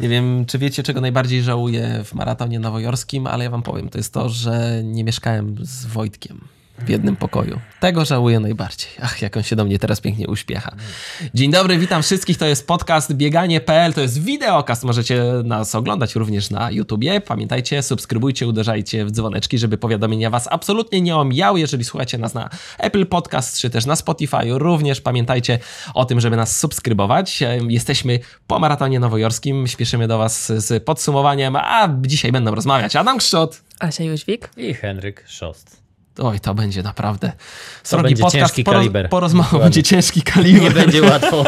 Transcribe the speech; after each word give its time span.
Nie 0.00 0.08
wiem, 0.08 0.46
czy 0.46 0.58
wiecie, 0.58 0.82
czego 0.82 1.00
najbardziej 1.00 1.42
żałuję 1.42 2.04
w 2.04 2.14
maratonie 2.14 2.58
nowojorskim, 2.60 3.26
ale 3.26 3.44
ja 3.44 3.50
wam 3.50 3.62
powiem, 3.62 3.88
to 3.88 3.98
jest 3.98 4.14
to, 4.14 4.28
że 4.28 4.82
nie 4.84 5.04
mieszkałem 5.04 5.56
z 5.60 5.86
Wojtkiem 5.86 6.40
w 6.84 6.88
jednym 6.88 7.16
pokoju. 7.16 7.60
Tego 7.80 8.04
żałuję 8.04 8.40
najbardziej. 8.40 8.90
Ach, 9.02 9.22
jak 9.22 9.36
on 9.36 9.42
się 9.42 9.56
do 9.56 9.64
mnie 9.64 9.78
teraz 9.78 10.00
pięknie 10.00 10.28
uśpiecha. 10.28 10.72
Dzień 11.34 11.50
dobry, 11.50 11.78
witam 11.78 12.02
wszystkich. 12.02 12.38
To 12.38 12.46
jest 12.46 12.66
podcast 12.66 13.14
bieganie.pl. 13.14 13.92
To 13.92 14.00
jest 14.00 14.22
wideokast. 14.22 14.84
Możecie 14.84 15.24
nas 15.44 15.74
oglądać 15.74 16.14
również 16.14 16.50
na 16.50 16.70
YouTubie. 16.70 17.20
Pamiętajcie, 17.20 17.82
subskrybujcie, 17.82 18.46
uderzajcie 18.46 19.04
w 19.04 19.10
dzwoneczki, 19.10 19.58
żeby 19.58 19.78
powiadomienia 19.78 20.30
was 20.30 20.48
absolutnie 20.50 21.00
nie 21.00 21.16
omijały. 21.16 21.60
Jeżeli 21.60 21.84
słuchacie 21.84 22.18
nas 22.18 22.34
na 22.34 22.50
Apple 22.78 23.06
Podcast 23.06 23.58
czy 23.58 23.70
też 23.70 23.86
na 23.86 23.96
Spotify, 23.96 24.36
również 24.44 25.00
pamiętajcie 25.00 25.58
o 25.94 26.04
tym, 26.04 26.20
żeby 26.20 26.36
nas 26.36 26.58
subskrybować. 26.58 27.40
Jesteśmy 27.68 28.18
po 28.46 28.58
maratonie 28.58 29.00
nowojorskim. 29.00 29.66
Śpieszymy 29.66 30.08
do 30.08 30.18
was 30.18 30.52
z 30.52 30.84
podsumowaniem, 30.84 31.56
a 31.56 31.88
dzisiaj 32.02 32.32
będą 32.32 32.54
rozmawiać 32.54 32.96
Adam 32.96 33.18
Krzczot. 33.18 33.62
Asia 33.78 34.04
Jóźwik. 34.04 34.50
I 34.56 34.74
Henryk 34.74 35.24
Szost. 35.26 35.79
Oj, 36.20 36.40
to 36.40 36.54
będzie 36.54 36.82
naprawdę 36.82 37.28
To 37.82 37.88
srogi 37.88 38.04
będzie 38.04 38.22
podcast. 38.22 38.46
ciężki 38.54 38.64
kaliber. 38.64 39.08
Porozmawiamy, 39.08 39.64
będzie 39.64 39.82
ciężki 39.82 40.22
kaliber. 40.22 40.62
Nie 40.62 40.70
będzie 40.70 41.02
łatwo. 41.10 41.44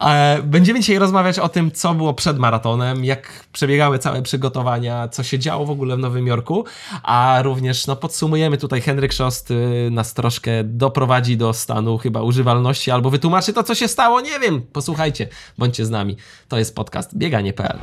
E, 0.00 0.42
Będziemy 0.42 0.80
dzisiaj 0.80 0.98
rozmawiać 0.98 1.38
o 1.38 1.48
tym, 1.48 1.70
co 1.72 1.94
było 1.94 2.14
przed 2.14 2.38
maratonem, 2.38 3.04
jak 3.04 3.44
przebiegały 3.52 3.98
całe 3.98 4.22
przygotowania, 4.22 5.08
co 5.08 5.22
się 5.22 5.38
działo 5.38 5.66
w 5.66 5.70
ogóle 5.70 5.96
w 5.96 5.98
Nowym 5.98 6.26
Jorku, 6.26 6.64
a 7.02 7.38
również 7.42 7.86
no, 7.86 7.96
podsumujemy 7.96 8.58
tutaj 8.58 8.80
Henryk 8.80 9.12
Szost 9.12 9.52
nas 9.90 10.14
troszkę 10.14 10.64
doprowadzi 10.64 11.36
do 11.36 11.52
stanu 11.52 11.98
chyba 11.98 12.22
używalności 12.22 12.90
albo 12.90 13.10
wytłumaczy 13.10 13.52
to, 13.52 13.62
co 13.62 13.74
się 13.74 13.88
stało, 13.88 14.20
nie 14.20 14.38
wiem. 14.40 14.62
Posłuchajcie, 14.72 15.28
bądźcie 15.58 15.86
z 15.86 15.90
nami. 15.90 16.16
To 16.48 16.58
jest 16.58 16.74
podcast 16.74 17.16
bieganie.pl. 17.16 17.78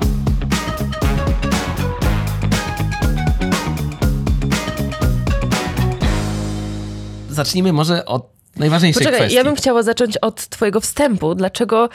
Zacznijmy 7.34 7.74
może 7.74 8.06
od 8.06 8.34
najważniejszej 8.56 9.00
Poczekaj, 9.00 9.20
kwestii. 9.20 9.36
ja 9.36 9.44
bym 9.44 9.56
chciała 9.56 9.84
zacząć 9.84 10.18
od 10.18 10.48
twojego 10.48 10.82
wstępu. 10.82 11.36
Dlaczego 11.36 11.90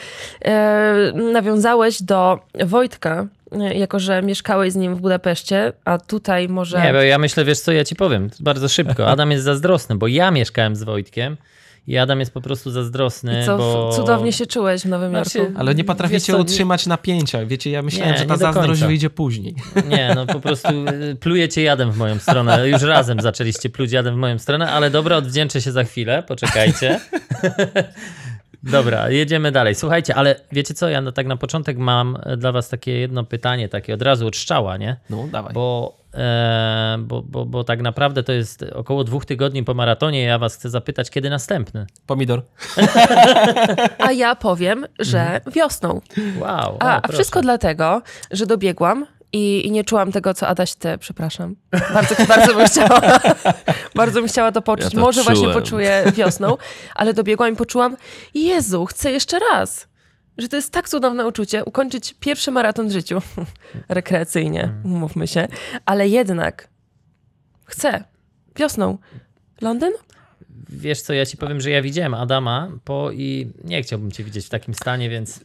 e, 0.45 1.13
nawiązałeś 1.33 2.01
do 2.01 2.39
Wojtka, 2.65 3.27
e, 3.51 3.73
jako 3.73 3.99
że 3.99 4.21
mieszkałeś 4.21 4.73
z 4.73 4.75
nim 4.75 4.95
w 4.95 5.01
Budapeszcie, 5.01 5.73
a 5.85 5.97
tutaj 5.97 6.49
może... 6.49 6.81
Nie, 6.81 6.93
bo 6.93 7.01
ja 7.01 7.17
myślę, 7.17 7.45
wiesz 7.45 7.59
co, 7.59 7.71
ja 7.71 7.85
ci 7.85 7.95
powiem 7.95 8.29
bardzo 8.39 8.69
szybko. 8.69 9.07
Adam 9.07 9.31
jest 9.31 9.43
zazdrosny, 9.43 9.95
bo 9.95 10.07
ja 10.07 10.31
mieszkałem 10.31 10.75
z 10.75 10.83
Wojtkiem 10.83 11.37
i 11.89 11.97
Adam 11.97 12.19
jest 12.19 12.33
po 12.33 12.41
prostu 12.41 12.71
zazdrosny, 12.71 13.41
I 13.41 13.45
co, 13.45 13.57
bo... 13.57 13.91
cudownie 13.95 14.33
się 14.33 14.45
czułeś 14.45 14.81
w 14.81 14.85
Nowym 14.85 15.09
Znaczy, 15.09 15.37
Jorku. 15.37 15.53
Ale 15.57 15.75
nie 15.75 15.83
potraficie 15.83 16.19
co, 16.19 16.33
nie- 16.33 16.39
utrzymać 16.39 16.87
napięcia. 16.87 17.45
Wiecie, 17.45 17.71
ja 17.71 17.81
myślałem, 17.81 18.13
Nie, 18.13 18.19
że 18.19 18.25
ta 18.25 18.33
nie 18.33 18.39
zazdrość 18.39 18.81
wyjdzie 18.81 19.09
później. 19.09 19.55
Nie, 19.89 20.11
no 20.15 20.25
po 20.25 20.39
prostu 20.39 20.67
y, 21.11 21.15
plujecie 21.15 21.63
jadem 21.63 21.91
w 21.91 21.97
moją 21.97 22.19
stronę. 22.19 22.69
Już 22.69 22.81
razem 22.81 23.19
zaczęliście 23.19 23.69
pluć 23.69 23.91
jadem 23.91 24.15
w 24.15 24.17
moją 24.17 24.39
stronę, 24.39 24.71
ale 24.71 24.89
dobra, 24.89 25.17
odwdzięczę 25.17 25.61
się 25.61 25.71
za 25.71 25.83
chwilę, 25.83 26.23
poczekajcie. 26.27 26.99
Dobra, 28.63 29.09
jedziemy 29.09 29.51
dalej. 29.51 29.75
Słuchajcie, 29.75 30.15
ale 30.15 30.35
wiecie 30.51 30.73
co, 30.73 30.89
ja 30.89 31.01
no, 31.01 31.11
tak 31.11 31.27
na 31.27 31.37
początek 31.37 31.77
mam 31.77 32.17
dla 32.37 32.51
was 32.51 32.69
takie 32.69 32.91
jedno 32.91 33.23
pytanie, 33.23 33.69
takie 33.69 33.93
od 33.93 34.01
razu 34.01 34.27
od 34.27 34.35
strzała, 34.35 34.77
nie? 34.77 34.95
No, 35.09 35.27
dawaj. 35.31 35.53
Bo, 35.53 35.98
bo, 36.99 37.21
bo, 37.21 37.45
bo 37.45 37.63
tak 37.63 37.81
naprawdę 37.81 38.23
to 38.23 38.31
jest 38.31 38.63
około 38.63 39.03
dwóch 39.03 39.25
tygodni 39.25 39.63
po 39.63 39.73
maratonie. 39.73 40.23
Ja 40.23 40.37
was 40.39 40.55
chcę 40.55 40.69
zapytać, 40.69 41.09
kiedy 41.09 41.29
następny? 41.29 41.85
Pomidor. 42.07 42.41
A 44.07 44.11
ja 44.11 44.35
powiem, 44.35 44.85
że 44.99 45.19
Mhm. 45.21 45.41
wiosną. 45.53 46.01
Wow. 46.39 46.77
A, 46.79 46.85
o, 46.85 46.91
a 46.91 47.01
proszę. 47.01 47.13
wszystko 47.17 47.41
dlatego, 47.41 48.01
że 48.31 48.45
dobiegłam 48.45 49.05
i, 49.33 49.67
i 49.67 49.71
nie 49.71 49.83
czułam 49.83 50.11
tego, 50.11 50.33
co 50.33 50.47
Adaś 50.47 50.75
te, 50.75 50.97
przepraszam. 50.97 51.55
Bardzo, 51.93 52.15
bardzo 52.27 52.53
bym 52.55 52.65
chciała, 52.67 53.01
bardzo 53.95 54.19
bym 54.19 54.27
chciała 54.29 54.51
to 54.51 54.61
poczuć. 54.61 54.85
Ja 54.85 54.91
to 54.91 54.99
Może 54.99 55.23
właśnie 55.23 55.43
czułem. 55.43 55.61
poczuję 55.61 56.03
wiosną, 56.15 56.57
ale 56.95 57.13
dobiegłam 57.13 57.53
i 57.53 57.55
poczułam, 57.55 57.97
Jezu, 58.33 58.85
chcę 58.85 59.11
jeszcze 59.11 59.39
raz. 59.51 59.88
Że 60.39 60.49
to 60.49 60.55
jest 60.55 60.73
tak 60.73 60.89
cudowne 60.89 61.27
uczucie, 61.27 61.65
ukończyć 61.65 62.15
pierwszy 62.19 62.51
maraton 62.51 62.87
w 62.87 62.91
życiu. 62.91 63.21
Rekreacyjnie, 63.89 64.63
Mm. 64.63 64.85
umówmy 64.85 65.27
się. 65.27 65.47
Ale 65.85 66.07
jednak 66.07 66.67
chcę. 67.65 68.03
Wiosną. 68.55 68.97
Londyn? 69.61 69.91
Wiesz 70.69 71.01
co, 71.01 71.13
ja 71.13 71.25
ci 71.25 71.37
powiem, 71.37 71.61
że 71.61 71.69
ja 71.69 71.81
widziałem 71.81 72.13
Adama 72.13 72.67
po 72.83 73.11
i 73.11 73.47
nie 73.63 73.83
chciałbym 73.83 74.11
cię 74.11 74.23
widzieć 74.23 74.45
w 74.45 74.49
takim 74.49 74.73
stanie, 74.73 75.09
więc 75.09 75.39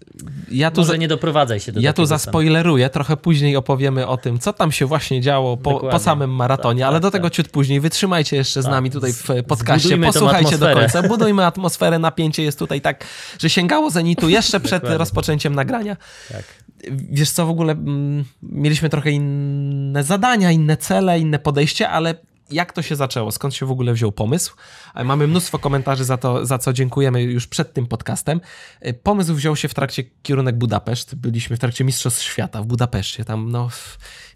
Ja 0.50 0.70
tu, 0.70 0.80
może 0.80 0.92
za, 0.92 0.96
nie 0.96 1.08
doprowadzaj 1.08 1.60
się 1.60 1.72
do 1.72 1.80
ja 1.80 1.92
tu 1.92 2.06
zaspoileruję, 2.06 2.90
trochę 2.90 3.16
później 3.16 3.56
opowiemy 3.56 4.06
o 4.06 4.16
tym, 4.16 4.38
co 4.38 4.52
tam 4.52 4.72
się 4.72 4.86
właśnie 4.86 5.20
działo 5.20 5.56
po, 5.56 5.80
po 5.80 5.98
samym 5.98 6.30
maratonie, 6.30 6.80
Tak, 6.80 6.88
ale 6.88 6.96
tak, 6.96 7.02
do 7.02 7.10
tego 7.10 7.26
tak. 7.26 7.32
ciut 7.36 7.48
później. 7.48 7.80
Wytrzymajcie 7.80 8.36
jeszcze 8.36 8.62
z 8.62 8.64
Tak. 8.64 8.72
nami 8.72 8.90
tutaj 8.90 9.12
w 9.12 9.26
podcaście, 9.48 9.98
posłuchajcie 9.98 10.58
do 10.58 10.74
końca, 10.74 11.02
budujmy 11.02 11.46
atmosferę, 11.54 11.98
napięcie 11.98 12.42
jest 12.42 12.58
tutaj 12.58 12.80
tak, 12.80 13.04
że 13.38 13.50
sięgało 13.50 13.90
zenitu 13.90 14.28
jeszcze 14.28 14.60
przed 14.60 14.84
rozpoczęciem 14.84 15.54
nagrania. 15.54 15.96
Tak. 16.28 16.44
Wiesz 16.90 17.30
co, 17.30 17.46
w 17.46 17.50
ogóle 17.50 17.72
mm, 17.72 18.24
mieliśmy 18.42 18.88
trochę 18.88 19.10
inne 19.10 20.04
zadania, 20.04 20.50
inne 20.50 20.76
cele, 20.76 21.20
inne 21.20 21.38
podejście, 21.38 21.88
ale 21.88 22.14
jak 22.50 22.72
to 22.72 22.82
się 22.82 22.96
zaczęło? 22.96 23.32
Skąd 23.32 23.54
się 23.54 23.66
w 23.66 23.70
ogóle 23.70 23.92
wziął 23.92 24.12
pomysł? 24.12 24.56
E, 24.94 25.04
Mamy 25.04 25.26
mnóstwo 25.26 25.58
komentarzy 25.58 26.04
za 26.04 26.16
to, 26.16 26.46
za 26.46 26.58
co 26.58 26.72
dziękujemy 26.72 27.22
już 27.22 27.46
przed 27.46 27.72
tym 27.72 27.86
podcastem. 27.86 28.40
E, 28.80 28.94
Pomysł 28.94 29.34
wziął 29.34 29.56
się 29.56 29.68
w 29.68 29.74
trakcie 29.74 30.04
kierunek 30.22 30.58
Budapeszt. 30.58 31.14
Byliśmy 31.14 31.56
w 31.56 31.60
trakcie 31.60 31.84
Mistrzostw 31.84 32.22
Świata 32.22 32.62
w 32.62 32.66
Budapeszcie. 32.66 33.24
Tam 33.24 33.50
no, 33.50 33.68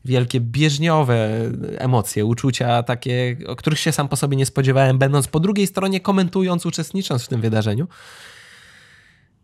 wielkie 0.04 0.40
bieżniowe 0.40 1.30
emocje, 1.78 2.24
uczucia 2.24 2.82
takie, 2.82 3.36
o 3.46 3.56
których 3.56 3.78
się 3.78 3.92
sam 3.92 4.08
po 4.08 4.16
sobie 4.16 4.36
nie 4.36 4.46
spodziewałem, 4.46 4.98
będąc 4.98 5.28
po 5.28 5.40
drugiej 5.40 5.66
stronie, 5.66 6.00
komentując, 6.00 6.66
uczestnicząc 6.66 7.24
w 7.24 7.28
tym 7.28 7.40
wydarzeniu. 7.40 7.88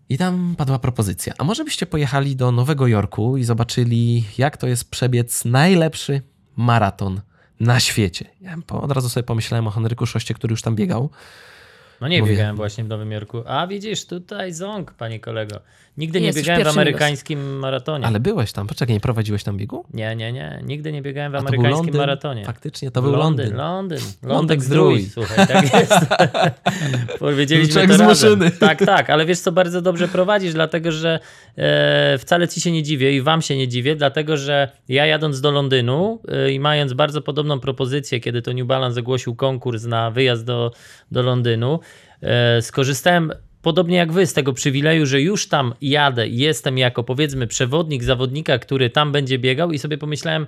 I 0.08 0.18
tam 0.18 0.54
padła 0.58 0.78
propozycja. 0.78 1.34
A 1.38 1.44
może 1.44 1.64
byście 1.64 1.86
pojechali 1.86 2.36
do 2.36 2.52
Nowego 2.52 2.86
Jorku 2.86 3.36
i 3.36 3.44
zobaczyli, 3.44 4.24
jak 4.38 4.56
to 4.56 4.66
jest 4.66 4.90
przebiec 4.90 5.44
najlepszy 5.44 6.22
maraton 6.56 7.20
na 7.60 7.80
świecie. 7.80 8.24
Ja 8.40 8.56
od 8.68 8.92
razu 8.92 9.08
sobie 9.08 9.24
pomyślałem 9.24 9.66
o 9.66 9.70
Henryku 9.70 10.06
Szoście, 10.06 10.34
który 10.34 10.52
już 10.52 10.62
tam 10.62 10.76
biegał. 10.76 11.10
No 12.00 12.08
nie 12.08 12.20
Mówię. 12.20 12.32
biegałem 12.32 12.56
właśnie 12.56 12.84
w 12.84 12.88
Nowym 12.88 13.12
Jorku. 13.12 13.42
A 13.46 13.66
widzisz, 13.66 14.06
tutaj 14.06 14.52
ząg, 14.52 14.94
panie 14.94 15.20
kolego. 15.20 15.60
Nigdy 15.96 16.20
nie 16.20 16.26
Jest 16.26 16.38
biegałem 16.38 16.64
w 16.64 16.68
amerykańskim 16.68 17.58
maratonie. 17.58 18.06
Ale 18.06 18.20
byłeś 18.20 18.52
tam. 18.52 18.66
Poczekaj, 18.66 18.94
nie 18.94 19.00
prowadziłeś 19.00 19.44
tam 19.44 19.56
biegu? 19.56 19.84
Nie, 19.94 20.16
nie, 20.16 20.32
nie. 20.32 20.60
Nigdy 20.66 20.92
nie 20.92 21.02
biegałem 21.02 21.32
w 21.32 21.34
A 21.34 21.38
to 21.38 21.44
był 21.44 21.48
amerykańskim 21.48 21.84
Londyn? 21.86 22.00
maratonie. 22.00 22.44
Faktycznie, 22.44 22.90
to 22.90 23.02
był 23.02 23.12
Londyn. 23.12 23.54
Londyn. 23.56 23.98
Lądek 23.98 24.22
Lądek 24.22 24.62
zdrój. 24.62 25.02
Słuchaj, 25.02 25.46
tak 25.46 25.62
jest. 25.80 25.92
Powiedzieliśmy 27.18 27.72
Człowiek 27.72 27.90
to 27.90 27.96
z 27.96 28.00
razem. 28.00 28.30
maszyny. 28.38 28.50
Tak, 28.50 28.78
tak, 28.86 29.10
ale 29.10 29.26
wiesz 29.26 29.38
co, 29.38 29.52
bardzo 29.52 29.82
dobrze 29.82 30.08
prowadzisz, 30.08 30.52
dlatego 30.52 30.92
że 30.92 31.20
e, 31.56 32.18
wcale 32.18 32.48
ci 32.48 32.60
się 32.60 32.72
nie 32.72 32.82
dziwię 32.82 33.12
i 33.16 33.22
wam 33.22 33.42
się 33.42 33.56
nie 33.56 33.68
dziwię, 33.68 33.96
dlatego 33.96 34.36
że 34.36 34.68
ja 34.88 35.06
jadąc 35.06 35.40
do 35.40 35.50
Londynu 35.50 36.20
e, 36.28 36.52
i 36.52 36.60
mając 36.60 36.92
bardzo 36.92 37.22
podobną 37.22 37.60
propozycję, 37.60 38.20
kiedy 38.20 38.42
to 38.42 38.52
New 38.52 38.66
Balance 38.66 39.00
ogłosił 39.00 39.34
konkurs 39.36 39.84
na 39.84 40.10
wyjazd 40.10 40.44
do, 40.44 40.72
do 41.10 41.22
Londynu, 41.22 41.80
e, 42.22 42.62
skorzystałem 42.62 43.32
podobnie 43.64 43.96
jak 43.96 44.12
wy 44.12 44.26
z 44.26 44.32
tego 44.32 44.52
przywileju, 44.52 45.06
że 45.06 45.20
już 45.20 45.48
tam 45.48 45.74
jadę 45.80 46.28
jestem 46.28 46.78
jako 46.78 47.04
powiedzmy 47.04 47.46
przewodnik 47.46 48.04
zawodnika, 48.04 48.58
który 48.58 48.90
tam 48.90 49.12
będzie 49.12 49.38
biegał 49.38 49.72
i 49.72 49.78
sobie 49.78 49.98
pomyślałem, 49.98 50.46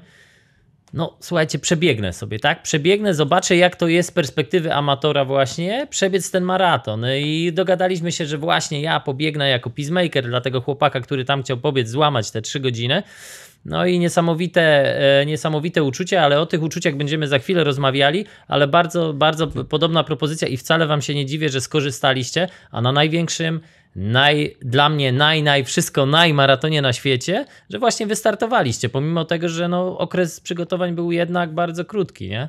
no 0.92 1.16
słuchajcie, 1.20 1.58
przebiegnę 1.58 2.12
sobie, 2.12 2.38
tak? 2.38 2.62
Przebiegnę, 2.62 3.14
zobaczę 3.14 3.56
jak 3.56 3.76
to 3.76 3.88
jest 3.88 4.08
z 4.08 4.12
perspektywy 4.12 4.74
amatora 4.74 5.24
właśnie, 5.24 5.86
przebiec 5.90 6.30
ten 6.30 6.44
maraton 6.44 7.04
i 7.20 7.52
dogadaliśmy 7.52 8.12
się, 8.12 8.26
że 8.26 8.38
właśnie 8.38 8.80
ja 8.80 9.00
pobiegnę 9.00 9.48
jako 9.48 9.70
peacemaker 9.70 10.26
dla 10.28 10.40
tego 10.40 10.60
chłopaka, 10.60 11.00
który 11.00 11.24
tam 11.24 11.42
chciał 11.42 11.56
pobiec, 11.56 11.88
złamać 11.88 12.30
te 12.30 12.42
trzy 12.42 12.60
godziny. 12.60 13.02
No 13.68 13.86
i 13.86 13.98
niesamowite, 13.98 14.62
e, 15.20 15.26
niesamowite 15.26 15.82
uczucie, 15.82 16.22
ale 16.22 16.40
o 16.40 16.46
tych 16.46 16.62
uczuciach 16.62 16.96
będziemy 16.96 17.28
za 17.28 17.38
chwilę 17.38 17.64
rozmawiali, 17.64 18.24
ale 18.48 18.68
bardzo, 18.68 19.12
bardzo 19.12 19.46
podobna 19.46 20.04
propozycja 20.04 20.48
i 20.48 20.56
wcale 20.56 20.86
wam 20.86 21.02
się 21.02 21.14
nie 21.14 21.26
dziwię, 21.26 21.48
że 21.48 21.60
skorzystaliście, 21.60 22.48
a 22.70 22.80
na 22.80 22.92
największym 22.92 23.60
naj, 23.96 24.56
dla 24.62 24.88
mnie 24.88 25.12
naj, 25.12 25.42
naj, 25.42 25.64
wszystko 25.64 26.06
naj 26.06 26.34
maratonie 26.34 26.82
na 26.82 26.92
świecie, 26.92 27.46
że 27.70 27.78
właśnie 27.78 28.06
wystartowaliście, 28.06 28.88
pomimo 28.88 29.24
tego, 29.24 29.48
że 29.48 29.68
no, 29.68 29.98
okres 29.98 30.40
przygotowań 30.40 30.94
był 30.94 31.12
jednak 31.12 31.54
bardzo 31.54 31.84
krótki, 31.84 32.28
nie? 32.28 32.48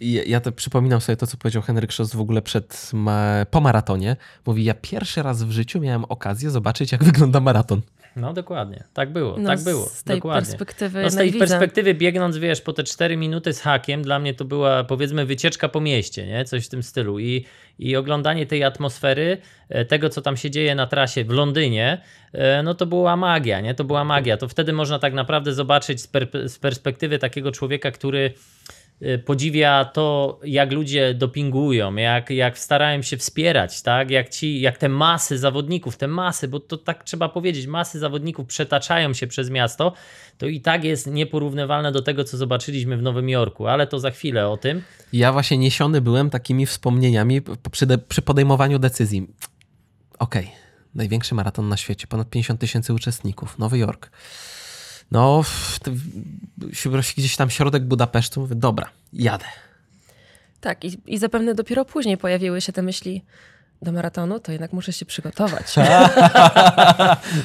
Ja- 0.00 0.22
ja 0.26 0.40
to 0.40 0.52
przypominam 0.52 1.00
sobie 1.00 1.16
to, 1.16 1.26
co 1.26 1.36
powiedział 1.36 1.62
Henryk 1.62 1.92
Szost 1.92 2.16
w 2.16 2.20
ogóle 2.20 2.42
przed, 2.42 2.90
ma, 2.92 3.46
po 3.50 3.60
maratonie. 3.60 4.16
Mówi, 4.46 4.64
ja 4.64 4.74
pierwszy 4.74 5.22
raz 5.22 5.42
w 5.42 5.50
życiu 5.50 5.80
miałem 5.80 6.04
okazję 6.04 6.50
zobaczyć, 6.50 6.92
jak 6.92 7.04
wygląda 7.04 7.40
maraton. 7.40 7.80
No 8.16 8.32
dokładnie, 8.32 8.84
tak 8.94 9.12
było, 9.12 9.36
No, 9.38 9.48
tak 9.48 9.60
było, 9.60 9.86
z 9.86 10.02
tej 10.04 10.16
dokładnie. 10.16 10.46
perspektywy 10.46 11.02
No 11.02 11.10
z 11.10 11.16
tej 11.16 11.30
widzę. 11.30 11.46
perspektywy 11.46 11.94
biegnąc, 11.94 12.36
wiesz, 12.36 12.60
po 12.60 12.72
te 12.72 12.84
4 12.84 13.16
minuty 13.16 13.52
z 13.52 13.60
hakiem, 13.60 14.02
dla 14.02 14.18
mnie 14.18 14.34
to 14.34 14.44
była 14.44 14.84
powiedzmy 14.84 15.26
wycieczka 15.26 15.68
po 15.68 15.80
mieście, 15.80 16.26
nie? 16.26 16.44
Coś 16.44 16.66
w 16.66 16.68
tym 16.68 16.82
stylu. 16.82 17.18
I, 17.18 17.44
i 17.78 17.96
oglądanie 17.96 18.46
tej 18.46 18.64
atmosfery, 18.64 19.38
e, 19.68 19.84
tego 19.84 20.10
co 20.10 20.22
tam 20.22 20.36
się 20.36 20.50
dzieje 20.50 20.74
na 20.74 20.86
trasie 20.86 21.24
w 21.24 21.30
Londynie, 21.30 22.00
e, 22.32 22.62
no 22.62 22.74
to 22.74 22.86
była 22.86 23.16
magia, 23.16 23.60
nie? 23.60 23.74
To 23.74 23.84
była 23.84 24.04
magia. 24.04 24.36
To 24.36 24.48
wtedy 24.48 24.72
można 24.72 24.98
tak 24.98 25.14
naprawdę 25.14 25.52
zobaczyć 25.52 26.00
z, 26.00 26.06
per, 26.06 26.28
z 26.48 26.58
perspektywy 26.58 27.18
takiego 27.18 27.52
człowieka, 27.52 27.90
który 27.90 28.32
podziwia 29.24 29.84
to, 29.84 30.40
jak 30.44 30.72
ludzie 30.72 31.14
dopingują, 31.14 31.94
jak, 31.96 32.30
jak 32.30 32.58
starają 32.58 33.02
się 33.02 33.16
wspierać, 33.16 33.82
tak? 33.82 34.10
Jak, 34.10 34.28
ci, 34.28 34.60
jak 34.60 34.78
te 34.78 34.88
masy 34.88 35.38
zawodników, 35.38 35.96
te 35.96 36.08
masy, 36.08 36.48
bo 36.48 36.60
to 36.60 36.76
tak 36.76 37.04
trzeba 37.04 37.28
powiedzieć, 37.28 37.66
masy 37.66 37.98
zawodników 37.98 38.46
przetaczają 38.46 39.14
się 39.14 39.26
przez 39.26 39.50
miasto, 39.50 39.92
to 40.38 40.46
i 40.46 40.60
tak 40.60 40.84
jest 40.84 41.06
nieporównywalne 41.06 41.92
do 41.92 42.02
tego, 42.02 42.24
co 42.24 42.36
zobaczyliśmy 42.36 42.96
w 42.96 43.02
Nowym 43.02 43.28
Jorku, 43.28 43.66
ale 43.66 43.86
to 43.86 43.98
za 43.98 44.10
chwilę 44.10 44.48
o 44.48 44.56
tym. 44.56 44.82
Ja 45.12 45.32
właśnie 45.32 45.58
niesiony 45.58 46.00
byłem 46.00 46.30
takimi 46.30 46.66
wspomnieniami 46.66 47.40
przy, 47.70 47.86
de- 47.86 47.98
przy 47.98 48.22
podejmowaniu 48.22 48.78
decyzji. 48.78 49.26
Okej, 50.18 50.50
największy 50.94 51.34
maraton 51.34 51.68
na 51.68 51.76
świecie, 51.76 52.06
ponad 52.06 52.30
50 52.30 52.60
tysięcy 52.60 52.94
uczestników, 52.94 53.58
Nowy 53.58 53.78
Jork. 53.78 54.10
No, 55.10 55.42
w- 55.42 55.78
w- 55.86 56.70
gdzieś 57.14 57.36
tam 57.36 57.50
środek 57.50 57.84
Budapesztu, 57.84 58.40
mówię, 58.40 58.54
dobra, 58.56 58.88
jadę. 59.12 59.44
Tak, 60.60 60.84
i, 60.84 60.98
i 61.06 61.18
zapewne 61.18 61.54
dopiero 61.54 61.84
później 61.84 62.16
pojawiły 62.16 62.60
się 62.60 62.72
te 62.72 62.82
myśli 62.82 63.24
do 63.82 63.92
maratonu, 63.92 64.40
to 64.40 64.52
jednak 64.52 64.72
muszę 64.72 64.92
się 64.92 65.06
przygotować. 65.06 65.74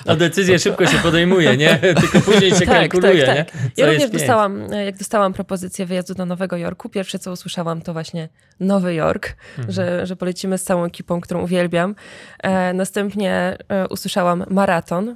No 0.06 0.16
decyzję 0.16 0.60
szybko 0.60 0.86
się 0.88 0.98
podejmuje, 0.98 1.58
nie? 1.58 1.76
Tylko 1.76 2.22
później 2.22 2.52
się 2.56 2.66
kalkuluje, 2.66 3.26
nie? 3.28 3.46
Co 3.76 3.82
Ja 3.82 3.86
również 3.92 4.10
dostałam, 4.10 4.74
e, 4.74 4.86
jak 4.86 4.98
dostałam 4.98 5.34
propozycję 5.34 5.86
wyjazdu 5.86 6.14
do 6.14 6.26
Nowego 6.26 6.58
Jorku, 6.58 6.90
pierwsze 6.90 7.20
co 7.20 7.32
usłyszałam 7.32 7.82
to 7.82 7.94
właśnie 7.94 8.30
Nowy 8.60 8.94
Jork, 8.94 9.36
Mhm. 9.58 9.72
że, 9.72 10.06
że 10.06 10.16
polecimy 10.16 10.58
z 10.58 10.64
całą 10.64 10.86
ekipą, 10.86 11.22
którą 11.22 11.42
uwielbiam. 11.44 11.96
E, 12.44 12.74
następnie 12.74 13.58
e, 13.70 13.88
usłyszałam 13.88 14.46
maraton. 14.50 15.16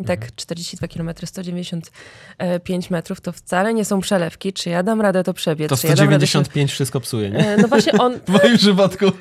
I 0.00 0.04
tak 0.04 0.18
Mhm. 0.18 0.32
42 0.36 0.88
km, 0.88 1.10
195 1.24 2.90
metrów 2.90 3.20
to 3.20 3.32
wcale 3.32 3.74
nie 3.74 3.84
są 3.84 4.00
przelewki. 4.00 4.52
Czy 4.52 4.70
ja 4.70 4.82
dam 4.82 5.00
radę 5.00 5.24
to 5.24 5.34
przebiec? 5.34 5.68
To 5.68 5.76
czy 5.76 5.86
ja 5.86 5.94
dam 5.96 6.10
radę 6.10 6.26
195 6.26 6.72
wszystko 6.72 7.00
psuje, 7.00 7.30
nie? 7.30 7.48
E, 7.48 7.56
No 7.56 7.68
właśnie 7.68 7.92
on, 7.92 8.20
W 8.20 8.28
moim 8.28 8.58
przypadku. 8.58 9.04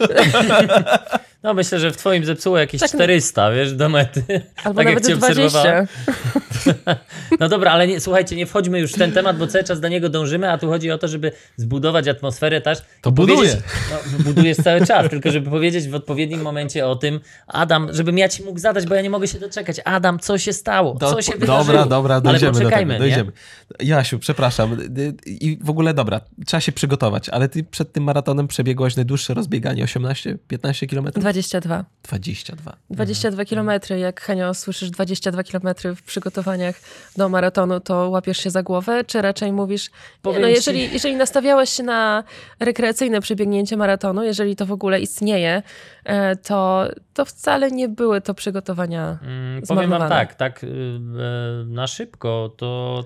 No 1.44 1.54
myślę, 1.54 1.80
że 1.80 1.92
w 1.92 1.98
twoim 1.98 2.26
zepsuło 2.26 2.58
jakieś 2.58 2.82
Tak, 2.82 2.90
400, 2.90 3.52
wiesz, 3.52 3.74
do 3.74 3.90
mety. 3.90 4.24
albo 4.64 4.78
tak 4.78 4.86
jak 4.86 4.96
nawet 4.96 5.08
cię 5.08 5.16
20. 5.16 5.44
obserwowałem. 5.44 5.88
No 7.40 7.50
dobra, 7.50 7.72
ale 7.72 7.88
nie, 7.88 8.00
słuchajcie, 8.00 8.36
nie 8.36 8.46
wchodźmy 8.46 8.80
już 8.80 8.92
w 8.92 8.98
ten 8.98 9.12
temat, 9.12 9.38
bo 9.38 9.48
cały 9.48 9.64
czas 9.64 9.80
do 9.80 9.88
niego 9.88 10.10
dążymy, 10.10 10.52
a 10.52 10.58
tu 10.58 10.68
chodzi 10.68 10.92
o 10.92 10.98
to, 10.98 11.08
żeby 11.08 11.32
zbudować 11.58 12.08
atmosferę 12.08 12.62
też. 12.62 12.80
To 13.02 13.12
buduje. 13.12 13.58
No, 13.92 14.24
budujesz 14.24 14.58
cały 14.58 14.86
czas, 14.86 15.10
tylko 15.10 15.32
żeby 15.32 15.50
powiedzieć 15.50 15.88
w 15.88 15.96
odpowiednim 15.96 16.42
momencie 16.42 16.88
o 16.88 16.96
tym, 16.96 17.20
Adam, 17.48 17.88
żebym 17.92 18.18
ja 18.18 18.30
ci 18.30 18.44
mógł 18.44 18.60
zadać, 18.60 18.86
bo 18.86 18.96
ja 18.96 19.02
nie 19.02 19.10
mogę 19.10 19.28
się 19.28 19.40
doczekać. 19.40 19.78
Adam, 19.86 20.20
co 20.20 20.38
się 20.38 20.54
stało? 20.54 20.98
Co 21.00 21.22
się 21.22 21.32
wydarzyło? 21.32 21.58
dobra, 21.58 21.86
dobra, 21.86 22.22
dojdziemy 22.22 22.52
ale 22.52 22.60
poczekajmy, 22.60 22.94
do 22.94 23.00
tego. 23.00 23.10
nie? 23.10 23.16
Dojdziemy. 23.16 23.32
Jasiu, 23.80 24.20
przepraszam. 24.20 24.78
I 25.26 25.58
w 25.62 25.70
ogóle 25.70 25.94
dobra, 25.94 26.22
trzeba 26.46 26.62
się 26.62 26.72
przygotować, 26.72 27.30
ale 27.30 27.50
ty 27.50 27.64
przed 27.64 27.92
tym 27.92 28.04
maratonem 28.04 28.48
przebiegłaś 28.48 28.96
najdłuższe 28.96 29.34
rozbieganie 29.34 29.86
18-15 29.86 30.90
km? 30.90 31.33
22. 31.34 31.86
22. 32.04 32.78
22 32.90 33.46
kilometry. 33.46 34.00
Jak 34.00 34.22
Henio 34.22 34.54
słyszysz 34.54 34.90
22 34.90 35.44
kilometry 35.44 35.96
w 35.96 36.04
przygotowaniach 36.04 36.76
do 37.18 37.30
maratonu, 37.30 37.80
to 37.80 38.10
łapiesz 38.10 38.38
się 38.38 38.50
za 38.50 38.64
głowę, 38.64 39.04
czy 39.04 39.22
raczej 39.22 39.52
mówisz, 39.52 39.92
nie, 40.26 40.40
no 40.40 40.48
jeżeli, 40.48 40.94
jeżeli 40.94 41.16
nastawiałeś 41.16 41.70
się 41.70 41.84
na 41.84 42.24
rekreacyjne 42.60 43.22
przebiegnięcie 43.22 43.78
maratonu, 43.78 44.24
jeżeli 44.24 44.56
to 44.56 44.66
w 44.66 44.72
ogóle 44.72 45.02
istnieje, 45.02 45.64
e, 46.04 46.36
to, 46.36 46.88
to 47.14 47.26
wcale 47.26 47.72
nie 47.72 47.90
były 47.90 48.22
to 48.22 48.34
przygotowania 48.34 49.04
Mm, 49.22 49.62
Powiem 49.68 49.90
wam 49.90 50.10
tak, 50.10 50.36
tak 50.36 50.64
y, 50.64 50.68
y, 50.68 51.66
na 51.66 51.88
szybko, 51.88 52.54
to 52.58 53.04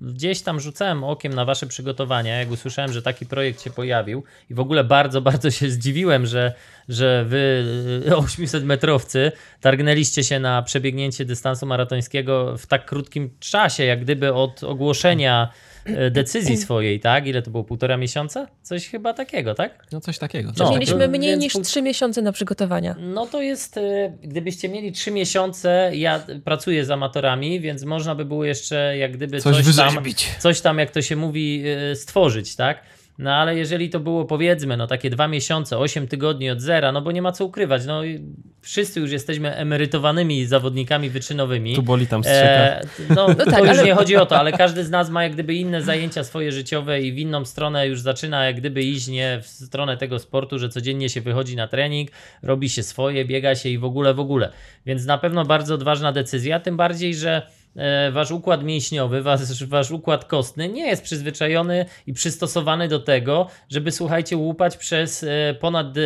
gdzieś 0.00 0.42
tam 0.42 0.60
rzucałem 0.60 1.04
okiem 1.04 1.34
na 1.34 1.44
wasze 1.44 1.66
przygotowania, 1.66 2.38
jak 2.38 2.50
usłyszałem, 2.50 2.92
że 2.92 3.02
taki 3.02 3.26
projekt 3.26 3.62
się 3.62 3.70
pojawił 3.70 4.24
i 4.50 4.54
w 4.54 4.60
ogóle 4.60 4.84
bardzo, 4.84 5.20
bardzo 5.20 5.50
się 5.50 5.70
zdziwiłem, 5.70 6.26
że, 6.26 6.52
że 6.88 7.24
wy 7.24 7.64
y, 8.08 8.16
800 8.26 8.64
metrowcy 8.64 9.32
targnęliście 9.60 10.24
się 10.24 10.40
na 10.40 10.62
przebiegnięcie 10.62 11.24
dystansu 11.24 11.66
maratońskiego 11.66 12.58
w 12.58 12.66
tak 12.66 12.86
krótkim 12.86 13.30
czasie, 13.40 13.84
jak 13.84 14.00
gdyby 14.00 14.34
od 14.34 14.64
ogłoszenia 14.64 15.48
y, 15.52 15.75
decyzji 16.10 16.56
swojej, 16.56 17.00
tak? 17.00 17.26
Ile 17.26 17.42
to 17.42 17.50
było? 17.50 17.64
Półtora 17.64 17.96
miesiąca? 17.96 18.46
Coś 18.62 18.88
chyba 18.88 19.14
takiego, 19.14 19.54
tak? 19.54 19.86
No 19.92 20.00
coś 20.00 20.18
takiego. 20.18 20.52
No. 20.58 20.70
Mieliśmy 20.70 21.08
mniej 21.08 21.30
więc 21.30 21.54
niż 21.54 21.66
3 21.66 21.82
miesiące 21.82 22.22
na 22.22 22.32
przygotowania. 22.32 22.96
No 22.98 23.26
to 23.26 23.42
jest, 23.42 23.76
y, 23.76 24.12
gdybyście 24.22 24.68
mieli 24.68 24.92
trzy 24.92 25.10
miesiące, 25.10 25.90
ja 25.94 26.22
pracuję 26.44 26.84
z 26.84 26.90
amatorami, 26.90 27.60
więc 27.60 27.84
można 27.84 28.14
by 28.14 28.24
było 28.24 28.44
jeszcze 28.44 28.96
jak 28.98 29.12
gdyby 29.12 29.40
Coś 29.40 29.64
coś, 29.64 29.76
tam, 29.76 30.04
coś 30.38 30.60
tam, 30.60 30.78
jak 30.78 30.90
to 30.90 31.02
się 31.02 31.16
mówi, 31.16 31.62
y, 31.92 31.96
stworzyć, 31.96 32.56
tak? 32.56 32.82
No 33.18 33.34
ale 33.34 33.56
jeżeli 33.56 33.90
to 33.90 34.00
było 34.00 34.24
powiedzmy, 34.24 34.76
no 34.76 34.86
takie 34.86 35.10
dwa 35.10 35.28
miesiące, 35.28 35.78
osiem 35.78 36.08
tygodni 36.08 36.50
od 36.50 36.60
zera, 36.60 36.92
no 36.92 37.02
bo 37.02 37.12
nie 37.12 37.22
ma 37.22 37.32
co 37.32 37.44
ukrywać, 37.44 37.86
no 37.86 38.04
i 38.04 38.24
wszyscy 38.60 39.00
już 39.00 39.10
jesteśmy 39.10 39.54
emerytowanymi 39.54 40.46
zawodnikami 40.46 41.10
wyczynowymi. 41.10 41.74
Tu 41.74 41.82
boli, 41.82 42.06
tam 42.06 42.24
strzyka. 42.24 42.48
E, 42.48 42.82
no, 43.16 43.34
to 43.34 43.44
tak, 43.50 43.60
już 43.60 43.70
ale- 43.70 43.84
nie 43.84 43.94
chodzi 43.94 44.16
o 44.16 44.26
to, 44.26 44.38
ale 44.38 44.52
każdy 44.52 44.84
z 44.84 44.90
nas 44.90 45.10
ma 45.10 45.22
jak 45.22 45.32
gdyby 45.32 45.54
inne 45.54 45.82
zajęcia 45.82 46.24
swoje 46.24 46.52
życiowe 46.52 47.02
i 47.02 47.12
w 47.12 47.18
inną 47.18 47.44
stronę 47.44 47.86
już 47.88 48.00
zaczyna 48.00 48.44
jak 48.44 48.56
gdyby 48.56 48.82
iść 48.82 49.08
nie 49.08 49.40
w 49.42 49.46
stronę 49.46 49.96
tego 49.96 50.18
sportu, 50.18 50.58
że 50.58 50.68
codziennie 50.68 51.08
się 51.08 51.20
wychodzi 51.20 51.56
na 51.56 51.68
trening, 51.68 52.10
robi 52.42 52.68
się 52.68 52.82
swoje, 52.82 53.24
biega 53.24 53.54
się 53.54 53.68
i 53.68 53.78
w 53.78 53.84
ogóle, 53.84 54.14
w 54.14 54.20
ogóle. 54.20 54.52
Więc 54.86 55.04
na 55.04 55.18
pewno 55.18 55.44
bardzo 55.44 55.74
odważna 55.74 56.12
decyzja, 56.12 56.60
tym 56.60 56.76
bardziej, 56.76 57.14
że 57.14 57.36
e, 57.36 57.65
wasz 58.12 58.30
układ 58.30 58.64
mięśniowy, 58.64 59.22
wasz, 59.22 59.64
wasz 59.64 59.90
układ 59.90 60.24
kostny 60.24 60.68
nie 60.68 60.86
jest 60.86 61.02
przyzwyczajony 61.02 61.86
i 62.06 62.12
przystosowany 62.12 62.88
do 62.88 63.00
tego, 63.00 63.46
żeby 63.70 63.92
słuchajcie, 63.92 64.36
łupać 64.36 64.76
przez 64.76 65.22
e, 65.22 65.54
ponad 65.60 65.86
e, 65.86 66.00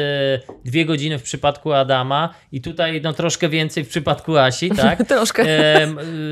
dwie 0.65 0.85
godziny 0.85 1.19
w 1.19 1.23
przypadku 1.23 1.73
Adama 1.73 2.35
i 2.53 2.61
tutaj 2.61 3.01
no 3.05 3.13
troszkę 3.13 3.49
więcej 3.49 3.85
w 3.85 3.89
przypadku 3.89 4.37
Asi, 4.37 4.71
tak? 4.83 5.09
Troszkę. 5.09 5.43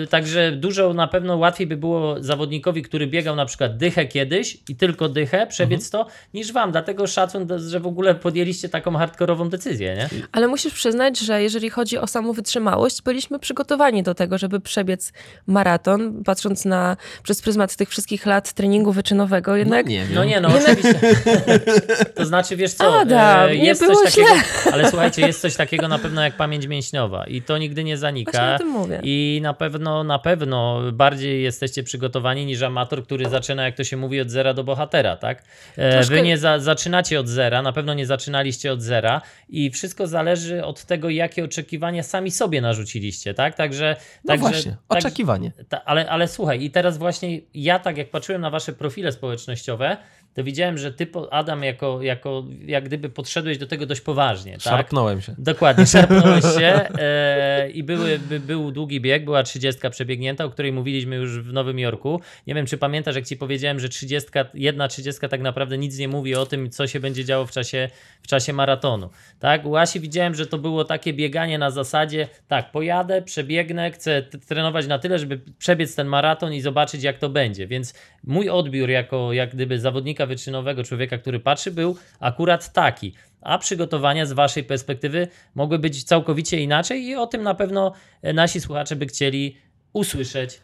Y, 0.02 0.06
Także 0.10 0.52
dużo 0.52 0.94
na 0.94 1.08
pewno 1.08 1.36
łatwiej 1.36 1.66
by 1.66 1.76
było 1.76 2.22
zawodnikowi, 2.22 2.82
który 2.82 3.06
biegał 3.06 3.36
na 3.36 3.46
przykład 3.46 3.76
dychę 3.76 4.06
kiedyś 4.06 4.58
i 4.68 4.76
tylko 4.76 5.08
dychę, 5.08 5.46
przebiec 5.46 5.86
Mhm. 5.94 6.04
to, 6.06 6.12
niż 6.34 6.52
wam. 6.52 6.72
Dlatego 6.72 7.06
szacun, 7.06 7.46
że 7.68 7.80
w 7.80 7.86
ogóle 7.86 8.14
podjęliście 8.14 8.68
taką 8.68 8.96
hardkorową 8.96 9.48
decyzję, 9.48 9.94
nie? 9.96 10.08
Ale 10.32 10.48
musisz 10.48 10.74
przyznać, 10.74 11.18
że 11.18 11.42
jeżeli 11.42 11.70
chodzi 11.70 11.98
o 11.98 12.06
samą 12.06 12.32
wytrzymałość, 12.32 13.02
byliśmy 13.02 13.38
przygotowani 13.38 14.02
do 14.02 14.14
tego, 14.14 14.38
żeby 14.38 14.60
przebiec 14.60 15.12
maraton, 15.46 16.24
patrząc 16.24 16.64
na 16.64 16.96
przez 17.22 17.42
pryzmat 17.42 17.76
tych 17.76 17.88
wszystkich 17.88 18.26
lat 18.26 18.52
treningu 18.52 18.92
wyczynowego, 18.92 19.56
jednak 19.56 19.86
No 19.86 19.92
nie. 19.92 20.06
No 20.14 20.24
nie, 20.24 20.40
no 20.40 20.48
oczywiście. 20.48 21.00
To 22.14 22.24
znaczy, 22.24 22.56
wiesz 22.56 22.72
co, 22.74 23.00
Adam, 23.00 23.48
e, 23.48 23.56
nie 23.56 23.64
jest 23.64 23.82
było 23.82 23.94
coś 23.94 24.14
takiego, 24.14 24.28
źle. 24.28 24.72
ale 24.72 24.90
słuchajcie, 24.90 25.26
jest 25.26 25.40
coś 25.40 25.56
takiego 25.56 25.88
na 25.88 25.98
pewno 25.98 26.22
jak 26.22 26.36
pamięć 26.36 26.66
mięśniowa 26.66 27.26
i 27.26 27.42
to 27.42 27.58
nigdy 27.58 27.84
nie 27.84 27.96
właśnie 27.96 28.08
zanika. 28.08 28.54
o 28.54 28.58
tym 28.58 28.68
mówię. 28.68 29.00
I 29.02 29.40
na 29.42 29.54
pewno, 29.54 30.04
na 30.04 30.18
pewno 30.18 30.80
bardziej 30.92 31.42
jesteście 31.42 31.82
przygotowani 31.82 32.46
niż 32.46 32.62
amator, 32.62 33.04
który 33.04 33.28
zaczyna, 33.28 33.64
jak 33.64 33.76
to 33.76 33.84
się 33.84 33.96
mówi, 33.96 34.20
od 34.20 34.30
zera 34.30 34.54
do 34.54 34.64
bohatera, 34.64 35.16
tak? 35.16 35.42
E, 35.76 35.92
Troszkę- 35.92 36.14
Wy 36.14 36.22
nie 36.22 36.38
za, 36.38 36.58
zaczynacie 36.58 37.20
od 37.20 37.28
zera, 37.28 37.62
na 37.62 37.72
pewno 37.72 37.94
nie 37.94 38.06
zaczynaliście 38.06 38.72
od 38.72 38.82
zera 38.82 39.20
i 39.48 39.70
wszystko 39.70 40.06
zależy 40.06 40.64
od 40.64 40.84
tego, 40.84 41.10
jakie 41.10 41.44
oczekiwania 41.44 42.02
sami 42.02 42.30
sobie 42.30 42.60
narzuciliście, 42.60 43.34
tak? 43.34 43.54
Także, 43.54 43.96
No 44.24 44.28
także 44.28 44.50
właśnie, 44.50 44.76
tak- 44.88 45.02
oczekiwanie. 45.18 45.52
ta, 45.68 45.84
ale, 45.84 46.10
ale 46.10 46.28
słuchaj, 46.28 46.62
i 46.62 46.70
teraz 46.70 46.98
właśnie 46.98 47.40
ja 47.54 47.78
tak 47.78 47.98
jak 47.98 48.10
patrzyłem 48.10 48.40
na 48.40 48.50
wasze 48.50 48.72
profile 48.72 49.12
społecznościowe, 49.12 49.96
to 50.38 50.44
widziałem, 50.44 50.78
że 50.78 50.92
ty, 50.92 51.08
Adam, 51.30 51.62
jako, 51.62 52.02
jako 52.02 52.44
jak 52.66 52.84
gdyby 52.84 53.08
podszedłeś 53.08 53.58
do 53.58 53.66
tego 53.66 53.86
dość 53.86 54.00
poważnie, 54.00 54.52
tak? 54.52 54.62
Szarpnąłem 54.62 55.20
się. 55.20 55.34
Dokładnie, 55.38 55.86
szarpnąłeś 55.86 56.44
się 56.58 56.88
e, 56.98 57.70
i 57.70 57.82
były, 57.82 58.18
by, 58.18 58.40
był 58.40 58.72
długi 58.72 59.00
bieg, 59.00 59.24
była 59.24 59.42
30 59.42 59.80
przebiegnięta, 59.90 60.44
o 60.44 60.50
której 60.50 60.72
mówiliśmy 60.72 61.16
już 61.16 61.40
w 61.40 61.52
Nowym 61.52 61.78
Jorku. 61.78 62.20
Nie 62.46 62.54
wiem, 62.54 62.66
czy 62.66 62.78
pamiętasz, 62.78 63.16
jak 63.16 63.26
ci 63.26 63.36
powiedziałem, 63.36 63.80
że 63.80 63.88
30, 63.88 64.30
jedna 64.54 64.88
30 64.88 65.28
tak 65.28 65.40
naprawdę 65.40 65.78
nic 65.78 65.98
nie 65.98 66.08
mówi 66.08 66.34
o 66.34 66.46
tym, 66.46 66.70
co 66.70 66.86
się 66.86 67.00
będzie 67.00 67.24
działo 67.24 67.46
w 67.46 67.50
czasie, 67.50 67.88
w 68.22 68.26
czasie 68.26 68.52
maratonu. 68.52 69.10
Tak? 69.38 69.66
U 69.66 69.76
Asi 69.76 70.00
widziałem, 70.00 70.34
że 70.34 70.46
to 70.46 70.58
było 70.58 70.84
takie 70.84 71.12
bieganie 71.12 71.58
na 71.58 71.70
zasadzie, 71.70 72.28
tak, 72.48 72.70
pojadę, 72.72 73.22
przebiegnę, 73.22 73.90
chcę 73.90 74.22
trenować 74.22 74.86
na 74.86 74.98
tyle, 74.98 75.18
żeby 75.18 75.40
przebiec 75.58 75.94
ten 75.94 76.06
maraton 76.06 76.52
i 76.52 76.60
zobaczyć, 76.60 77.02
jak 77.02 77.18
to 77.18 77.28
będzie. 77.28 77.66
Więc 77.66 77.94
mój 78.24 78.48
odbiór 78.50 78.90
jako 78.90 79.32
jak 79.32 79.54
gdyby 79.54 79.80
zawodnika 79.80 80.26
wyczynowego 80.28 80.84
człowieka, 80.84 81.18
który 81.18 81.40
patrzy, 81.40 81.70
był 81.70 81.96
akurat 82.20 82.72
taki. 82.72 83.14
A 83.40 83.58
przygotowania 83.58 84.26
z 84.26 84.32
waszej 84.32 84.64
perspektywy 84.64 85.28
mogły 85.54 85.78
być 85.78 86.04
całkowicie 86.04 86.60
inaczej 86.60 87.02
i 87.02 87.14
o 87.14 87.26
tym 87.26 87.42
na 87.42 87.54
pewno 87.54 87.92
e, 88.22 88.32
nasi 88.32 88.60
słuchacze 88.60 88.96
by 88.96 89.06
chcieli 89.06 89.56
usłyszeć. 89.92 90.60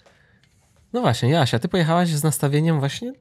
No 0.93 1.01
właśnie, 1.01 1.31
Jasia, 1.31 1.59
ty 1.59 1.69
pojechałaś 1.69 2.09
z 2.09 2.23
nastawieniem 2.23 2.81
właśnie 2.81 3.13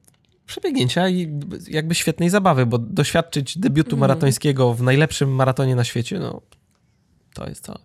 przebiegnięcia 0.46 1.08
i 1.08 1.40
jakby 1.68 1.94
świetnej 1.94 2.30
zabawy, 2.30 2.66
bo 2.66 2.78
doświadczyć 2.78 3.58
debiutu 3.58 3.96
maratońskiego 3.96 4.74
w 4.74 4.82
najlepszym 4.82 5.34
maratonie 5.34 5.76
na 5.76 5.84
świecie, 5.84 6.18
no 6.18 6.40
to 7.34 7.48
jest 7.48 7.64
coś. 7.64 7.80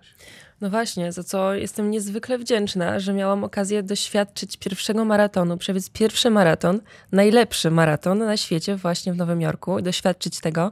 No 0.61 0.69
właśnie, 0.69 1.11
za 1.11 1.23
co 1.23 1.53
jestem 1.53 1.91
niezwykle 1.91 2.37
wdzięczna, 2.37 2.99
że 2.99 3.13
miałam 3.13 3.43
okazję 3.43 3.83
doświadczyć 3.83 4.57
pierwszego 4.57 5.05
maratonu, 5.05 5.57
przebiec 5.57 5.89
pierwszy 5.89 6.29
maraton, 6.29 6.81
najlepszy 7.11 7.71
maraton 7.71 8.17
na 8.17 8.37
świecie 8.37 8.75
właśnie 8.75 9.13
w 9.13 9.17
Nowym 9.17 9.41
Jorku 9.41 9.81
doświadczyć 9.81 10.39
tego. 10.39 10.71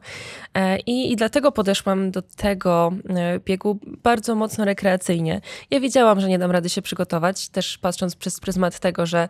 E, 0.53 0.79
I, 0.79 1.11
I 1.11 1.15
dlatego 1.15 1.51
podeszłam 1.51 2.11
do 2.11 2.21
tego 2.21 2.93
e, 3.09 3.39
biegu 3.39 3.79
bardzo 4.03 4.35
mocno 4.35 4.65
rekreacyjnie. 4.65 5.41
Ja 5.71 5.79
wiedziałam, 5.79 6.21
że 6.21 6.27
nie 6.27 6.39
dam 6.39 6.51
rady 6.51 6.69
się 6.69 6.81
przygotować, 6.81 7.49
też 7.49 7.77
patrząc 7.77 8.15
przez 8.15 8.39
pryzmat 8.39 8.79
tego, 8.79 9.05
że 9.05 9.29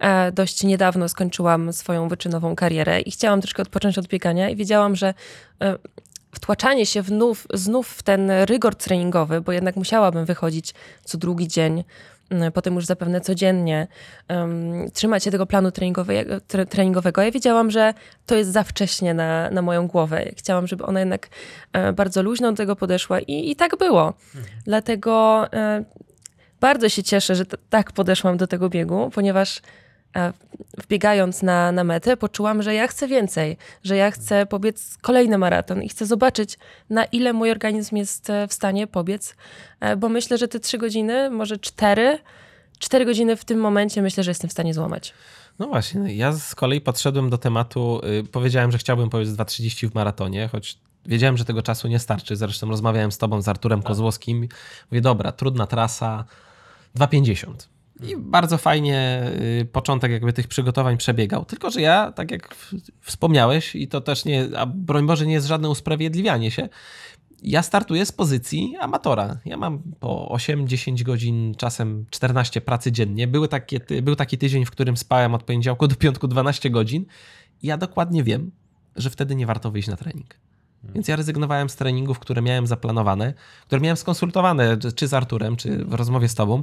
e, 0.00 0.32
dość 0.32 0.62
niedawno 0.64 1.08
skończyłam 1.08 1.72
swoją 1.72 2.08
wyczynową 2.08 2.56
karierę 2.56 3.00
i 3.00 3.10
chciałam 3.10 3.40
troszkę 3.40 3.62
odpocząć 3.62 3.98
od 3.98 4.06
biegania 4.06 4.50
i 4.50 4.56
wiedziałam, 4.56 4.96
że 4.96 5.14
wtłaczanie 6.36 6.86
się 6.86 7.02
znów, 7.02 7.46
znów 7.54 7.88
w 7.88 8.02
ten 8.02 8.30
rygor 8.30 8.74
treningowy, 8.74 9.40
bo 9.40 9.52
jednak 9.52 9.76
musiałabym 9.76 10.24
wychodzić 10.24 10.74
co 11.04 11.18
drugi 11.18 11.48
dzień, 11.48 11.84
m, 12.30 12.52
potem 12.52 12.74
już 12.74 12.86
zapewne 12.86 13.20
codziennie, 13.20 13.86
em, 14.28 14.90
trzymać 14.92 15.24
się 15.24 15.30
tego 15.30 15.46
planu 15.46 15.70
treningowego, 15.70 16.40
tre, 16.40 16.66
treningowego. 16.66 17.22
Ja 17.22 17.30
wiedziałam, 17.30 17.70
że 17.70 17.94
to 18.26 18.34
jest 18.34 18.52
za 18.52 18.62
wcześnie 18.62 19.14
na, 19.14 19.50
na 19.50 19.62
moją 19.62 19.88
głowę. 19.88 20.24
Chciałam, 20.36 20.66
żeby 20.66 20.84
ona 20.84 21.00
jednak 21.00 21.28
e, 21.72 21.92
bardzo 21.92 22.22
luźno 22.22 22.50
do 22.50 22.56
tego 22.56 22.76
podeszła 22.76 23.20
i, 23.20 23.50
i 23.50 23.56
tak 23.56 23.76
było. 23.78 24.14
Dlatego 24.64 25.44
e, 25.52 25.84
bardzo 26.60 26.88
się 26.88 27.02
cieszę, 27.02 27.34
że 27.34 27.44
tak 27.70 27.92
podeszłam 27.92 28.36
do 28.36 28.46
tego 28.46 28.68
biegu, 28.68 29.10
ponieważ 29.14 29.62
wbiegając 30.78 31.42
na, 31.42 31.72
na 31.72 31.84
metę, 31.84 32.16
poczułam, 32.16 32.62
że 32.62 32.74
ja 32.74 32.86
chcę 32.88 33.08
więcej, 33.08 33.56
że 33.84 33.96
ja 33.96 34.10
chcę 34.10 34.46
pobiec 34.46 34.98
kolejny 35.02 35.38
maraton 35.38 35.82
i 35.82 35.88
chcę 35.88 36.06
zobaczyć, 36.06 36.58
na 36.90 37.04
ile 37.04 37.32
mój 37.32 37.50
organizm 37.50 37.96
jest 37.96 38.30
e, 38.30 38.48
w 38.48 38.52
stanie 38.52 38.86
pobiec, 38.86 39.36
e, 39.80 39.96
bo 39.96 40.08
myślę, 40.08 40.38
że 40.38 40.48
te 40.48 40.60
trzy 40.60 40.78
godziny, 40.78 41.30
może 41.30 41.58
cztery, 41.58 42.18
cztery 42.78 43.04
godziny 43.04 43.36
w 43.36 43.44
tym 43.44 43.58
momencie 43.58 44.02
myślę, 44.02 44.24
że 44.24 44.30
jestem 44.30 44.50
w 44.50 44.52
stanie 44.52 44.74
złamać. 44.74 45.14
No 45.58 45.66
właśnie, 45.66 46.00
no 46.00 46.08
ja 46.08 46.32
z 46.32 46.54
kolei 46.54 46.80
podszedłem 46.80 47.30
do 47.30 47.38
tematu, 47.38 48.00
y, 48.20 48.24
powiedziałem, 48.24 48.72
że 48.72 48.78
chciałbym 48.78 49.10
powiedzieć 49.10 49.34
2.30 49.34 49.90
w 49.90 49.94
maratonie, 49.94 50.48
choć 50.52 50.78
wiedziałem, 51.06 51.36
że 51.36 51.44
tego 51.44 51.62
czasu 51.62 51.88
nie 51.88 51.98
starczy. 51.98 52.36
Zresztą 52.36 52.68
rozmawiałem 52.68 53.12
z 53.12 53.18
tobą, 53.18 53.42
z 53.42 53.48
Arturem 53.48 53.82
Kozłowskim. 53.82 54.48
Mówię, 54.90 55.00
dobra, 55.00 55.32
trudna 55.32 55.66
trasa, 55.66 56.24
2.50. 56.96 57.75
I 58.02 58.16
bardzo 58.16 58.58
fajnie 58.58 59.22
y, 59.60 59.64
początek 59.72 60.12
jakby 60.12 60.32
tych 60.32 60.48
przygotowań 60.48 60.96
przebiegał. 60.96 61.44
Tylko, 61.44 61.70
że 61.70 61.80
ja, 61.80 62.12
tak 62.12 62.30
jak 62.30 62.54
wspomniałeś, 63.00 63.74
i 63.76 63.88
to 63.88 64.00
też 64.00 64.24
nie, 64.24 64.48
a 64.56 64.66
broń 64.66 65.06
Boże 65.06 65.26
nie 65.26 65.32
jest 65.32 65.46
żadne 65.46 65.68
usprawiedliwianie 65.68 66.50
się, 66.50 66.68
ja 67.42 67.62
startuję 67.62 68.06
z 68.06 68.12
pozycji 68.12 68.74
amatora. 68.80 69.36
Ja 69.44 69.56
mam 69.56 69.78
po 70.00 70.28
8-10 70.34 71.02
godzin, 71.02 71.54
czasem 71.58 72.06
14 72.10 72.60
pracy 72.60 72.92
dziennie. 72.92 73.26
Były 73.26 73.48
takie, 73.48 73.80
był 74.02 74.16
taki 74.16 74.38
tydzień, 74.38 74.64
w 74.64 74.70
którym 74.70 74.96
spałem 74.96 75.34
od 75.34 75.42
poniedziałku 75.42 75.88
do 75.88 75.94
piątku 75.96 76.28
12 76.28 76.70
godzin. 76.70 77.04
I 77.62 77.66
ja 77.66 77.76
dokładnie 77.76 78.24
wiem, 78.24 78.50
że 78.96 79.10
wtedy 79.10 79.34
nie 79.34 79.46
warto 79.46 79.70
wyjść 79.70 79.88
na 79.88 79.96
trening. 79.96 80.34
Więc 80.94 81.08
ja 81.08 81.16
rezygnowałem 81.16 81.68
z 81.68 81.76
treningów, 81.76 82.18
które 82.18 82.42
miałem 82.42 82.66
zaplanowane, 82.66 83.34
które 83.66 83.80
miałem 83.80 83.96
skonsultowane 83.96 84.76
czy- 84.76 84.92
czy 84.92 85.08
z 85.08 85.14
Arturem, 85.14 85.56
czy 85.56 85.84
w 85.84 85.94
rozmowie 85.94 86.28
z 86.28 86.34
tobą. 86.34 86.62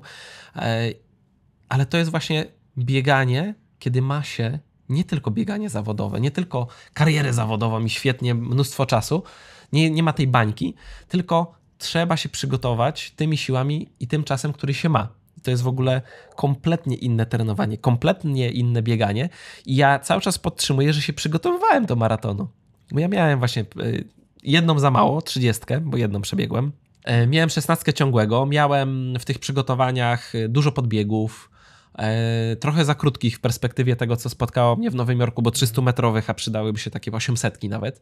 E, 1.69 1.71
Ale 1.71 1.85
to 1.85 1.97
jest 1.97 2.11
właśnie 2.11 2.45
bieganie, 2.77 3.55
kiedy 3.79 4.01
ma 4.01 4.23
się 4.23 4.59
nie 4.89 5.03
tylko 5.03 5.31
bieganie 5.31 5.69
zawodowe, 5.69 6.21
nie 6.21 6.31
tylko 6.31 6.67
karierę 6.93 7.33
zawodową 7.33 7.85
i 7.85 7.89
świetnie 7.89 8.35
mnóstwo 8.35 8.85
czasu, 8.85 9.23
nie, 9.71 9.89
nie 9.89 10.03
ma 10.03 10.13
tej 10.13 10.27
bańki, 10.27 10.75
tylko 11.07 11.55
trzeba 11.77 12.17
się 12.17 12.29
przygotować 12.29 13.11
tymi 13.11 13.37
siłami 13.37 13.89
i 13.99 14.07
tym 14.07 14.23
czasem, 14.23 14.53
który 14.53 14.73
się 14.73 14.89
ma. 14.89 15.07
To 15.43 15.51
jest 15.51 15.63
w 15.63 15.67
ogóle 15.67 16.01
kompletnie 16.35 16.95
inne 16.95 17.25
trenowanie, 17.25 17.77
kompletnie 17.77 18.51
inne 18.51 18.81
bieganie. 18.81 19.29
I 19.65 19.75
ja 19.75 19.99
cały 19.99 20.21
czas 20.21 20.39
podtrzymuję, 20.39 20.93
że 20.93 21.01
się 21.01 21.13
przygotowywałem 21.13 21.85
do 21.85 21.95
maratonu. 21.95 22.47
Bo 22.91 22.99
ja 22.99 23.07
miałem 23.07 23.39
właśnie 23.39 23.65
y, 23.81 24.07
jedną 24.43 24.79
za 24.79 24.91
mało, 24.91 25.21
trzydziestkę, 25.21 25.81
bo 25.81 25.97
jedną 25.97 26.21
przebiegłem. 26.21 26.71
E, 27.03 27.27
Miałem 27.27 27.49
szesnastkę 27.49 27.93
ciągłego, 27.93 28.45
miałem 28.45 29.19
w 29.19 29.25
tych 29.25 29.39
przygotowaniach 29.39 30.35
y, 30.35 30.49
dużo 30.49 30.71
podbiegów, 30.71 31.49
e, 31.49 31.52
trochę 32.59 32.85
za 32.85 32.95
krótkich 32.95 33.37
w 33.37 33.39
perspektywie 33.39 33.95
tego, 33.95 34.17
co 34.17 34.29
spotkało 34.29 34.75
mnie 34.75 34.91
w 34.91 34.95
Nowym 34.95 35.19
Jorku, 35.19 35.41
bo 35.41 35.49
300-metrowych, 35.49 36.23
a 36.27 36.33
przydałyby 36.33 36.79
się 36.79 36.91
takie 36.91 37.11
800 37.11 37.63
nawet. 37.63 38.01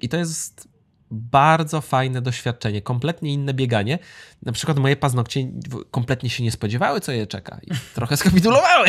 I 0.00 0.08
to 0.08 0.16
jest 0.16 0.68
bardzo 1.10 1.80
fajne 1.80 2.22
doświadczenie, 2.22 2.82
kompletnie 2.82 3.32
inne 3.32 3.54
bieganie. 3.54 3.98
Na 4.42 4.52
przykład 4.52 4.78
moje 4.78 4.96
paznokcie 4.96 5.48
kompletnie 5.90 6.30
się 6.30 6.42
nie 6.42 6.52
spodziewały, 6.52 7.00
co 7.00 7.12
je 7.12 7.26
czeka 7.26 7.60
i 7.62 7.70
trochę 7.94 8.16
skapitulowały 8.26 8.86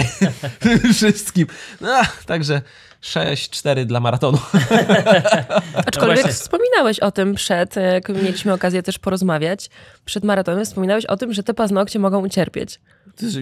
wszystkim. 0.93 1.47
No, 1.81 2.01
także 2.25 2.61
6-4 3.01 3.85
dla 3.85 3.99
maratonu. 3.99 4.37
Aczkolwiek 5.85 6.21
właśnie. 6.21 6.33
wspominałeś 6.33 6.99
o 6.99 7.11
tym 7.11 7.35
przed, 7.35 7.77
e, 7.77 7.81
jak 7.81 8.09
mieliśmy 8.09 8.53
okazję 8.53 8.83
też 8.83 8.99
porozmawiać, 8.99 9.69
przed 10.05 10.23
maratonem 10.23 10.65
wspominałeś 10.65 11.05
o 11.05 11.17
tym, 11.17 11.33
że 11.33 11.43
te 11.43 11.53
paznokcie 11.53 11.99
mogą 11.99 12.25
ucierpieć. 12.25 12.79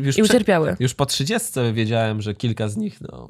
Już, 0.02 0.18
I 0.18 0.24
ucierpiały. 0.24 0.76
już 0.80 0.94
po 0.94 1.06
30 1.06 1.50
wiedziałem, 1.74 2.22
że 2.22 2.34
kilka 2.34 2.68
z 2.68 2.78
nich 2.78 3.02
no, 3.02 3.30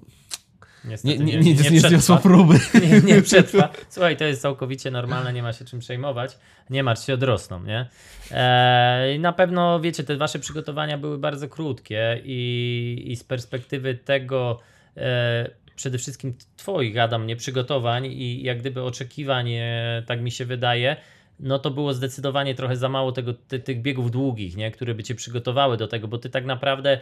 Niestety 0.87 1.23
nie, 1.23 1.37
nie, 1.37 1.39
nie, 1.39 1.53
nie, 1.53 1.69
nie 1.69 1.79
zniosło 1.79 2.17
próby. 2.17 2.59
nie, 2.89 3.01
nie 3.01 3.21
przetrwa. 3.21 3.69
Słuchaj, 3.89 4.17
to 4.17 4.23
jest 4.23 4.41
całkowicie 4.41 4.91
normalne, 4.91 5.33
nie 5.33 5.43
ma 5.43 5.53
się 5.53 5.65
czym 5.65 5.79
przejmować. 5.79 6.37
Nie 6.69 6.83
martw 6.83 7.05
się, 7.05 7.13
odrosną, 7.13 7.63
nie? 7.63 7.89
Eee, 8.31 9.19
na 9.19 9.33
pewno, 9.33 9.79
wiecie, 9.79 10.03
te 10.03 10.17
wasze 10.17 10.39
przygotowania 10.39 10.97
były 10.97 11.17
bardzo 11.17 11.49
krótkie 11.49 12.21
i, 12.23 13.03
i 13.07 13.15
z 13.15 13.23
perspektywy 13.23 13.95
tego 13.95 14.59
e, 14.97 15.49
przede 15.75 15.97
wszystkim 15.97 16.33
twoich, 16.57 16.97
Adam, 16.97 17.27
nie 17.27 17.35
przygotowań 17.35 18.05
i 18.05 18.43
jak 18.43 18.59
gdyby 18.59 18.83
oczekiwań, 18.83 19.51
e, 19.51 20.03
tak 20.07 20.21
mi 20.21 20.31
się 20.31 20.45
wydaje, 20.45 20.95
no 21.39 21.59
to 21.59 21.71
było 21.71 21.93
zdecydowanie 21.93 22.55
trochę 22.55 22.77
za 22.77 22.89
mało 22.89 23.11
tego, 23.11 23.33
ty, 23.33 23.59
tych 23.59 23.81
biegów 23.81 24.11
długich, 24.11 24.57
nie? 24.57 24.71
które 24.71 24.95
by 24.95 25.03
cię 25.03 25.15
przygotowały 25.15 25.77
do 25.77 25.87
tego, 25.87 26.07
bo 26.07 26.17
ty 26.17 26.29
tak 26.29 26.45
naprawdę 26.45 26.99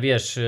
Wiesz, 0.00 0.38
e, 0.38 0.42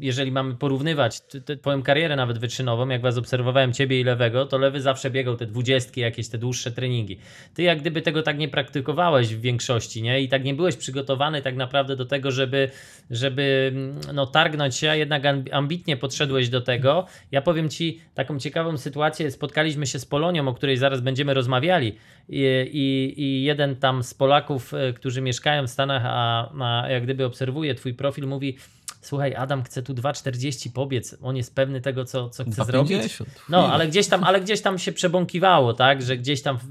jeżeli 0.00 0.32
mamy 0.32 0.54
porównywać 0.54 1.20
twoją 1.60 1.82
karierę 1.82 2.16
nawet 2.16 2.38
wyczynową, 2.38 2.88
jak 2.88 3.02
was 3.02 3.18
obserwowałem 3.18 3.72
ciebie 3.72 4.00
i 4.00 4.04
lewego, 4.04 4.46
to 4.46 4.58
lewy 4.58 4.80
zawsze 4.80 5.10
biegał 5.10 5.36
te 5.36 5.46
dwudziestki, 5.46 6.00
jakieś 6.00 6.28
te 6.28 6.38
dłuższe 6.38 6.72
treningi. 6.72 7.18
Ty 7.54 7.62
jak 7.62 7.80
gdyby 7.80 8.02
tego 8.02 8.22
tak 8.22 8.38
nie 8.38 8.48
praktykowałeś 8.48 9.34
w 9.34 9.40
większości, 9.40 10.02
nie? 10.02 10.20
I 10.20 10.28
tak 10.28 10.44
nie 10.44 10.54
byłeś 10.54 10.76
przygotowany 10.76 11.42
tak 11.42 11.56
naprawdę 11.56 11.96
do 11.96 12.06
tego, 12.06 12.30
żeby, 12.30 12.70
żeby 13.10 13.72
mm, 13.74 14.00
no, 14.14 14.26
targnąć 14.26 14.76
się, 14.76 14.90
a 14.90 14.94
jednak 14.94 15.22
amb- 15.22 15.48
ambitnie 15.52 15.96
podszedłeś 15.96 16.48
do 16.48 16.60
tego. 16.60 17.06
Ja 17.32 17.42
powiem 17.42 17.68
ci 17.68 18.00
taką 18.14 18.38
ciekawą 18.38 18.78
sytuację. 18.78 19.30
Spotkaliśmy 19.30 19.86
się 19.86 19.98
z 19.98 20.06
Polonią, 20.06 20.48
o 20.48 20.54
której 20.54 20.76
zaraz 20.76 21.00
będziemy 21.00 21.34
rozmawiali 21.34 21.96
i, 22.28 22.70
i, 22.72 23.14
i 23.22 23.42
jeden 23.42 23.76
tam 23.76 24.02
z 24.02 24.14
Polaków, 24.14 24.74
e, 24.74 24.92
którzy 24.92 25.20
mieszkają 25.20 25.66
w 25.66 25.70
Stanach, 25.70 26.02
a, 26.04 26.50
a 26.60 26.88
jak 26.88 27.02
gdyby 27.02 27.24
obserwuje 27.24 27.74
twój 27.74 27.94
profil, 27.94 28.19
mówi 28.26 28.56
słuchaj, 29.02 29.34
Adam 29.34 29.62
chce 29.62 29.82
tu 29.82 29.94
2,40 29.94 30.72
pobiec, 30.72 31.16
on 31.22 31.36
jest 31.36 31.54
pewny 31.54 31.80
tego, 31.80 32.04
co, 32.04 32.30
co 32.30 32.44
chce 32.44 32.64
zrobić. 32.64 32.98
2,50. 32.98 33.24
No, 33.48 33.72
ale 33.72 33.88
gdzieś 33.88 34.06
tam, 34.06 34.24
ale 34.24 34.40
gdzieś 34.40 34.60
tam 34.60 34.78
się 34.78 34.92
przebąkiwało, 34.92 35.74
tak, 35.74 36.02
że 36.02 36.16
gdzieś 36.16 36.42
tam 36.42 36.58
w, 36.58 36.66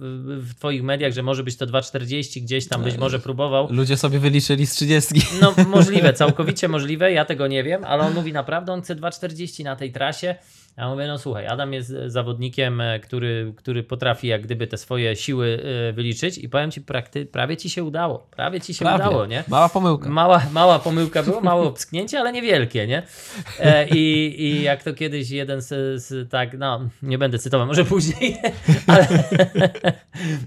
w 0.49 0.55
twoich 0.55 0.83
mediach, 0.83 1.13
że 1.13 1.23
może 1.23 1.43
być 1.43 1.57
to 1.57 1.65
2,40, 1.65 2.41
gdzieś 2.41 2.67
tam 2.67 2.83
być 2.83 2.97
może 2.97 3.19
próbował. 3.19 3.67
Ludzie 3.71 3.97
sobie 3.97 4.19
wyliczyli 4.19 4.67
z 4.67 4.71
30. 4.71 5.21
No 5.41 5.53
możliwe, 5.67 6.13
całkowicie 6.23 6.67
możliwe, 6.67 7.11
ja 7.11 7.25
tego 7.25 7.47
nie 7.47 7.63
wiem, 7.63 7.83
ale 7.83 8.03
on 8.03 8.13
mówi 8.13 8.33
naprawdę, 8.33 8.73
on 8.73 8.81
chce 8.81 8.95
2,40 8.95 9.63
na 9.63 9.75
tej 9.75 9.91
trasie. 9.91 10.35
Ja 10.79 10.89
mówię, 10.89 11.07
no 11.07 11.17
słuchaj, 11.17 11.48
Adam 11.48 11.74
jest 11.74 11.93
zawodnikiem, 12.05 12.81
e, 12.81 13.00
który, 13.00 13.53
który 13.57 13.83
potrafi 13.83 14.27
jak 14.27 14.41
gdyby 14.41 14.67
te 14.67 14.77
swoje 14.77 15.15
siły 15.15 15.63
e, 15.89 15.93
wyliczyć 15.93 16.38
i 16.38 16.50
powiem 16.50 16.71
ci, 16.71 16.81
prakty, 16.81 17.25
prawie 17.25 17.57
ci 17.57 17.69
się 17.69 17.83
udało, 17.83 18.27
prawie 18.31 18.62
ci 18.62 18.74
się 18.74 18.86
Prawie. 18.86 19.03
udało, 19.03 19.25
nie? 19.25 19.43
Mała 19.48 19.69
pomyłka. 19.69 20.09
Mała, 20.09 20.41
mała 20.51 20.79
pomyłka 20.79 21.24
była, 21.24 21.41
małe 21.41 21.67
obsknięcie, 21.67 22.19
ale 22.19 22.31
niewielkie, 22.31 22.88
nie? 22.88 23.03
E, 23.59 23.88
i, 23.89 24.36
I 24.41 24.63
jak 24.63 24.83
to 24.83 24.93
kiedyś 24.93 25.29
jeden 25.29 25.62
z, 25.62 26.01
z 26.03 26.29
tak, 26.31 26.57
no 26.57 26.79
nie 27.03 27.17
będę 27.17 27.39
cytował, 27.39 27.67
może 27.67 27.86
później, 27.86 28.38
ale, 28.88 29.07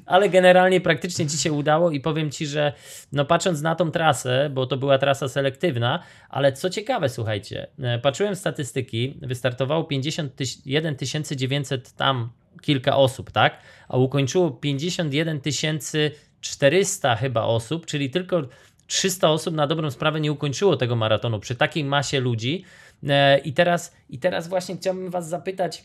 ale 0.06 0.28
generalnie 0.28 0.80
praktycznie 0.80 1.26
ci 1.26 1.38
się 1.38 1.52
udało 1.52 1.90
i 1.90 2.00
powiem 2.00 2.30
ci, 2.30 2.46
że 2.46 2.72
no 3.12 3.24
patrząc 3.24 3.62
na 3.62 3.74
tą 3.74 3.90
trasę, 3.90 4.50
bo 4.54 4.66
to 4.66 4.76
była 4.76 4.98
trasa 4.98 5.28
selektywna, 5.28 6.02
ale 6.28 6.52
co 6.52 6.70
ciekawe, 6.70 7.08
słuchajcie, 7.08 7.66
patrzyłem 8.02 8.36
statystyki, 8.36 9.18
wystartowało 9.22 9.84
51 10.30 10.96
900 11.36 11.92
tam 11.92 12.30
kilka 12.62 12.96
osób, 12.96 13.30
tak? 13.30 13.58
A 13.88 13.96
ukończyło 13.96 14.50
51 14.50 15.40
400 16.40 17.16
chyba 17.16 17.42
osób, 17.42 17.86
czyli 17.86 18.10
tylko 18.10 18.42
300 18.86 19.30
osób 19.30 19.54
na 19.54 19.66
dobrą 19.66 19.90
sprawę 19.90 20.20
nie 20.20 20.32
ukończyło 20.32 20.76
tego 20.76 20.96
maratonu 20.96 21.40
przy 21.40 21.54
takiej 21.54 21.84
masie 21.84 22.20
ludzi. 22.20 22.64
E, 23.08 23.38
I 23.38 23.52
teraz, 23.52 23.96
I 24.10 24.18
teraz 24.18 24.48
właśnie 24.48 24.76
chciałbym 24.76 25.10
Was 25.10 25.28
zapytać, 25.28 25.84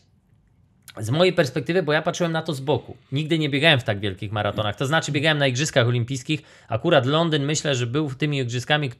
z 0.96 1.10
mojej 1.10 1.32
perspektywy, 1.32 1.82
bo 1.82 1.92
ja 1.92 2.02
patrzyłem 2.02 2.32
na 2.32 2.42
to 2.42 2.54
z 2.54 2.60
boku. 2.60 2.96
Nigdy 3.12 3.38
nie 3.38 3.48
biegałem 3.48 3.80
w 3.80 3.84
tak 3.84 4.00
wielkich 4.00 4.32
maratonach. 4.32 4.76
To 4.76 4.86
znaczy, 4.86 5.12
biegałem 5.12 5.38
na 5.38 5.46
Igrzyskach 5.46 5.86
Olimpijskich. 5.86 6.42
Akurat 6.68 7.06
Londyn 7.06 7.44
myślę, 7.44 7.74
że 7.74 7.86
był 7.86 8.14
tymi 8.14 8.38
igrzyskami, 8.38 8.90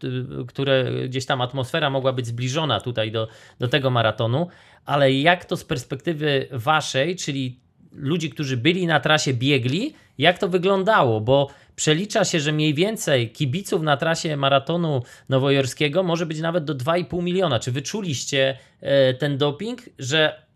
które 0.49 0.93
gdzieś 1.09 1.27
tam 1.27 1.41
atmosfera 1.41 1.91
mogła 1.91 2.13
być 2.13 2.27
zbliżona 2.27 2.81
tutaj 2.81 3.13
do, 3.13 3.29
do 3.59 3.69
tego 3.69 3.91
maratonu. 3.91 4.49
Ale 4.85 5.13
jak 5.13 5.45
to 5.45 5.57
z 5.57 5.65
perspektywy 5.65 6.49
waszej, 6.51 7.17
czyli 7.17 7.61
ludzi, 7.93 8.31
którzy 8.31 8.57
byli 8.57 8.87
na 8.87 9.01
trasie, 9.01 9.35
biegli, 9.35 9.95
jak 10.19 10.39
to 10.39 10.49
wyglądało? 10.49 11.21
Bo 11.21 11.51
przelicza 11.77 12.25
się, 12.25 12.41
że 12.41 12.53
mniej 12.53 12.75
więcej 12.75 13.31
kibiców 13.31 13.83
na 13.83 13.97
trasie 13.97 14.37
maratonu 14.37 15.03
nowojorskiego 15.29 16.03
może 16.03 16.27
być 16.27 16.41
nawet 16.41 16.65
do 16.65 16.75
2,5 16.75 17.23
miliona. 17.23 17.59
Czy 17.59 17.73
wyczuliście 17.73 18.59
e, 18.81 19.15
ten 19.15 19.39
doping, 19.39 19.83
że 19.99 20.48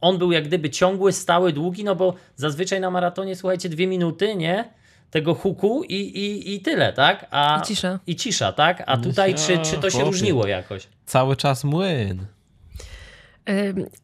on 0.00 0.18
był 0.18 0.32
jak 0.32 0.44
gdyby 0.44 0.70
ciągły, 0.70 1.12
stały, 1.12 1.52
długi, 1.52 1.84
no 1.84 1.94
bo 1.96 2.14
zazwyczaj 2.36 2.80
na 2.80 2.90
maratonie, 2.90 3.36
słuchajcie, 3.36 3.68
dwie 3.68 3.86
minuty, 3.86 4.36
nie? 4.36 4.64
Tego 5.10 5.34
huku 5.34 5.84
i, 5.84 5.94
i, 5.94 6.54
i 6.54 6.60
tyle, 6.60 6.92
tak? 6.92 7.26
A, 7.30 7.60
I 7.62 7.66
cisza. 7.66 7.98
I 8.06 8.16
cisza, 8.16 8.52
tak? 8.52 8.82
A 8.86 8.96
tutaj 8.96 9.34
czy, 9.34 9.58
czy 9.58 9.76
to 9.76 9.90
się 9.90 9.96
Chłopie. 9.96 10.04
różniło 10.04 10.46
jakoś? 10.46 10.88
Cały 11.06 11.36
czas 11.36 11.64
młyn. 11.64 12.26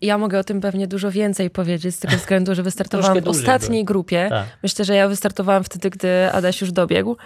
Ja 0.00 0.18
mogę 0.18 0.38
o 0.38 0.44
tym 0.44 0.60
pewnie 0.60 0.86
dużo 0.86 1.10
więcej 1.10 1.50
powiedzieć, 1.50 1.94
z 1.94 1.98
tego 1.98 2.16
względu, 2.16 2.54
że 2.54 2.62
wystartowałam 2.70 3.20
w 3.20 3.28
ostatniej 3.28 3.84
grupie. 3.84 4.26
Tak. 4.30 4.46
Myślę, 4.62 4.84
że 4.84 4.94
ja 4.94 5.08
wystartowałam 5.08 5.64
wtedy, 5.64 5.90
gdy 5.90 6.32
Adaś 6.32 6.60
już 6.60 6.72
dobiegł. 6.72 7.16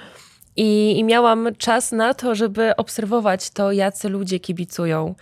I, 0.57 0.99
I 0.99 1.05
miałam 1.05 1.49
czas 1.59 1.93
na 1.93 2.15
to, 2.15 2.35
żeby 2.35 2.77
obserwować 2.77 3.51
to, 3.51 3.73
jacy 3.73 4.09
ludzie 4.09 4.41
kibicują. 4.41 5.15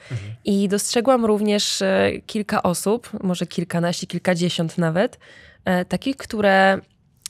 I 0.44 0.68
dostrzegłam 0.68 1.24
również 1.24 1.82
e, 1.82 2.10
kilka 2.26 2.62
osób, 2.62 3.10
może 3.22 3.46
kilkanaście, 3.46 4.06
kilkadziesiąt 4.06 4.78
nawet, 4.78 5.18
e, 5.64 5.84
takich, 5.84 6.16
które 6.16 6.78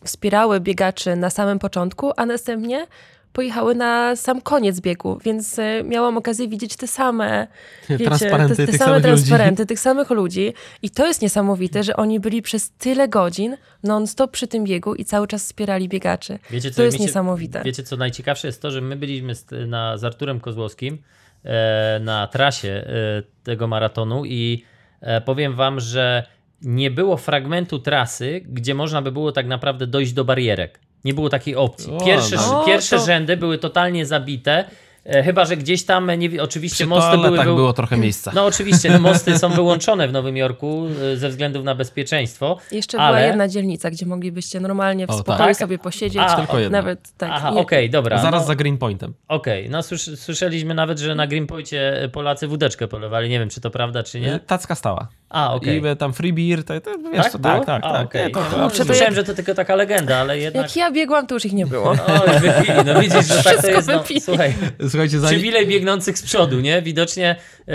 wspierały 0.05 0.61
biegaczy 0.61 1.17
na 1.17 1.31
samym 1.31 1.59
początku, 1.59 2.13
a 2.17 2.27
następnie 2.27 2.87
pojechały 3.33 3.75
na 3.75 4.17
sam 4.17 4.41
koniec 4.41 4.81
biegu, 4.81 5.19
więc 5.25 5.59
e, 5.59 5.85
miałam 5.85 6.17
okazję 6.17 6.49
widzieć 6.49 6.77
te 6.77 6.87
same 6.87 7.47
wiecie, 7.89 8.05
Transparenty 8.05 8.57
te, 8.57 8.67
te 8.67 8.73
tych 8.73 8.77
same 8.81 8.89
samych 8.91 9.05
ludzi. 9.05 9.23
transparenty 9.25 9.67
tych 9.67 9.81
samych 9.81 10.11
ludzi. 10.11 10.53
I 10.83 10.91
to 10.91 11.07
jest 11.07 11.23
niesamowite, 11.23 11.83
że 11.83 11.97
oni 11.97 12.21
byli 12.21 12.43
przez 12.43 12.71
tyle 12.71 13.09
godzin 13.09 13.57
non-stop 13.83 14.31
przy 14.31 14.47
tym 14.47 14.65
biegu 14.65 14.95
i 14.95 15.05
cały 15.05 15.27
czas 15.27 15.45
wspierali 15.45 15.89
biegaczy. 15.89 16.39
Wiecie, 16.51 16.71
to 16.71 16.83
jest 16.83 16.97
się- 16.97 17.03
niesamowite. 17.05 17.63
Wiecie, 17.65 17.83
co 17.83 17.97
najciekawsze 17.97 18.49
jest 18.49 18.63
to, 18.63 18.71
że 18.71 18.81
my 18.81 18.97
byliśmy 18.97 19.35
z, 19.35 19.47
na, 19.67 19.97
z 19.99 20.05
Arturem 20.05 20.41
Kozłowskim 20.41 20.99
e, 21.45 22.01
na 22.01 22.27
trasie 22.27 22.69
e, 22.69 23.23
tego 23.45 23.67
maratonu 23.67 24.25
i 24.25 24.65
e, 25.01 25.21
powiem 25.21 25.55
wam, 25.55 25.81
że 25.81 26.27
nie 26.63 26.91
było 26.91 27.17
fragmentu 27.17 27.79
trasy, 27.79 28.41
gdzie 28.49 28.75
można 28.75 29.03
by 29.03 29.13
było 29.13 29.33
tak 29.33 29.47
naprawdę 29.47 29.87
dojść 29.87 30.13
do 30.13 30.25
barierek. 30.25 30.81
Nie 31.05 31.15
było 31.15 31.29
takiej 31.29 31.57
opcji. 31.57 31.93
O, 31.93 32.05
Pierwsze, 32.05 32.37
no. 32.37 32.65
pierwsze 32.67 32.97
O, 32.97 32.99
to- 32.99 33.05
rzędy 33.07 33.37
były 33.37 33.59
totalnie 33.59 34.07
zabite. 34.07 34.65
E, 35.07 35.23
chyba, 35.23 35.45
że 35.45 35.57
gdzieś 35.57 35.85
tam, 35.85 36.11
e, 36.11 36.19
nie, 36.19 36.29
wi- 36.29 36.41
oczywiście 36.41 36.77
Przy 36.77 36.87
mosty 36.87 37.17
były... 37.19 37.39
wył- 37.39 37.45
było 37.57 37.73
trochę 37.73 37.97
miejsca. 37.97 38.33
No 38.35 38.45
oczywiście, 38.47 38.91
no, 38.91 38.99
mosty 38.99 39.39
są 39.39 39.49
wyłączone 39.49 40.09
w 40.09 40.13
Nowym 40.13 40.37
Jorku 40.37 40.87
e, 41.13 41.17
ze 41.17 41.29
względów 41.29 41.65
na 41.65 41.75
bezpieczeństwo. 41.75 42.59
Jeszcze 42.73 42.99
ale- 42.99 43.17
była 43.17 43.27
jedna 43.27 43.49
dzielnica, 43.49 43.91
gdzie 43.91 44.07
moglibyście 44.07 44.61
normalnie 44.61 45.07
w 45.07 45.11
O, 45.11 45.19
spokoju 45.19 45.39
tak. 45.49 45.57
sobie 45.57 45.79
posiedzieć. 45.79 46.23
A, 46.27 46.37
Tylko 46.37 46.59
jedna. 46.59 46.79
Nawet 46.79 47.13
tak. 47.19 47.31
Aha, 47.33 47.53
I- 47.55 47.59
okej, 47.59 47.91
dobra. 47.91 48.19
Zaraz 48.23 48.41
no. 48.43 48.47
za 48.47 48.55
Greenpointem. 48.55 49.15
Okej, 49.29 49.71
no 49.71 49.83
słysz, 49.83 50.11
słyszeliśmy 50.19 50.75
nawet, 50.75 50.99
że 50.99 51.15
na 51.15 51.27
Greenpointie 51.27 52.09
Polacy 52.13 52.47
wódeczkę 52.49 52.89
polewali. 52.89 53.29
Nie 53.31 53.39
wiem, 53.39 53.49
czy 53.51 53.61
to 53.61 53.71
prawda, 53.71 54.03
czy 54.03 54.21
nie. 54.21 54.41
Tacka 54.47 54.75
stała. 54.75 55.09
A, 55.31 55.55
okej. 55.55 55.83
I 55.83 55.87
e, 55.87 55.97
tam 55.97 56.13
free 56.13 56.33
beer, 56.33 56.65
to, 56.65 56.81
to 56.81 56.91
wiesz, 57.13 57.23
Tak, 57.23 57.33
to, 57.33 57.39
tak, 57.39 57.67
tak, 57.67 57.83
A, 57.85 57.93
tak. 57.93 58.15
Nie, 58.15 58.31
to, 58.31 58.41
to, 58.41 58.57
No, 58.59 58.63
Kurczę, 58.65 58.79
to 58.79 58.85
Słyszałem, 58.85 59.15
jak- 59.15 59.15
że 59.15 59.25
to 59.25 59.35
tylko 59.35 59.55
taka 59.55 59.75
legenda, 59.75 60.17
ale 60.17 60.39
jednak... 60.39 60.63
Jak 60.63 60.77
ja 60.77 60.91
biegłam, 60.91 61.27
to 61.27 61.35
już 61.35 61.45
ich 61.45 61.53
nie 61.53 61.67
było. 61.67 61.91
Oj, 61.91 62.41
wypili, 62.41 62.79
no 62.87 63.01
widzisz, 63.01 63.27
że 63.27 63.35
tak 63.35 63.43
to 63.45 63.51
Wszystko 63.63 63.69
jest. 63.69 63.89
No, 63.89 64.03
słuchaj, 64.21 64.55
Słuchajcie, 64.93 65.19
zanim, 65.21 65.39
przywilej 65.39 65.67
biegnących 65.67 66.19
z 66.19 66.23
przodu, 66.23 66.61
nie? 66.61 66.83
Widocznie, 66.83 67.37
e, 67.69 67.73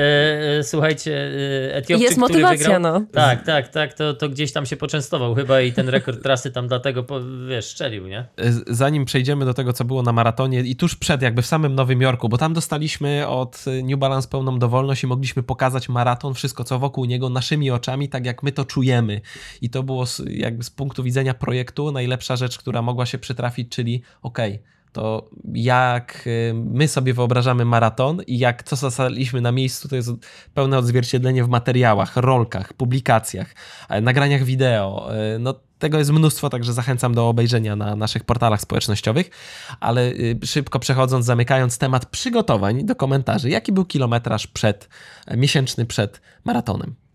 e, 0.59 0.63
słuchajcie, 0.63 1.31
e, 1.69 1.75
Etiopczyk, 1.75 1.99
Jest 2.09 2.23
który 2.23 2.41
motywacja, 2.41 2.57
wygrał, 2.57 2.79
no. 2.79 3.05
Tak, 3.11 3.43
tak, 3.45 3.67
tak, 3.67 3.93
to, 3.93 4.13
to 4.13 4.29
gdzieś 4.29 4.51
tam 4.51 4.65
się 4.65 4.77
poczęstował 4.77 5.35
chyba 5.35 5.61
i 5.61 5.73
ten 5.73 5.89
rekord 5.89 6.23
trasy 6.23 6.51
tam 6.51 6.67
dlatego, 6.67 7.03
po, 7.03 7.19
wiesz, 7.49 7.65
szczelił, 7.65 8.07
nie? 8.07 8.25
z- 8.37 8.77
zanim 8.77 9.05
przejdziemy 9.05 9.45
do 9.45 9.53
tego, 9.53 9.73
co 9.73 9.85
było 9.85 10.03
na 10.03 10.11
maratonie 10.13 10.59
i 10.59 10.75
tuż 10.75 10.95
przed, 10.95 11.21
jakby 11.21 11.41
w 11.41 11.45
samym 11.45 11.75
Nowym 11.75 12.01
Jorku, 12.01 12.29
bo 12.29 12.37
tam 12.37 12.53
dostaliśmy 12.53 13.27
od 13.27 13.65
New 13.83 13.99
Balance 13.99 14.27
pełną 14.27 14.59
dowolność 14.59 15.03
i 15.03 15.07
mogliśmy 15.07 15.43
pokazać 15.43 15.89
maraton, 15.89 16.33
wszystko 16.33 16.63
co 16.63 16.79
wokół 16.79 17.05
niego 17.05 17.29
naszymi 17.29 17.71
oczami, 17.71 18.09
tak 18.09 18.25
jak 18.25 18.43
my 18.43 18.51
to 18.51 18.65
czujemy. 18.65 19.21
I 19.61 19.69
to 19.69 19.83
było 19.83 20.05
jakby 20.27 20.63
z 20.63 20.69
punktu 20.69 21.03
widzenia 21.03 21.33
projektu 21.33 21.91
najlepsza 21.91 22.35
rzecz, 22.35 22.57
która 22.57 22.81
mogła 22.81 23.05
się 23.05 23.17
przytrafić, 23.17 23.69
czyli 23.69 24.01
okej, 24.21 24.59
to 24.91 25.29
jak 25.53 26.23
y, 26.27 26.53
my 26.53 26.87
sobie 26.87 27.13
wyobrażamy 27.13 27.65
maraton 27.65 28.21
i 28.27 28.39
jak 28.39 28.63
co 28.63 28.75
zostaliśmy 28.75 29.41
na 29.41 29.51
miejscu, 29.51 29.87
to 29.87 29.95
jest 29.95 30.11
pełne 30.53 30.77
odzwierciedlenie 30.77 31.43
w 31.43 31.49
materiałach, 31.49 32.15
rolkach, 32.15 32.73
publikacjach, 32.73 33.55
e, 33.89 34.01
nagraniach 34.01 34.43
wideo. 34.43 35.15
E, 35.15 35.39
No, 35.39 35.53
tego 35.79 35.97
jest 35.97 36.11
mnóstwo, 36.11 36.49
także 36.49 36.73
zachęcam 36.73 37.15
do 37.15 37.29
obejrzenia 37.29 37.75
na 37.75 37.95
naszych 37.95 38.23
portalach 38.23 38.61
społecznościowych. 38.61 39.29
Ale 39.79 40.09
y, 40.11 40.39
szybko 40.45 40.79
przechodząc, 40.79 41.25
zamykając 41.25 41.77
temat 41.77 42.05
przygotowań 42.05 42.85
do 42.85 42.95
komentarzy, 42.95 43.49
jaki 43.49 43.71
był 43.71 43.85
kilometraż 43.85 44.47
przed, 44.47 44.89
e, 45.27 45.37
miesięczny 45.37 45.85
przed 45.85 46.21
maratonem? 46.45 47.06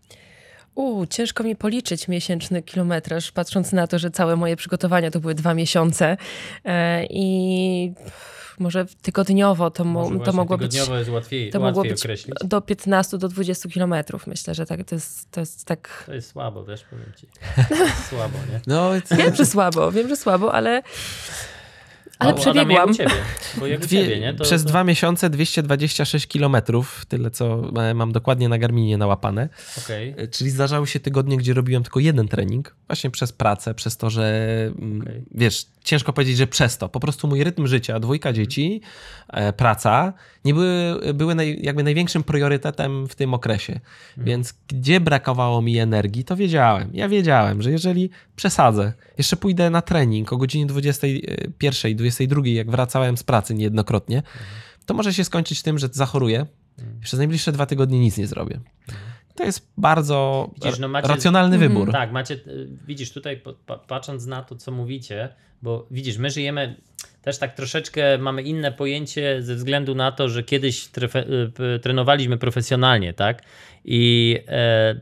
U, 0.75 1.05
ciężko 1.05 1.43
mi 1.43 1.55
policzyć 1.55 2.07
miesięczny 2.07 2.63
kilometraż, 2.63 3.31
patrząc 3.31 3.71
na 3.71 3.87
to, 3.87 3.99
że 3.99 4.11
całe 4.11 4.35
moje 4.35 4.55
przygotowania 4.55 5.11
to 5.11 5.19
były 5.19 5.35
dwa 5.35 5.53
miesiące 5.53 6.17
e, 6.65 7.05
i 7.09 7.93
może 8.59 8.85
tygodniowo 9.01 9.71
to, 9.71 9.83
mo- 9.83 10.09
Może 10.09 10.25
to 10.25 10.33
mogło 10.33 10.57
być 10.57 10.71
tygodniowo 10.71 10.99
jest 10.99 11.09
łatwiej, 11.09 11.49
to 11.51 11.59
łatwiej 11.59 11.69
mogło 11.69 11.83
być 11.83 12.01
określić. 12.01 12.35
do 12.43 12.61
15 12.61 13.17
do 13.17 13.27
20 13.29 13.69
kilometrów. 13.69 14.27
Myślę, 14.27 14.55
że 14.55 14.65
tak, 14.65 14.83
to, 14.83 14.95
jest, 14.95 15.31
to 15.31 15.39
jest 15.39 15.65
tak... 15.65 16.03
To 16.05 16.13
jest 16.13 16.29
słabo, 16.31 16.65
wiesz, 16.65 16.83
powiem 16.89 17.11
ci. 17.17 17.27
To 17.69 17.75
jest 17.85 18.09
słabo, 18.09 18.37
nie? 18.51 18.59
No, 18.67 18.91
Wiem, 19.17 19.35
że 19.35 19.45
słabo, 19.45 19.91
wiem, 19.91 20.09
że 20.09 20.15
słabo, 20.15 20.53
ale, 20.53 20.83
ale 22.23 22.33
przebiegłam. 22.33 22.93
ciebie, 22.93 23.11
Dwie, 23.77 24.07
ciebie? 24.07 24.33
To, 24.33 24.43
przez 24.43 24.63
to... 24.63 24.69
dwa 24.69 24.83
miesiące 24.83 25.29
226 25.29 26.27
kilometrów, 26.27 27.05
tyle 27.05 27.31
co 27.31 27.71
e, 27.81 27.93
mam 27.93 28.11
dokładnie 28.11 28.49
na 28.49 28.57
Garminie 28.57 28.97
nałapane. 28.97 29.49
Okej. 29.77 30.13
E, 30.17 30.27
Czyli 30.27 30.49
zdarzały 30.49 30.87
się 30.87 30.99
tygodnie, 30.99 31.37
gdzie 31.37 31.53
robiłem 31.53 31.83
tylko 31.83 31.99
jeden 31.99 32.27
trening, 32.27 32.75
właśnie 32.87 33.09
przez 33.09 33.31
pracę, 33.31 33.73
przez 33.73 33.97
to, 33.97 34.09
że 34.09 34.45
mm, 34.79 35.01
Okej. 35.01 35.23
wiesz, 35.31 35.65
ciężko 35.83 36.13
powiedzieć, 36.13 36.37
że 36.37 36.47
przez 36.47 36.77
to. 36.77 36.89
Po 36.89 36.99
prostu 36.99 37.27
mój 37.27 37.43
rytm 37.43 37.67
życia, 37.67 37.99
dwójka 37.99 38.33
dzieci, 38.33 38.81
e, 39.29 39.53
praca, 39.53 40.13
nie 40.45 40.53
były, 40.53 41.13
były 41.13 41.35
naj, 41.35 41.59
jakby 41.61 41.83
największym 41.83 42.23
priorytetem 42.23 43.07
w 43.07 43.15
tym 43.15 43.33
okresie. 43.33 43.79
Więc 44.17 44.53
gdzie 44.67 44.99
brakowało 44.99 45.61
mi 45.61 45.77
energii, 45.77 46.23
to 46.23 46.35
wiedziałem. 46.35 46.89
Ja 46.93 47.09
wiedziałem, 47.09 47.61
że 47.61 47.71
jeżeli 47.71 48.09
przesadzę, 48.35 48.93
jeszcze 49.17 49.35
pójdę 49.35 49.69
na 49.69 49.81
trening 49.81 50.33
o 50.33 50.37
godzinie 50.37 50.65
21, 50.65 51.97
22, 52.17 52.47
jak 52.47 52.71
wracałem 52.71 53.17
z 53.17 53.23
pracy 53.23 53.53
niejednokrotnie, 53.55 54.23
to 54.85 54.93
może 54.93 55.13
się 55.13 55.23
skończyć 55.23 55.61
tym, 55.61 55.79
że 55.79 55.87
zachoruję. 55.91 56.45
Przez 57.01 57.19
najbliższe 57.19 57.51
dwa 57.51 57.65
tygodnie 57.65 57.99
nic 57.99 58.17
nie 58.17 58.27
zrobię. 58.27 58.59
To 59.35 59.43
jest 59.43 59.67
bardzo 59.77 60.49
Widzisz, 60.55 60.79
no 60.79 60.87
macie- 60.87 61.07
racjonalny 61.07 61.55
Mhm. 61.55 61.71
wybór. 61.73 61.91
Tak, 61.91 62.11
macie, 62.11 62.33
y, 62.33 62.69
widzisz 62.87 63.11
tutaj, 63.11 63.41
patrząc 63.87 64.25
na 64.25 64.43
to, 64.43 64.55
co 64.55 64.71
mówicie, 64.71 65.29
bo 65.61 65.87
widzisz, 65.91 66.17
my 66.17 66.29
żyjemy 66.29 66.75
też 67.21 67.37
tak 67.37 67.55
troszeczkę, 67.55 68.17
mamy 68.17 68.41
inne 68.43 68.71
pojęcie 68.71 69.41
ze 69.41 69.55
względu 69.55 69.95
na 69.95 70.11
to, 70.11 70.29
że 70.29 70.43
kiedyś 70.43 70.87
trefe, 70.87 71.25
y, 71.75 71.79
trenowaliśmy 71.79 72.37
profesjonalnie, 72.37 73.13
tak? 73.13 73.41
I 73.85 74.37
e, 74.47 75.01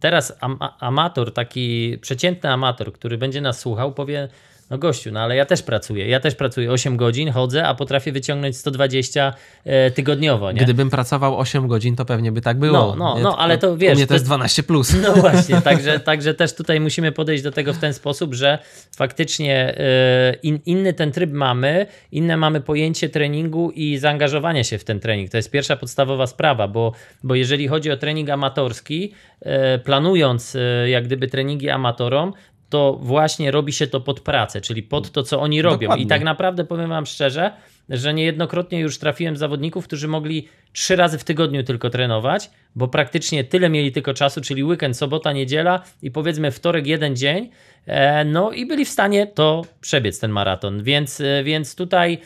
teraz 0.00 0.32
am, 0.40 0.58
amator, 0.80 1.32
taki 1.32 1.98
przeciętny 2.00 2.50
amator, 2.50 2.92
który 2.92 3.18
będzie 3.18 3.40
nas 3.40 3.58
słuchał, 3.60 3.94
powie, 3.94 4.28
No 4.70 4.78
gościu, 4.78 5.12
no 5.12 5.20
ale 5.20 5.36
ja 5.36 5.44
też 5.44 5.62
pracuję. 5.62 6.08
Ja 6.08 6.20
też 6.20 6.34
pracuję 6.34 6.72
8 6.72 6.96
godzin, 6.96 7.30
chodzę, 7.30 7.66
a 7.66 7.74
potrafię 7.74 8.12
wyciągnąć 8.12 8.56
120 8.56 9.34
e, 9.64 9.90
tygodniowo, 9.90 10.52
nie? 10.52 10.60
Gdybym 10.60 10.90
pracował 10.90 11.38
8 11.38 11.68
godzin, 11.68 11.96
to 11.96 12.04
pewnie 12.04 12.32
by 12.32 12.40
tak 12.40 12.58
było. 12.58 12.72
No, 12.72 12.96
no, 12.96 13.18
no, 13.22 13.38
ale 13.38 13.58
to 13.58 13.72
U 13.72 13.76
wiesz, 13.76 13.94
mnie 13.94 14.04
to 14.04 14.08
to- 14.08 14.14
jest 14.14 14.24
12 14.24 14.62
plus. 14.62 14.96
No 15.02 15.12
właśnie, 15.22 15.60
także, 15.60 16.00
także 16.00 16.34
też 16.34 16.54
tutaj 16.54 16.80
musimy 16.80 17.12
podejść 17.12 17.42
do 17.44 17.52
tego 17.52 17.72
w 17.72 17.78
ten 17.78 17.94
sposób, 17.94 18.34
że 18.34 18.58
faktycznie 18.96 19.78
e, 19.78 20.34
in, 20.42 20.58
inny 20.66 20.92
ten 20.92 21.12
tryb 21.12 21.32
mamy, 21.32 21.86
inne 22.12 22.36
mamy 22.36 22.60
pojęcie 22.60 23.08
treningu 23.08 23.70
i 23.70 23.98
zaangażowania 23.98 24.64
się 24.64 24.78
w 24.78 24.84
ten 24.84 25.00
trening. 25.00 25.30
To 25.30 25.36
jest 25.36 25.50
pierwsza 25.50 25.76
podstawowa 25.76 26.26
sprawa, 26.26 26.68
bo, 26.68 26.92
bo 27.22 27.34
jeżeli 27.34 27.68
chodzi 27.68 27.90
o 27.90 27.96
trening 27.96 28.30
amatorski, 28.30 29.12
e, 29.40 29.78
planując 29.78 30.56
e, 30.56 30.90
jak 30.90 31.04
gdyby 31.04 31.28
treningi 31.28 31.70
amatorom, 31.70 32.32
to 32.68 32.98
właśnie 33.00 33.50
robi 33.50 33.72
się 33.72 33.86
to 33.86 34.00
pod 34.00 34.20
pracę, 34.20 34.60
czyli 34.60 34.82
pod 34.82 35.10
to, 35.10 35.22
co 35.22 35.40
oni 35.40 35.62
robią. 35.62 35.78
Dokładnie. 35.78 36.04
I 36.04 36.08
tak 36.08 36.22
naprawdę 36.22 36.64
powiem 36.64 36.88
Wam 36.88 37.06
szczerze, 37.06 37.52
że 37.88 38.14
niejednokrotnie 38.14 38.80
już 38.80 38.98
trafiłem 38.98 39.36
zawodników, 39.36 39.84
którzy 39.84 40.08
mogli 40.08 40.48
trzy 40.72 40.96
razy 40.96 41.18
w 41.18 41.24
tygodniu 41.24 41.62
tylko 41.62 41.90
trenować, 41.90 42.50
bo 42.76 42.88
praktycznie 42.88 43.44
tyle 43.44 43.70
mieli 43.70 43.92
tylko 43.92 44.14
czasu, 44.14 44.40
czyli 44.40 44.64
weekend, 44.64 44.96
sobota, 44.96 45.32
niedziela 45.32 45.82
i 46.02 46.10
powiedzmy 46.10 46.50
wtorek 46.50 46.86
jeden 46.86 47.16
dzień, 47.16 47.50
e, 47.86 48.24
no 48.24 48.52
i 48.52 48.66
byli 48.66 48.84
w 48.84 48.88
stanie 48.88 49.26
to 49.26 49.62
przebiec 49.80 50.20
ten 50.20 50.30
maraton. 50.30 50.82
Więc, 50.82 51.20
e, 51.20 51.44
więc 51.44 51.74
tutaj 51.74 52.18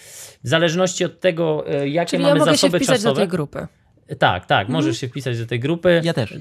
w 0.44 0.48
zależności 0.48 1.05
od 1.05 1.20
tego, 1.20 1.64
e, 1.68 1.88
jakie 1.88 2.11
Czyli 2.11 2.22
ja 2.22 2.29
mamy 2.29 2.38
mogę 2.40 2.50
się 2.50 2.57
zasoby 2.57 2.79
wpisać 2.79 2.96
czasowe. 2.96 3.14
do 3.14 3.20
tej 3.20 3.29
grupy. 3.29 3.66
Tak, 4.18 4.46
tak, 4.46 4.68
możesz 4.68 4.99
się 5.01 5.09
wpisać 5.09 5.38
do 5.38 5.46
tej 5.46 5.61
grupy. 5.61 6.01
Ja 6.05 6.12
też. 6.12 6.35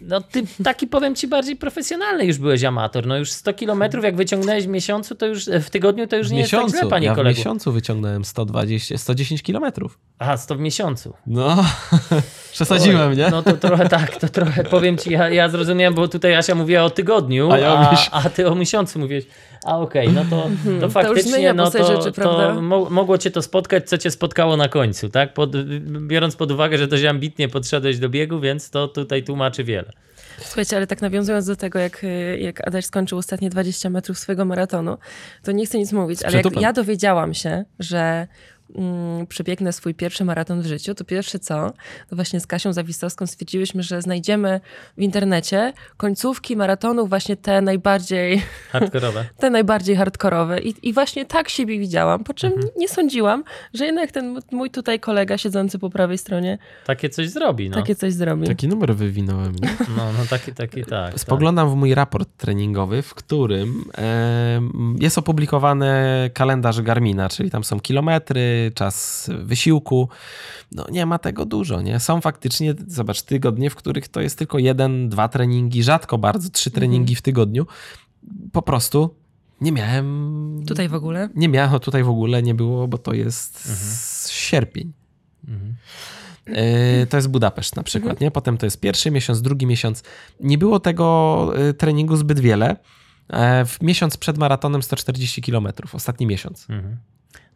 No 0.00 0.20
ty 0.20 0.42
taki 0.64 0.86
powiem 0.86 1.14
ci 1.14 1.28
bardziej 1.28 1.56
profesjonalny 1.56 2.24
już 2.26 2.38
byłeś 2.38 2.64
amator. 2.64 3.06
No 3.06 3.18
już 3.18 3.30
100 3.30 3.54
kilometrów 3.54 4.04
jak 4.04 4.16
wyciągnąłeś 4.16 4.64
w 4.64 4.68
miesiącu, 4.68 5.14
to 5.14 5.26
już 5.26 5.44
w 5.46 5.70
tygodniu 5.70 6.06
to 6.06 6.16
już 6.16 6.28
W 6.28 6.32
nie 6.32 6.38
jest 6.38 6.52
miesiącu. 6.52 6.72
tak 6.72 6.80
źle, 6.80 6.90
panie 6.90 7.06
ja 7.06 7.12
w 7.12 7.16
kolego. 7.16 7.38
miesiącu 7.38 7.72
wyciągnąłem 7.72 8.24
120, 8.24 8.98
110 8.98 9.42
kilometrów. 9.42 9.98
Aha, 10.18 10.36
100 10.36 10.54
w 10.54 10.58
miesiącu. 10.60 11.14
No, 11.26 11.64
przesadziłem, 12.52 13.16
nie? 13.16 13.28
No 13.30 13.42
to 13.42 13.56
trochę 13.56 13.88
tak, 13.88 14.16
to 14.16 14.28
trochę 14.28 14.64
powiem 14.64 14.98
ci, 14.98 15.10
ja, 15.12 15.28
ja 15.30 15.48
zrozumiałem, 15.48 15.94
bo 15.94 16.08
tutaj 16.08 16.34
Asia 16.34 16.54
mówiła 16.54 16.82
o 16.82 16.90
tygodniu, 16.90 17.50
A 17.52 17.58
ja 17.58 17.68
a, 18.12 18.22
a 18.24 18.30
ty 18.30 18.48
o 18.48 18.54
miesiącu 18.54 18.98
mówiłeś. 18.98 19.24
A 19.64 19.78
okej, 19.78 20.08
no 20.08 20.24
to, 20.30 20.50
to 20.64 20.84
już 20.84 20.92
faktycznie 20.92 21.32
zmienia 21.32 21.54
no 21.54 21.70
to, 21.70 21.84
rzeczy, 21.84 22.12
to 22.12 22.62
mo 22.62 22.90
mogło 22.90 23.18
cię 23.18 23.30
to 23.30 23.42
spotkać, 23.42 23.88
co 23.88 23.98
cię 23.98 24.10
spotkało 24.10 24.56
na 24.56 24.68
końcu, 24.68 25.08
tak? 25.08 25.34
Pod, 25.34 25.50
biorąc 26.06 26.36
pod 26.36 26.50
uwagę, 26.50 26.78
że 26.78 26.86
dość 26.86 27.04
ambitnie 27.04 27.48
podszedłeś 27.48 27.98
do 27.98 28.08
biegu, 28.08 28.40
więc 28.40 28.70
to 28.70 28.88
tutaj 28.88 29.22
tłumaczy 29.22 29.64
wiele. 29.64 29.92
Słuchajcie, 30.38 30.76
ale 30.76 30.86
tak 30.86 31.02
nawiązując 31.02 31.46
do 31.46 31.56
tego, 31.56 31.78
jak, 31.78 32.06
jak 32.38 32.68
Adaś 32.68 32.84
skończył 32.84 33.18
ostatnie 33.18 33.50
20 33.50 33.90
metrów 33.90 34.18
swojego 34.18 34.44
maratonu, 34.44 34.98
to 35.42 35.52
nie 35.52 35.66
chcę 35.66 35.78
nic 35.78 35.92
mówić, 35.92 36.22
ale 36.22 36.36
jak 36.36 36.60
ja 36.60 36.72
dowiedziałam 36.72 37.34
się, 37.34 37.64
że 37.78 38.26
mm, 38.74 39.26
przebiegnę 39.26 39.72
swój 39.72 39.94
pierwszy 39.94 40.24
maraton 40.24 40.62
w 40.62 40.66
życiu, 40.66 40.94
to 40.94 41.04
pierwsze 41.04 41.38
co, 41.38 41.72
to 42.08 42.16
właśnie 42.16 42.40
z 42.40 42.46
Kasią 42.46 42.72
Zawistowską 42.72 43.26
stwierdziłyśmy, 43.26 43.82
że 43.82 44.02
znajdziemy 44.02 44.60
w 44.98 45.02
internecie 45.02 45.72
końcówki 45.96 46.56
maratonów 46.56 47.08
właśnie 47.08 47.36
te 47.36 47.62
najbardziej, 47.62 48.42
Hardkorowe. 48.72 49.24
te 49.38 49.50
najbardziej 49.50 49.96
hardkorowe 49.96 50.60
i, 50.60 50.88
i 50.88 50.92
właśnie 50.92 51.26
tak 51.26 51.48
siebie 51.48 51.78
widziałam, 51.78 52.24
po 52.24 52.34
czym 52.34 52.52
nie 52.76 52.88
sądziłam, 52.88 53.44
że 53.74 53.86
jednak 53.86 54.12
ten 54.12 54.40
mój 54.50 54.70
tutaj 54.70 55.00
kolega 55.00 55.38
siedzący 55.38 55.78
po 55.78 55.90
prawej 55.90 56.18
stronie 56.18 56.58
Takie 56.86 57.08
coś 57.08 57.28
zrobi, 57.28 57.70
no. 57.70 57.76
takie 57.76 57.94
coś 57.94 58.12
zrobi. 58.12 58.46
Taki 58.46 58.68
numer 58.68 58.96
wywinąłem. 58.96 59.54
Nie? 59.54 59.70
No, 59.96 60.12
no 60.18 60.24
taki, 60.30 60.52
taki, 60.52 60.80
tak. 60.80 61.10
tak. 61.10 61.20
Spoglądam 61.20 61.70
w 61.70 61.74
mój 61.74 61.94
raport 61.94 62.28
treningowy, 62.36 63.02
w 63.02 63.14
którym 63.14 63.84
em, 63.94 64.96
jest 65.00 65.18
opublikowany 65.18 65.90
kalendarz 66.34 66.82
Garmina, 66.82 67.28
czyli 67.28 67.50
tam 67.50 67.64
są 67.64 67.80
kilometry, 67.80 68.59
czas 68.74 69.30
wysiłku. 69.44 70.08
No 70.72 70.86
nie 70.90 71.06
ma 71.06 71.18
tego 71.18 71.44
dużo, 71.44 71.82
nie? 71.82 72.00
Są 72.00 72.20
faktycznie, 72.20 72.74
zobacz, 72.86 73.22
tygodnie, 73.22 73.70
w 73.70 73.74
których 73.74 74.08
to 74.08 74.20
jest 74.20 74.38
tylko 74.38 74.58
jeden, 74.58 75.08
dwa 75.08 75.28
treningi, 75.28 75.82
rzadko 75.82 76.18
bardzo 76.18 76.50
trzy 76.50 76.70
treningi 76.70 77.14
w 77.14 77.22
tygodniu. 77.22 77.66
Po 78.52 78.62
prostu 78.62 79.14
nie 79.60 79.72
miałem... 79.72 80.60
Tutaj 80.66 80.88
w 80.88 80.94
ogóle? 80.94 81.28
Nie 81.34 81.48
miałem, 81.48 81.80
tutaj 81.80 82.04
w 82.04 82.08
ogóle 82.08 82.42
nie 82.42 82.54
było, 82.54 82.88
bo 82.88 82.98
to 82.98 83.14
jest 83.14 83.68
sierpień. 84.30 84.92
Mhm. 85.48 85.74
Yy, 86.46 87.06
To 87.06 87.16
jest 87.16 87.28
Budapeszt 87.28 87.76
na 87.76 87.82
przykład, 87.82 88.20
nie? 88.20 88.30
Potem 88.30 88.58
to 88.58 88.66
jest 88.66 88.80
pierwszy 88.80 89.10
miesiąc, 89.10 89.42
drugi 89.42 89.66
miesiąc. 89.66 90.02
Nie 90.40 90.58
było 90.58 90.80
tego 90.80 91.52
y, 91.68 91.74
treningu 91.74 92.16
zbyt 92.16 92.40
wiele. 92.40 92.76
E, 93.28 93.64
W 93.64 93.82
miesiąc 93.82 94.16
przed 94.16 94.38
maratonem 94.38 94.82
140 94.82 95.42
km, 95.42 95.68
ostatni 95.92 96.26
miesiąc. 96.26 96.66
Mhm. 96.70 96.96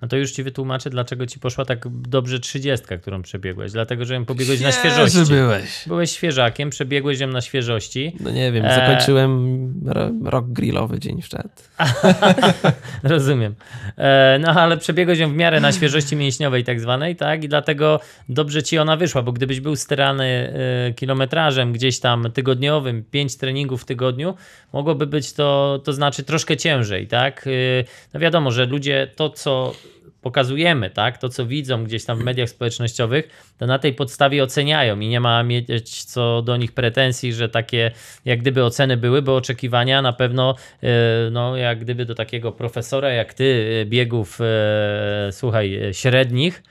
No 0.02 0.09
to 0.09 0.16
już 0.16 0.30
ci 0.33 0.42
wytłumaczę, 0.42 0.90
dlaczego 0.90 1.26
ci 1.26 1.38
poszła 1.38 1.64
tak 1.64 1.88
dobrze 1.88 2.40
trzydziestka, 2.40 2.98
którą 2.98 3.22
przebiegłeś. 3.22 3.72
Dlatego, 3.72 4.04
że 4.04 4.14
ją 4.14 4.24
pobiegłeś 4.24 4.61
na 4.61 4.72
Świeży 4.72 4.94
świeżości. 4.94 5.33
byłeś. 5.35 5.85
Byłeś 5.87 6.11
świeżakiem, 6.11 6.70
przebiegłeś 6.70 7.20
ją 7.20 7.26
na 7.26 7.40
świeżości. 7.40 8.16
No 8.20 8.30
nie 8.30 8.52
wiem, 8.52 8.64
E. 8.64 8.74
zakończyłem 8.74 9.72
ro- 9.87 10.11
rok 10.24 10.46
grillowy 10.48 10.98
dzień 10.98 11.22
przed. 11.22 11.70
Rozumiem. 13.02 13.54
E, 13.96 14.38
no 14.40 14.48
ale 14.48 14.76
przebiegłeś 14.76 15.18
ją 15.18 15.30
w 15.33 15.37
miarę 15.37 15.61
na 15.61 15.72
świeżości 15.72 16.16
mięśniowej 16.16 16.64
tak 16.64 16.80
zwanej, 16.80 17.16
tak? 17.16 17.44
I 17.44 17.48
dlatego 17.48 18.00
dobrze 18.28 18.62
ci 18.62 18.78
ona 18.78 18.96
wyszła, 18.96 19.22
bo 19.22 19.33
gdybyś 19.33 19.61
był 19.61 19.76
sterany 19.76 20.52
e, 20.88 20.92
kilometrażem 20.92 21.72
gdzieś 21.72 22.00
tam 22.00 22.33
tygodniowym, 22.33 23.04
pięć 23.11 23.37
treningów 23.37 23.83
w 23.83 23.85
tygodniu, 23.85 24.35
mogłoby 24.72 25.07
być 25.07 25.33
to, 25.33 25.80
to 25.85 25.92
znaczy 25.92 26.22
troszkę 26.22 26.57
ciężej, 26.57 27.07
tak? 27.07 27.46
E, 27.46 27.50
no 28.14 28.20
wiadomo, 28.20 28.50
że 28.50 28.66
ludzie 28.66 29.11
to, 29.16 29.30
co 29.30 29.72
pokazujemy, 30.24 30.90
tak, 30.90 31.18
to 31.18 31.28
co 31.28 31.46
widzą 31.46 31.84
gdzieś 31.84 32.04
tam 32.04 32.18
w 32.18 32.24
mediach 32.24 32.48
społecznościowych, 32.48 33.52
to 33.58 33.66
na 33.66 33.78
tej 33.78 33.92
podstawie 33.94 34.42
oceniają 34.42 35.00
i 35.00 35.08
nie 35.08 35.20
ma 35.20 35.42
mieć 35.42 36.04
co 36.04 36.42
do 36.42 36.56
nich 36.56 36.72
pretensji, 36.72 37.32
że 37.32 37.48
takie 37.48 37.90
jak 38.24 38.40
gdyby 38.40 38.64
oceny 38.64 38.96
były, 38.96 39.22
bo 39.22 39.37
oczekiwania 39.37 40.02
na 40.02 40.12
pewno, 40.12 40.54
e, 40.82 40.87
no 41.30 41.56
jak 41.56 41.78
gdyby 41.78 42.06
do 42.06 42.14
takiego 42.14 42.52
profesora 42.52 43.10
jak 43.10 43.34
ty, 43.34 43.78
e, 43.82 43.87
biegów, 43.87 44.38
e, 44.40 45.32
słuchaj, 45.32 45.80
średnich, 45.92 46.62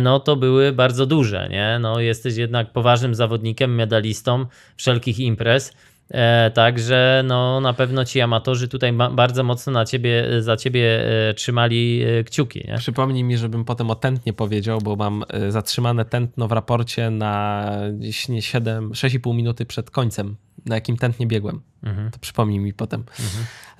no 0.00 0.20
to 0.20 0.36
były 0.36 0.72
bardzo 0.72 1.06
duże, 1.06 1.48
nie? 1.50 1.78
No 1.80 2.00
jesteś 2.00 2.36
jednak 2.36 2.72
poważnym 2.72 3.14
zawodnikiem, 3.14 3.74
medalistą 3.74 4.46
wszelkich 4.76 5.18
imprez. 5.18 5.72
E, 6.10 6.50
także 6.50 7.22
no, 7.26 7.60
na 7.60 7.72
pewno 7.72 8.04
ci 8.04 8.20
amatorzy 8.20 8.68
tutaj 8.68 8.92
ba- 8.92 9.10
bardzo 9.10 9.44
mocno 9.44 9.72
na 9.72 9.84
ciebie, 9.84 10.42
za 10.42 10.56
ciebie 10.56 11.04
e, 11.28 11.34
trzymali 11.34 12.02
e, 12.02 12.24
kciuki. 12.24 12.64
Nie? 12.68 12.78
Przypomnij 12.78 13.24
mi, 13.24 13.36
żebym 13.36 13.64
potem 13.64 13.90
o 13.90 13.94
tętnie 13.94 14.32
powiedział, 14.32 14.78
bo 14.78 14.96
mam 14.96 15.24
zatrzymane 15.48 16.04
tętno 16.04 16.48
w 16.48 16.52
raporcie 16.52 17.10
na 17.10 17.66
gdzieś 17.92 18.28
nie 18.28 18.42
7, 18.42 18.90
6,5 18.90 19.34
minuty 19.34 19.66
przed 19.66 19.90
końcem, 19.90 20.36
na 20.66 20.74
jakim 20.74 20.96
tętnie 20.96 21.26
biegłem. 21.26 21.60
Mhm. 21.82 22.10
To 22.10 22.18
przypomnij 22.18 22.58
mi 22.58 22.72
potem. 22.72 23.04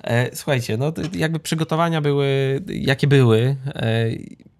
E, 0.03 0.35
Słuchajcie, 0.35 0.77
no 0.77 0.91
to 0.91 1.01
jakby 1.13 1.39
przygotowania 1.39 2.01
były 2.01 2.61
jakie 2.67 3.07
były 3.07 3.55
e, 3.65 4.09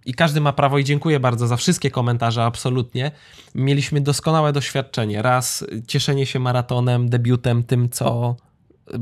i 0.06 0.14
każdy 0.14 0.42
ma 0.42 0.54
prawo 0.54 0.78
i 0.78 0.84
dziękuję 0.84 1.20
bardzo 1.20 1.48
za 1.48 1.58
wszystkie 1.58 1.92
komentarze, 1.92 2.44
absolutnie. 2.44 3.12
Mieliśmy 3.56 4.02
doskonałe 4.02 4.54
doświadczenie. 4.54 5.22
Raz 5.22 5.66
cieszenie 5.88 6.26
się 6.26 6.40
maratonem, 6.40 7.10
debiutem, 7.10 7.64
tym 7.64 7.90
co 7.90 8.36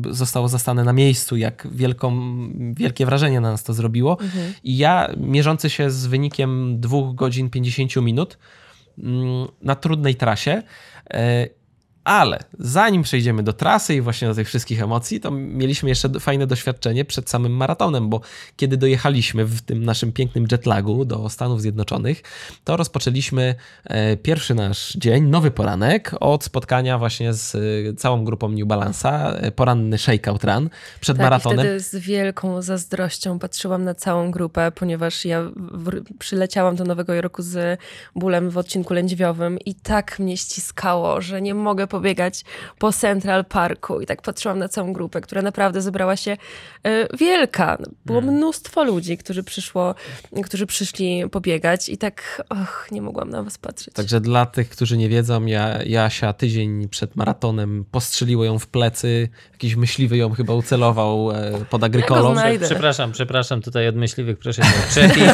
zostało 0.09 0.47
zastane 0.47 0.83
na 0.83 0.93
miejscu, 0.93 1.37
jak 1.37 1.67
wielką, 1.71 2.37
wielkie 2.73 3.05
wrażenie 3.05 3.41
na 3.41 3.51
nas 3.51 3.63
to 3.63 3.73
zrobiło. 3.73 4.17
I 4.63 4.77
ja 4.77 5.11
mierzący 5.17 5.69
się 5.69 5.91
z 5.91 6.05
wynikiem 6.05 6.79
2 6.79 6.97
godzin 7.13 7.49
50 7.49 7.95
minut 7.95 8.37
mm, 8.97 9.47
na 9.61 9.75
trudnej 9.75 10.15
trasie, 10.15 10.63
e, 11.13 11.47
ale 12.03 12.39
zanim 12.59 13.03
przejdziemy 13.03 13.43
do 13.43 13.53
trasy 13.53 13.95
i 13.95 14.01
właśnie 14.01 14.27
do 14.27 14.35
tych 14.35 14.47
wszystkich 14.47 14.81
emocji, 14.81 15.19
to 15.19 15.31
mieliśmy 15.31 15.89
jeszcze 15.89 16.09
fajne 16.19 16.47
doświadczenie 16.47 17.05
przed 17.05 17.29
samym 17.29 17.51
maratonem, 17.51 18.09
bo 18.09 18.21
kiedy 18.55 18.77
dojechaliśmy 18.77 19.45
w 19.45 19.61
tym 19.61 19.83
naszym 19.83 20.11
pięknym 20.11 20.47
jetlagu 20.51 21.05
do 21.05 21.29
Stanów 21.29 21.61
Zjednoczonych, 21.61 22.21
to 22.63 22.77
rozpoczęliśmy 22.77 23.55
e, 23.83 24.17
pierwszy 24.17 24.55
nasz 24.55 24.93
dzień, 24.93 25.23
nowy 25.23 25.51
poranek 25.51 26.15
od 26.19 26.43
spotkania 26.43 26.97
właśnie 26.97 27.33
z 27.33 27.55
e, 27.55 27.93
całą 27.93 28.25
grupą 28.25 28.49
New 28.49 28.67
Balance'a, 28.67 29.33
e, 29.35 29.51
poranny 29.51 29.97
shakeout 29.97 30.43
run 30.43 30.69
przed 31.01 31.17
Tak, 31.17 31.23
maratonem. 31.23 31.59
i 31.59 31.61
wtedy 31.61 31.79
z 31.79 31.95
wielką 31.95 32.61
zazdrością 32.61 33.39
patrzyłam 33.39 33.83
na 33.83 33.95
całą 33.95 34.31
grupę, 34.31 34.71
ponieważ 34.75 35.25
ja 35.25 35.43
przyleciałam 36.19 36.75
do 36.75 36.83
Nowego 36.83 37.13
Jorku 37.13 37.41
z 37.41 37.79
bólem 38.15 38.49
w 38.49 38.57
odcinku 38.57 38.93
lędźwiowym 38.93 39.59
i 39.59 39.75
tak 39.75 40.19
mnie 40.19 40.37
ściskało, 40.37 41.21
że 41.21 41.41
nie 41.41 41.53
mogę 41.53 41.87
pobiegać 41.91 42.43
po 42.79 42.91
Central 42.91 43.45
Parku 43.45 44.01
i 44.01 44.05
tak 44.05 44.21
patrzyłam 44.21 44.59
na 44.59 44.69
całą 44.69 44.93
grupę, 44.93 45.21
która 45.21 45.41
naprawdę 45.41 45.81
zebrała 45.81 46.15
się 46.15 46.31
e, 46.83 47.17
wielka. 47.17 47.77
Było 48.05 48.19
Hmm. 48.21 48.35
mnóstwo 48.37 48.83
ludzi, 48.83 49.17
którzy 49.17 49.43
przyszło, 49.43 49.95
którzy 50.45 50.65
przyszli 50.65 51.23
pobiegać 51.31 51.89
i 51.89 51.97
tak, 51.97 52.41
och, 52.49 52.87
nie 52.91 53.01
mogłam 53.01 53.29
na 53.29 53.43
was 53.43 53.57
patrzeć. 53.57 53.93
Także 53.93 54.19
dla 54.21 54.45
tych, 54.45 54.69
którzy 54.69 54.97
nie 54.97 55.09
wiedzą, 55.09 55.45
ja, 55.45 55.83
Jasia 55.83 56.33
tydzień 56.33 56.89
przed 56.89 57.15
maratonem 57.15 57.85
postrzeliło 57.91 58.45
ją 58.45 58.59
w 58.59 58.67
plecy, 58.67 59.29
jakiś 59.51 59.75
myśliwy 59.75 60.17
ją 60.17 60.29
chyba 60.31 60.53
ucelował 60.53 61.31
e, 61.31 61.51
pod 61.69 61.83
agrykolą. 61.83 62.33
znajdę. 62.33 62.65
Przepraszam, 62.65 63.11
przepraszam 63.11 63.61
tutaj 63.61 63.87
od 63.87 63.95
myśliwych, 63.95 64.37
proszę 64.39 64.63
się 64.63 64.69
odczepić. 64.87 65.25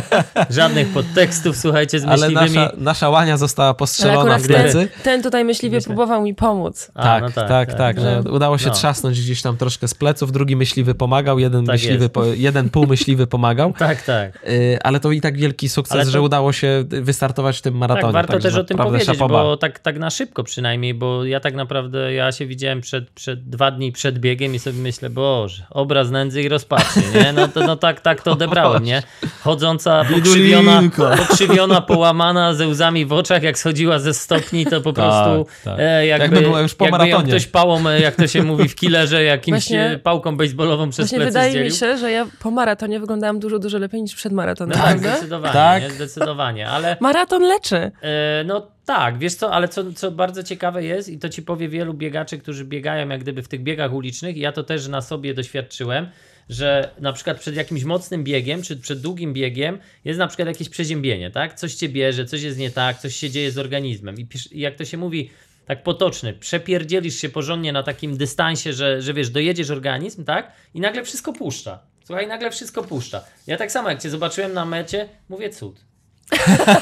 Żadnych 0.58 0.88
podtekstów, 0.88 1.56
słuchajcie, 1.56 2.00
z 2.00 2.04
Ale 2.04 2.28
myśliwymi. 2.28 2.56
nasza, 2.56 2.72
nasza 2.76 3.10
łania 3.10 3.36
została 3.36 3.68
Ale 3.68 3.74
postrzelona 3.78 4.38
w 4.38 4.42
ten, 4.46 4.48
plecy. 4.50 4.88
ten 5.02 5.22
tutaj 5.22 5.44
myśliwie. 5.44 5.80
Próbował 5.86 6.22
mi 6.22 6.34
pomóc. 6.34 6.90
A, 6.94 7.02
tak, 7.02 7.22
no 7.22 7.30
tak, 7.48 7.74
tak, 7.74 8.00
że- 8.00 8.22
no, 8.24 8.30
udało 8.32 8.58
się 8.58 8.66
no. 8.68 8.74
trzasnąć 8.74 9.20
gdzieś 9.20 9.42
tam 9.42 9.56
troszkę 9.56 9.88
z 9.88 9.94
pleców, 9.94 10.32
drugi 10.32 10.56
myśliwy 10.56 10.94
pomagał, 10.94 11.38
jeden, 11.38 11.66
Tak 11.66 11.74
myśliwy, 11.74 12.08
po, 12.08 12.24
jeden 12.24 12.70
półmyśliwy 12.70 13.26
pomagał. 13.26 13.72
Tak, 13.86 14.02
tak. 14.02 14.38
Y, 14.48 14.78
Ale 14.84 15.00
to 15.00 15.12
i 15.12 15.20
tak 15.20 15.36
wielki 15.36 15.68
sukces, 15.68 15.92
Ale 15.92 16.04
to- 16.04 16.10
że 16.10 16.20
udało 16.22 16.52
się 16.52 16.84
wystartować 16.88 17.58
w 17.58 17.62
tym 17.62 17.74
maratonie. 17.76 18.02
Tak, 18.02 18.12
warto 18.12 18.32
Także 18.32 18.48
też 18.48 18.58
o 18.58 18.64
tym 18.64 18.78
powiedzieć, 18.78 19.06
szapoba. 19.06 19.42
bo 19.42 19.56
tak, 19.56 19.78
tak 19.78 19.98
na 19.98 20.10
szybko 20.10 20.44
przynajmniej, 20.44 20.94
bo 20.94 21.24
ja 21.24 21.40
tak 21.40 21.54
naprawdę, 21.54 22.12
ja 22.12 22.32
się 22.32 22.46
widziałem 22.46 22.80
przed, 22.80 23.10
przed 23.10 23.48
dwa 23.48 23.70
dni 23.70 23.92
przed 23.92 24.18
biegiem 24.18 24.54
i 24.54 24.58
sobie 24.58 24.78
myślę, 24.78 25.10
boże, 25.10 25.62
obraz 25.70 26.10
nędzy 26.10 26.42
i 26.42 26.48
rozpaczy, 26.48 27.00
nie? 27.14 27.32
No, 27.32 27.48
to, 27.48 27.60
no 27.66 27.76
tak, 27.76 28.00
tak 28.00 28.22
to 28.22 28.32
odebrałem, 28.32 28.84
nie? 28.84 29.02
Chodząca, 29.40 30.04
pokrzywiona, 30.14 30.82
pokrzywiona, 31.18 31.80
połamana, 31.80 32.54
ze 32.54 32.66
łzami 32.68 33.06
w 33.06 33.12
oczach, 33.12 33.42
jak 33.42 33.58
schodziła 33.58 33.98
ze 33.98 34.14
stopni, 34.14 34.66
to 34.66 34.80
po 34.80 34.92
prostu 34.92 35.46
tak. 35.64 35.75
E, 35.78 36.06
jakby, 36.06 36.24
Jakby 36.24 36.40
była 36.40 36.60
już 36.60 36.74
po 36.74 36.84
jakby 36.84 36.98
ją 36.98 37.04
maratonie. 37.04 37.28
ktoś 37.32 37.46
pałą, 37.46 37.88
e, 37.88 38.00
jak 38.00 38.16
to 38.16 38.26
się 38.26 38.42
mówi 38.42 38.68
w 38.68 38.74
killerze, 38.74 39.24
jakimś 39.24 39.56
Właśnie- 39.68 40.00
pałką 40.02 40.36
baseballową 40.36 40.90
przez 40.90 41.04
Właśnie 41.04 41.18
plecy 41.18 41.30
wydaje 41.32 41.50
zdzielił. 41.50 41.70
mi 41.70 41.76
się, 41.76 41.96
że 41.98 42.10
ja 42.12 42.26
po 42.40 42.50
maratonie 42.50 43.00
wyglądałam 43.00 43.38
dużo, 43.40 43.58
dużo 43.58 43.78
lepiej 43.78 44.02
niż 44.02 44.14
przed 44.14 44.32
maratonem, 44.32 44.78
Tak, 44.78 44.84
prawda? 44.84 45.10
zdecydowanie, 45.16 45.52
Tak. 45.52 45.82
nie? 45.82 45.90
zdecydowanie, 45.90 46.68
ale 46.68 46.96
Maraton 47.00 47.42
leczy. 47.42 47.76
E, 48.02 48.44
No 48.46 48.66
tak, 48.84 49.18
wiesz 49.18 49.34
co, 49.34 49.52
ale 49.52 49.68
co, 49.68 49.92
co 49.92 50.10
bardzo 50.10 50.42
ciekawe 50.42 50.84
jest 50.84 51.08
i 51.08 51.18
to 51.18 51.28
ci 51.28 51.42
powie 51.42 51.68
wielu 51.68 51.94
biegaczy, 51.94 52.38
którzy 52.38 52.64
biegają 52.64 53.08
jak 53.08 53.20
gdyby 53.20 53.42
w 53.42 53.48
tych 53.48 53.62
biegach 53.62 53.92
ulicznych 53.92 54.36
i 54.36 54.40
ja 54.40 54.52
to 54.52 54.62
też 54.64 54.88
na 54.88 55.00
sobie 55.02 55.34
doświadczyłem, 55.34 56.06
że 56.48 56.90
na 57.00 57.12
przykład 57.12 57.40
przed 57.40 57.56
jakimś 57.56 57.84
mocnym 57.84 58.24
biegiem, 58.24 58.62
czy 58.62 58.76
przed 58.76 59.00
długim 59.00 59.32
biegiem 59.32 59.78
jest 60.04 60.18
na 60.18 60.26
przykład 60.26 60.48
jakieś 60.48 60.68
przeziębienie, 60.68 61.30
tak? 61.30 61.54
Coś 61.54 61.74
cię 61.74 61.88
bierze, 61.88 62.24
coś 62.24 62.42
jest 62.42 62.58
nie 62.58 62.70
tak, 62.70 62.98
coś 62.98 63.16
się 63.16 63.30
dzieje 63.30 63.50
z 63.50 63.58
organizmem 63.58 64.14
i 64.20 64.26
jak 64.52 64.74
to 64.76 64.84
się 64.84 64.96
mówi 64.96 65.30
tak 65.66 65.82
potoczny, 65.82 66.32
przepierdzielisz 66.32 67.16
się 67.16 67.28
porządnie 67.28 67.72
na 67.72 67.82
takim 67.82 68.16
dystansie, 68.16 68.72
że, 68.72 69.02
że 69.02 69.14
wiesz, 69.14 69.30
dojedziesz 69.30 69.70
organizm, 69.70 70.24
tak? 70.24 70.52
I 70.74 70.80
nagle 70.80 71.04
wszystko 71.04 71.32
puszcza. 71.32 71.78
Słuchaj, 72.04 72.26
nagle 72.26 72.50
wszystko 72.50 72.82
puszcza. 72.82 73.24
Ja 73.46 73.56
tak 73.56 73.72
samo 73.72 73.90
jak 73.90 74.02
cię 74.02 74.10
zobaczyłem 74.10 74.52
na 74.52 74.64
mecie, 74.64 75.08
mówię 75.28 75.50
cud. 75.50 75.80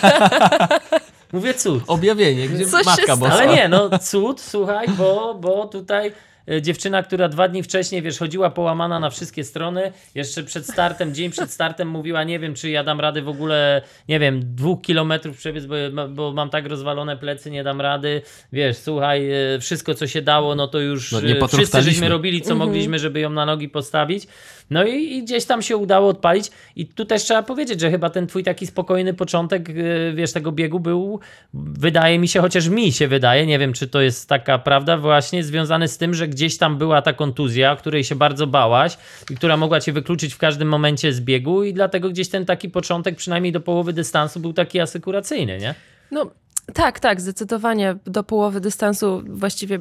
mówię 1.32 1.54
cud. 1.54 1.82
Objawienie, 1.86 2.48
gdzie 2.48 2.66
Co 2.66 2.78
się 2.78 2.90
matka 2.90 3.16
boska. 3.16 3.34
Ale 3.34 3.54
nie, 3.54 3.68
no 3.68 3.98
cud, 3.98 4.40
słuchaj, 4.40 4.88
bo, 4.88 5.34
bo 5.34 5.66
tutaj 5.66 6.12
dziewczyna, 6.60 7.02
która 7.02 7.28
dwa 7.28 7.48
dni 7.48 7.62
wcześniej, 7.62 8.02
wiesz, 8.02 8.18
chodziła 8.18 8.50
połamana 8.50 9.00
na 9.00 9.10
wszystkie 9.10 9.44
strony, 9.44 9.92
jeszcze 10.14 10.42
przed 10.42 10.66
startem, 10.66 11.14
dzień 11.14 11.30
przed 11.30 11.50
startem 11.50 11.88
mówiła, 11.88 12.24
nie 12.24 12.38
wiem, 12.38 12.54
czy 12.54 12.70
ja 12.70 12.84
dam 12.84 13.00
rady 13.00 13.22
w 13.22 13.28
ogóle, 13.28 13.82
nie 14.08 14.18
wiem, 14.18 14.54
dwóch 14.54 14.82
kilometrów 14.82 15.36
przebiec, 15.36 15.66
bo, 15.66 15.74
bo 16.08 16.32
mam 16.32 16.50
tak 16.50 16.66
rozwalone 16.66 17.16
plecy, 17.16 17.50
nie 17.50 17.64
dam 17.64 17.80
rady, 17.80 18.22
wiesz, 18.52 18.76
słuchaj, 18.76 19.30
e, 19.30 19.58
wszystko, 19.60 19.94
co 19.94 20.06
się 20.06 20.22
dało, 20.22 20.54
no 20.54 20.68
to 20.68 20.80
już 20.80 21.12
No, 21.12 21.20
nie 21.20 21.48
wszyscy 21.48 21.82
żeśmy 21.82 22.08
robili, 22.08 22.42
co 22.42 22.54
mogliśmy, 22.54 22.98
żeby 22.98 23.20
ją 23.20 23.30
na 23.30 23.46
nogi 23.46 23.68
postawić. 23.68 24.26
No 24.70 24.84
i, 24.84 25.16
i 25.16 25.22
gdzieś 25.22 25.44
tam 25.44 25.62
się 25.62 25.76
udało 25.76 26.08
odpalić 26.08 26.50
i 26.76 26.86
tu 26.86 27.04
też 27.04 27.22
trzeba 27.22 27.42
powiedzieć, 27.42 27.80
że 27.80 27.90
chyba 27.90 28.10
ten 28.10 28.26
twój 28.26 28.42
taki 28.44 28.66
spokojny 28.66 29.14
początek, 29.14 29.68
yy, 29.68 30.12
wiesz, 30.14 30.32
tego 30.32 30.52
biegu 30.52 30.80
był, 30.80 31.20
wydaje 31.54 32.18
mi 32.18 32.28
się, 32.28 32.40
chociaż 32.40 32.68
mi 32.68 32.92
się 32.92 33.08
wydaje, 33.08 33.46
nie 33.46 33.58
wiem, 33.58 33.72
czy 33.72 33.88
to 33.88 34.00
jest 34.00 34.28
taka 34.28 34.58
prawda, 34.58 34.96
właśnie 34.96 35.44
związany 35.44 35.88
z 35.88 35.98
tym, 35.98 36.14
że 36.14 36.28
gdzieś 36.28 36.58
tam 36.58 36.78
była 36.78 37.02
ta 37.02 37.12
kontuzja, 37.12 37.76
której 37.76 38.04
się 38.04 38.14
bardzo 38.14 38.46
bałaś 38.46 38.98
i 39.30 39.34
która 39.34 39.56
mogła 39.56 39.80
cię 39.80 39.92
wykluczyć 39.92 40.34
w 40.34 40.38
każdym 40.38 40.68
momencie 40.68 41.12
z 41.12 41.20
biegu 41.20 41.64
i 41.64 41.72
dlatego 41.74 42.10
gdzieś 42.10 42.28
ten 42.28 42.46
taki 42.46 42.70
początek, 42.70 43.16
przynajmniej 43.16 43.52
do 43.52 43.60
połowy 43.60 43.92
dystansu, 43.92 44.40
był 44.40 44.52
taki 44.52 44.80
asykuracyjny, 44.80 45.58
nie? 45.58 45.74
No 46.10 46.30
tak, 46.72 47.00
tak, 47.00 47.20
zdecydowanie 47.20 47.96
do 48.04 48.24
połowy 48.24 48.60
dystansu 48.60 49.22
właściwie 49.26 49.78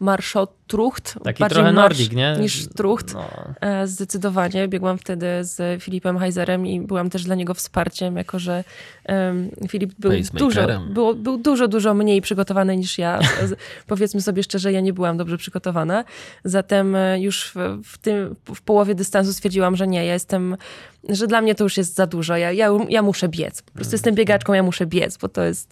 marszotrucht. 0.00 1.14
Taki 1.24 1.40
bardziej 1.40 1.56
trochę 1.56 1.72
marsz 1.72 1.98
nordik, 1.98 2.12
nie? 2.12 2.36
Niż 2.40 2.68
trucht. 2.68 3.14
No. 3.14 3.24
E, 3.60 3.86
Zdecydowanie. 3.86 4.68
Biegłam 4.68 4.98
wtedy 4.98 5.26
z 5.40 5.82
Filipem 5.82 6.18
Heiserem 6.18 6.66
i 6.66 6.80
byłam 6.80 7.10
też 7.10 7.24
dla 7.24 7.34
niego 7.34 7.54
wsparciem, 7.54 8.16
jako 8.16 8.38
że 8.38 8.64
em, 9.04 9.50
Filip 9.68 9.94
był 9.98 10.12
dużo, 10.34 10.66
było, 10.90 11.14
był 11.14 11.38
dużo, 11.38 11.68
dużo 11.68 11.94
mniej 11.94 12.22
przygotowany 12.22 12.76
niż 12.76 12.98
ja. 12.98 13.20
Powiedzmy 13.86 14.22
sobie 14.22 14.42
szczerze, 14.42 14.72
ja 14.72 14.80
nie 14.80 14.92
byłam 14.92 15.16
dobrze 15.16 15.38
przygotowana. 15.38 16.04
Zatem 16.44 16.96
e, 16.96 17.20
już 17.20 17.52
w, 17.54 17.82
w, 17.84 17.98
tym, 17.98 18.36
w 18.54 18.62
połowie 18.62 18.94
dystansu 18.94 19.32
stwierdziłam, 19.32 19.76
że 19.76 19.86
nie, 19.86 20.06
ja 20.06 20.12
jestem, 20.12 20.56
że 21.08 21.26
dla 21.26 21.40
mnie 21.40 21.54
to 21.54 21.64
już 21.64 21.76
jest 21.76 21.94
za 21.94 22.06
dużo. 22.06 22.36
Ja, 22.36 22.52
ja, 22.52 22.70
ja 22.88 23.02
muszę 23.02 23.28
biec. 23.28 23.62
Po 23.62 23.72
prostu 23.72 23.94
jestem 23.94 24.14
biegaczką, 24.14 24.52
ja 24.52 24.62
muszę 24.62 24.86
biec, 24.86 25.16
bo 25.16 25.28
to 25.28 25.42
jest, 25.42 25.67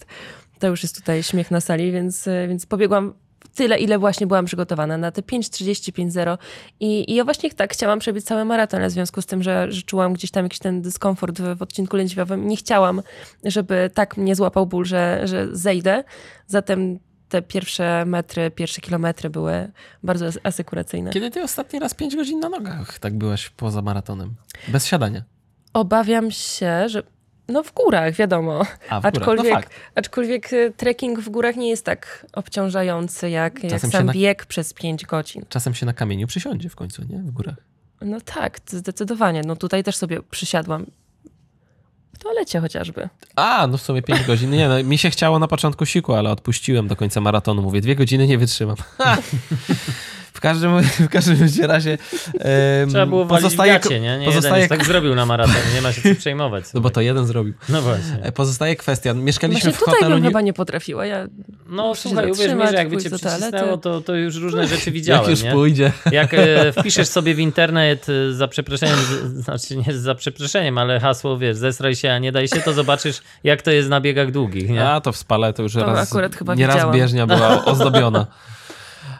to 0.59 0.67
już 0.67 0.83
jest 0.83 0.95
tutaj 0.95 1.23
śmiech 1.23 1.51
na 1.51 1.61
sali, 1.61 1.91
więc, 1.91 2.27
e, 2.27 2.47
więc 2.47 2.65
pobiegłam 2.65 3.13
tyle, 3.55 3.77
ile 3.77 3.99
właśnie 3.99 4.27
byłam 4.27 4.45
przygotowana 4.45 4.97
na 4.97 5.11
te 5.11 5.21
5.30, 5.21 6.37
I, 6.79 7.11
i 7.11 7.15
ja 7.15 7.23
właśnie 7.23 7.51
tak 7.51 7.73
chciałam 7.73 7.99
przebiec 7.99 8.25
cały 8.25 8.45
maraton, 8.45 8.87
w 8.87 8.91
związku 8.91 9.21
z 9.21 9.25
tym, 9.25 9.43
że, 9.43 9.71
że 9.71 9.81
czułam 9.81 10.13
gdzieś 10.13 10.31
tam 10.31 10.45
jakiś 10.45 10.59
ten 10.59 10.81
dyskomfort 10.81 11.39
w, 11.41 11.57
w 11.57 11.61
odcinku 11.61 11.97
lędźwiowym. 11.97 12.47
Nie 12.47 12.57
chciałam, 12.57 13.01
żeby 13.43 13.89
tak 13.93 14.17
mnie 14.17 14.35
złapał 14.35 14.65
ból, 14.65 14.85
że, 14.85 15.21
że 15.23 15.47
zejdę. 15.51 16.03
Zatem 16.47 16.99
te 17.29 17.41
pierwsze 17.41 18.05
metry, 18.05 18.51
pierwsze 18.51 18.81
kilometry 18.81 19.29
były 19.29 19.71
bardzo 20.03 20.25
as- 20.25 20.39
asykuracyjne. 20.43 21.11
Kiedy 21.11 21.31
ty 21.31 21.41
ostatni 21.41 21.79
raz 21.79 21.93
5 21.93 22.15
godzin 22.15 22.39
na 22.39 22.49
nogach 22.49 22.99
tak 22.99 23.17
byłaś 23.17 23.49
poza 23.49 23.81
maratonem? 23.81 24.35
Bez 24.67 24.85
siadania. 24.85 25.23
Obawiam 25.73 26.31
się, 26.31 26.89
że 26.89 27.03
no 27.49 27.63
w 27.63 27.73
górach, 27.73 28.13
wiadomo. 28.13 28.59
A, 28.59 28.63
w 28.63 28.67
górach. 29.03 29.05
Aczkolwiek, 29.05 29.45
No 29.53 29.55
fakt. 29.59 29.73
aczkolwiek 29.95 30.53
y, 30.53 30.73
trekking 30.77 31.19
w 31.19 31.29
górach 31.29 31.55
nie 31.55 31.69
jest 31.69 31.85
tak 31.85 32.25
obciążający 32.33 33.29
jak, 33.29 33.63
jak 33.63 33.81
sam 33.81 34.05
na- 34.05 34.13
bieg 34.13 34.45
przez 34.45 34.73
5 34.73 35.05
godzin. 35.05 35.45
Czasem 35.49 35.73
się 35.73 35.85
na 35.85 35.93
kamieniu 35.93 36.27
przysiądzie 36.27 36.69
w 36.69 36.75
końcu, 36.75 37.01
nie? 37.09 37.17
W 37.17 37.31
górach. 37.31 37.55
No 38.01 38.21
tak, 38.21 38.59
zdecydowanie. 38.67 39.41
No 39.45 39.55
tutaj 39.55 39.83
też 39.83 39.95
sobie 39.95 40.21
przysiadłam. 40.21 40.85
W 42.13 42.19
toalecie 42.19 42.59
chociażby. 42.59 43.09
A, 43.35 43.67
no 43.67 43.77
w 43.77 43.81
sumie 43.81 44.01
5 44.01 44.23
godzin. 44.27 44.49
Nie, 44.51 44.67
no, 44.67 44.83
mi 44.83 44.97
się 44.97 45.09
chciało 45.09 45.39
na 45.39 45.47
początku 45.47 45.85
siku, 45.85 46.13
ale 46.13 46.29
odpuściłem 46.31 46.87
do 46.87 46.95
końca 46.95 47.21
maratonu. 47.21 47.61
Mówię, 47.61 47.81
dwie 47.81 47.95
godziny 47.95 48.27
nie 48.27 48.37
wytrzymam. 48.37 48.75
w 50.37 50.39
każdym, 50.39 50.81
w 51.07 51.09
każdym 51.09 51.37
razie 51.67 51.97
em, 52.39 52.89
Trzeba 52.89 53.05
było 53.05 53.25
walić 53.25 53.43
pozostaje, 53.43 53.79
w 53.79 53.83
gacie, 53.83 53.99
nie? 53.99 54.17
Nie 54.17 54.25
pozostaje, 54.25 54.63
jeden 54.63 54.77
tak 54.77 54.87
zrobił 54.87 55.15
na 55.15 55.25
maratonie, 55.25 55.59
nie 55.75 55.81
ma 55.81 55.91
się 55.93 56.01
co 56.13 56.19
przejmować. 56.19 56.65
No 56.73 56.81
bo 56.81 56.89
to 56.89 57.01
jeden 57.01 57.25
zrobił. 57.25 57.53
No 57.69 57.81
właśnie. 57.81 58.19
E, 58.21 58.31
Pozostaje 58.31 58.75
kwestia. 58.75 59.13
Mieszkaliśmy 59.13 59.59
Właśnie 59.61 59.73
w 59.73 59.79
tutaj 59.79 59.93
hotelu. 59.93 60.11
bym 60.15 60.23
New- 60.23 60.29
chyba 60.29 60.41
nie 60.41 60.53
potrafiła. 60.53 61.05
Ja 61.05 61.27
No 61.69 61.95
słuchaj, 61.95 62.31
uwierz 62.31 62.53
mi, 62.53 62.67
że 62.67 62.73
jakby 62.73 62.97
cię 62.97 63.09
przycisnęło, 63.09 63.77
to, 63.77 64.01
to 64.01 64.15
już 64.15 64.35
różne 64.35 64.67
rzeczy 64.67 64.91
widziałem, 64.91 65.21
Jak 65.21 65.29
już 65.31 65.43
nie? 65.43 65.51
pójdzie. 65.51 65.91
Jak 66.11 66.33
e, 66.33 66.71
wpiszesz 66.79 67.07
sobie 67.07 67.35
w 67.35 67.39
internet 67.39 68.07
e, 68.09 68.33
za 68.33 68.47
przeproszeniem, 68.47 68.95
z, 68.99 69.43
znaczy 69.43 69.77
nie 69.77 69.97
za 69.97 70.15
przeproszeniem, 70.15 70.77
ale 70.77 70.99
hasło, 70.99 71.37
wiesz, 71.37 71.57
zesraj 71.57 71.95
się, 71.95 72.11
a 72.11 72.19
nie 72.19 72.31
daj 72.31 72.47
się, 72.47 72.61
to 72.61 72.73
zobaczysz, 72.73 73.21
jak 73.43 73.61
to 73.61 73.71
jest 73.71 73.89
na 73.89 74.01
biegach 74.01 74.31
długich, 74.31 74.69
nie? 74.69 74.89
A 74.89 75.01
to 75.01 75.11
w 75.11 75.17
spale 75.17 75.53
to 75.53 75.63
już 75.63 75.73
To 75.73 75.85
raz, 75.85 76.09
akurat 76.11 76.35
chyba 76.35 76.55
nieraz 76.55 76.75
widziałam. 76.75 76.95
bieżnia 76.95 77.27
była 77.27 77.65
ozdobiona. 77.65 78.27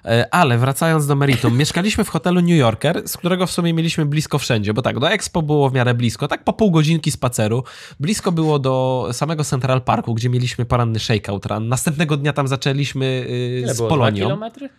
E, 0.06 0.34
Ale 0.34 0.58
wracając 0.58 1.08
do 1.08 1.16
meritum, 1.16 1.58
mieszkaliśmy 1.58 2.04
w 2.04 2.10
hotelu 2.10 2.42
New 2.42 2.58
Yorker, 2.58 3.02
z 3.08 3.18
którego 3.18 3.48
w 3.48 3.52
sumie 3.52 3.74
mieliśmy 3.74 4.06
blisko 4.06 4.38
wszędzie, 4.40 4.74
bo 4.74 4.82
tak, 4.82 5.00
do 5.00 5.10
Expo 5.10 5.42
było 5.42 5.70
w 5.70 5.74
miarę 5.74 5.94
blisko, 5.94 6.28
tak 6.28 6.44
po 6.44 6.54
pół 6.54 6.72
godzinki 6.72 7.12
spaceru. 7.12 7.64
Blisko 8.00 8.32
było 8.32 8.60
do 8.60 9.08
samego 9.12 9.44
Central 9.44 9.82
Parku, 9.82 10.14
gdzie 10.14 10.30
mieliśmy 10.30 10.66
poranny 10.66 11.00
shakeout 11.00 11.46
run. 11.46 11.68
Następnego 11.68 12.18
dnia 12.18 12.34
tam 12.34 12.48
zaczęliśmy 12.48 13.06
y, 13.06 13.60
Ile 13.64 13.74
z 13.74 13.78
było? 13.78 13.90
Dwa 13.90 13.96
Polonią. 13.96 14.26
kilometry? 14.26 14.70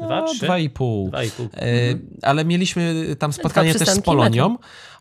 No, 0.00 0.06
Dwa, 0.06 0.22
trzy? 0.22 0.44
dwa 0.44 0.58
i 0.58 0.70
pół. 0.70 1.08
Dwa 1.08 1.24
i 1.24 1.30
pół. 1.30 1.48
E, 1.56 1.68
Ale 2.22 2.44
mieliśmy 2.44 3.06
tam 3.18 3.32
spotkanie 3.32 3.74
też 3.74 3.88
z 3.88 4.00
Polonią. 4.00 4.56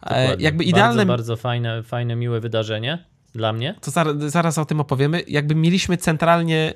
E. 0.06 0.36
Jakby 0.40 0.64
idealne, 0.64 1.06
Bardzo, 1.06 1.34
bardzo 1.34 1.36
fajne, 1.36 1.84
fajne, 1.84 2.16
miłe 2.16 2.40
wydarzenie 2.40 3.06
dla 3.34 3.54
mnie. 3.54 3.76
to 3.82 3.92
zaraz, 3.92 4.18
zaraz 4.18 4.58
o 4.58 4.66
tym 4.66 4.80
opowiemy. 4.80 5.24
Jakby 5.28 5.56
mieliśmy 5.56 5.98
centralnie 5.98 6.74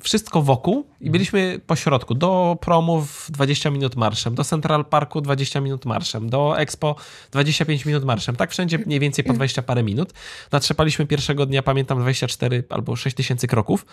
wszystko 0.00 0.42
wokół 0.42 0.86
i 1.00 1.10
byliśmy 1.10 1.60
po 1.66 1.76
środku. 1.76 2.14
Do 2.14 2.58
promów 2.60 3.26
20 3.30 3.70
minut 3.70 3.96
marszem, 3.96 4.34
do 4.34 4.44
Central 4.44 4.84
Parku 4.84 5.20
20 5.20 5.60
minut 5.60 5.84
marszem, 5.84 6.30
do 6.30 6.58
Expo 6.58 6.96
25 7.32 7.86
minut 7.86 8.04
marszem. 8.04 8.36
Tak 8.36 8.50
wszędzie 8.50 8.78
mniej 8.78 9.00
więcej 9.00 9.24
po 9.24 9.32
20 9.32 9.62
parę 9.62 9.82
minut. 9.82 10.12
Natrzepaliśmy 10.52 11.06
pierwszego 11.06 11.46
dnia, 11.46 11.62
pamiętam, 11.62 11.98
24 12.00 12.64
albo 12.70 12.96
6 12.96 13.16
tysięcy 13.16 13.46
kroków. 13.46 13.86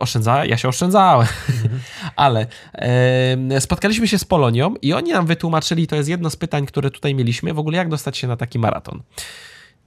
Oszczędza, 0.00 0.44
ja 0.44 0.56
się 0.56 0.68
oszczędzałem, 0.68 1.26
ale 2.16 2.46
e, 2.74 3.60
spotkaliśmy 3.60 4.08
się 4.08 4.18
z 4.18 4.24
Polonią 4.24 4.74
i 4.82 4.92
oni 4.92 5.12
nam 5.12 5.26
wytłumaczyli, 5.26 5.86
to 5.86 5.96
jest 5.96 6.08
jedno 6.08 6.30
z 6.30 6.36
pytań, 6.36 6.66
które 6.66 6.90
tutaj 6.90 7.14
mieliśmy, 7.14 7.54
w 7.54 7.58
ogóle 7.58 7.76
jak 7.76 7.88
dostać 7.88 8.18
się 8.18 8.28
na 8.28 8.36
taki 8.36 8.58
maraton. 8.58 9.02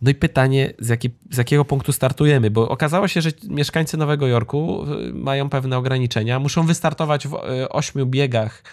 No 0.01 0.12
i 0.12 0.15
pytanie, 0.15 0.73
z, 0.79 0.89
jakiej, 0.89 1.12
z 1.32 1.38
jakiego 1.38 1.65
punktu 1.65 1.91
startujemy, 1.91 2.51
bo 2.51 2.69
okazało 2.69 3.08
się, 3.08 3.21
że 3.21 3.29
mieszkańcy 3.49 3.97
Nowego 3.97 4.27
Jorku 4.27 4.86
y, 5.10 5.13
mają 5.13 5.49
pewne 5.49 5.77
ograniczenia, 5.77 6.39
muszą 6.39 6.65
wystartować 6.65 7.27
w 7.27 7.34
y, 7.34 7.69
ośmiu 7.69 8.06
biegach 8.06 8.63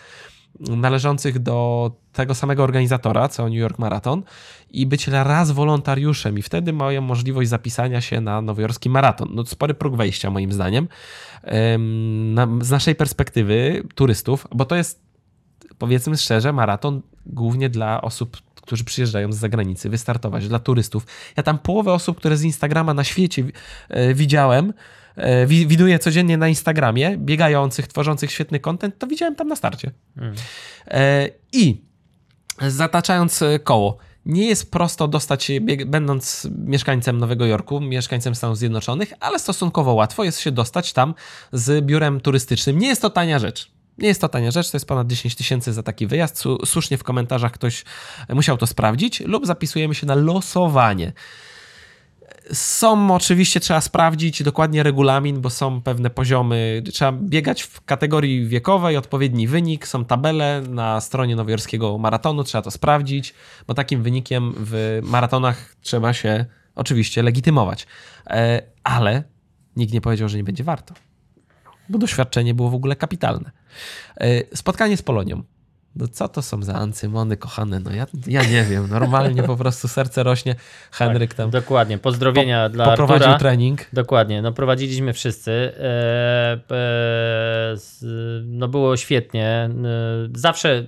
należących 0.59 1.39
do 1.39 1.91
tego 2.13 2.35
samego 2.35 2.65
organizatora, 2.65 3.29
co 3.29 3.45
New 3.45 3.59
York 3.59 3.79
Marathon 3.79 4.23
i 4.71 4.87
być 4.87 5.09
raz 5.09 5.51
wolontariuszem 5.51 6.39
i 6.39 6.43
wtedy 6.43 6.73
mają 6.73 7.01
możliwość 7.01 7.49
zapisania 7.49 8.01
się 8.01 8.21
na 8.21 8.43
nowojorski 8.43 8.91
maraton. 8.91 9.29
No 9.35 9.47
spory 9.47 9.75
próg 9.75 9.97
wejścia 9.97 10.31
moim 10.31 10.53
zdaniem. 10.53 10.89
Z 12.61 12.71
naszej 12.71 12.95
perspektywy 12.95 13.83
turystów, 13.95 14.47
bo 14.55 14.65
to 14.65 14.77
jest 14.77 15.03
powiedzmy 15.79 16.17
szczerze 16.17 16.53
maraton 16.53 17.03
głównie 17.27 17.69
dla 17.69 18.03
osób 18.03 18.37
którzy 18.71 18.85
przyjeżdżają 18.85 19.33
z 19.33 19.37
zagranicy, 19.37 19.89
wystartować 19.89 20.49
dla 20.49 20.59
turystów. 20.59 21.07
Ja 21.37 21.43
tam 21.43 21.59
połowę 21.59 21.93
osób, 21.93 22.17
które 22.17 22.37
z 22.37 22.43
Instagrama 22.43 22.95
na 22.95 23.05
świecie 23.05 23.45
e, 23.89 24.15
widziałem, 24.15 24.73
e, 25.17 25.47
wi 25.47 25.67
widuję 25.67 25.99
codziennie 25.99 26.37
na 26.37 26.49
Instagramie, 26.49 27.19
biegających, 27.19 27.89
tworzących 27.89 28.31
świetny 28.31 28.61
content, 28.61 28.99
to 28.99 29.07
widziałem 29.07 29.37
tam 29.37 29.49
na 29.49 29.57
starcie. 29.57 29.91
Mm. 30.17 30.35
E, 30.87 31.29
I 31.53 31.85
zataczając 32.69 33.45
koło, 33.65 33.99
nie 34.27 34.47
jest 34.47 34.71
prosto 34.71 35.09
dostać 35.09 35.45
się, 35.45 35.61
będąc 35.87 36.49
mieszkańcem 36.67 37.19
Nowego 37.19 37.47
Jorku, 37.47 37.81
mieszkańcem 37.81 38.35
Stanów 38.35 38.59
Zjednoczonych, 38.59 39.13
ale 39.21 39.39
stosunkowo 39.39 39.95
łatwo 39.95 40.25
jest 40.25 40.41
się 40.41 40.51
dostać 40.51 40.93
tam 40.93 41.15
z 41.53 41.85
biurem 41.85 42.21
turystycznym. 42.21 42.79
Nie 42.79 42.89
jest 42.89 43.03
to 43.03 43.11
tania 43.11 43.39
rzecz. 43.39 43.80
Nie 43.99 44.09
jest 44.09 44.21
to 44.21 44.29
tania 44.29 44.51
rzecz, 44.51 44.71
to 44.71 44.77
jest 44.77 44.87
ponad 44.87 45.07
10 45.07 45.37
tysięcy 45.37 45.73
za 45.73 45.83
taki 45.83 46.07
wyjazd. 46.07 46.45
Słusznie 46.65 46.99
w 46.99 47.05
komentarzach 47.05 47.53
ktoś 47.53 47.85
musiał 48.29 48.57
to 48.57 48.67
sprawdzić, 48.67 49.21
lub 49.21 49.47
zapisujemy 49.47 49.95
się 49.95 50.07
na 50.07 50.15
losowanie. 50.15 51.13
Są 52.53 53.15
oczywiście, 53.15 53.61
trzeba 53.61 53.81
sprawdzić 53.81 54.43
dokładnie 54.43 54.83
regulamin, 54.83 55.41
bo 55.41 55.51
są 55.51 55.83
pewne 55.83 56.11
poziomy. 56.11 56.83
Trzeba 56.93 57.13
biegać 57.13 57.63
w 57.63 57.85
kategorii 57.85 58.47
wiekowej, 58.47 58.97
odpowiedni 58.97 59.47
wynik, 59.47 59.87
są 59.87 60.05
tabele 60.05 60.63
na 60.69 61.01
stronie 61.01 61.37
nowojorskiego 61.37 61.99
maratonu, 61.99 62.45
trzeba 62.45 62.63
to 62.63 62.71
sprawdzić, 62.71 63.35
bo 63.67 63.75
takim 63.75 64.03
wynikiem 64.03 64.55
w 64.57 65.01
maratonach 65.03 65.75
trzeba 65.81 66.13
się 66.13 66.45
oczywiście 66.75 67.23
legitymować. 67.23 67.87
E, 68.27 68.63
ale 68.85 69.25
nikt 69.77 69.93
nie 69.93 70.01
powiedział, 70.01 70.29
że 70.29 70.37
nie 70.37 70.45
będzie 70.45 70.65
warto 70.65 70.95
bo 71.91 71.99
doświadczenie 71.99 72.55
było 72.55 72.71
w 72.71 72.75
ogóle 72.75 72.97
kapitalne. 72.97 73.51
E, 74.21 74.57
spotkanie 74.57 74.97
z 74.97 75.03
Polonią. 75.03 75.43
No 75.97 76.09
co 76.09 76.29
to 76.29 76.43
są 76.43 76.63
za 76.63 76.75
ancymony 76.75 77.37
kochane? 77.37 77.81
No 77.81 77.91
ja, 77.93 78.07
ja 78.27 78.43
nie 78.45 78.65
wiem, 78.65 78.89
normalnie 78.91 79.43
po 79.43 79.57
prostu 79.57 79.89
serce 79.89 80.23
rośnie. 80.23 80.55
Henryk 80.91 81.35
tam. 81.35 81.51
Tak, 81.51 81.63
dokładnie, 81.63 81.99
pozdrowienia 81.99 82.69
po, 82.69 82.75
dla 82.75 82.85
Poprowadził 82.85 83.27
Artura. 83.27 83.39
trening. 83.39 83.81
Dokładnie, 83.93 84.43
no 84.43 84.53
prowadziliśmy 84.53 85.13
wszyscy. 85.13 85.51
E, 85.51 86.61
e, 86.71 87.77
no 88.45 88.69
było 88.69 88.97
świetnie. 88.97 89.71
Zawsze, 90.35 90.87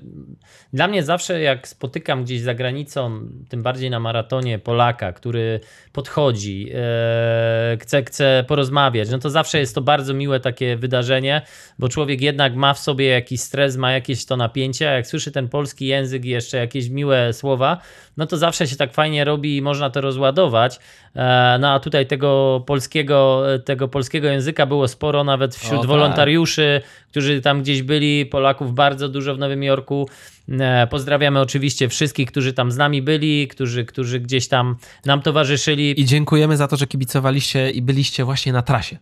dla 0.72 0.88
mnie 0.88 1.02
zawsze 1.02 1.40
jak 1.40 1.68
spotykam 1.68 2.24
gdzieś 2.24 2.40
za 2.40 2.54
granicą, 2.54 3.28
tym 3.48 3.62
bardziej 3.62 3.90
na 3.90 4.00
maratonie 4.00 4.58
Polaka, 4.58 5.12
który 5.12 5.60
podchodzi, 5.92 6.70
e, 6.74 7.76
chce, 7.80 8.02
chce 8.02 8.44
porozmawiać, 8.48 9.10
no 9.10 9.18
to 9.18 9.30
zawsze 9.30 9.58
jest 9.58 9.74
to 9.74 9.80
bardzo 9.80 10.14
miłe 10.14 10.40
takie 10.40 10.76
wydarzenie, 10.76 11.42
bo 11.78 11.88
człowiek 11.88 12.20
jednak 12.20 12.54
ma 12.54 12.74
w 12.74 12.78
sobie 12.78 13.06
jakiś 13.06 13.40
stres, 13.40 13.76
ma 13.76 13.92
jakieś 13.92 14.26
to 14.26 14.36
napięcie, 14.36 14.90
a 14.90 14.92
jak 14.92 15.06
słyszy 15.06 15.32
ten 15.32 15.48
polski 15.48 15.86
język 15.86 16.24
i 16.24 16.28
jeszcze 16.28 16.56
jakieś 16.56 16.88
miłe 16.88 17.32
słowa, 17.32 17.80
no 18.16 18.26
to 18.26 18.36
zawsze 18.36 18.66
się 18.66 18.76
tak 18.76 18.94
fajnie 18.94 19.24
robi 19.24 19.56
i 19.56 19.62
można 19.62 19.90
to 19.90 20.00
rozładować. 20.00 20.78
E, 21.16 21.58
no 21.60 21.72
a 21.72 21.80
tutaj 21.80 22.06
tego 22.06 22.62
polskiego, 22.66 23.42
tego 23.64 23.88
polskiego 23.88 24.28
języka 24.28 24.66
było 24.66 24.88
sporo, 24.88 25.24
nawet 25.24 25.56
wśród 25.56 25.78
o, 25.78 25.78
tak. 25.78 25.88
wolontariuszy, 25.88 26.80
którzy 27.10 27.40
tam 27.40 27.62
gdzieś 27.62 27.82
byli, 27.82 28.26
Polaków 28.26 28.74
bardzo 28.74 29.08
dużo 29.08 29.34
w 29.34 29.38
Nowym 29.38 29.62
Jorku. 29.62 30.08
E, 30.48 30.86
pozdrawiamy 30.86 31.40
oczywiście 31.40 31.88
wszystkich, 31.88 32.28
którzy 32.28 32.52
tam 32.52 32.72
z 32.72 32.76
nami 32.76 33.02
byli, 33.02 33.48
którzy, 33.48 33.84
którzy 33.84 34.20
gdzieś 34.20 34.48
tam 34.48 34.76
nam 35.04 35.22
towarzyszyli. 35.22 36.00
I 36.00 36.04
dziękujemy 36.04 36.56
za 36.56 36.68
to, 36.68 36.76
że 36.76 36.86
kibicowaliście 36.86 37.70
i 37.70 37.82
byliście 37.82 38.24
właśnie 38.24 38.52
na 38.52 38.62
trasie. 38.62 38.98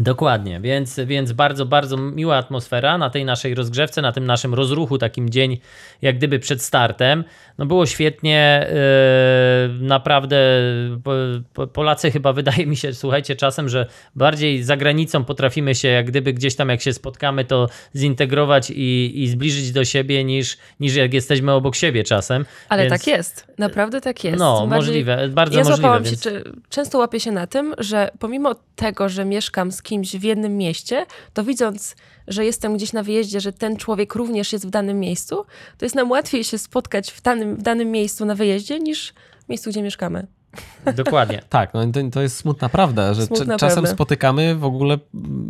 Dokładnie, 0.00 0.60
więc, 0.60 1.00
więc 1.06 1.32
bardzo, 1.32 1.66
bardzo 1.66 1.96
miła 1.96 2.36
atmosfera 2.36 2.98
na 2.98 3.10
tej 3.10 3.24
naszej 3.24 3.54
rozgrzewce, 3.54 4.02
na 4.02 4.12
tym 4.12 4.26
naszym 4.26 4.54
rozruchu, 4.54 4.98
takim 4.98 5.30
dzień 5.30 5.58
jak 6.02 6.16
gdyby 6.16 6.38
przed 6.38 6.62
startem. 6.62 7.24
No 7.58 7.66
było 7.66 7.86
świetnie, 7.86 8.66
yy, 9.78 9.86
naprawdę 9.86 10.36
Polacy 11.72 12.10
chyba 12.10 12.32
wydaje 12.42 12.66
mi 12.66 12.76
się, 12.76 12.94
słuchajcie, 12.94 13.36
czasem, 13.36 13.68
że 13.68 13.86
bardziej 14.16 14.62
za 14.62 14.76
granicą 14.76 15.24
potrafimy 15.24 15.74
się 15.74 15.88
jak 15.88 16.06
gdyby 16.06 16.32
gdzieś 16.32 16.56
tam 16.56 16.68
jak 16.68 16.80
się 16.80 16.92
spotkamy, 16.92 17.44
to 17.44 17.68
zintegrować 17.96 18.70
i, 18.70 19.22
i 19.22 19.28
zbliżyć 19.28 19.72
do 19.72 19.84
siebie 19.84 20.24
niż, 20.24 20.56
niż 20.80 20.94
jak 20.94 21.14
jesteśmy 21.14 21.52
obok 21.52 21.76
siebie 21.76 22.04
czasem. 22.04 22.44
Ale 22.68 22.82
więc... 22.82 22.92
tak 22.92 23.06
jest, 23.06 23.46
naprawdę 23.58 24.00
tak 24.00 24.24
jest. 24.24 24.38
No, 24.38 24.66
bardziej... 24.66 24.76
możliwe, 24.76 25.28
bardzo 25.28 25.58
ja 25.58 25.64
możliwe. 25.64 25.88
Ja 25.88 26.00
więc... 26.00 26.10
się, 26.10 26.16
czy 26.16 26.52
często 26.68 26.98
łapię 26.98 27.20
się 27.20 27.32
na 27.32 27.46
tym, 27.46 27.74
że 27.78 28.10
pomimo 28.18 28.54
tego, 28.76 29.08
że 29.08 29.24
mieszkam 29.24 29.72
z 29.72 29.82
kimś 29.86 30.16
w 30.16 30.22
jednym 30.22 30.56
mieście, 30.56 31.06
to 31.32 31.44
widząc, 31.44 31.96
że 32.28 32.44
jestem 32.44 32.76
gdzieś 32.76 32.92
na 32.92 33.02
wyjeździe, 33.02 33.40
że 33.40 33.52
ten 33.52 33.76
człowiek 33.76 34.14
również 34.14 34.52
jest 34.52 34.66
w 34.66 34.70
danym 34.70 35.00
miejscu, 35.00 35.44
to 35.78 35.84
jest 35.84 35.94
nam 35.94 36.10
łatwiej 36.10 36.44
się 36.44 36.58
spotkać 36.58 37.12
w 37.12 37.22
danym, 37.22 37.56
w 37.56 37.62
danym 37.62 37.90
miejscu 37.90 38.24
na 38.24 38.34
wyjeździe 38.34 38.80
niż 38.80 39.14
w 39.46 39.48
miejscu, 39.48 39.70
gdzie 39.70 39.82
mieszkamy. 39.82 40.26
Dokładnie. 40.96 41.42
tak, 41.48 41.74
no 41.74 41.86
to, 41.86 42.00
to 42.12 42.22
jest 42.22 42.36
smutna 42.36 42.68
prawda, 42.68 43.14
że 43.14 43.26
smutna 43.26 43.56
czasem 43.56 43.74
prawda. 43.74 43.90
spotykamy 43.90 44.56
w 44.56 44.64
ogóle 44.64 44.98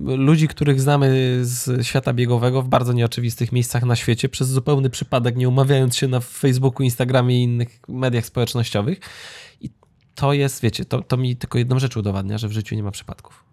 ludzi, 0.04 0.48
których 0.48 0.80
znamy 0.80 1.38
z 1.42 1.86
świata 1.86 2.12
biegowego 2.12 2.62
w 2.62 2.68
bardzo 2.68 2.92
nieoczywistych 2.92 3.52
miejscach 3.52 3.82
na 3.82 3.96
świecie 3.96 4.28
przez 4.28 4.48
zupełny 4.48 4.90
przypadek, 4.90 5.36
nie 5.36 5.48
umawiając 5.48 5.96
się 5.96 6.08
na 6.08 6.20
Facebooku, 6.20 6.84
Instagramie 6.84 7.40
i 7.40 7.42
innych 7.42 7.80
mediach 7.88 8.26
społecznościowych. 8.26 9.00
I 9.60 9.70
to 10.14 10.32
jest, 10.32 10.62
wiecie, 10.62 10.84
to, 10.84 11.02
to 11.02 11.16
mi 11.16 11.36
tylko 11.36 11.58
jedną 11.58 11.78
rzecz 11.78 11.96
udowadnia, 11.96 12.38
że 12.38 12.48
w 12.48 12.52
życiu 12.52 12.74
nie 12.74 12.82
ma 12.82 12.90
przypadków. 12.90 13.44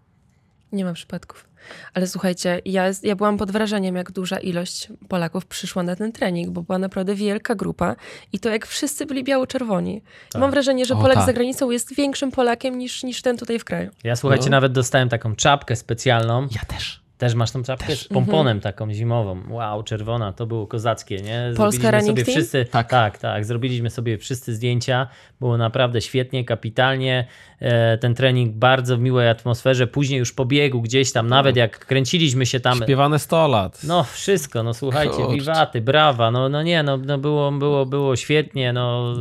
Nie 0.74 0.84
ma 0.84 0.92
przypadków. 0.92 1.48
Ale 1.94 2.06
słuchajcie, 2.06 2.60
ja, 2.64 2.84
ja 3.02 3.16
byłam 3.16 3.36
pod 3.36 3.50
wrażeniem, 3.50 3.96
jak 3.96 4.12
duża 4.12 4.38
ilość 4.38 4.88
Polaków 5.08 5.46
przyszła 5.46 5.82
na 5.82 5.96
ten 5.96 6.12
trening, 6.12 6.50
bo 6.50 6.62
była 6.62 6.78
naprawdę 6.78 7.14
wielka 7.14 7.54
grupa 7.54 7.96
i 8.32 8.40
to 8.40 8.48
jak 8.48 8.66
wszyscy 8.66 9.06
byli 9.06 9.24
biało-czerwoni. 9.24 10.02
Tak. 10.32 10.40
Mam 10.40 10.50
wrażenie, 10.50 10.84
że 10.84 10.94
Polak 10.94 11.14
tak. 11.16 11.26
za 11.26 11.32
granicą 11.32 11.70
jest 11.70 11.94
większym 11.94 12.30
Polakiem 12.30 12.78
niż, 12.78 13.02
niż 13.02 13.22
ten 13.22 13.36
tutaj 13.36 13.58
w 13.58 13.64
kraju. 13.64 13.90
Ja 14.04 14.16
słuchajcie, 14.16 14.44
no. 14.44 14.50
nawet 14.50 14.72
dostałem 14.72 15.08
taką 15.08 15.36
czapkę 15.36 15.76
specjalną. 15.76 16.42
Ja 16.42 16.76
też. 16.76 17.03
Też 17.18 17.34
masz 17.34 17.50
tą 17.50 17.62
czapkę 17.62 17.86
Też. 17.86 18.00
z 18.00 18.08
pomponem 18.08 18.56
mhm. 18.56 18.60
taką 18.60 18.92
zimową. 18.92 19.40
Wow, 19.48 19.82
czerwona, 19.82 20.32
to 20.32 20.46
było 20.46 20.66
kozackie, 20.66 21.16
nie? 21.16 21.52
Polska 21.56 21.82
Zrobiliśmy 21.82 22.06
sobie 22.06 22.24
wszyscy, 22.24 22.64
tak. 22.64 22.88
tak, 22.88 23.18
tak, 23.18 23.44
zrobiliśmy 23.44 23.90
sobie 23.90 24.18
wszyscy 24.18 24.54
zdjęcia. 24.54 25.08
Było 25.40 25.56
naprawdę 25.56 26.00
świetnie, 26.00 26.44
kapitalnie. 26.44 27.26
E, 27.60 27.98
ten 27.98 28.14
trening 28.14 28.56
bardzo 28.56 28.96
w 28.96 29.00
miłej 29.00 29.28
atmosferze. 29.28 29.86
Później 29.86 30.18
już 30.18 30.32
po 30.32 30.44
biegu 30.44 30.82
gdzieś 30.82 31.12
tam, 31.12 31.28
nawet 31.28 31.56
jak 31.56 31.86
kręciliśmy 31.86 32.46
się 32.46 32.60
tam. 32.60 32.78
Śpiewane 32.82 33.18
100 33.18 33.48
lat. 33.48 33.80
No 33.84 34.04
wszystko, 34.04 34.62
no 34.62 34.74
słuchajcie, 34.74 35.14
Kurcz. 35.14 35.34
wiwaty, 35.34 35.80
brawa, 35.80 36.30
no, 36.30 36.48
no 36.48 36.62
nie, 36.62 36.82
no, 36.82 36.96
no 36.96 37.18
było, 37.18 37.52
było, 37.52 37.86
było 37.86 38.16
świetnie, 38.16 38.72
no 38.72 39.14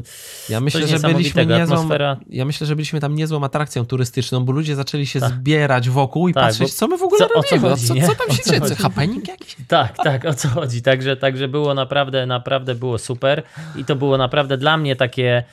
ja 0.49 0.59
myślę, 0.59 0.87
że 0.87 0.99
byliśmy 0.99 1.45
niezłą, 1.45 1.75
atmosfera. 1.75 2.17
Ja 2.29 2.45
myślę, 2.45 2.67
że 2.67 2.75
byliśmy 2.75 2.99
tam 2.99 3.15
niezłą 3.15 3.43
atrakcją 3.43 3.85
turystyczną, 3.85 4.45
bo 4.45 4.51
ludzie 4.51 4.75
zaczęli 4.75 5.05
się 5.05 5.19
tak. 5.19 5.29
zbierać 5.29 5.89
wokół 5.89 6.27
i 6.27 6.33
tak, 6.33 6.43
patrzeć, 6.43 6.73
co 6.73 6.87
my 6.87 6.97
w 6.97 7.03
ogóle 7.03 7.27
co, 7.27 7.33
robimy, 7.33 7.73
o 7.73 7.77
co, 7.87 7.93
co, 7.95 8.15
tam 8.15 8.35
się 8.35 8.43
dzieje, 8.43 8.75
happening 8.75 9.27
jakiś? 9.27 9.55
Tak, 9.67 9.97
tak, 10.03 10.25
o 10.25 10.33
co 10.33 10.47
chodzi, 10.47 10.81
także, 10.81 11.17
także 11.17 11.47
było 11.47 11.73
naprawdę, 11.73 12.25
naprawdę 12.25 12.75
było 12.75 12.97
super 12.97 13.43
i 13.75 13.85
to 13.85 13.95
było 13.95 14.17
naprawdę 14.17 14.57
dla 14.57 14.77
mnie 14.77 14.95
takie 14.95 15.43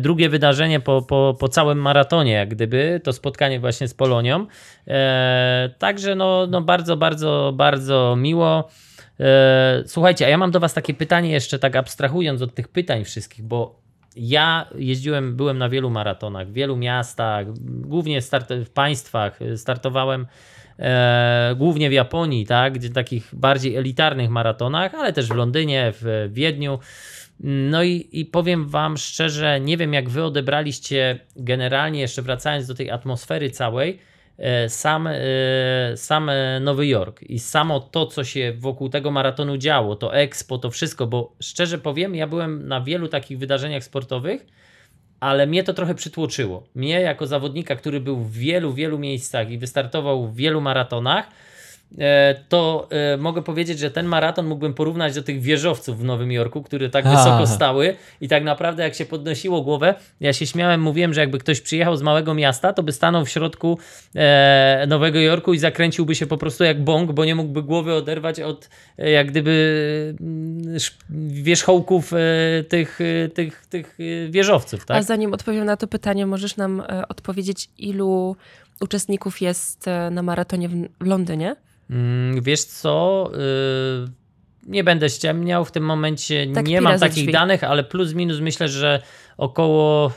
drugie 0.00 0.28
wydarzenie 0.28 0.80
po, 0.80 1.02
po, 1.02 1.36
po 1.40 1.48
całym 1.48 1.78
maratonie, 1.78 2.32
jak 2.32 2.48
gdyby, 2.48 3.00
to 3.04 3.12
spotkanie 3.12 3.60
właśnie 3.60 3.88
z 3.88 3.94
Polonią. 3.94 4.46
E, 4.88 5.70
także 5.78 6.14
no, 6.14 6.46
no 6.46 6.60
bardzo, 6.60 6.96
bardzo, 6.96 7.52
bardzo 7.56 8.16
miło. 8.18 8.68
E, 9.20 9.82
słuchajcie, 9.86 10.26
a 10.26 10.28
ja 10.28 10.38
mam 10.38 10.50
do 10.50 10.60
Was 10.60 10.74
takie 10.74 10.94
pytanie 10.94 11.30
jeszcze, 11.30 11.58
tak 11.58 11.76
abstrahując 11.76 12.42
od 12.42 12.54
tych 12.54 12.68
pytań 12.68 13.04
wszystkich, 13.04 13.44
bo 13.44 13.82
ja 14.16 14.66
jeździłem, 14.74 15.36
byłem 15.36 15.58
na 15.58 15.68
wielu 15.68 15.90
maratonach, 15.90 16.48
w 16.48 16.52
wielu 16.52 16.76
miastach, 16.76 17.46
głównie 17.60 18.22
start, 18.22 18.52
w 18.52 18.70
państwach. 18.70 19.38
Startowałem 19.56 20.26
głównie 21.56 21.90
w 21.90 21.92
Japonii, 21.92 22.46
tak, 22.46 22.72
gdzie 22.72 22.90
takich 22.90 23.28
bardziej 23.32 23.76
elitarnych 23.76 24.30
maratonach, 24.30 24.94
ale 24.94 25.12
też 25.12 25.28
w 25.28 25.34
Londynie, 25.34 25.92
w 25.94 26.30
Wiedniu. 26.32 26.78
No 27.44 27.82
i, 27.82 28.08
i 28.12 28.24
powiem 28.24 28.68
Wam 28.68 28.96
szczerze, 28.96 29.60
nie 29.60 29.76
wiem 29.76 29.92
jak 29.92 30.08
Wy 30.08 30.24
odebraliście 30.24 31.18
generalnie, 31.36 32.00
jeszcze 32.00 32.22
wracając 32.22 32.66
do 32.66 32.74
tej 32.74 32.90
atmosfery 32.90 33.50
całej, 33.50 33.98
e, 34.38 34.68
sam, 34.68 35.06
e, 35.06 35.16
sam 35.96 36.28
e, 36.28 36.60
Nowy 36.60 36.86
Jork 36.86 37.22
i 37.22 37.38
samo 37.38 37.80
to, 37.80 38.06
co 38.06 38.24
się 38.24 38.52
wokół 38.58 38.88
tego 38.88 39.10
maratonu 39.10 39.56
działo, 39.56 39.96
to 39.96 40.16
expo, 40.16 40.58
to 40.58 40.70
wszystko, 40.70 41.06
bo 41.06 41.36
szczerze 41.40 41.78
powiem, 41.78 42.14
ja 42.14 42.26
byłem 42.26 42.68
na 42.68 42.80
wielu 42.80 43.08
takich 43.08 43.38
wydarzeniach 43.38 43.84
sportowych, 43.84 44.46
ale 45.22 45.46
mnie 45.46 45.64
to 45.64 45.74
trochę 45.74 45.94
przytłoczyło. 45.94 46.62
Mnie 46.74 47.00
jako 47.00 47.26
zawodnika, 47.26 47.76
który 47.76 48.00
był 48.00 48.16
w 48.16 48.32
wielu, 48.32 48.72
wielu 48.72 48.98
miejscach 48.98 49.50
i 49.50 49.58
wystartował 49.58 50.26
w 50.26 50.36
wielu 50.36 50.60
maratonach, 50.60 51.28
to 52.48 52.88
e, 52.90 53.16
mogę 53.16 53.42
powiedzieć, 53.42 53.78
że 53.78 53.90
ten 53.90 54.06
maraton 54.06 54.46
mógłbym 54.46 54.74
porównać 54.74 55.14
do 55.14 55.22
tych 55.22 55.40
wieżowców 55.40 55.98
w 55.98 56.04
Nowym 56.04 56.32
Jorku, 56.32 56.62
które 56.62 56.90
tak 56.90 57.06
A. 57.06 57.16
wysoko 57.16 57.46
stały 57.46 57.96
i 58.20 58.28
tak 58.28 58.44
naprawdę 58.44 58.82
jak 58.82 58.94
się 58.94 59.06
podnosiło 59.06 59.62
głowę, 59.62 59.94
ja 60.20 60.32
się 60.32 60.46
śmiałem, 60.46 60.80
mówiłem, 60.80 61.14
że 61.14 61.20
jakby 61.20 61.38
ktoś 61.38 61.60
przyjechał 61.60 61.96
z 61.96 62.02
małego 62.02 62.34
miasta, 62.34 62.72
to 62.72 62.82
by 62.82 62.92
stanął 62.92 63.24
w 63.24 63.30
środku 63.30 63.78
e, 64.14 64.84
Nowego 64.88 65.20
Jorku 65.20 65.54
i 65.54 65.58
zakręciłby 65.58 66.14
się 66.14 66.26
po 66.26 66.36
prostu 66.36 66.64
jak 66.64 66.84
bąk, 66.84 67.12
bo 67.12 67.24
nie 67.24 67.34
mógłby 67.34 67.62
głowy 67.62 67.94
oderwać 67.94 68.40
od 68.40 68.68
e, 68.98 69.10
jak 69.10 69.30
gdyby 69.30 70.14
mm, 70.20 70.78
wierzchołków 71.42 72.12
e, 72.12 72.18
tych, 72.64 73.00
e, 73.00 73.28
tych, 73.28 73.66
tych 73.66 73.98
e, 74.00 74.30
wieżowców, 74.30 74.82
A 74.82 74.86
tak? 74.86 75.04
zanim 75.04 75.34
odpowiem 75.34 75.64
na 75.64 75.76
to 75.76 75.86
pytanie, 75.86 76.26
możesz 76.26 76.56
nam 76.56 76.80
e, 76.80 77.08
odpowiedzieć, 77.08 77.68
ilu 77.78 78.36
uczestników 78.80 79.40
jest 79.40 79.88
e, 79.88 80.10
na 80.10 80.22
maratonie 80.22 80.68
w 80.68 81.06
Londynie? 81.06 81.56
Mm, 81.92 82.42
Wiesz 82.42 82.64
co? 82.64 83.30
y, 83.34 84.08
Nie 84.66 84.84
będę 84.84 85.10
ściemniał, 85.10 85.64
w 85.64 85.72
tym 85.72 85.84
momencie 85.84 86.46
Tak 86.54 86.66
nie 86.66 86.80
mam 86.80 86.98
takich 86.98 87.22
drzwi. 87.24 87.32
danych, 87.32 87.64
ale 87.64 87.84
plus 87.84 88.14
minus 88.14 88.40
myślę, 88.40 88.68
że 88.68 89.02
około 89.38 90.12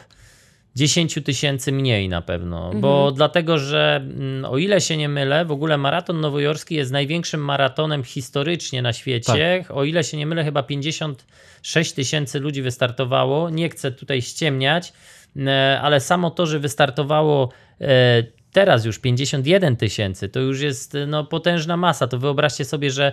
10 0.76 1.20
tysięcy 1.24 1.72
mniej 1.72 2.10
na 2.10 2.22
pewno, 2.22 2.72
bo 2.76 2.98
Mhm. 2.98 3.16
dlatego, 3.16 3.58
że 3.58 3.96
mm, 3.96 4.46
o 4.46 4.58
ile 4.58 4.82
się 4.82 4.98
nie 4.98 5.10
mylę, 5.10 5.46
w 5.46 5.52
ogóle 5.52 5.78
maraton 5.78 6.22
nowojorski 6.22 6.76
jest 6.76 6.92
największym 6.92 7.42
maratonem 7.46 8.04
historycznie 8.04 8.82
na 8.82 8.94
świecie. 8.94 9.64
Tak. 9.68 9.78
O 9.78 9.84
ile 9.84 10.04
się 10.04 10.18
nie 10.18 10.26
mylę, 10.26 10.44
chyba 10.44 10.64
56 10.64 11.94
tysięcy 11.94 12.40
ludzi 12.40 12.62
wystartowało. 12.62 13.50
Nie 13.50 13.70
chcę 13.70 13.92
tutaj 13.92 14.22
ściemniać, 14.22 14.94
e, 15.38 15.80
ale 15.82 16.00
samo 16.00 16.32
to, 16.32 16.46
że 16.46 16.60
wystartowało 16.60 17.50
e, 17.82 18.24
teraz 18.56 18.86
już 18.86 19.00
51 19.00 19.76
tysięcy, 19.76 20.30
to 20.30 20.40
już 20.40 20.62
jest 20.62 20.98
no, 21.08 21.24
potężna 21.24 21.78
masa. 21.78 22.08
To 22.08 22.20
wyobraźcie 22.20 22.66
sobie, 22.66 22.92
że 22.92 23.12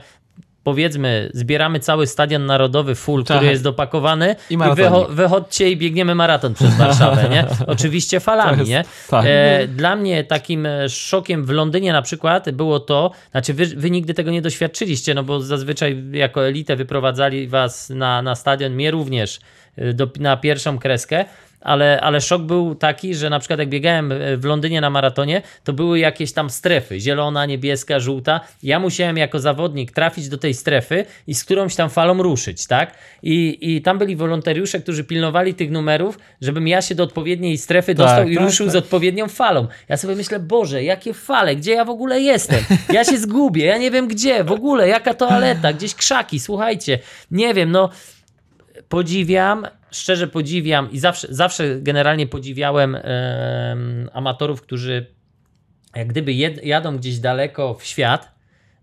powiedzmy, 0.64 1.30
zbieramy 1.34 1.80
cały 1.80 2.06
stadion 2.06 2.46
narodowy 2.46 2.94
full, 2.94 3.24
Tak. 3.24 3.36
który 3.36 3.50
jest 3.50 3.62
dopakowany 3.62 4.36
I 4.50 4.54
i, 4.54 4.58
wycho- 4.58 5.10
wychodźcie 5.10 5.70
i 5.70 5.76
biegniemy 5.76 6.14
maraton 6.14 6.54
przez 6.54 6.74
Warszawę, 6.74 7.28
nie? 7.28 7.44
Oczywiście 7.66 8.20
falami, 8.20 8.58
jest- 8.58 8.70
nie? 8.70 8.84
tak. 9.10 9.24
E, 9.28 9.66
dla 9.68 9.96
mnie 9.96 10.24
takim 10.24 10.66
e, 10.66 10.88
szokiem 10.88 11.44
w 11.44 11.50
Londynie 11.50 11.92
na 11.92 12.02
przykład 12.02 12.50
było 12.50 12.80
to, 12.80 13.10
znaczy 13.30 13.54
wy, 13.54 13.66
wy 13.66 13.90
nigdy 13.90 14.14
tego 14.14 14.30
nie 14.30 14.42
doświadczyliście, 14.42 15.14
no 15.14 15.22
bo 15.24 15.40
zazwyczaj 15.40 16.04
jako 16.12 16.46
elitę 16.46 16.76
wyprowadzali 16.76 17.48
was 17.48 17.90
na, 17.90 18.22
na 18.22 18.34
stadion, 18.34 18.72
mnie 18.72 18.90
również 18.90 19.40
e, 19.76 19.92
do, 19.94 20.08
na 20.18 20.36
pierwszą 20.36 20.78
kreskę, 20.78 21.24
ale, 21.62 22.00
ale 22.00 22.20
szok 22.20 22.42
był 22.42 22.74
taki, 22.74 23.14
że 23.14 23.30
na 23.30 23.38
przykład 23.38 23.58
jak 23.58 23.68
biegałem 23.68 24.12
e, 24.12 24.36
w 24.36 24.44
Londynie 24.44 24.80
na 24.80 24.90
maratonie, 24.90 25.42
to 25.64 25.72
były 25.72 25.98
jakieś 25.98 26.32
tam 26.32 26.50
strefy, 26.50 27.00
zielona, 27.00 27.46
niebieska, 27.46 28.00
żółta. 28.00 28.40
Ja 28.62 28.78
musiałem 28.78 29.16
jako 29.16 29.38
zawodnik 29.38 29.92
trafić 29.92 30.28
do 30.28 30.38
tej 30.38 30.54
strefy 30.54 31.04
i 31.26 31.34
z 31.34 31.44
którąś 31.44 31.74
tam 31.74 31.90
falą 31.90 32.22
ruszyć, 32.22 32.66
tak? 32.66 32.94
I, 33.22 33.58
i 33.60 33.82
tam 33.82 33.98
byli 33.98 34.16
wolontariusze, 34.16 34.80
którzy 34.80 35.04
pilnowali 35.04 35.54
tych 35.54 35.70
numerów, 35.70 36.18
żebym 36.40 36.68
ja 36.68 36.82
się 36.82 36.94
do 36.94 37.02
odpowiedniej 37.02 37.58
strefy 37.58 37.94
Tak, 37.94 38.06
dostał 38.06 38.28
i 38.28 38.34
tak, 38.34 38.44
ruszył 38.44 38.66
tak. 38.66 38.72
z 38.72 38.76
odpowiednią 38.76 39.28
falą. 39.28 39.66
Ja 39.88 39.96
sobie 39.96 40.16
myślę, 40.16 40.40
Boże, 40.40 40.84
jakie 40.84 41.14
fale, 41.14 41.56
gdzie 41.56 41.72
ja 41.72 41.84
w 41.84 41.90
ogóle 41.90 42.20
jestem? 42.20 42.64
Ja 42.92 43.04
się 43.04 43.18
zgubię, 43.18 43.64
ja 43.64 43.78
nie 43.78 43.90
wiem 43.90 44.08
gdzie, 44.08 44.44
w 44.44 44.52
ogóle, 44.52 44.88
jaka 44.88 45.14
toaleta, 45.14 45.72
gdzieś 45.72 45.94
krzaki, 45.94 46.40
słuchajcie, 46.40 46.98
nie 47.30 47.54
wiem, 47.54 47.70
no 47.70 47.90
podziwiam, 48.88 49.66
szczerze 49.92 50.28
podziwiam 50.28 50.92
i 50.92 50.98
zawsze, 50.98 51.28
zawsze 51.30 51.80
generalnie 51.80 52.26
podziwiałem 52.26 52.94
em, 52.94 54.10
amatorów, 54.12 54.62
którzy 54.62 55.06
jak 55.96 56.08
gdyby 56.08 56.32
jed, 56.32 56.64
jadą 56.64 56.96
gdzieś 56.96 57.18
daleko 57.18 57.74
w 57.74 57.84
świat, 57.84 58.32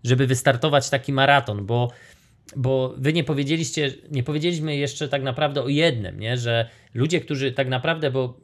żeby 0.04 0.26
wystartować 0.26 0.90
taki 0.90 1.12
maraton, 1.12 1.66
bo, 1.66 1.90
bo 2.56 2.94
wy 2.96 3.12
nie 3.12 3.24
powiedzieliście, 3.24 3.92
nie 4.10 4.22
powiedzieliśmy 4.22 4.76
jeszcze 4.76 5.08
tak 5.08 5.22
naprawdę 5.22 5.62
o 5.62 5.68
jednym, 5.68 6.20
nie? 6.20 6.36
że 6.36 6.68
ludzie, 6.94 7.20
którzy 7.20 7.52
tak 7.52 7.68
naprawdę, 7.68 8.10
bo 8.10 8.38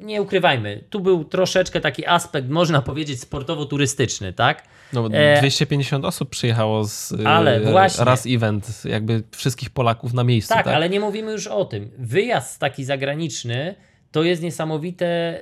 nie 0.00 0.22
ukrywajmy, 0.22 0.84
tu 0.90 1.00
był 1.00 1.24
troszeczkę 1.24 1.80
taki 1.80 2.06
aspekt, 2.06 2.48
można 2.48 2.82
powiedzieć, 2.82 3.20
sportowo-turystyczny, 3.20 4.32
tak? 4.32 4.62
No, 4.92 5.08
E, 5.12 5.38
250 5.38 6.04
osób 6.04 6.30
przyjechało 6.30 6.84
z 6.84 7.12
y, 7.12 7.26
Ale 7.26 7.60
właśnie. 7.60 8.04
raz 8.04 8.26
event, 8.26 8.84
jakby 8.84 9.22
wszystkich 9.36 9.70
Polaków 9.70 10.12
na 10.14 10.24
miejscu. 10.24 10.54
Tak, 10.54 10.64
Tak, 10.64 10.74
ale 10.74 10.88
nie 10.90 11.00
mówimy 11.00 11.32
już 11.32 11.46
o 11.46 11.64
tym. 11.64 11.90
Wyjazd 11.98 12.60
taki 12.60 12.84
zagraniczny 12.84 13.74
to 14.12 14.22
jest 14.22 14.42
niesamowite, 14.42 15.40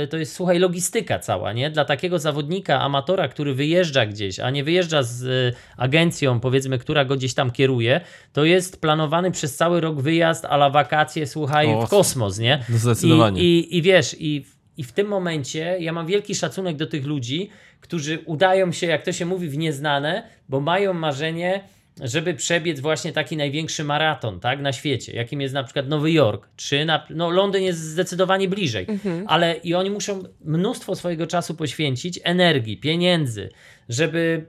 yy, 0.00 0.06
to 0.06 0.16
jest 0.16 0.34
słuchaj, 0.34 0.58
logistyka 0.58 1.18
cała, 1.18 1.52
nie? 1.52 1.70
Dla 1.70 1.84
takiego 1.84 2.18
zawodnika, 2.18 2.80
amatora, 2.80 3.28
który 3.28 3.54
wyjeżdża 3.54 4.06
gdzieś, 4.06 4.40
a 4.40 4.50
nie 4.50 4.64
wyjeżdża 4.64 5.02
z 5.02 5.22
y, 5.22 5.54
agencją, 5.76 6.40
powiedzmy, 6.40 6.78
która 6.78 7.04
go 7.04 7.16
gdzieś 7.16 7.34
tam 7.34 7.50
kieruje, 7.50 8.00
to 8.32 8.44
jest 8.44 8.80
planowany 8.80 9.30
przez 9.30 9.56
cały 9.56 9.80
rok 9.80 10.00
wyjazd, 10.00 10.44
a 10.44 10.54
la 10.54 10.70
wakacje, 10.70 11.26
słuchaj, 11.26 11.74
O, 11.74 11.86
w 11.86 11.90
kosmos, 11.90 12.38
nie? 12.38 12.64
no 12.68 12.78
zdecydowanie. 12.78 13.42
I, 13.42 13.58
i, 13.58 13.76
i 13.76 13.82
wiesz, 13.82 14.16
i, 14.18 14.44
i 14.76 14.84
w 14.84 14.92
tym 14.92 15.06
momencie 15.06 15.76
ja 15.80 15.92
mam 15.92 16.06
wielki 16.06 16.34
szacunek 16.34 16.76
do 16.76 16.86
tych 16.86 17.06
ludzi, 17.06 17.50
którzy 17.80 18.18
udają 18.26 18.72
się, 18.72 18.86
jak 18.86 19.02
to 19.02 19.12
się 19.12 19.26
mówi, 19.26 19.48
w 19.48 19.58
nieznane, 19.58 20.22
bo 20.48 20.60
mają 20.60 20.94
marzenie, 20.94 21.64
żeby 22.02 22.34
przebiec 22.34 22.80
właśnie 22.80 23.12
taki 23.12 23.36
największy 23.36 23.84
maraton 23.84 24.40
tak, 24.40 24.60
na 24.60 24.72
świecie, 24.72 25.12
jakim 25.12 25.40
jest 25.40 25.54
na 25.54 25.64
przykład 25.64 25.88
Nowy 25.88 26.12
Jork, 26.12 26.48
czy 26.56 26.84
na, 26.84 27.06
no 27.10 27.30
Londyn 27.30 27.62
jest 27.62 27.80
zdecydowanie 27.80 28.48
bliżej, 28.48 28.86
ale 29.26 29.56
i 29.56 29.74
oni 29.74 29.90
muszą 29.90 30.22
mnóstwo 30.44 30.96
swojego 30.96 31.26
czasu 31.26 31.54
poświęcić, 31.54 32.20
energii, 32.24 32.76
pieniędzy, 32.76 33.50
żeby 33.88 34.46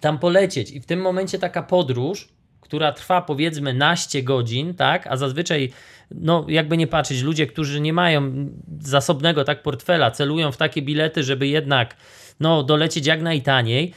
tam 0.00 0.18
polecieć. 0.18 0.70
I 0.70 0.80
w 0.80 0.86
tym 0.86 1.00
momencie 1.00 1.38
taka 1.38 1.62
podróż, 1.62 2.28
która 2.60 2.92
trwa 2.92 3.22
powiedzmy 3.22 3.74
naście 3.74 4.22
godzin, 4.22 4.74
tak, 4.74 5.06
a 5.06 5.16
zazwyczaj 5.16 5.70
no 6.10 6.46
jakby 6.48 6.76
nie 6.76 6.86
patrzeć, 6.86 7.22
ludzie, 7.22 7.46
którzy 7.46 7.80
nie 7.80 7.92
mają 7.92 8.48
zasobnego 8.80 9.44
tak 9.44 9.62
portfela, 9.62 10.10
celują 10.10 10.52
w 10.52 10.56
takie 10.56 10.82
bilety, 10.82 11.22
żeby 11.22 11.48
jednak 11.48 11.96
no 12.40 12.62
dolecieć 12.62 13.06
jak 13.06 13.22
najtaniej, 13.22 13.92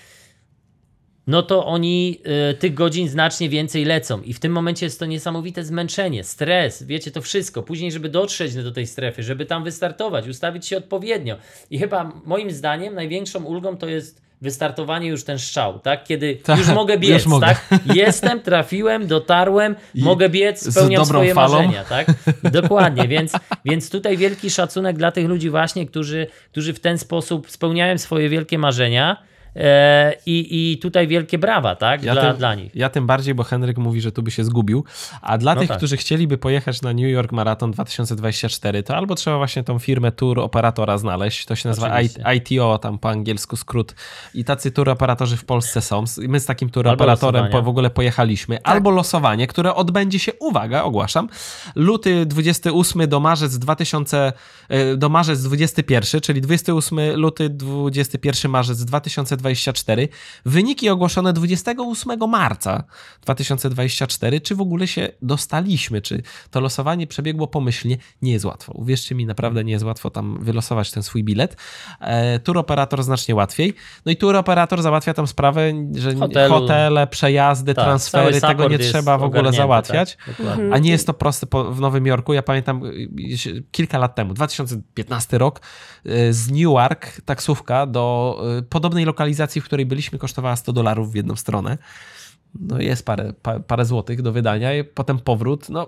no 1.29 1.43
to 1.43 1.65
oni 1.65 2.21
y, 2.51 2.53
tych 2.53 2.73
godzin 2.73 3.09
znacznie 3.09 3.49
więcej 3.49 3.85
lecą. 3.85 4.21
I 4.21 4.33
w 4.33 4.39
tym 4.39 4.51
momencie 4.51 4.85
jest 4.85 4.99
to 4.99 5.05
niesamowite 5.05 5.63
zmęczenie, 5.63 6.23
stres, 6.23 6.83
wiecie, 6.83 7.11
to 7.11 7.21
wszystko. 7.21 7.63
Później, 7.63 7.91
żeby 7.91 8.09
dotrzeć 8.09 8.55
do 8.55 8.71
tej 8.71 8.87
strefy, 8.87 9.23
żeby 9.23 9.45
tam 9.45 9.63
wystartować, 9.63 10.27
ustawić 10.27 10.67
się 10.67 10.77
odpowiednio. 10.77 11.37
I 11.71 11.79
chyba 11.79 12.11
moim 12.25 12.51
zdaniem 12.51 12.95
największą 12.95 13.43
ulgą 13.43 13.77
to 13.77 13.87
jest 13.87 14.21
wystartowanie 14.41 15.07
już 15.07 15.23
ten 15.23 15.39
strzał, 15.39 15.79
tak? 15.79 16.03
Kiedy 16.03 16.35
Tak, 16.35 16.57
już 16.59 16.67
mogę 16.67 16.93
już 16.93 17.01
biec, 17.03 17.25
mogę. 17.25 17.47
tak? 17.47 17.65
Jestem, 17.95 18.39
trafiłem, 18.41 19.07
dotarłem, 19.07 19.75
I 19.95 20.03
mogę 20.03 20.29
biec, 20.29 20.71
spełniam 20.71 21.05
swoje 21.05 21.33
falą. 21.33 21.55
marzenia, 21.55 21.83
tak? 21.83 22.07
Dokładnie, 22.61 23.07
więc, 23.07 23.31
więc 23.65 23.89
tutaj 23.89 24.17
wielki 24.17 24.49
szacunek 24.49 24.97
dla 24.97 25.11
tych 25.11 25.27
ludzi 25.27 25.49
właśnie, 25.49 25.85
którzy, 25.85 26.27
którzy 26.51 26.73
w 26.73 26.79
ten 26.79 26.97
sposób 26.97 27.51
spełniają 27.51 27.97
swoje 27.97 28.29
wielkie 28.29 28.57
marzenia 28.57 29.28
i, 30.25 30.71
i 30.73 30.77
tutaj 30.77 31.07
wielkie 31.07 31.37
brawa, 31.37 31.75
tak? 31.75 32.03
Ja 32.03 32.13
dla, 32.13 32.21
tym, 32.21 32.37
dla 32.37 32.55
nich. 32.55 32.75
Ja 32.75 32.89
tym 32.89 33.07
bardziej, 33.07 33.35
bo 33.35 33.43
Henryk 33.43 33.77
mówi, 33.77 34.01
że 34.01 34.11
tu 34.11 34.23
by 34.23 34.31
się 34.31 34.43
zgubił. 34.43 34.83
A 35.21 35.37
dla 35.37 35.55
No 35.55 35.61
tych, 35.61 35.69
tak. 35.69 35.77
którzy 35.77 35.97
chcieliby 35.97 36.37
pojechać 36.37 36.81
na 36.81 36.93
New 36.93 37.09
York 37.09 37.31
Marathon 37.31 37.71
2024, 37.71 38.83
to 38.83 38.95
albo 38.95 39.15
trzeba 39.15 39.37
właśnie 39.37 39.63
tą 39.63 39.79
firmę 39.79 40.11
tour 40.11 40.39
operatora 40.39 40.97
znaleźć. 40.97 41.45
To 41.45 41.55
się 41.55 41.69
nazywa 41.69 41.93
Oczywiście. 41.93 42.23
ITO, 42.35 42.77
tam 42.77 42.99
po 42.99 43.09
angielsku 43.09 43.57
skrót. 43.57 43.95
I 44.33 44.43
tacy 44.43 44.71
tour 44.71 44.89
operatorzy 44.89 45.37
w 45.37 45.45
Polsce 45.45 45.81
są. 45.81 46.03
My 46.17 46.39
z 46.39 46.45
takim 46.45 46.69
tour 46.69 46.87
Albo 46.87 47.03
operatorem 47.03 47.51
po, 47.51 47.61
w 47.61 47.67
ogóle 47.67 47.89
pojechaliśmy. 47.89 48.57
Tak. 48.57 48.67
Albo 48.67 48.89
losowanie, 48.89 49.47
które 49.47 49.75
odbędzie 49.75 50.19
się, 50.19 50.31
uwaga, 50.39 50.83
ogłaszam, 50.83 51.29
luty 51.75 52.25
28 52.25 53.07
do 53.07 53.19
marzec 53.19 53.57
2000, 53.57 54.33
e, 54.69 54.97
do 54.97 55.09
marzec 55.09 55.43
21, 55.43 56.21
czyli 56.21 56.41
28 56.41 57.15
luty, 57.15 57.49
21 57.49 58.51
marzec 58.51 58.83
2024. 59.39 60.07
Wyniki 60.45 60.89
ogłoszone 60.89 61.33
28 61.33 62.29
marca 62.29 62.83
2024. 63.21 64.41
Czy 64.41 64.55
w 64.55 64.61
ogóle 64.61 64.87
się 64.87 65.09
dostaliśmy? 65.21 66.01
Czy 66.01 66.23
to 66.51 66.59
losowanie 66.61 67.07
przebiegło 67.07 67.47
pomyślnie? 67.47 67.97
Nie 68.21 68.31
jest 68.31 68.45
łatwo. 68.45 68.73
Uwierzcie 68.75 69.15
mi, 69.15 69.25
naprawdę 69.25 69.63
nie 69.63 69.71
jest 69.71 69.85
łatwo 69.85 70.09
tam 70.09 70.37
wylosować 70.41 70.91
ten 70.91 71.03
swój 71.03 71.23
bilet. 71.23 71.57
E, 71.99 72.39
tour 72.39 72.57
operator 72.57 73.03
znacznie 73.03 73.35
łatwiej. 73.35 73.73
No 74.05 74.11
i 74.11 74.17
tour 74.17 74.35
operator 74.35 74.81
załatwia 74.81 75.13
tam 75.13 75.27
sprawę, 75.27 75.73
że 75.95 76.15
Hotelu. 76.15 76.53
hotele, 76.53 77.07
przejazdy, 77.07 77.73
Tak, 77.73 77.85
transfery, 77.85 78.41
tego 78.41 78.67
nie 78.67 78.79
trzeba 78.79 79.17
w 79.17 79.23
ogóle 79.23 79.53
załatwiać. 79.53 80.17
Tak. 80.37 80.59
A 80.71 80.77
nie 80.77 80.91
jest 80.91 81.07
to 81.07 81.13
proste 81.13 81.47
po, 81.47 81.71
w 81.71 81.81
Nowym 81.81 82.05
Jorku. 82.05 82.33
Ja 82.33 82.43
pamiętam 82.43 82.85
y, 82.85 82.89
y, 83.45 83.63
kilka 83.71 83.97
lat 83.97 84.15
temu, 84.15 84.33
2015 84.33 85.37
rok, 85.37 85.61
y, 86.05 86.33
z 86.33 86.51
Newark 86.51 87.21
taksówka 87.25 87.85
do 87.85 88.09
podobnej 88.69 89.05
lokalizacji, 89.05 89.28
w 89.61 89.65
której 89.65 89.85
byliśmy, 89.85 90.19
kosztowała 90.19 90.55
100 90.55 90.73
dolarów 90.73 91.11
w 91.11 91.15
jedną 91.15 91.35
stronę. 91.35 91.77
No 92.59 92.81
jest 92.81 93.05
parę, 93.05 93.33
pa, 93.41 93.59
parę 93.59 93.85
złotych 93.85 94.21
do 94.21 94.31
wydania 94.31 94.77
i 94.77 94.83
potem 94.83 95.19
powrót. 95.19 95.69
No. 95.69 95.87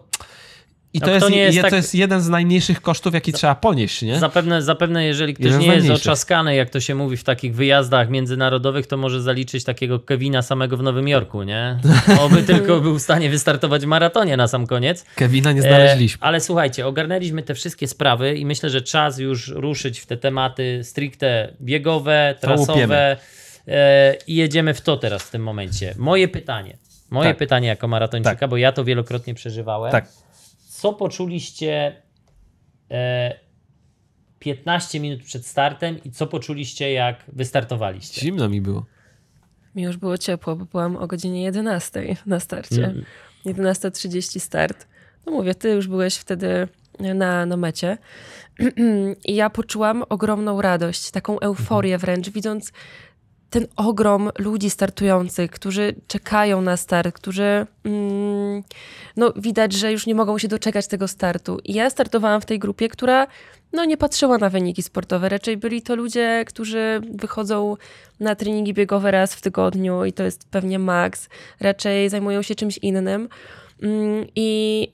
I 0.94 1.00
No 1.00 1.06
to, 1.06 1.14
jest, 1.14 1.30
nie 1.30 1.38
jest 1.38 1.56
je, 1.56 1.62
tak- 1.62 1.70
to 1.72 1.76
jest 1.76 1.96
jeden 1.96 2.22
z 2.22 2.30
najmniejszych 2.30 2.82
kosztów, 2.82 3.14
jaki 3.14 3.34
trzeba 3.34 3.56
ponieść, 3.56 4.02
nie? 4.02 4.20
Zapewne, 4.20 4.62
zapewne, 4.62 5.06
jeżeli 5.06 5.34
ktoś 5.34 5.46
Jeden 5.46 5.62
nie 5.62 5.76
jest 5.76 5.90
oczaskany, 5.90 6.56
jak 6.56 6.70
to 6.70 6.80
się 6.80 6.96
mówi 6.96 7.18
w 7.18 7.24
takich 7.24 7.56
wyjazdach 7.56 8.10
międzynarodowych, 8.10 8.88
to 8.88 8.98
może 8.98 9.22
zaliczyć 9.22 9.64
takiego 9.64 10.00
Kevina 10.00 10.42
samego 10.42 10.78
w 10.78 10.84
Nowym 10.84 11.08
Jorku, 11.08 11.44
nie? 11.44 11.80
Oby 12.20 12.44
tylko 12.54 12.80
był 12.80 13.00
w 13.00 13.02
stanie 13.02 13.30
wystartować 13.30 13.82
w 13.82 13.88
maratonie 13.88 14.38
na 14.38 14.48
sam 14.48 14.68
koniec. 14.68 15.06
Kevina 15.16 15.52
nie 15.52 15.62
znaleźliśmy. 15.62 16.22
E, 16.22 16.24
ale 16.24 16.42
słuchajcie, 16.42 16.88
ogarnęliśmy 16.88 17.44
te 17.44 17.56
wszystkie 17.56 17.88
sprawy 17.88 18.36
i 18.36 18.46
myślę, 18.46 18.70
że 18.70 18.82
czas 18.82 19.20
już 19.20 19.48
ruszyć 19.48 20.00
w 20.00 20.06
te 20.06 20.18
tematy 20.18 20.80
stricte 20.84 21.54
biegowe, 21.62 22.36
trasowe 22.42 23.18
e, 23.68 24.16
i 24.28 24.36
jedziemy 24.36 24.74
w 24.74 24.82
to 24.82 24.98
teraz 24.98 25.24
w 25.24 25.32
tym 25.32 25.44
momencie. 25.44 25.94
Moje 25.98 26.28
pytanie. 26.28 26.78
Moje 27.10 27.30
Tak. 27.30 27.38
pytanie 27.38 27.68
jako 27.68 27.88
maratończyka, 27.88 28.36
Tak. 28.36 28.50
bo 28.50 28.58
ja 28.58 28.72
to 28.72 28.84
wielokrotnie 28.84 29.34
przeżywałem. 29.34 29.92
Tak. 29.92 30.06
Co 30.82 30.94
poczuliście 30.94 32.02
e, 32.92 33.40
15 34.40 35.00
minut 35.00 35.24
przed 35.24 35.46
startem 35.46 36.04
i 36.04 36.12
co 36.12 36.28
poczuliście 36.28 36.94
jak 36.94 37.24
wystartowaliście? 37.28 38.22
Zimno 38.22 38.50
mi 38.50 38.62
było. 38.62 38.86
Mi 39.76 39.84
już 39.84 39.98
było 39.98 40.18
ciepło, 40.18 40.56
bo 40.56 40.66
byłam 40.66 40.96
o 40.96 41.08
godzinie 41.08 41.44
11 41.44 42.16
na 42.26 42.40
starcie. 42.40 42.86
Mm. 42.86 43.06
11.30 43.46 44.40
start. 44.40 44.88
No 45.26 45.32
mówię, 45.32 45.56
ty 45.56 45.70
już 45.70 45.88
byłeś 45.88 46.16
wtedy 46.16 46.68
na, 47.00 47.46
na 47.46 47.58
mecie. 47.58 47.98
I 49.26 49.36
ja 49.36 49.50
poczułam 49.50 50.04
ogromną 50.10 50.62
radość, 50.62 51.12
taką 51.12 51.40
euforię 51.40 51.98
wręcz, 51.98 52.30
widząc 52.30 52.72
ten 53.52 53.68
ogrom 53.76 54.30
ludzi 54.38 54.70
startujących, 54.70 55.52
którzy 55.52 55.96
czekają 56.08 56.62
na 56.62 56.78
start, 56.78 57.16
którzy 57.16 57.66
mm, 57.84 58.64
no, 59.18 59.34
widać, 59.36 59.74
że 59.74 59.92
już 59.92 60.08
nie 60.08 60.16
mogą 60.16 60.38
się 60.38 60.48
doczekać 60.48 60.88
tego 60.88 61.08
startu. 61.08 61.60
I 61.64 61.74
ja 61.74 61.90
startowałam 61.90 62.42
w 62.42 62.46
tej 62.46 62.60
grupie, 62.60 62.90
która 62.90 63.28
no, 63.74 63.86
nie 63.86 63.98
patrzyła 63.98 64.38
na 64.38 64.50
wyniki 64.50 64.84
sportowe. 64.84 65.30
Raczej 65.30 65.58
byli 65.58 65.82
to 65.82 65.96
ludzie, 65.96 66.44
którzy 66.48 67.02
wychodzą 67.14 67.78
na 68.20 68.36
treningi 68.36 68.74
biegowe 68.74 69.12
raz 69.12 69.36
w 69.36 69.42
tygodniu 69.42 70.06
i 70.06 70.14
to 70.14 70.24
jest 70.24 70.50
pewnie 70.50 70.80
maks. 70.80 71.30
Raczej 71.60 72.10
zajmują 72.10 72.42
się 72.42 72.56
czymś 72.56 72.78
innym. 72.78 73.30
Mm, 73.82 74.26
I 74.36 74.88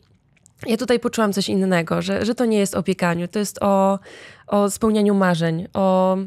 ja 0.68 0.78
tutaj 0.78 0.99
poczułam 0.99 1.34
coś 1.34 1.49
innego, 1.49 2.01
że, 2.01 2.26
że 2.26 2.36
to 2.36 2.45
nie 2.45 2.58
jest 2.58 2.76
o 2.76 2.84
bieganiu, 2.84 3.28
to 3.28 3.39
jest 3.39 3.64
o, 3.64 3.99
o 4.48 4.70
spełnianiu 4.70 5.14
marzeń, 5.14 5.68
o, 5.74 6.18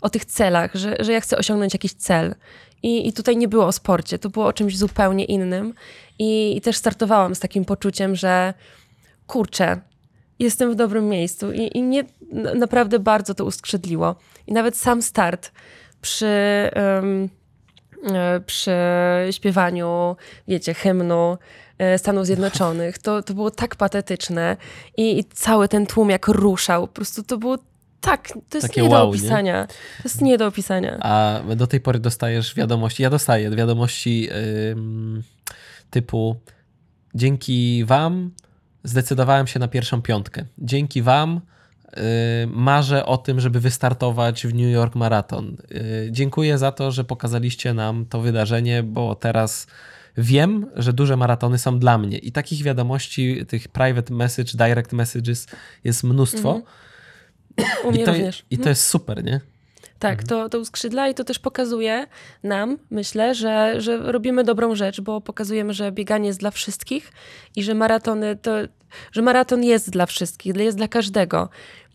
o 0.00 0.10
tych 0.10 0.24
celach, 0.24 0.74
że, 0.74 0.96
że 1.00 1.12
ja 1.12 1.20
chcę 1.20 1.38
osiągnąć 1.38 1.72
jakiś 1.72 1.92
cel. 1.92 2.34
I, 2.82 3.08
I 3.08 3.12
tutaj 3.12 3.36
nie 3.36 3.48
było 3.48 3.66
o 3.66 3.72
sporcie, 3.72 4.18
to 4.18 4.30
było 4.30 4.46
o 4.46 4.52
czymś 4.52 4.78
zupełnie 4.78 5.24
innym. 5.24 5.74
I, 6.18 6.56
I 6.56 6.60
też 6.60 6.76
startowałam 6.76 7.34
z 7.34 7.40
takim 7.40 7.64
poczuciem, 7.64 8.16
że 8.16 8.54
kurczę, 9.26 9.80
jestem 10.38 10.72
w 10.72 10.74
dobrym 10.74 11.08
miejscu. 11.08 11.52
I, 11.52 11.78
i 11.78 11.82
mnie 11.82 12.04
naprawdę 12.54 12.98
bardzo 12.98 13.34
to 13.34 13.44
uskrzydliło. 13.44 14.16
I 14.46 14.52
nawet 14.52 14.76
sam 14.76 15.02
start 15.02 15.52
przy, 16.00 16.26
e, 16.26 17.02
przy 18.46 18.76
śpiewaniu, 19.30 20.16
wiecie, 20.48 20.74
hymnu 20.74 21.38
Stanów 21.96 22.26
Zjednoczonych, 22.26 22.98
to, 22.98 23.22
to 23.22 23.34
było 23.34 23.50
tak 23.50 23.76
patetyczne 23.76 24.56
i, 24.96 25.18
i 25.18 25.24
cały 25.24 25.68
ten 25.68 25.86
tłum 25.86 26.10
jak 26.10 26.28
ruszał, 26.28 26.86
po 26.86 26.92
prostu 26.92 27.22
to 27.22 27.38
było 27.38 27.58
tak, 28.00 28.28
to 28.28 28.58
jest 28.58 28.68
Takie 28.68 28.82
nie 28.82 28.88
do 28.88 28.94
wow, 28.94 29.04
nie? 29.04 29.10
opisania. 29.10 29.66
To 29.66 30.02
jest 30.04 30.22
nie 30.22 30.38
do 30.38 30.46
opisania. 30.46 30.98
A 31.00 31.40
do 31.56 31.66
tej 31.66 31.80
pory 31.80 31.98
dostajesz 31.98 32.54
wiadomości, 32.54 33.02
ja 33.02 33.10
dostaję 33.10 33.50
wiadomości 33.50 34.28
ym, 34.70 35.22
typu 35.90 36.36
dzięki 37.14 37.84
wam 37.84 38.30
zdecydowałem 38.84 39.46
się 39.46 39.58
na 39.58 39.68
pierwszą 39.68 40.02
piątkę. 40.02 40.44
Dzięki 40.58 41.02
wam 41.02 41.40
y, 41.86 42.00
marzę 42.46 43.06
o 43.06 43.18
tym, 43.18 43.40
żeby 43.40 43.60
wystartować 43.60 44.46
w 44.46 44.54
New 44.54 44.72
York 44.72 44.94
Marathon. 44.94 45.56
Y, 45.72 46.08
dziękuję 46.10 46.58
za 46.58 46.72
to, 46.72 46.92
że 46.92 47.04
pokazaliście 47.04 47.74
nam 47.74 48.06
to 48.06 48.20
wydarzenie, 48.20 48.82
bo 48.82 49.14
teraz 49.14 49.66
wiem, 50.18 50.66
że 50.76 50.92
duże 50.92 51.16
maratony 51.16 51.58
są 51.58 51.78
dla 51.78 51.98
mnie. 51.98 52.18
I 52.18 52.32
takich 52.32 52.62
wiadomości, 52.62 53.46
tych 53.46 53.68
private 53.68 54.14
message, 54.14 54.52
direct 54.54 54.92
messages 54.92 55.46
jest 55.84 56.04
mnóstwo. 56.04 56.62
U 57.84 57.92
mnie 57.92 58.02
I, 58.02 58.04
to, 58.04 58.12
również. 58.12 58.44
I 58.50 58.58
to 58.58 58.68
jest 58.68 58.86
super, 58.86 59.24
nie? 59.24 59.40
Tak, 59.98 60.24
to, 60.24 60.48
to 60.48 60.58
uskrzydla 60.58 61.08
i 61.08 61.14
to 61.14 61.24
też 61.24 61.38
pokazuje 61.38 62.06
nam, 62.42 62.78
myślę, 62.90 63.34
że, 63.34 63.80
że 63.80 64.12
robimy 64.12 64.44
dobrą 64.44 64.74
rzecz, 64.74 65.00
bo 65.00 65.20
pokazujemy, 65.20 65.74
że 65.74 65.92
bieganie 65.92 66.26
jest 66.26 66.40
dla 66.40 66.50
wszystkich 66.50 67.12
i 67.56 67.62
że 67.62 67.74
maratony 67.74 68.36
to, 68.36 68.50
że 69.12 69.22
maraton 69.22 69.64
jest 69.64 69.90
dla 69.90 70.06
wszystkich, 70.06 70.56
jest 70.56 70.76
dla 70.76 70.88
każdego. 70.88 71.48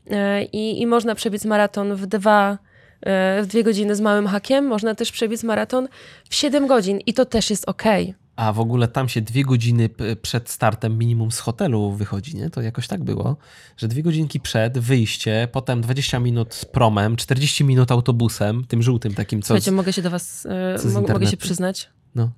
E, 0.10 0.44
I, 0.44 0.82
i 0.82 0.88
można 0.88 1.16
przebiec 1.16 1.46
maraton 1.46 1.96
w 1.96 2.06
dwa, 2.06 2.58
w 3.06 3.46
dwie 3.48 3.64
godziny 3.64 3.96
z 3.96 4.02
małym 4.02 4.28
hakiem, 4.28 4.66
można 4.68 4.96
też 4.96 5.12
przebiec 5.12 5.44
maraton 5.44 5.88
w 6.30 6.36
7 6.36 6.68
godzin 6.68 7.00
i 7.06 7.14
to 7.14 7.26
też 7.26 7.50
jest 7.50 7.70
okej. 7.70 8.16
A 8.36 8.54
w 8.54 8.60
ogóle 8.60 8.88
tam 8.88 9.10
się 9.10 9.22
dwie 9.22 9.44
godziny 9.44 9.90
przed 10.22 10.50
startem 10.50 10.98
minimum 10.98 11.32
z 11.32 11.40
hotelu 11.40 11.92
wychodzi, 11.92 12.36
nie? 12.36 12.50
To 12.50 12.62
jakoś 12.62 12.88
tak 12.88 13.04
było, 13.04 13.38
że 13.78 13.88
dwie 13.88 14.04
godzinki 14.04 14.40
przed, 14.40 14.78
wyjście, 14.80 15.48
potem 15.52 15.82
20 15.82 16.20
minut 16.20 16.54
z 16.54 16.66
promem, 16.66 17.16
40 17.16 17.64
minut 17.64 17.92
autobusem, 17.92 18.66
tym 18.68 18.82
żółtym 18.84 19.14
takim, 19.14 19.42
co... 19.42 19.48
Słuchajcie, 19.48 19.72
mogę 19.72 19.94
się 19.94 20.02
do 20.02 20.10
was, 20.10 20.46
e, 20.46 20.78
z 20.80 20.94
mo- 20.94 21.02
mogę 21.02 21.28
się 21.28 21.38
przyznać 21.38 21.90
No. 22.16 22.30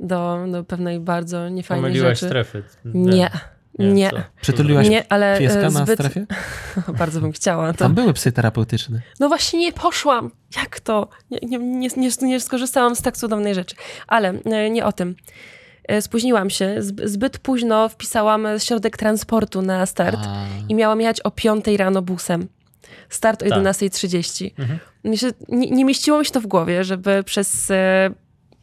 do, 0.00 0.44
do 0.52 0.64
pewnej 0.64 1.00
bardzo 1.00 1.48
niefajnej 1.48 1.82
Pomyliłaś 1.90 2.18
rzeczy. 2.20 2.26
strefy. 2.26 2.62
Nie, 2.84 3.30
nie. 3.78 4.10
co? 4.10 4.16
Przytuliłaś 4.40 4.88
Nie, 4.88 5.12
ale 5.12 5.38
pieska 5.38 5.58
e, 5.60 5.62
na 5.62 5.84
zbyt, 5.84 5.98
strefie? 5.98 6.26
bardzo 6.98 7.20
bym 7.20 7.32
chciała. 7.32 7.72
To. 7.72 7.78
Tam 7.78 7.94
były 7.94 8.12
psy 8.12 8.32
terapeutyczne. 8.32 9.00
No 9.20 9.28
właśnie 9.28 9.58
nie 9.58 9.72
poszłam. 9.72 10.30
Jak 10.56 10.80
to? 10.80 11.08
Nie, 11.30 11.38
nie, 11.42 11.58
nie, 11.58 11.88
nie, 11.96 12.10
nie 12.22 12.40
skorzystałam 12.40 12.96
z 12.96 13.02
tak 13.02 13.16
cudownej 13.16 13.54
rzeczy. 13.54 13.76
Ale 14.06 14.28
e, 14.44 14.70
nie 14.70 14.84
o 14.84 14.92
tym. 14.92 15.16
E, 15.88 16.02
Spóźniłam 16.02 16.50
się. 16.50 16.76
Zb- 16.78 17.06
Zbyt 17.08 17.38
późno 17.38 17.88
wpisałam 17.88 18.46
środek 18.58 18.96
transportu 18.96 19.62
na 19.62 19.86
start 19.86 20.20
A, 20.26 20.46
i 20.68 20.74
miałam 20.74 21.00
jechać 21.00 21.20
o 21.20 21.30
5 21.30 21.66
rano 21.76 22.02
busem. 22.02 22.48
Start 23.08 23.42
o 23.42 23.48
Tak. 23.48 23.58
11.30. 23.58 24.50
Myślę, 25.04 25.30
nie, 25.48 25.70
nie 25.70 25.84
mieściło 25.84 26.18
mi 26.18 26.24
się 26.26 26.30
to 26.32 26.40
w 26.40 26.46
głowie, 26.46 26.84
żeby 26.84 27.22
przez 27.24 27.70
e, 27.70 28.10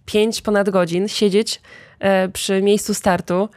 5 0.05 0.41
ponad 0.41 0.69
godzin 0.69 1.07
siedzieć 1.07 1.61
e, 1.99 2.29
przy 2.29 2.61
miejscu 2.61 2.93
startu. 2.93 3.49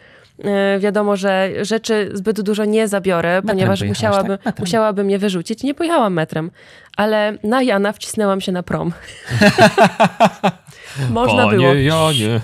E, 0.45 0.78
wiadomo, 0.78 1.16
że 1.16 1.51
rzeczy 1.62 2.11
zbyt 2.12 2.41
dużo 2.41 2.64
nie 2.64 2.89
zabiorę, 2.89 3.43
ponieważ 3.47 3.78
pojechałaś, 3.78 3.99
musiałabym, 3.99 4.37
tak? 4.37 4.47
Metrem. 4.47 4.62
musiałabym 4.62 5.11
je 5.11 5.18
wyrzucić. 5.18 5.62
Nie 5.62 5.74
pojechałam 5.74 6.12
metrem, 6.12 6.51
ale 6.97 7.39
na 7.45 7.62
Jana 7.62 7.93
wcisnęłam 7.93 8.41
się 8.41 8.53
na 8.53 8.62
prom. 8.62 8.93
Można 11.11 11.49
było. 11.49 11.74
Jonie. 11.74 12.41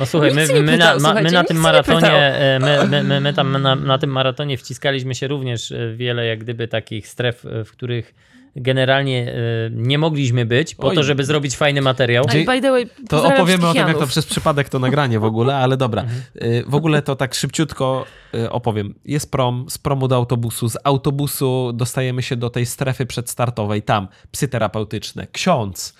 No 0.00 0.06
słuchaj, 0.06 0.34
my, 0.34 0.46
nie 0.48 0.62
my, 0.62 0.72
pytał, 0.72 1.00
na, 1.00 1.14
ma, 1.14 1.20
my 1.20 1.30
na 1.30 1.44
tym 1.44 1.56
nie 1.56 1.62
maratonie, 1.62 2.12
e, 2.12 2.58
my, 2.58 2.88
my, 2.88 3.02
my, 3.04 3.20
my 3.20 3.32
tam 3.32 3.62
na, 3.62 3.74
na 3.74 3.98
tym 3.98 4.10
maratonie 4.10 4.56
wciskaliśmy 4.56 5.14
się 5.14 5.28
również 5.28 5.72
e, 5.72 5.94
wiele 5.94 6.26
jak 6.26 6.38
gdyby 6.38 6.68
takich 6.68 7.08
stref, 7.08 7.46
e, 7.46 7.64
w 7.64 7.72
których 7.72 8.14
generalnie 8.56 9.32
e, 9.32 9.34
nie 9.70 9.98
mogliśmy 9.98 10.46
być 10.46 10.74
po 10.74 10.88
Oj. 10.88 10.94
to, 10.94 11.02
żeby 11.02 11.24
zrobić 11.24 11.56
fajny 11.56 11.82
materiał. 11.82 12.24
A 12.28 12.32
by 12.32 12.60
the 12.60 12.70
way, 12.70 12.86
To 13.08 13.24
opowiemy 13.24 13.68
o 13.68 13.74
tym, 13.74 13.88
jak 13.88 13.98
to 13.98 14.06
przez 14.06 14.26
przypadek 14.26 14.68
to 14.68 14.78
nagranie 14.78 15.20
w 15.20 15.24
ogóle, 15.24 15.56
ale 15.56 15.76
dobra. 15.76 16.04
Y, 16.42 16.64
W 16.66 16.74
ogóle 16.74 17.02
to 17.02 17.16
tak 17.16 17.34
szybciutko 17.34 18.04
y, 18.34 18.50
opowiem. 18.50 18.94
Jest 19.04 19.30
prom, 19.30 19.66
z 19.68 19.78
promu 19.78 20.08
do 20.08 20.16
autobusu, 20.16 20.68
z 20.68 20.76
autobusu 20.84 21.72
dostajemy 21.72 22.22
się 22.22 22.36
do 22.36 22.50
tej 22.50 22.66
strefy 22.66 23.06
przedstartowej, 23.06 23.82
tam 23.82 24.08
psy 24.30 24.48
terapeutyczne, 24.48 25.26
ksiądz, 25.32 25.94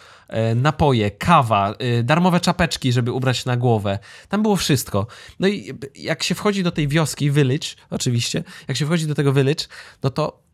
y, 0.53 0.55
napoje, 0.55 1.11
kawa, 1.11 1.75
y, 1.99 2.03
darmowe 2.03 2.41
czapeczki, 2.41 2.93
żeby 2.93 3.13
ubrać 3.13 3.45
na 3.45 3.57
głowę. 3.57 3.99
Tam 4.29 4.43
było 4.43 4.57
wszystko. 4.57 5.07
No 5.41 5.49
i 5.49 5.73
jak 5.95 6.23
się 6.23 6.35
wchodzi 6.35 6.63
do 6.63 6.71
tej 6.71 6.89
wioski, 6.89 7.31
village, 7.31 7.69
oczywiście, 7.91 8.45
jak 8.69 8.77
się 8.77 8.87
wchodzi 8.87 9.07
do 9.07 9.15
tego 9.15 9.33
village, 9.33 9.65
no 10.03 10.11
to 10.11 10.48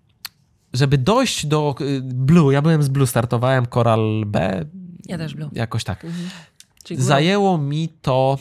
żeby 0.74 0.98
dojść 0.98 1.46
do 1.46 1.74
y, 1.80 2.00
Blue, 2.02 2.52
ja 2.54 2.62
byłem 2.62 2.82
z 2.82 2.88
Blue, 2.88 3.06
startowałem 3.06 3.66
Coral 3.66 4.24
B, 4.26 4.64
Ja 5.06 5.18
też 5.18 5.34
Blue. 5.34 5.50
jakoś 5.52 5.84
tak. 5.84 6.00
Blue. 6.02 7.00
Zajęło 7.02 7.58
mi 7.58 7.88
to. 8.02 8.38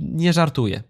Nie 0.00 0.32
żartuję. 0.32 0.82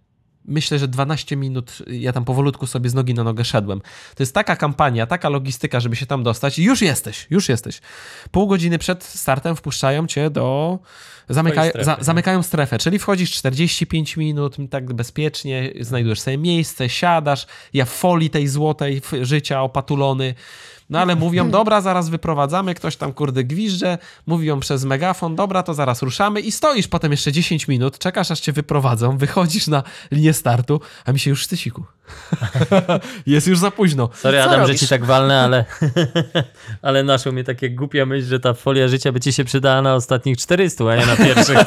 Myślę, 0.51 0.79
że 0.79 0.89
12 0.89 1.37
minut 1.37 1.79
ja 1.87 2.13
tam 2.13 2.25
powolutku 2.25 2.67
sobie 2.67 2.91
z 2.91 2.95
nogi 2.95 3.15
na 3.15 3.25
nogę 3.25 3.45
szedłem. 3.45 3.81
To 4.15 4.23
jest 4.23 4.35
taka 4.35 4.57
kampania, 4.57 5.07
taka 5.07 5.29
logistyka, 5.29 5.81
żeby 5.81 5.97
się 5.97 6.07
tam 6.07 6.23
dostać 6.23 6.59
i 6.59 6.65
już 6.65 6.83
jesteś, 6.83 7.27
już 7.31 7.49
jesteś. 7.49 7.81
Pół 8.31 8.47
godziny 8.47 8.79
przed 8.79 9.05
startem 9.05 9.57
wpuszczają 9.57 10.07
cię 10.07 10.31
do. 10.31 10.79
Zamyka... 11.29 11.65
strefy, 11.69 11.85
za, 11.85 11.97
zamykają 12.01 12.43
strefę, 12.43 12.79
czyli 12.79 12.99
wchodzisz 12.99 13.33
45 13.33 14.17
minut, 14.17 14.57
tak 14.71 14.93
bezpiecznie, 14.93 15.73
znajdujesz 15.81 16.21
sobie 16.21 16.39
miejsce, 16.39 16.89
siadasz. 16.89 17.47
Ja 17.73 17.85
w 17.85 17.91
folii 17.91 18.31
tej 18.31 18.49
złotej 18.49 19.03
życia 19.23 19.63
opatulony. 19.63 20.35
No 20.91 20.99
ale 20.99 21.17
mówią, 21.17 21.51
dobra, 21.51 21.81
zaraz 21.81 22.09
wyprowadzamy, 22.09 22.75
ktoś 22.75 22.97
tam 22.97 23.13
kurde 23.13 23.45
gwizdże, 23.45 23.99
mówią 24.27 24.61
przez 24.61 24.85
megafon, 24.85 25.37
dobra, 25.37 25.63
to 25.63 25.75
zaraz 25.75 26.03
ruszamy 26.03 26.41
i 26.41 26.53
stoisz 26.53 26.89
potem 26.89 27.11
jeszcze 27.11 27.33
10 27.33 27.69
minut, 27.69 27.99
czekasz 27.99 28.31
aż 28.31 28.41
cię 28.41 28.53
wyprowadzą, 28.53 29.19
wychodzisz 29.19 29.67
na 29.67 29.83
linię 30.11 30.33
startu, 30.33 30.81
a 31.05 31.13
mi 31.13 31.19
się 31.19 31.31
już 31.31 31.45
chce 31.45 31.57
siku. 31.57 31.85
Jest 33.27 33.47
już 33.47 33.59
za 33.59 33.71
późno. 33.71 34.09
Sorry 34.15 34.39
Co 34.39 34.45
Adam, 34.45 34.61
robisz? 34.61 34.75
że 34.75 34.79
ci 34.79 34.89
tak 34.89 35.05
walnę, 35.05 35.41
ale, 35.41 35.65
ale 36.83 37.03
naszło 37.03 37.33
mnie 37.33 37.45
takie 37.45 37.71
głupia 37.71 38.07
myśl, 38.07 38.27
że 38.27 38.41
ta 38.41 38.55
folia 38.55 38.89
życia 38.89 39.13
by 39.13 39.21
ci 39.21 39.33
się 39.33 39.45
przydała 39.45 39.83
na 39.83 39.95
ostatnich 39.95 40.37
400, 40.37 40.85
a 40.91 40.97
nie 40.97 41.07
na 41.07 41.17
pierwszych. 41.17 41.59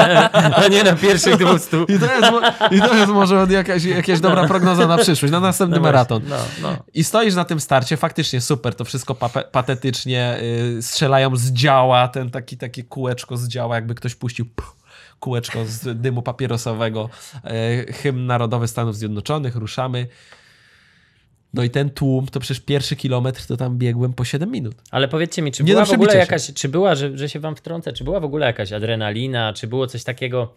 a 0.64 0.68
nie 0.70 0.84
na 0.84 0.92
pierwszych 0.92 1.36
200. 1.36 1.76
I 1.76 1.98
to 1.98 2.06
jest, 2.06 2.32
i 2.70 2.80
to 2.80 2.94
jest 2.94 3.12
może 3.12 3.46
jakaś, 3.50 3.84
jakaś 3.84 4.20
dobra 4.20 4.48
prognoza 4.48 4.86
na 4.86 4.98
przyszłość, 4.98 5.32
na 5.32 5.40
następny 5.40 5.76
No 5.76 5.82
maraton. 5.82 6.22
No, 6.28 6.36
no. 6.62 6.76
I 6.94 7.04
stoisz 7.04 7.34
na 7.34 7.44
tym 7.44 7.60
starcie, 7.60 7.96
faktycznie 7.96 8.40
super, 8.40 8.61
to 8.70 8.84
wszystko 8.84 9.14
patetycznie, 9.52 10.38
yy, 10.74 10.82
strzelają 10.82 11.36
z 11.36 11.52
działa, 11.52 12.08
ten 12.08 12.30
taki, 12.30 12.56
takie 12.56 12.82
kółeczko 12.82 13.36
z 13.36 13.48
działa, 13.48 13.74
jakby 13.74 13.94
ktoś 13.94 14.14
puścił 14.14 14.46
puh, 14.56 14.76
kółeczko 15.20 15.66
z 15.66 16.00
dymu 16.00 16.22
papierosowego, 16.22 17.08
yy, 17.44 17.92
hymn 17.92 18.26
narodowy 18.26 18.68
Stanów 18.68 18.96
Zjednoczonych, 18.96 19.56
ruszamy. 19.56 20.06
No 21.54 21.62
i 21.62 21.70
ten 21.70 21.90
tłum, 21.90 22.26
to 22.26 22.40
przecież 22.40 22.60
pierwszy 22.64 22.96
kilometr 22.96 23.46
to 23.46 23.56
tam 23.56 23.78
biegłem 23.78 24.12
po 24.12 24.24
7 24.24 24.50
minut. 24.50 24.74
Ale 24.90 25.08
powiedzcie 25.08 25.42
mi, 25.42 25.52
czy 25.52 25.64
Nie 25.64 25.72
była 25.72 25.84
do 25.84 25.90
w 25.90 25.94
ogóle 25.94 26.16
jakaś, 26.16 26.52
czy 26.54 26.68
była, 26.68 26.94
że, 26.94 27.18
że 27.18 27.28
się 27.28 27.40
wam 27.40 27.56
wtrącę, 27.56 27.92
czy 27.92 28.04
była 28.04 28.20
w 28.20 28.24
ogóle 28.24 28.46
jakaś 28.46 28.72
adrenalina, 28.72 29.52
czy 29.52 29.66
było 29.66 29.86
coś 29.86 30.04
takiego, 30.04 30.54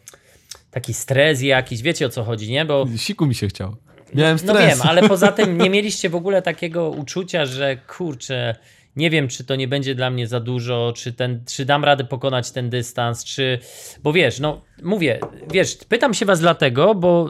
taki 0.72 0.94
stres 0.94 1.42
jakiś, 1.42 1.82
wiecie 1.82 2.06
o 2.06 2.10
co 2.10 2.24
chodzi, 2.24 2.52
nie? 2.52 2.66
Bo 2.66 2.86
Siku 2.98 3.26
mi 3.26 3.36
się 3.36 3.48
chciało. 3.48 3.78
Miałem 4.14 4.38
No 4.46 4.54
stres. 4.54 4.70
wiem, 4.80 4.88
ale 4.88 5.08
poza 5.10 5.32
tym 5.32 5.58
nie 5.58 5.70
mieliście 5.70 6.10
w 6.10 6.16
ogóle 6.16 6.42
takiego 6.42 6.90
uczucia, 6.90 7.46
że 7.46 7.78
kurczę, 7.78 8.56
nie 8.96 9.10
wiem, 9.10 9.28
czy 9.28 9.44
to 9.44 9.56
nie 9.56 9.68
będzie 9.68 9.96
dla 9.96 10.10
mnie 10.10 10.28
za 10.28 10.40
dużo, 10.40 10.94
czy, 10.96 11.14
ten, 11.14 11.44
czy 11.48 11.66
dam 11.66 11.84
radę 11.84 12.04
pokonać 12.04 12.52
ten 12.52 12.70
dystans, 12.70 13.24
czy. 13.26 13.60
Bo 14.04 14.14
wiesz, 14.14 14.40
no 14.40 14.62
mówię, 14.84 15.20
wiesz, 15.52 15.78
pytam 15.90 16.14
się 16.14 16.26
was 16.26 16.40
dlatego, 16.40 16.96
bo 16.96 17.30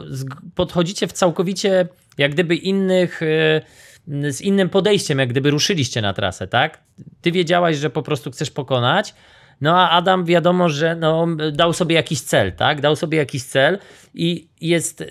podchodzicie 0.54 1.06
w 1.06 1.12
całkowicie 1.12 1.88
jak 2.18 2.32
gdyby 2.32 2.56
innych. 2.56 3.22
e, 3.22 3.60
z 4.32 4.40
innym 4.40 4.68
podejściem, 4.68 5.18
jak 5.18 5.28
gdyby 5.28 5.50
ruszyliście 5.50 6.02
na 6.02 6.12
trasę, 6.12 6.46
tak? 6.48 6.80
Ty 7.20 7.32
wiedziałaś, 7.32 7.76
że 7.76 7.90
po 7.90 8.02
prostu 8.02 8.30
chcesz 8.30 8.50
pokonać, 8.50 9.14
no 9.60 9.80
a 9.80 9.90
Adam 9.90 10.24
wiadomo, 10.24 10.68
że 10.68 10.96
no, 10.96 11.26
dał 11.52 11.72
sobie 11.72 11.94
jakiś 11.94 12.20
cel, 12.20 12.52
tak? 12.52 12.80
Dał 12.80 12.96
sobie 12.96 13.18
jakiś 13.18 13.44
cel 13.44 13.78
i 14.14 14.48
jest, 14.60 15.04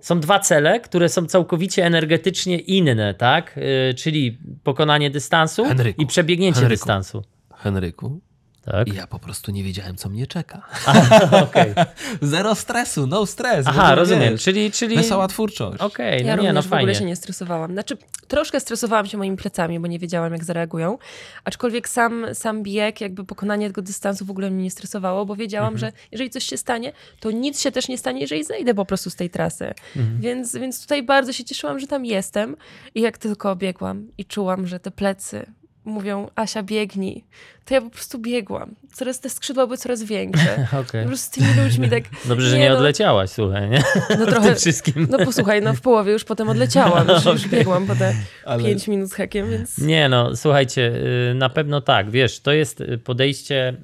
są 0.00 0.20
dwa 0.20 0.38
cele, 0.38 0.80
które 0.80 1.08
są 1.08 1.26
całkowicie 1.26 1.84
energetycznie 1.86 2.58
inne, 2.58 3.14
tak? 3.14 3.56
Yy, 3.56 3.94
czyli 3.94 4.38
pokonanie 4.62 5.10
dystansu 5.10 5.64
Henryku, 5.64 6.02
i 6.02 6.06
przebiegnięcie 6.06 6.60
Henryku. 6.60 6.78
dystansu. 6.78 7.22
Henryku, 7.54 8.20
Tak? 8.64 8.94
ja 8.94 9.06
po 9.06 9.18
prostu 9.18 9.52
nie 9.52 9.62
wiedziałem, 9.64 9.96
co 9.96 10.08
mnie 10.08 10.26
czeka. 10.26 10.62
Okej. 11.44 11.74
Zero 12.22 12.54
stresu, 12.54 13.06
no 13.06 13.26
stres. 13.26 13.66
Aha, 13.68 13.94
rozumiem. 13.94 14.30
wiesz, 14.32 14.42
Czyli, 14.42 14.72
czyli... 14.72 14.96
Wesoła 14.96 15.28
twórczość. 15.28 15.80
Okej, 15.80 16.26
Ja 16.26 16.36
no 16.36 16.42
nie, 16.42 16.48
również 16.48 16.64
no 16.70 16.76
w 16.76 16.80
ogóle 16.80 16.94
się 16.94 17.04
nie 17.04 17.16
stresowałam. 17.16 17.72
Znaczy, 17.72 17.96
troszkę 18.28 18.60
stresowałam 18.60 19.06
się 19.06 19.18
moimi 19.18 19.36
plecami, 19.36 19.80
bo 19.80 19.86
nie 19.86 19.98
wiedziałam, 19.98 20.32
jak 20.32 20.44
zareagują. 20.44 20.98
Aczkolwiek 21.44 21.88
sam, 21.88 22.26
sam 22.34 22.62
bieg, 22.62 23.00
jakby 23.00 23.24
pokonanie 23.24 23.66
tego 23.66 23.82
dystansu 23.82 24.24
w 24.24 24.30
ogóle 24.30 24.50
mnie 24.50 24.62
nie 24.64 24.70
stresowało, 24.70 25.26
bo 25.26 25.36
wiedziałam, 25.36 25.74
Mhm. 25.74 25.78
że 25.92 25.98
jeżeli 26.12 26.30
coś 26.30 26.44
się 26.44 26.56
stanie, 26.56 26.92
to 27.20 27.30
nic 27.30 27.60
się 27.60 27.72
też 27.72 27.88
nie 27.88 27.98
stanie, 27.98 28.20
jeżeli 28.20 28.44
zejdę 28.44 28.74
po 28.74 28.84
prostu 28.84 29.10
z 29.10 29.16
tej 29.16 29.30
trasy. 29.30 29.74
Mhm. 29.96 30.20
Więc, 30.20 30.56
więc 30.56 30.82
tutaj 30.82 31.02
bardzo 31.02 31.32
się 31.32 31.44
cieszyłam, 31.44 31.78
że 31.80 31.86
tam 31.86 32.04
jestem. 32.04 32.56
I 32.94 33.00
jak 33.00 33.18
tylko 33.18 33.56
biegłam 33.56 34.06
i 34.18 34.24
czułam, 34.24 34.66
że 34.66 34.80
te 34.80 34.90
plecy 34.90 35.46
mówią, 35.84 36.30
Asia, 36.34 36.62
biegnij, 36.62 37.24
to 37.64 37.74
ja 37.74 37.80
po 37.80 37.90
prostu 37.90 38.18
biegłam. 38.18 38.74
Coraz 38.92 39.20
te 39.20 39.30
skrzydła 39.30 39.66
były 39.66 39.78
coraz 39.78 40.02
większe. 40.02 40.66
Okej. 40.80 41.02
Po 41.02 41.08
prostu 41.08 41.26
z 41.26 41.30
tymi 41.30 41.64
ludźmi 41.64 41.90
tak... 41.90 42.04
Dobrze, 42.28 42.50
że 42.50 42.58
nie 42.58 42.70
no, 42.70 42.76
odleciałaś, 42.76 43.30
słuchaj, 43.30 43.70
nie? 43.70 43.82
No 44.18 44.26
trochę, 44.32 44.46
tym 44.46 44.56
wszystkim. 44.56 45.06
no 45.10 45.18
posłuchaj, 45.18 45.62
no 45.62 45.74
w 45.74 45.80
połowie 45.80 46.12
już 46.12 46.24
potem 46.24 46.48
odleciałam, 46.48 47.08
już, 47.08 47.24
już 47.24 47.48
biegłam 47.48 47.86
po 47.86 47.96
te 47.96 48.14
Ale- 48.44 48.64
5 48.64 48.88
minut 48.88 49.10
z 49.10 49.14
hakiem, 49.14 49.50
więc 49.50 49.78
Nie 49.78 50.08
no, 50.08 50.36
słuchajcie, 50.36 50.92
y, 51.30 51.34
na 51.34 51.48
pewno 51.48 51.80
tak, 51.80 52.10
wiesz, 52.10 52.40
to 52.40 52.52
jest 52.52 52.80
y, 52.80 52.98
podejście, 52.98 53.74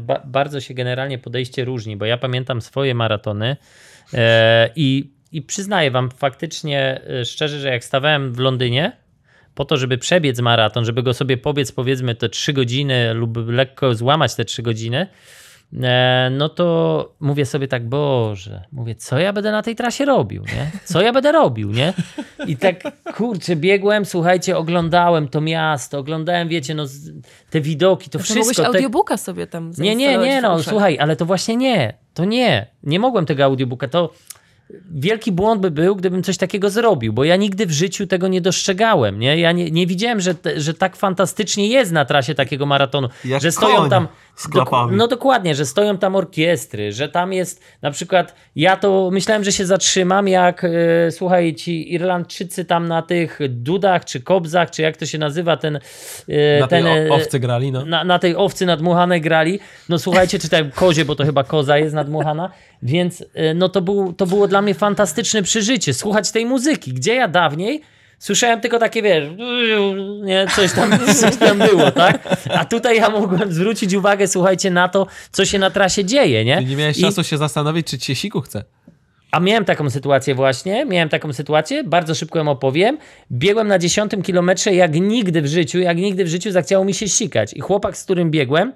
ba 0.00 0.22
bardzo 0.24 0.60
się 0.60 0.74
generalnie 0.74 1.18
podejście 1.18 1.64
różni, 1.64 1.96
bo 1.96 2.04
ja 2.04 2.18
pamiętam 2.18 2.60
swoje 2.60 2.94
maratony 2.94 3.56
i, 4.76 5.10
i 5.32 5.42
przyznaję 5.42 5.90
wam 5.90 6.10
faktycznie 6.10 7.00
szczerze, 7.24 7.60
że 7.60 7.68
jak 7.68 7.84
stawałem 7.84 8.32
w 8.32 8.38
Londynie, 8.38 9.05
po 9.56 9.64
to, 9.64 9.76
żeby 9.76 9.98
przebiec 9.98 10.40
maraton, 10.40 10.84
żeby 10.84 11.02
go 11.02 11.14
sobie 11.14 11.36
pobiec 11.36 11.72
powiedzmy 11.72 12.14
te 12.14 12.28
3 12.28 12.52
godziny 12.52 13.14
lub 13.14 13.36
lekko 13.46 13.94
złamać 13.94 14.34
te 14.34 14.44
3 14.44 14.62
godziny, 14.62 15.06
e, 15.82 16.28
no 16.32 16.48
to 16.48 17.14
mówię 17.20 17.46
sobie 17.46 17.68
tak, 17.68 17.88
Boże, 17.88 18.64
mówię, 18.72 18.94
co 18.94 19.18
ja 19.18 19.32
będę 19.32 19.52
na 19.52 19.62
tej 19.62 19.76
trasie 19.76 20.04
robił, 20.04 20.42
nie? 20.42 20.70
Co 20.84 21.02
ja 21.02 21.12
będę 21.12 21.32
robił, 21.32 21.70
nie? 21.70 21.92
I 22.46 22.56
tak, 22.56 22.82
kurczę, 23.14 23.56
biegłem, 23.56 24.04
słuchajcie, 24.04 24.56
oglądałem 24.56 25.28
to 25.28 25.40
miasto, 25.40 25.98
oglądałem, 25.98 26.48
wiecie, 26.48 26.74
no, 26.74 26.84
te 27.50 27.60
widoki, 27.60 28.10
to 28.10 28.18
mogłeś 28.18 28.30
wszystko. 28.30 28.62
Te... 28.62 28.68
audiobooka 28.68 29.16
sobie 29.16 29.46
tam 29.46 29.72
Nie, 29.78 29.96
nie, 29.96 30.18
nie, 30.18 30.40
no, 30.40 30.62
słuchaj, 30.62 30.98
ale 30.98 31.16
to 31.16 31.26
właśnie 31.26 31.56
nie, 31.56 31.94
to 32.14 32.24
nie. 32.24 32.66
Nie 32.82 33.00
mogłem 33.00 33.26
tego 33.26 33.44
audiobooka, 33.44 33.88
to 33.88 34.12
wielki 34.90 35.32
błąd 35.32 35.60
by 35.62 35.70
był, 35.70 35.96
gdybym 35.96 36.22
coś 36.22 36.36
takiego 36.36 36.70
zrobił, 36.70 37.12
bo 37.12 37.24
ja 37.24 37.36
nigdy 37.36 37.66
w 37.66 37.70
życiu 37.70 38.06
tego 38.06 38.28
nie 38.28 38.40
dostrzegałem, 38.40 39.18
nie? 39.18 39.38
Ja 39.38 39.52
nie, 39.52 39.70
nie 39.70 39.86
widziałem, 39.86 40.20
że, 40.20 40.34
te, 40.34 40.60
że 40.60 40.74
tak 40.74 40.96
fantastycznie 40.96 41.68
jest 41.68 41.92
na 41.92 42.04
trasie 42.04 42.34
takiego 42.34 42.66
maratonu, 42.66 43.08
Jak 43.24 43.42
że 43.42 43.52
stoją 43.52 43.76
koń 43.76 43.90
tam... 43.90 44.08
z 44.36 44.48
klapami. 44.48 44.96
no 44.96 45.08
dokładnie, 45.08 45.54
że 45.54 45.66
stoją 45.66 45.98
tam 45.98 46.16
orkiestry, 46.16 46.92
że 46.92 47.08
tam 47.08 47.32
jest 47.32 47.62
na 47.82 47.90
przykład, 47.90 48.34
ja 48.56 48.76
to 48.76 49.08
myślałem, 49.12 49.44
że 49.44 49.52
się 49.52 49.66
zatrzymam, 49.66 50.28
jak 50.28 50.64
e, 50.64 50.68
słuchaj, 51.10 51.54
ci 51.54 51.92
Irlandczycy 51.94 52.64
tam 52.64 52.88
na 52.88 53.02
tych 53.02 53.38
dudach, 53.48 54.04
czy 54.04 54.20
kobzach, 54.20 54.70
czy 54.70 54.82
jak 54.82 54.96
to 54.96 55.06
się 55.06 55.18
nazywa, 55.18 55.56
ten... 55.56 55.76
e, 55.76 56.60
Na 56.60 56.66
tej 56.68 56.82
ten 56.82 57.06
e, 57.06 57.10
o- 57.10 57.14
owcy 57.14 57.40
grali, 57.40 57.72
no. 57.72 57.84
na, 57.84 58.04
na 58.04 58.18
tej 58.18 58.36
owcy 58.36 58.66
nadmuchanej 58.66 59.20
grali. 59.20 59.58
No 59.88 59.98
słuchajcie, 59.98 60.38
czy 60.38 60.48
tam 60.48 60.70
kozie, 60.70 61.04
bo 61.04 61.14
to 61.16 61.24
chyba 61.24 61.44
koza 61.44 61.78
jest 61.78 61.94
nadmuchana. 61.94 62.50
Więc 62.82 63.20
y, 63.20 63.26
no 63.54 63.68
to, 63.68 63.80
był, 63.82 64.12
to 64.12 64.26
było 64.26 64.48
dla 64.48 64.62
mnie 64.62 64.74
fantastyczne 64.74 65.42
przeżycie. 65.42 65.94
Słuchać 65.94 66.30
tej 66.32 66.46
muzyki, 66.46 66.92
gdzie 66.92 67.14
ja 67.14 67.28
dawniej 67.28 67.82
słyszałem 68.18 68.60
tylko 68.60 68.78
takie, 68.78 69.02
wiesz, 69.02 69.24
nie, 70.22 70.46
coś 70.56 70.72
tam, 70.72 70.90
coś 71.20 71.36
tam 71.36 71.58
było, 71.58 71.90
tak? 71.90 72.36
A 72.50 72.64
tutaj 72.64 72.96
ja 72.96 73.10
mogłem 73.10 73.52
zwrócić 73.52 73.94
uwagę, 73.94 74.28
słuchajcie, 74.28 74.70
na 74.70 74.88
to, 74.88 75.06
co 75.32 75.44
się 75.44 75.58
na 75.58 75.70
trasie 75.70 76.04
dzieje, 76.04 76.44
nie? 76.44 76.56
Ty 76.58 76.64
nie 76.64 76.76
miałeś 76.76 76.98
I- 76.98 77.02
czasu 77.02 77.24
się 77.24 77.36
zastanowić, 77.38 77.86
czy 77.86 77.98
ci 77.98 78.06
się 78.06 78.14
siku 78.14 78.40
chce. 78.40 78.64
a 79.30 79.40
miałem 79.40 79.64
taką 79.64 79.90
sytuację 79.90 80.34
właśnie, 80.34 80.84
miałem 80.84 81.08
taką 81.08 81.32
sytuację, 81.32 81.84
bardzo 81.84 82.14
szybko 82.14 82.38
ją 82.38 82.48
opowiem. 82.48 82.98
Biegłem 83.32 83.68
na 83.68 83.78
dziesiątym 83.78 84.22
kilometrze, 84.22 84.74
jak 84.74 84.94
nigdy 84.94 85.42
w 85.42 85.46
życiu, 85.46 85.78
jak 85.78 85.96
nigdy 85.96 86.24
w 86.24 86.28
życiu 86.28 86.50
zachciało 86.50 86.84
mi 86.84 86.94
się 86.94 87.08
sikać. 87.08 87.52
I 87.54 87.60
chłopak, 87.60 87.96
z 87.96 88.04
którym 88.04 88.30
biegłem, 88.30 88.72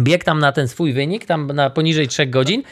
biegł 0.00 0.24
tam 0.24 0.38
na 0.38 0.52
ten 0.52 0.68
swój 0.68 0.92
wynik, 0.92 1.26
tam 1.26 1.46
na 1.46 1.70
poniżej 1.70 2.08
3 2.08 2.26
godzin, 2.26 2.62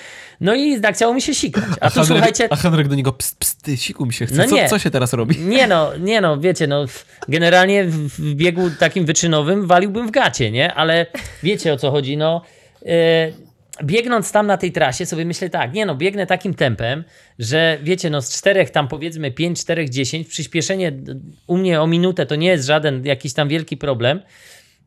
no 0.40 0.54
i 0.54 0.80
zachciało 0.80 1.14
mi 1.14 1.22
się 1.22 1.34
sikać. 1.34 1.64
A 1.80 1.90
tu 1.90 1.94
Henryk, 1.94 2.06
słuchajcie, 2.06 2.48
a 2.50 2.56
Henryk 2.56 2.88
do 2.88 2.94
niego, 2.94 3.12
pst, 3.12 3.38
pst, 3.38 3.62
ty, 3.62 3.76
siku 3.76 4.06
mi 4.06 4.12
się 4.12 4.26
chce. 4.26 4.36
No 4.36 4.44
co, 4.44 4.56
nie. 4.56 4.68
co 4.68 4.78
się 4.78 4.90
teraz 4.90 5.12
robi? 5.12 5.38
nie 5.38 5.66
no, 5.66 5.96
nie 5.96 6.20
no, 6.20 6.40
wiecie, 6.40 6.66
no 6.66 6.84
generalnie 7.28 7.84
w, 7.84 8.34
biegu 8.34 8.70
takim 8.78 9.04
wyczynowym 9.04 9.66
waliłbym 9.66 10.08
w 10.08 10.10
gacie, 10.10 10.50
nie? 10.50 10.74
Ale 10.74 11.06
wiecie 11.42 11.72
o 11.72 11.76
co 11.76 11.90
chodzi, 11.90 12.16
no. 12.16 12.42
e, 12.86 13.32
biegnąc 13.84 14.32
tam 14.32 14.46
na 14.46 14.56
tej 14.56 14.72
trasie 14.72 15.06
sobie 15.06 15.24
myślę 15.24 15.50
tak, 15.50 15.72
nie 15.72 15.86
no, 15.86 15.94
biegnę 15.94 16.26
takim 16.26 16.54
tempem, 16.54 17.04
że 17.38 17.78
wiecie, 17.82 18.10
no 18.10 18.22
z 18.22 18.38
czterech 18.38 18.70
tam 18.70 18.88
powiedzmy 18.88 19.30
5, 19.30 19.60
4, 19.60 19.90
10, 19.90 20.28
przyspieszenie 20.28 20.92
u 21.46 21.56
mnie 21.56 21.80
o 21.80 21.86
minutę 21.86 22.26
to 22.26 22.36
nie 22.36 22.48
jest 22.48 22.66
żaden 22.66 23.06
jakiś 23.06 23.32
tam 23.32 23.48
wielki 23.48 23.76
problem. 23.76 24.20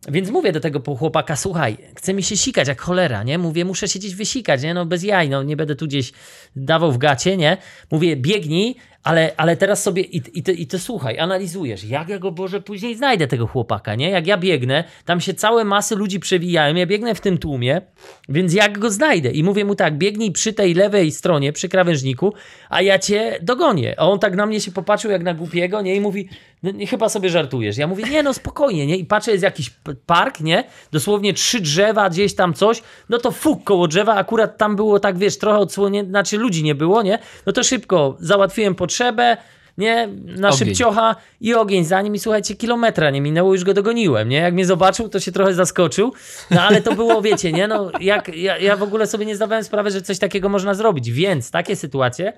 Więc 0.08 0.30
mówię 0.30 0.52
do 0.52 0.60
tego 0.60 0.96
chłopaka, 0.96 1.36
słuchaj, 1.36 1.78
chce 1.96 2.14
mi 2.14 2.24
się 2.24 2.38
sikać 2.38 2.68
jak 2.68 2.82
cholera, 2.82 3.24
nie? 3.24 3.38
Mówię, 3.38 3.66
muszę 3.66 3.88
się 3.88 4.00
gdzieś 4.00 4.16
wysikać, 4.16 4.64
nie? 4.64 4.74
No 4.74 4.86
bez 4.86 5.04
jaj, 5.04 5.30
no 5.30 5.44
nie 5.44 5.58
będę 5.58 5.76
tu 5.76 5.88
gdzieś 5.88 6.12
dawał 6.56 6.92
w 6.92 6.98
gacie, 6.98 7.38
nie? 7.38 7.58
Mówię, 7.92 8.16
biegnij, 8.16 8.76
Ale, 9.06 9.32
ale 9.38 9.58
teraz 9.58 9.84
sobie 9.84 10.02
i, 10.02 10.22
i, 10.34 10.44
ty, 10.44 10.54
i 10.54 10.68
ty 10.68 10.80
słuchaj, 10.80 11.20
analizujesz, 11.20 11.84
jak 11.84 12.10
ja 12.10 12.20
go 12.20 12.32
Boże 12.32 12.62
później 12.62 12.96
znajdę 12.96 13.28
tego 13.28 13.48
chłopaka, 13.48 13.96
nie? 13.96 14.10
Jak 14.10 14.28
ja 14.28 14.38
biegnę, 14.38 14.84
tam 15.06 15.22
się 15.22 15.34
całe 15.34 15.66
masy 15.66 15.96
ludzi 15.96 16.20
przewijają, 16.20 16.76
ja 16.76 16.86
biegnę 16.86 17.16
w 17.16 17.22
tym 17.22 17.38
tłumie, 17.38 17.82
więc 18.30 18.54
jak 18.54 18.80
go 18.80 18.92
znajdę? 18.92 19.32
I 19.32 19.44
mówię 19.44 19.66
mu 19.66 19.76
tak, 19.76 19.98
biegnij 19.98 20.32
przy 20.32 20.54
tej 20.54 20.74
lewej 20.74 21.12
stronie, 21.12 21.54
przy 21.54 21.70
krawężniku, 21.70 22.34
a 22.70 22.82
ja 22.82 23.00
cię 23.00 23.40
dogonię. 23.42 23.96
A 23.98 24.08
on 24.10 24.20
tak 24.20 24.36
na 24.36 24.46
mnie 24.46 24.62
się 24.62 24.72
popatrzył 24.72 25.12
jak 25.12 25.24
na 25.24 25.34
głupiego, 25.34 25.82
nie? 25.82 25.96
I 25.96 26.02
mówi, 26.02 26.30
no, 26.64 26.72
chyba 26.90 27.10
sobie 27.10 27.30
żartujesz. 27.30 27.78
Ja 27.78 27.88
mówię, 27.88 28.04
nie 28.12 28.24
no 28.24 28.34
spokojnie, 28.34 28.88
nie? 28.88 28.98
I 28.98 29.06
patrzę, 29.06 29.32
jest 29.32 29.44
jakiś 29.44 29.70
park, 30.06 30.40
nie? 30.40 30.64
Dosłownie 30.92 31.34
trzy 31.34 31.62
drzewa, 31.62 32.10
gdzieś 32.10 32.36
tam 32.36 32.54
coś, 32.54 32.82
no 33.10 33.18
to 33.18 33.32
fuk 33.32 33.64
koło 33.64 33.88
drzewa, 33.88 34.16
akurat 34.16 34.58
tam 34.58 34.76
było 34.76 35.00
tak, 35.00 35.18
wiesz, 35.18 35.38
trochę 35.38 35.60
odsłonięte, 35.60 36.10
znaczy 36.10 36.38
ludzi 36.38 36.64
nie 36.64 36.76
było, 36.76 37.02
nie? 37.02 37.20
No 37.46 37.54
to 37.54 37.64
szybko 37.64 38.18
załatwiłem 38.20 38.76
potrzebę, 38.96 39.38
nie? 39.78 40.08
Na 40.26 40.48
Ogień. 40.50 40.60
szybciocha 40.60 41.16
i 41.42 41.54
ogień 41.54 41.86
za 41.86 42.02
nim 42.02 42.16
i 42.16 42.20
słuchajcie, 42.20 42.56
kilometra 42.56 43.10
nie 43.10 43.22
minęło, 43.22 43.54
już 43.54 43.64
go 43.64 43.74
dogoniłem, 43.74 44.30
nie? 44.30 44.38
Jak 44.38 44.54
mnie 44.54 44.66
zobaczył, 44.66 45.10
to 45.10 45.20
się 45.20 45.32
trochę 45.32 45.54
zaskoczył, 45.54 46.14
no 46.52 46.62
ale 46.62 46.82
to 46.82 46.96
było, 46.96 47.22
wiecie, 47.22 47.52
nie? 47.52 47.68
No 47.68 47.92
jak, 48.00 48.36
ja, 48.36 48.58
ja 48.58 48.76
w 48.76 48.84
ogóle 48.84 49.08
sobie 49.08 49.26
nie 49.26 49.36
zdawałem 49.36 49.64
sprawy, 49.64 49.92
że 49.92 50.02
coś 50.02 50.20
takiego 50.20 50.50
można 50.50 50.74
zrobić, 50.74 51.12
więc 51.12 51.52
takie 51.52 51.76
sytuacje 51.76 52.34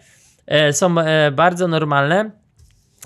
e, 0.48 0.74
są 0.74 1.00
e, 1.00 1.32
bardzo 1.32 1.68
normalne. 1.68 2.32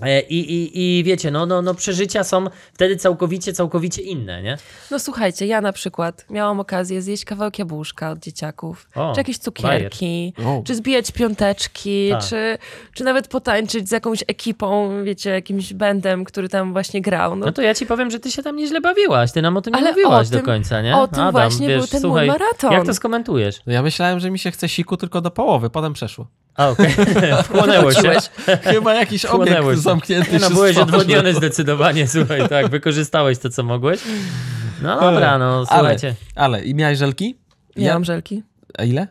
E, 0.02 0.22
I, 0.22 0.40
i, 0.54 1.00
I 1.00 1.04
wiecie, 1.04 1.32
no, 1.32 1.46
no, 1.46 1.62
no 1.62 1.74
przeżycia 1.74 2.24
są 2.24 2.46
wtedy 2.74 2.96
całkowicie, 2.96 3.54
całkowicie 3.54 4.02
inne, 4.02 4.42
nie? 4.44 4.58
No 4.92 5.00
słuchajcie, 5.00 5.46
ja 5.46 5.62
na 5.62 5.74
przykład 5.74 6.26
miałam 6.30 6.60
okazję 6.60 7.02
zjeść 7.02 7.26
kawałek 7.26 7.60
jabłuszka 7.60 8.12
od 8.12 8.20
dzieciaków, 8.20 8.88
O, 8.96 9.12
czy 9.14 9.20
jakieś 9.20 9.38
cukierki, 9.38 10.34
O. 10.46 10.62
czy 10.66 10.76
zbijać 10.76 11.12
piąteczki, 11.12 12.10
Tak. 12.12 12.24
czy, 12.24 12.58
czy 12.94 13.04
nawet 13.04 13.28
potańczyć 13.28 13.90
z 13.90 13.92
jakąś 13.92 14.24
ekipą, 14.28 14.90
wiecie, 15.04 15.30
jakimś 15.30 15.74
bandem, 15.74 16.24
który 16.26 16.50
tam 16.50 16.74
właśnie 16.74 17.02
grał. 17.02 17.36
No, 17.36 17.46
No 17.46 17.52
to 17.52 17.62
ja 17.62 17.74
ci 17.74 17.86
powiem, 17.86 18.12
że 18.12 18.20
ty 18.20 18.32
się 18.32 18.44
tam 18.44 18.56
nieźle 18.56 18.82
bawiłaś, 18.82 19.32
ty 19.32 19.42
nam 19.42 19.58
o 19.58 19.62
tym 19.62 19.74
nie 19.74 19.80
Ale 19.80 19.90
mówiłaś 19.92 20.28
o 20.28 20.32
do 20.32 20.38
tym- 20.38 20.46
końca, 20.46 20.82
nie? 20.82 20.98
o 20.98 21.08
tym 21.08 21.32
właśnie 21.32 21.68
był 21.68 21.88
ten 21.88 22.02
mój 22.02 22.10
słuchaj, 22.10 22.28
maraton. 22.28 22.72
Jak 22.72 22.86
to 22.86 22.94
skomentujesz? 22.94 23.56
No 23.68 23.74
ja 23.74 23.82
myślałem, 23.82 24.20
że 24.20 24.32
mi 24.32 24.40
się 24.40 24.52
chce 24.52 24.70
siku 24.70 24.98
tylko 24.98 25.22
do 25.22 25.32
połowy, 25.32 25.70
potem 25.70 25.94
przeszło. 25.94 26.28
A, 26.56 26.70
okej. 26.70 26.92
Wchłonęło 27.44 27.94
się. 27.94 28.14
Chyba 28.64 28.94
jakiś 28.94 29.22
Wchłonęło 29.22 29.60
obiekt 29.68 29.78
się. 29.78 29.82
zamknięty 29.84 30.40
no 30.40 30.48
się 30.48 30.54
byłeś 30.54 30.72
stworzył. 30.76 30.84
odwodniony 31.00 31.34
zdecydowanie, 31.34 32.08
słuchaj, 32.08 32.50
tak, 32.50 32.68
wykorzystałeś 32.70 33.40
to, 33.40 33.50
co 33.50 33.64
mogłeś. 33.64 34.00
No 34.82 35.00
dobra, 35.00 35.38
no 35.38 35.56
Ale, 35.56 35.66
słuchajcie. 35.66 36.16
ale 36.36 36.64
i 36.66 36.76
miałeś 36.76 36.98
żelki? 37.00 37.38
Miałam 37.78 38.06
żelki. 38.06 38.44
A 38.78 38.84
ile? 38.84 39.08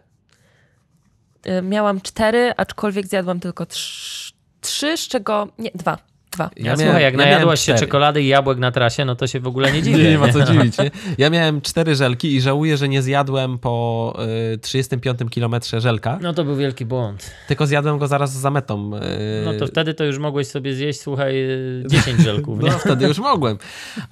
Y, 1.47 1.63
Miałam 1.63 2.01
cztery, 2.01 2.53
aczkolwiek 2.57 3.07
zjadłam 3.07 3.41
tylko 3.41 3.65
trz- 3.65 4.33
trzy, 4.61 4.97
z 4.97 5.09
czego... 5.09 5.49
Nie, 5.59 5.71
dwa. 5.75 5.99
Dwa. 6.31 6.51
Ja, 6.57 6.63
miałem- 6.65 6.79
słuchaj, 6.81 7.03
jak 7.03 7.13
ja 7.15 7.19
najadłaś 7.19 7.61
się 7.61 7.75
czekolady 7.75 8.23
i 8.23 8.27
jabłek 8.27 8.59
na 8.59 8.71
trasie, 8.73 9.05
no 9.05 9.17
to 9.17 9.27
się 9.27 9.41
w 9.41 9.47
ogóle 9.47 9.73
nie 9.73 9.83
dziwię. 9.83 10.03
Nie, 10.05 10.11
nie 10.11 10.19
ma 10.19 10.33
co 10.33 10.43
dziwić. 10.53 10.79
Nie? 10.79 10.91
Ja 11.19 11.31
miałem 11.31 11.61
cztery 11.61 11.95
żelki 11.95 12.35
i 12.35 12.41
żałuję, 12.41 12.77
że 12.77 12.89
nie 12.89 13.03
zjadłem 13.03 13.59
po 13.59 14.17
y, 14.55 14.59
35 14.59 15.19
kilometrze 15.31 15.81
żelka, 15.81 16.19
No 16.23 16.33
to 16.35 16.45
był 16.45 16.57
wielki 16.57 16.85
błąd. 16.87 17.31
tylko 17.49 17.67
zjadłem 17.67 17.99
go 17.99 18.07
zaraz 18.07 18.33
za 18.33 18.51
metą. 18.51 18.91
y, 18.97 19.01
No 19.45 19.55
to 19.59 19.67
wtedy 19.67 19.95
to 19.95 20.05
już 20.05 20.19
mogłeś 20.19 20.47
sobie 20.47 20.75
zjeść, 20.75 21.01
słuchaj, 21.01 21.37
y, 21.37 21.85
10 21.91 22.21
żelków, 22.21 22.63
nie? 22.63 22.71
No 22.71 22.79
wtedy 22.79 23.07
już 23.07 23.19
mogłem. 23.19 23.59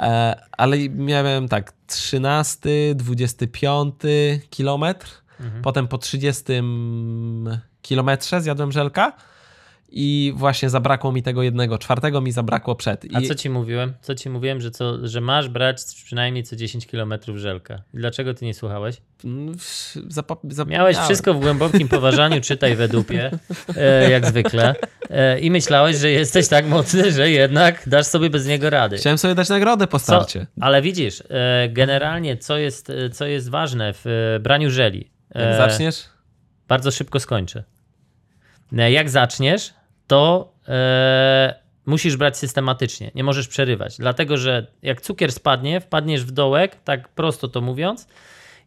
E, 0.01 0.41
ale 0.59 0.77
miałem 0.89 1.49
tak 1.49 1.73
13, 1.87 2.69
25 2.95 3.95
kilometr, 4.51 5.07
Mhm. 5.41 5.63
potem 5.63 5.89
po 5.89 5.99
30 5.99 6.45
kilometrze 7.83 8.41
zjadłem 8.41 8.73
żelka 8.73 9.13
i 9.89 10.33
właśnie 10.37 10.71
zabrakło 10.71 11.13
mi 11.13 11.23
tego 11.23 11.43
jednego. 11.43 11.79
Czwartego 11.79 12.21
mi 12.21 12.33
zabrakło 12.33 12.75
przed. 12.77 13.05
I 13.05 13.17
A 13.17 13.21
co 13.21 13.35
ci 13.35 13.51
mówiłem? 13.51 13.95
Co 14.01 14.15
ci 14.15 14.31
mówiłem, 14.31 14.61
że, 14.61 14.71
co, 14.71 15.09
że 15.09 15.21
masz 15.21 15.49
brać 15.49 15.77
przynajmniej 16.05 16.45
co 16.45 16.57
10 16.57 16.87
km 16.87 17.15
żelka. 17.35 17.83
Dlaczego 17.95 18.35
ty 18.35 18.45
nie 18.45 18.55
słuchałeś? 18.55 18.97
Zapomniałem. 20.09 20.69
Miałeś 20.69 20.97
wszystko 20.97 21.35
w 21.35 21.41
głębokim 21.41 21.89
poważaniu, 21.89 22.41
czytaj 22.41 22.77
we 22.77 22.89
dupie, 22.89 23.31
e, 23.77 24.11
jak 24.11 24.27
zwykle. 24.27 24.75
E, 25.11 25.41
I 25.41 25.51
myślałeś, 25.51 25.97
że 25.97 26.11
jesteś 26.11 26.49
tak 26.49 26.67
mocny, 26.67 27.13
że 27.13 27.31
jednak 27.31 27.89
dasz 27.89 28.07
sobie 28.07 28.31
bez 28.31 28.47
niego 28.47 28.71
rady. 28.71 28.97
Chciałem 28.97 29.19
sobie 29.19 29.35
dać 29.35 29.49
nagrodę 29.49 29.87
po 29.87 29.99
Co, 29.99 30.05
starcie. 30.05 30.47
ale 30.61 30.83
widzisz, 30.83 31.23
e, 31.31 31.69
generalnie 31.69 32.37
co 32.37 32.59
jest, 32.59 32.91
e, 32.91 33.11
co 33.11 33.27
jest 33.27 33.49
ważne 33.51 33.93
w 33.95 34.07
e, 34.07 34.41
braniu 34.41 34.71
żeli? 34.71 35.11
Jak 35.35 35.45
E, 35.45 35.57
zaczniesz? 35.57 36.05
Bardzo 36.69 36.91
szybko 36.91 37.21
skończę. 37.21 37.65
Jak 38.73 39.11
zaczniesz, 39.11 39.75
to 40.09 40.53
e, 40.69 41.55
musisz 41.87 42.17
brać 42.17 42.39
systematycznie. 42.39 43.11
Nie 43.15 43.25
możesz 43.25 43.49
przerywać. 43.49 43.97
Dlatego, 43.99 44.37
że 44.37 44.67
jak 44.83 45.01
cukier 45.01 45.33
spadnie, 45.33 45.81
wpadniesz 45.81 46.25
w 46.25 46.31
dołek, 46.31 46.77
tak 46.85 47.09
prosto 47.09 47.49
to 47.49 47.61
mówiąc, 47.61 48.09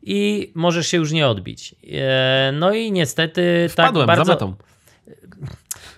i 0.04 0.52
możesz 0.56 0.88
się 0.88 0.98
już 0.98 1.12
nie 1.12 1.28
odbić. 1.28 1.76
E, 1.92 2.52
no 2.54 2.74
i 2.74 2.92
niestety 2.92 3.68
Wpadłem 3.70 4.08
tak 4.08 4.18
bardzo. 4.18 4.54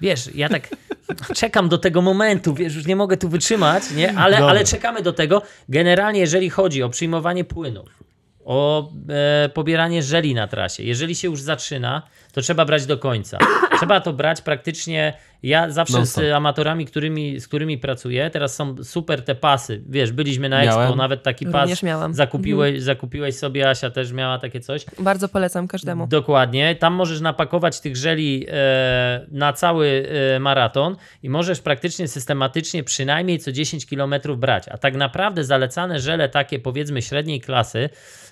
Wiesz, 0.02 0.36
ja 0.36 0.50
tak 0.50 0.68
czekam 1.36 1.70
do 1.70 1.78
tego 1.78 2.02
momentu, 2.02 2.54
wiesz, 2.54 2.76
już 2.76 2.86
nie 2.86 2.96
mogę 2.96 3.18
tu 3.18 3.30
wytrzymać, 3.30 3.84
nie? 3.92 4.18
Ale, 4.18 4.38
ale 4.38 4.66
czekamy 4.66 5.02
do 5.02 5.14
tego. 5.14 5.42
Generalnie, 5.70 6.20
jeżeli 6.20 6.50
chodzi 6.50 6.84
o 6.84 6.90
przyjmowanie 6.90 7.44
płynów, 7.44 8.04
o 8.46 8.92
e, 9.10 9.50
pobieranie 9.50 10.04
żeli 10.04 10.34
na 10.34 10.48
trasie, 10.48 10.84
jeżeli 10.84 11.16
się 11.16 11.28
już 11.28 11.42
zaczyna, 11.42 12.02
to 12.32 12.42
trzeba 12.42 12.66
brać 12.66 12.86
do 12.86 12.98
końca. 12.98 13.38
Trzeba 13.78 14.02
to 14.02 14.14
brać 14.14 14.42
praktycznie. 14.42 15.14
Ja 15.44 15.70
zawsze 15.70 15.98
Non-stop. 15.98 16.24
z 16.24 16.32
amatorami, 16.32 16.86
którymi, 16.86 17.40
z 17.40 17.48
którymi 17.48 17.78
pracuję, 17.78 18.30
teraz 18.30 18.56
są 18.56 18.84
super 18.84 19.26
te 19.26 19.36
pasy. 19.36 19.84
Wiesz, 19.90 20.12
byliśmy 20.12 20.50
na 20.50 20.64
Expo, 20.64 20.80
Miałem. 20.80 20.98
nawet 20.98 21.24
taki 21.24 21.46
pas 21.46 21.62
Również 21.62 21.84
miałam. 21.84 22.14
zakupiłeś, 22.14 22.82
zakupiłeś 22.82 23.36
sobie, 23.36 23.70
Asia 23.70 23.90
też 23.90 24.12
miała 24.12 24.40
takie 24.40 24.60
coś. 24.60 24.86
Bardzo 25.00 25.30
polecam 25.30 25.68
każdemu. 25.68 26.08
Dokładnie. 26.08 26.76
Tam 26.76 26.94
możesz 26.94 27.22
napakować 27.22 27.80
tych 27.80 27.98
żeli 27.98 28.46
e, 28.50 29.26
na 29.32 29.54
cały 29.54 30.08
e, 30.36 30.40
maraton 30.40 30.96
i 31.24 31.30
możesz 31.30 31.62
praktycznie 31.62 32.08
systematycznie 32.08 32.84
przynajmniej 32.84 33.40
co 33.40 33.52
10 33.52 33.86
km 33.86 34.14
brać. 34.38 34.68
A 34.70 34.78
tak 34.78 34.96
naprawdę 34.96 35.44
zalecane 35.44 36.00
żele 36.00 36.30
takie 36.30 36.60
powiedzmy 36.60 37.02
średniej 37.02 37.42
klasy, 37.42 37.90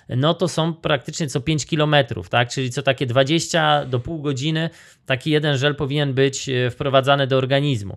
no 0.08 0.34
to 0.34 0.48
są 0.48 0.74
praktycznie 0.74 1.26
co 1.26 1.40
5 1.40 1.66
km, 1.66 1.94
tak? 2.30 2.48
Czyli 2.48 2.70
co 2.70 2.82
takie 2.82 3.06
20 3.06 3.84
do 3.86 4.00
pół 4.00 4.22
godziny 4.22 4.70
taki 5.06 5.30
jeden 5.30 5.56
żel 5.58 5.74
powinien 5.74 6.14
być 6.14 6.48
e, 6.48 6.70
wprowadzany 7.02 7.26
do 7.26 7.36
organizmu. 7.36 7.96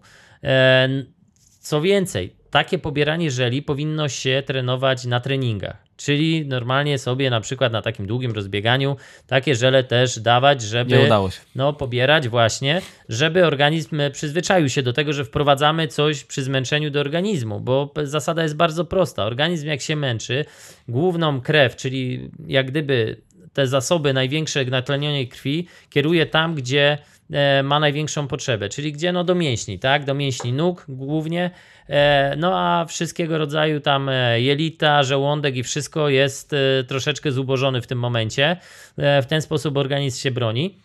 Co 1.59 1.81
więcej, 1.81 2.35
takie 2.51 2.77
pobieranie 2.77 3.31
żeli 3.31 3.61
powinno 3.61 4.09
się 4.09 4.43
trenować 4.45 5.05
na 5.05 5.19
treningach. 5.19 5.85
Czyli 5.97 6.45
normalnie 6.45 6.97
sobie 6.97 7.29
na 7.29 7.41
przykład 7.41 7.71
na 7.73 7.81
takim 7.81 8.07
długim 8.07 8.31
rozbieganiu 8.31 8.95
takie 9.27 9.55
żele 9.55 9.83
też 9.83 10.19
dawać, 10.19 10.61
żeby 10.61 10.97
Nie 10.97 11.05
udało 11.05 11.31
się. 11.31 11.39
no, 11.55 11.73
pobierać 11.73 12.27
właśnie, 12.27 12.81
żeby 13.09 13.45
organizm 13.45 13.97
przyzwyczaił 14.11 14.69
się 14.69 14.83
do 14.83 14.93
tego, 14.93 15.13
że 15.13 15.25
wprowadzamy 15.25 15.87
coś 15.87 16.23
przy 16.23 16.43
zmęczeniu 16.43 16.91
do 16.91 16.99
organizmu, 16.99 17.59
bo 17.59 17.93
zasada 18.03 18.43
jest 18.43 18.55
bardzo 18.55 18.85
prosta. 18.85 19.25
Organizm 19.25 19.67
jak 19.67 19.81
się 19.81 19.95
męczy, 19.95 20.45
główną 20.87 21.41
krew, 21.41 21.75
czyli 21.75 22.29
jak 22.47 22.71
gdyby 22.71 23.21
te 23.55 23.67
zasoby 23.67 24.13
największe 24.13 24.65
natlenionej 24.65 25.27
krwi 25.27 25.67
kieruje 25.89 26.25
tam, 26.25 26.55
gdzie 26.55 26.97
e, 27.31 27.63
ma 27.63 27.79
największą 27.79 28.27
potrzebę, 28.27 28.69
czyli 28.69 28.91
gdzie 28.91 29.11
no 29.11 29.23
do 29.23 29.35
mięśni, 29.35 29.79
tak? 29.79 30.05
Do 30.05 30.13
mięśni 30.13 30.53
nóg 30.53 30.85
głównie, 30.87 31.51
e, 31.89 32.35
no 32.37 32.59
a 32.59 32.85
wszystkiego 32.85 33.37
rodzaju 33.37 33.79
tam 33.79 34.09
e, 34.09 34.41
jelita, 34.41 35.03
żołądek 35.03 35.55
i 35.55 35.63
wszystko 35.63 36.09
jest 36.09 36.55
troszeczkę 36.87 37.31
zubożony 37.31 37.81
w 37.81 37.87
tym 37.87 37.99
momencie. 37.99 38.57
W 38.97 39.25
ten 39.27 39.41
sposób 39.41 39.77
organizm 39.77 40.21
się 40.21 40.31
broni. 40.31 40.77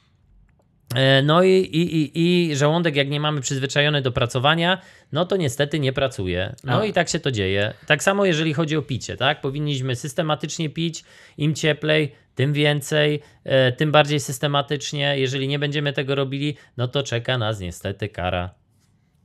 No 1.22 1.42
i, 1.42 1.50
i, 1.50 1.96
i, 1.96 2.10
i 2.50 2.56
żołądek, 2.56 2.96
jak 2.96 3.08
nie 3.08 3.20
mamy 3.20 3.40
przyzwyczajony 3.40 4.02
do 4.02 4.12
pracowania, 4.12 4.80
no 5.12 5.24
to 5.26 5.36
niestety 5.36 5.80
nie 5.80 5.92
pracuje. 5.92 6.56
No 6.64 6.80
A. 6.80 6.84
i 6.84 6.92
tak 6.92 7.08
się 7.08 7.20
to 7.20 7.30
dzieje. 7.30 7.74
Tak 7.86 8.02
samo 8.02 8.24
jeżeli 8.24 8.54
chodzi 8.54 8.76
o 8.76 8.82
picie, 8.82 9.16
tak? 9.16 9.40
Powinniśmy 9.40 9.96
systematycznie 9.96 10.70
pić, 10.70 11.04
im 11.38 11.54
cieplej, 11.54 12.12
tym 12.40 12.52
więcej, 12.52 13.20
e, 13.44 13.72
tym 13.72 13.92
bardziej 13.92 14.20
systematycznie. 14.20 15.18
Jeżeli 15.18 15.48
nie 15.48 15.58
będziemy 15.58 15.92
tego 15.92 16.14
robili, 16.14 16.56
no 16.76 16.88
to 16.88 17.02
czeka 17.02 17.38
nas 17.38 17.60
niestety 17.60 18.08
kara. 18.08 18.50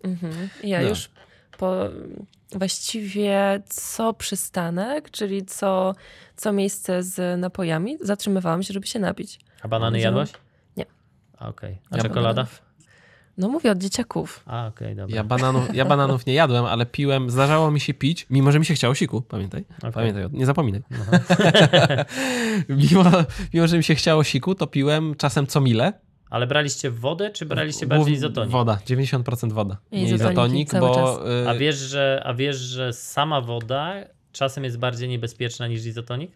Mhm. 0.04 0.50
Ja 0.64 0.82
No. 0.82 0.90
już 0.90 1.10
po 1.58 1.90
właściwie 2.52 3.62
co 3.70 4.14
przystanek, 4.14 5.12
czyli 5.12 5.46
co, 5.46 5.96
co 6.36 6.54
miejsce 6.54 7.04
z 7.04 7.40
napojami, 7.40 7.98
zatrzymywałam 8.02 8.64
się, 8.64 8.74
żeby 8.74 8.88
się 8.88 9.00
napić. 9.00 9.40
A 9.62 9.68
banany 9.68 10.00
jadłaś? 10.00 10.32
Nie. 10.78 10.86
A, 11.38 11.48
Okej. 11.50 11.78
A 11.92 11.98
Ja 11.98 12.04
czekolada? 12.04 12.34
bananów. 12.44 12.62
No 13.38 13.50
mówię 13.50 13.72
od 13.72 13.78
dzieciaków. 13.78 14.44
A, 14.46 14.68
okej, 14.68 14.96
dobra. 14.96 15.16
Ja 15.16 15.24
bananów, 15.24 15.76
ja 15.76 15.86
bananów 15.86 16.26
nie 16.26 16.34
jadłem, 16.34 16.66
ale 16.66 16.86
piłem, 16.86 17.30
zdarzało 17.30 17.72
mi 17.72 17.80
się 17.80 17.94
pić, 17.94 18.28
mimo 18.30 18.52
że 18.52 18.60
mi 18.60 18.66
się 18.66 18.74
chciało 18.74 18.96
siku, 18.96 19.22
pamiętaj. 19.22 19.66
Okej. 19.78 19.92
Pamiętaj, 19.92 20.24
o- 20.26 20.30
nie 20.32 20.46
zapominaj. 20.46 20.82
mimo, 22.70 23.04
mimo, 23.54 23.68
że 23.68 23.78
mi 23.78 23.84
się 23.84 23.96
chciało 23.96 24.24
siku, 24.24 24.56
to 24.56 24.68
piłem 24.68 25.16
czasem 25.16 25.48
co 25.48 25.62
mile 25.62 25.94
Ale 26.30 26.48
braliście 26.48 26.92
wodę, 26.92 27.30
czy 27.30 27.46
braliście 27.46 27.88
bardziej 27.88 28.14
izotonik? 28.14 28.52
Woda, 28.52 28.80
90% 28.88 29.52
woda. 29.54 29.78
Nie 29.92 30.04
izotonik, 30.04 30.80
bo... 30.80 30.96
czas. 30.96 31.28
y, 31.46 31.50
A 31.50 31.54
wiesz, 31.56 31.76
że, 31.76 32.22
a 32.26 32.34
wiesz, 32.34 32.58
że 32.58 32.94
sama 32.94 33.42
woda 33.42 33.94
czasem 34.32 34.64
jest 34.64 34.78
bardziej 34.80 35.10
niebezpieczna 35.10 35.68
niż 35.68 35.86
izotonik? 35.86 36.32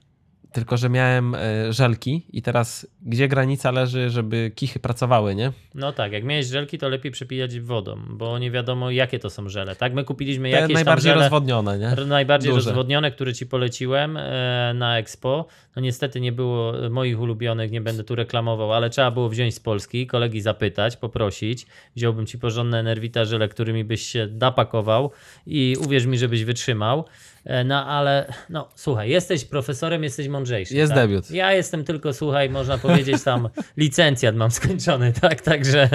Tylko, 0.51 0.77
że 0.77 0.89
miałem 0.89 1.35
y, 1.35 1.73
żelki 1.73 2.25
i 2.33 2.41
teraz 2.41 2.87
gdzie 3.01 3.27
granica 3.27 3.71
leży, 3.71 4.09
żeby 4.09 4.51
kichy 4.55 4.79
pracowały, 4.79 5.35
nie? 5.35 5.51
No 5.75 5.91
tak, 5.91 6.11
jak 6.11 6.23
miałeś 6.23 6.45
żelki, 6.45 6.77
to 6.77 6.89
lepiej 6.89 7.11
przepijać 7.11 7.59
wodą, 7.59 7.99
bo 8.09 8.39
nie 8.39 8.51
wiadomo 8.51 8.91
jakie 8.91 9.19
to 9.19 9.29
są 9.29 9.49
żele. 9.49 9.75
Tak, 9.75 9.93
my 9.93 10.03
kupiliśmy 10.03 10.51
Te 10.51 10.55
jakieś 10.55 10.73
najbardziej 10.73 11.09
tam 11.11 11.13
żele, 11.13 11.23
rozwodnione, 11.23 11.79
nie? 11.79 12.05
najbardziej 12.05 12.53
Duże. 12.53 12.65
rozwodnione, 12.65 13.11
które 13.11 13.33
ci 13.33 13.45
poleciłem 13.45 14.17
e, 14.17 14.73
na 14.75 14.97
Expo. 14.97 15.45
No 15.75 15.81
niestety 15.81 16.21
nie 16.21 16.31
było 16.31 16.85
e, 16.85 16.89
moich 16.89 17.19
ulubionych, 17.19 17.71
nie 17.71 17.81
będę 17.81 18.03
tu 18.03 18.15
reklamował, 18.15 18.73
ale 18.73 18.89
trzeba 18.89 19.11
było 19.11 19.29
wziąć 19.29 19.55
z 19.55 19.59
Polski, 19.59 20.07
kolegi 20.07 20.41
zapytać, 20.41 20.97
poprosić. 20.97 21.65
Wziąłbym 21.95 22.25
ci 22.25 22.39
porządne 22.39 22.83
Nervita 22.83 23.25
żele, 23.25 23.47
którymi 23.47 23.83
byś 23.83 24.01
się 24.01 24.27
napakował 24.31 25.11
i 25.45 25.75
uwierz 25.85 26.05
mi, 26.05 26.17
żebyś 26.17 26.43
wytrzymał. 26.43 27.05
E, 27.45 27.63
No 27.63 27.85
ale, 27.85 28.33
no 28.49 28.67
słuchaj, 28.75 29.09
jesteś 29.09 29.45
profesorem, 29.45 30.03
jesteś 30.03 30.27
mądrzejszy. 30.27 30.75
Jest 30.75 30.93
tak? 30.93 31.01
debiut. 31.01 31.31
Ja 31.31 31.53
jestem 31.53 31.83
tylko, 31.83 32.13
słuchaj, 32.13 32.49
można 32.49 32.77
powiedzieć 32.77 33.23
tam 33.23 33.49
licencjat 33.77 34.35
mam 34.35 34.51
skończony, 34.51 35.13
tak? 35.21 35.41
Także, 35.41 35.89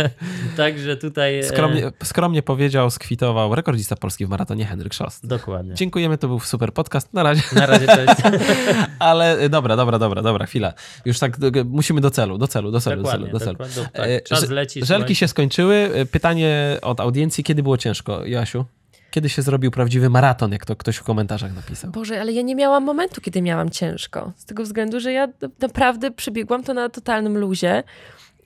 także 0.56 0.96
tutaj... 0.96 1.38
e, 1.38 1.42
Skromnie, 1.42 1.92
skromnie 2.04 2.42
powiedział, 2.42 2.90
skwitował 2.90 3.54
rekordzista 3.54 3.96
Polski 3.96 4.26
w 4.26 4.28
maratonie 4.28 4.64
Henryk 4.64 4.94
Szost. 4.94 5.26
Dokładnie. 5.26 5.74
Dziękujemy, 5.74 6.18
to 6.18 6.28
był 6.28 6.40
super 6.40 6.72
podcast. 6.72 7.12
Na 7.14 7.22
razie. 7.22 7.42
Na 7.52 7.66
razie 7.66 7.84
jest... 7.86 8.22
Ale 8.98 9.42
y, 9.42 9.48
dobra, 9.48 9.76
dobra, 9.76 9.98
dobra, 9.98 10.22
dobra, 10.22 10.46
chwila. 10.46 10.72
Już 11.04 11.18
tak 11.18 11.36
musimy 11.64 12.00
do 12.00 12.10
celu, 12.10 12.38
do 12.38 12.48
celu, 12.48 12.70
do 12.70 12.80
celu, 12.80 12.96
do 12.96 13.02
Dokładnie, 13.02 13.26
celu. 13.26 13.38
Do 13.38 13.44
celu. 13.68 13.84
dokładnie. 13.84 14.14
E, 14.16 14.20
Tak, 14.20 14.28
czas 14.28 14.50
leci. 14.50 14.84
Żelki 14.84 15.14
się 15.14 15.28
skończyły. 15.28 15.90
Pytanie 16.10 16.78
od 16.82 17.00
audiencji, 17.00 17.44
kiedy 17.44 17.62
było 17.62 17.78
ciężko, 17.78 18.26
Joasiu? 18.26 18.64
Kiedy 19.14 19.28
się 19.28 19.42
zrobił 19.42 19.70
prawdziwy 19.70 20.10
maraton, 20.10 20.52
jak 20.52 20.66
to 20.66 20.76
ktoś 20.76 20.96
w 20.96 21.02
komentarzach 21.02 21.54
napisał? 21.54 21.90
Boże, 21.90 22.20
ale 22.20 22.32
ja 22.32 22.42
nie 22.42 22.54
miałam 22.54 22.84
momentu, 22.84 23.20
kiedy 23.20 23.42
miałam 23.42 23.70
ciężko. 23.70 24.32
Z 24.36 24.44
tego 24.44 24.62
względu, 24.62 25.00
że 25.00 25.12
ja 25.12 25.28
naprawdę 25.60 26.10
przebiegłam 26.10 26.62
to 26.62 26.74
na 26.74 26.88
totalnym 26.88 27.38
luzie 27.38 27.82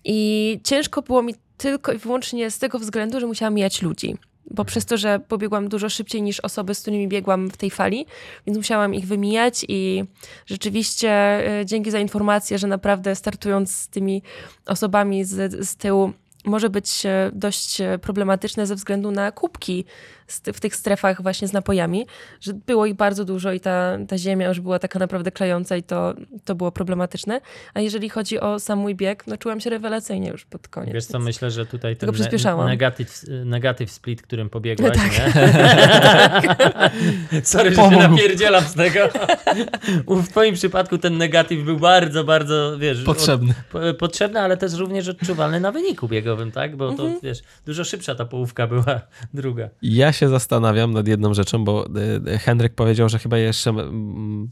i 0.05 0.61
ciężko 0.65 1.03
było 1.03 1.23
mi 1.23 1.35
tylko 1.57 1.93
i 1.93 1.99
wyłącznie 1.99 2.51
z 2.51 2.59
tego 2.59 2.79
względu, 2.79 3.21
że 3.21 3.27
musiałam 3.27 3.55
mijać 3.55 3.83
ludzi. 3.83 4.17
Bo 4.51 4.65
przez 4.65 4.87
to, 4.87 4.97
że 4.97 5.21
pobiegłam 5.29 5.69
dużo 5.69 5.89
szybciej 5.89 6.23
niż 6.23 6.41
osoby, 6.41 6.75
z 6.75 6.81
którymi 6.81 7.09
biegłam 7.09 7.51
w 7.51 7.57
tej 7.57 7.71
fali, 7.71 8.07
więc 8.47 8.59
musiałam 8.59 8.95
ich 8.95 9.07
wymijać 9.07 9.65
i 9.69 10.05
rzeczywiście 10.47 11.11
e, 11.11 11.67
dzięki 11.67 11.91
za 11.91 11.99
informację, 11.99 12.59
że 12.59 12.67
naprawdę 12.67 13.15
startując 13.15 13.77
z 13.77 13.89
tymi 13.89 14.23
osobami 14.67 15.25
z, 15.25 15.69
z 15.69 15.77
tyłu 15.77 16.13
może 16.45 16.71
być 16.71 17.07
e, 17.07 17.31
dość 17.35 17.81
e, 17.81 17.99
problematyczne 17.99 18.67
ze 18.67 18.75
względu 18.75 19.11
na 19.11 19.33
kubki 19.33 19.85
w 20.29 20.61
tych 20.61 20.77
strefach 20.77 21.23
właśnie 21.23 21.49
z 21.49 21.53
napojami, 21.53 22.07
że 22.41 22.53
było 22.67 22.87
ich 22.87 22.95
bardzo 22.95 23.25
dużo 23.25 23.53
i 23.53 23.61
ta, 23.61 23.99
ta 24.09 24.19
ziemia 24.19 24.49
już 24.49 24.61
była 24.61 24.79
taka 24.79 24.99
naprawdę 24.99 25.31
klejąca 25.33 25.77
i 25.77 25.83
to, 25.83 26.15
to 26.45 26.55
było 26.55 26.73
problematyczne. 26.73 27.41
A 27.75 27.81
jeżeli 27.81 28.09
chodzi 28.09 28.41
o 28.41 28.59
sam 28.61 28.79
mój 28.79 28.95
bieg, 28.95 29.27
no 29.27 29.37
czułam 29.37 29.61
się 29.61 29.71
rewelacyjnie 29.71 30.29
już 30.29 30.45
pod 30.45 30.69
koniec. 30.69 30.95
Wiesz 30.95 31.07
co, 31.07 31.19
myślę, 31.19 31.51
że 31.51 31.67
tutaj 31.67 31.97
ten 31.97 32.13
przyspieszałam. 32.13 32.67
negatyw, 32.67 33.23
negatyw 33.45 33.91
split, 33.91 34.23
którym 34.23 34.51
pobiegłaś, 34.51 34.97
No 34.97 35.03
tak. 35.03 35.35
nie? 37.33 37.43
Sorry, 37.43 37.71
że 37.71 37.77
się 37.77 37.83
Pomógł. 37.83 38.03
napierdzielam 38.03 38.65
z 38.65 38.75
tego. 38.75 39.01
W 40.07 40.29
twoim 40.29 40.55
przypadku 40.55 40.99
ten 40.99 41.19
negatyw 41.19 41.65
był 41.65 41.77
bardzo, 41.79 42.25
bardzo, 42.25 42.79
wiesz... 42.79 43.03
Potrzebny. 43.05 43.51
Od, 43.51 43.67
po, 43.67 43.95
potrzebny, 43.99 44.41
ale 44.41 44.57
też 44.57 44.73
również 44.75 45.09
odczuwalny 45.09 45.61
na 45.61 45.73
wyniku 45.73 46.09
biegowym, 46.09 46.53
tak? 46.53 46.77
Bo 46.77 46.93
to, 46.93 47.03
Mhm. 47.03 47.21
wiesz, 47.23 47.39
dużo 47.67 47.85
szybsza 47.85 48.15
ta 48.15 48.25
połówka 48.25 48.67
była 48.67 49.01
druga. 49.35 49.69
Ja 49.83 50.13
się 50.19 50.29
zastanawiam 50.29 50.93
nad 50.93 51.09
jedną 51.09 51.35
rzeczą, 51.35 51.65
bo 51.65 51.87
y, 51.87 52.31
y, 52.35 52.39
Henryk 52.39 52.75
powiedział, 52.75 53.09
że 53.09 53.19
chyba 53.19 53.39
jeszcze 53.39 53.75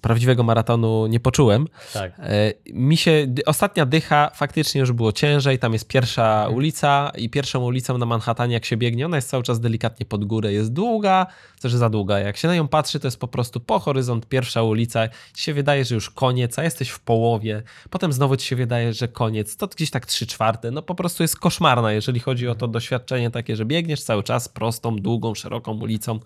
prawdziwego 0.02 0.42
maratonu 0.42 1.06
nie 1.06 1.20
poczułem. 1.20 1.66
Tak. 1.92 2.12
E, 2.18 2.52
Mi 2.72 2.96
się, 2.96 3.26
ostatnia 3.46 3.86
dycha 3.86 4.30
faktycznie 4.34 4.80
już 4.80 4.92
było 4.92 5.12
ciężej, 5.12 5.58
tam 5.58 5.72
jest 5.72 5.88
pierwsza 5.88 6.36
Mhm. 6.36 6.54
ulica 6.56 7.12
i 7.18 7.30
pierwszą 7.30 7.64
ulicą 7.64 7.98
na 7.98 8.06
Manhattanie 8.06 8.54
jak 8.54 8.64
się 8.64 8.76
biegnie, 8.76 9.06
ona 9.06 9.16
jest 9.16 9.28
cały 9.28 9.42
czas 9.42 9.60
delikatnie 9.60 10.06
pod 10.06 10.24
górę, 10.24 10.52
jest 10.52 10.72
długa, 10.72 11.26
też 11.60 11.74
za 11.74 11.90
długa. 11.90 12.18
Jak 12.18 12.36
się 12.36 12.48
na 12.48 12.54
nią 12.54 12.68
patrzy, 12.68 13.00
to 13.00 13.06
jest 13.06 13.20
po 13.20 13.28
prostu 13.28 13.60
po 13.60 13.78
horyzont 13.78 14.26
pierwsza 14.26 14.62
ulica, 14.62 15.08
ci 15.34 15.42
się 15.42 15.54
wydaje, 15.54 15.84
że 15.84 15.94
już 15.94 16.10
koniec, 16.10 16.58
a 16.58 16.64
jesteś 16.64 16.88
w 16.88 17.00
połowie, 17.00 17.62
potem 17.90 18.12
znowu 18.12 18.36
ci 18.36 18.46
się 18.46 18.56
wydaje, 18.56 18.92
że 18.92 19.08
koniec, 19.08 19.56
to 19.56 19.66
gdzieś 19.66 19.90
tak 19.90 20.06
trzy 20.06 20.26
czwarte, 20.26 20.70
no 20.70 20.82
po 20.82 20.94
prostu 20.94 21.22
jest 21.22 21.38
koszmarna, 21.38 21.92
jeżeli 21.92 22.20
chodzi 22.20 22.48
o 22.48 22.54
to 22.54 22.68
doświadczenie 22.68 23.30
takie, 23.30 23.56
że 23.56 23.64
biegniesz 23.64 24.02
cały 24.02 24.22
czas 24.22 24.48
prostą, 24.48 24.96
długą, 24.96 25.34
szeroką 25.34 25.72
ulicą. 25.72 26.20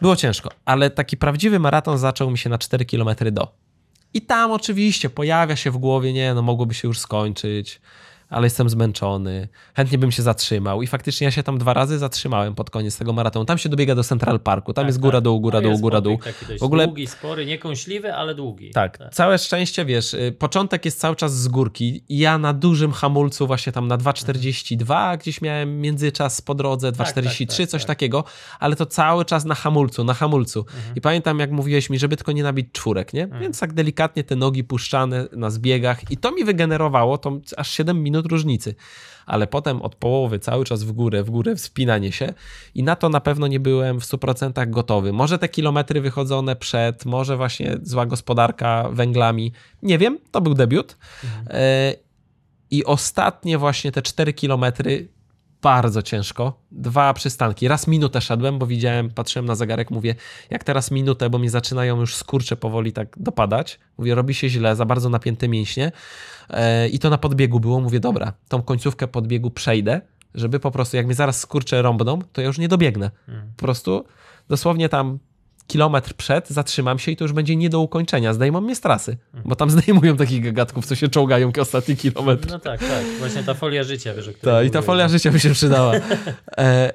Było 0.00 0.16
ciężko, 0.16 0.50
ale 0.64 0.90
taki 0.90 1.16
prawdziwy 1.16 1.58
maraton 1.58 1.98
zaczął 1.98 2.30
mi 2.30 2.38
się 2.38 2.50
na 2.50 2.58
4 2.58 2.84
km 2.84 3.08
do. 3.32 3.48
I 4.14 4.22
tam 4.22 4.52
oczywiście 4.52 5.10
pojawia 5.10 5.56
się 5.56 5.70
w 5.70 5.76
głowie, 5.76 6.12
nie, 6.12 6.34
no 6.34 6.42
mogłoby 6.42 6.74
się 6.74 6.88
już 6.88 6.98
skończyć, 6.98 7.80
ale 8.28 8.46
jestem 8.46 8.68
zmęczony, 8.68 9.48
chętnie 9.74 9.98
bym 9.98 10.12
się 10.12 10.22
zatrzymał. 10.22 10.82
I 10.82 10.86
faktycznie 10.86 11.24
ja 11.24 11.30
się 11.30 11.42
tam 11.42 11.58
dwa 11.58 11.74
razy 11.74 11.98
zatrzymałem 11.98 12.54
pod 12.54 12.70
koniec 12.70 12.98
tego 12.98 13.12
maratonu. 13.12 13.44
Tam 13.44 13.58
się 13.58 13.68
dobiega 13.68 13.94
do 13.94 14.04
Central 14.04 14.40
Parku, 14.40 14.72
tam 14.72 14.82
Tak, 14.82 14.88
jest 14.88 15.00
góra, 15.00 15.12
tak. 15.18 15.24
dół, 15.24 15.40
góra, 15.40 15.60
No 15.60 15.68
dół, 15.68 15.78
góra, 15.78 16.00
dół. 16.00 16.18
W 16.58 16.62
ogóle- 16.62 16.86
długi, 16.86 17.06
spory, 17.06 17.46
niekąśliwy, 17.46 18.14
ale 18.14 18.34
długi. 18.34 18.70
Tak, 18.70 18.98
całe 19.12 19.38
szczęście, 19.38 19.84
wiesz, 19.84 20.14
y, 20.14 20.34
początek 20.38 20.84
jest 20.84 21.00
cały 21.00 21.16
czas 21.16 21.36
z 21.38 21.48
górki 21.48 22.04
i 22.08 22.18
ja 22.18 22.38
na 22.38 22.52
dużym 22.52 22.92
hamulcu 22.92 23.46
właśnie 23.46 23.72
tam 23.72 23.88
na 23.88 23.96
2,42 23.98 25.16
gdzieś 25.16 25.42
miałem 25.42 25.80
międzyczas 25.80 26.40
po 26.40 26.54
drodze, 26.54 26.92
2,43, 26.92 27.46
tak, 27.46 27.66
tak, 27.66 27.70
coś 27.70 27.82
tak. 27.82 27.88
takiego, 27.88 28.24
ale 28.60 28.76
to 28.76 28.86
cały 28.86 29.24
czas 29.24 29.44
na 29.44 29.54
hamulcu, 29.54 30.04
na 30.04 30.14
hamulcu. 30.14 30.64
I 30.96 31.00
pamiętam 31.00 31.38
jak 31.38 31.50
mówiłeś 31.50 31.90
mi, 31.90 31.98
żeby 31.98 32.16
tylko 32.16 32.32
nie 32.32 32.42
nabić 32.42 32.66
czwórek, 32.72 33.12
nie? 33.12 33.28
Więc 33.40 33.60
tak 33.60 33.72
delikatnie 33.72 34.24
te 34.24 34.36
nogi 34.36 34.64
puszczane 34.64 35.26
na 35.32 35.50
zbiegach 35.50 36.10
i 36.10 36.16
to 36.16 36.32
mi 36.32 36.44
wygenerowało 36.44 37.18
to 37.18 37.38
aż 37.56 37.70
7 37.70 38.02
minut 38.02 38.17
różnicy. 38.26 38.74
Ale 39.26 39.46
potem 39.46 39.82
od 39.82 39.94
połowy 39.94 40.38
cały 40.38 40.64
czas 40.64 40.82
w 40.82 40.92
górę, 40.92 41.22
w 41.22 41.30
górę 41.30 41.56
wspinanie 41.56 42.12
się 42.12 42.34
i 42.74 42.82
na 42.82 42.96
to 42.96 43.08
na 43.08 43.20
pewno 43.20 43.46
nie 43.46 43.60
byłem 43.60 44.00
w 44.00 44.04
100% 44.04 44.70
gotowy. 44.70 45.12
Może 45.12 45.38
te 45.38 45.48
kilometry 45.48 46.00
wychodzone 46.00 46.56
przed, 46.56 47.04
może 47.04 47.36
właśnie 47.36 47.78
zła 47.82 48.06
gospodarka 48.06 48.88
węglami, 48.92 49.52
nie 49.82 49.98
wiem, 49.98 50.18
to 50.30 50.40
był 50.40 50.54
debiut. 50.54 50.96
E, 51.46 51.94
I 52.70 52.84
ostatnie 52.84 53.58
właśnie 53.58 53.92
te 53.92 54.02
4 54.02 54.32
kilometry 54.32 55.08
bardzo 55.62 56.02
ciężko. 56.02 56.60
Dwa 56.70 57.14
przystanki. 57.14 57.68
Raz 57.68 57.86
minutę 57.86 58.20
szedłem, 58.20 58.58
bo 58.58 58.66
widziałem, 58.66 59.10
patrzyłem 59.10 59.46
na 59.46 59.54
zegarek, 59.54 59.90
mówię, 59.90 60.14
jak 60.50 60.64
teraz 60.64 60.90
minutę, 60.90 61.30
bo 61.30 61.38
mi 61.38 61.48
zaczynają 61.48 62.00
już 62.00 62.14
skurcze 62.14 62.56
powoli 62.56 62.92
tak 62.92 63.16
dopadać. 63.18 63.78
Mówię, 63.98 64.14
robi 64.14 64.34
się 64.34 64.48
źle, 64.48 64.76
za 64.76 64.84
bardzo 64.84 65.08
napięte 65.08 65.48
mięśnie. 65.48 65.92
E, 66.50 66.88
I 66.88 66.98
to 66.98 67.10
na 67.10 67.18
podbiegu 67.18 67.60
było. 67.60 67.80
Mówię, 67.80 68.00
dobra, 68.00 68.32
tą 68.48 68.62
końcówkę 68.62 69.08
podbiegu 69.08 69.50
przejdę, 69.50 70.00
żeby 70.34 70.60
po 70.60 70.70
prostu, 70.70 70.96
jak 70.96 71.06
mnie 71.06 71.14
zaraz 71.14 71.40
skurcze 71.40 71.82
rąbną, 71.82 72.18
to 72.32 72.40
ja 72.40 72.46
już 72.46 72.58
nie 72.58 72.68
dobiegnę. 72.68 73.10
Po 73.56 73.62
prostu 73.62 74.04
dosłownie 74.48 74.88
tam 74.88 75.18
kilometr 75.68 76.14
przed 76.14 76.48
zatrzymam 76.48 76.98
się 76.98 77.12
i 77.12 77.16
to 77.16 77.24
już 77.24 77.32
będzie 77.32 77.56
nie 77.56 77.70
do 77.70 77.80
ukończenia. 77.80 78.32
Zdejmą 78.32 78.60
mnie 78.60 78.76
z 78.76 78.80
trasy, 78.80 79.16
bo 79.44 79.56
tam 79.56 79.70
zdejmują 79.80 80.16
takich 80.16 80.42
gagatków, 80.42 80.86
co 80.86 80.94
się 80.94 81.08
czołgają 81.08 81.52
ostatni 81.60 81.96
kilometr. 81.96 82.50
No 82.50 82.58
tak, 82.58 82.80
tak. 82.80 83.04
Właśnie 83.18 83.42
ta 83.42 83.54
folia 83.54 83.84
życia, 83.84 84.14
wiesz, 84.14 84.28
o 84.28 84.32
Tak, 84.42 84.66
i 84.66 84.70
ta 84.70 84.82
folia 84.82 85.08
życia 85.08 85.30
by 85.30 85.40
się 85.40 85.50
przydała. 85.50 85.92
E, 86.58 86.92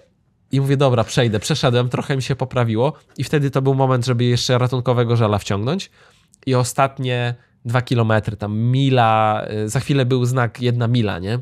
I 0.51 0.61
mówię, 0.61 0.77
dobra, 0.77 1.03
przejdę. 1.03 1.39
Przeszedłem, 1.39 1.89
trochę 1.89 2.15
mi 2.15 2.21
się 2.21 2.35
poprawiło 2.35 2.93
i 3.17 3.23
wtedy 3.23 3.51
to 3.51 3.61
był 3.61 3.73
moment, 3.73 4.05
żeby 4.05 4.23
jeszcze 4.23 4.57
ratunkowego 4.57 5.15
żela 5.15 5.37
wciągnąć. 5.37 5.91
I 6.45 6.55
ostatnie 6.55 7.35
dwa 7.65 7.81
kilometry, 7.81 8.37
tam 8.37 8.57
mila, 8.57 9.43
e, 9.47 9.69
za 9.69 9.79
chwilę 9.79 10.05
był 10.05 10.25
znak 10.25 10.61
jedna 10.61 10.87
mila, 10.87 11.19
nie? 11.19 11.39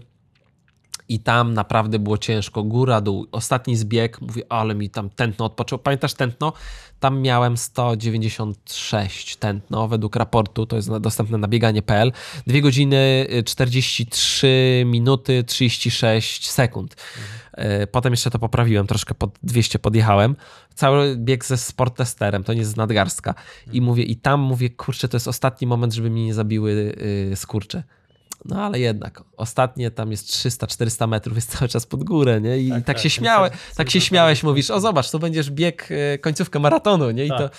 I 1.12 1.20
tam 1.20 1.54
naprawdę 1.54 2.00
było 2.00 2.18
ciężko, 2.18 2.64
góra, 2.64 3.02
dół. 3.02 3.28
Ostatni 3.32 3.76
zbieg, 3.76 4.22
mówię, 4.22 4.44
ale 4.50 4.76
mi 4.76 4.90
tam 4.90 5.10
tętno 5.10 5.46
odpoczęło. 5.46 5.80
Pamiętasz 5.80 6.14
tętno? 6.14 6.54
Tam 7.00 7.22
miałem 7.22 7.58
196 7.58 9.36
tętno 9.36 9.88
według 9.88 10.16
raportu, 10.16 10.66
to 10.66 10.76
jest 10.76 10.98
dostępne 10.98 11.38
na 11.38 11.48
bieganie.pl. 11.48 12.12
2 12.48 12.60
godziny 12.62 13.28
y, 13.34 13.44
43 13.44 14.84
minuty 14.86 15.44
36 15.44 16.50
sekund. 16.50 16.96
Y, 17.84 17.88
Potem 17.88 18.14
jeszcze 18.14 18.32
to 18.32 18.40
poprawiłem, 18.40 18.88
troszkę 18.88 19.16
pod 19.16 19.40
200 19.44 19.80
podjechałem. 19.80 20.36
Cały 20.76 21.16
bieg 21.16 21.46
ze 21.46 21.58
sporttesterem, 21.58 22.44
to 22.44 22.54
nie 22.54 22.60
jest 22.60 22.78
nadgarstka. 22.78 23.36
I 23.72 23.82
mówię, 23.82 24.04
i 24.04 24.16
tam 24.16 24.40
mówię, 24.40 24.70
kurczę, 24.70 25.08
to 25.08 25.16
jest 25.18 25.28
ostatni 25.28 25.68
moment, 25.68 25.94
żeby 25.94 26.10
mnie 26.10 26.26
nie 26.26 26.34
zabiły 26.34 26.72
y, 27.32 27.36
skurcze. 27.36 27.84
No 28.46 28.64
ale 28.64 28.80
jednak, 28.80 29.24
ostatnie 29.38 29.92
tam 29.92 30.12
jest 30.12 30.28
300-400 30.28 31.08
metrów, 31.08 31.36
jest 31.36 31.58
cały 31.58 31.70
czas 31.70 31.86
pod 31.86 32.04
górę, 32.04 32.42
nie? 32.42 32.58
I 32.58 32.70
tak, 32.70 32.78
Tak, 32.78 32.86
tak 32.86 32.96
tak, 32.96 32.98
się 32.98 33.10
ten 33.10 33.12
śmiałe, 33.12 33.52
tak 33.78 33.90
się 33.90 34.02
śmiałeś, 34.02 34.44
mówisz, 34.44 34.72
o 34.72 34.80
zobacz, 34.80 35.12
tu 35.12 35.20
będziesz 35.20 35.52
bieg 35.52 35.90
e, 35.92 36.18
końcówkę 36.18 36.60
maratonu, 36.60 37.12
nie? 37.12 37.26
I, 37.26 37.30
Tak. 37.30 37.38
to, 37.40 37.50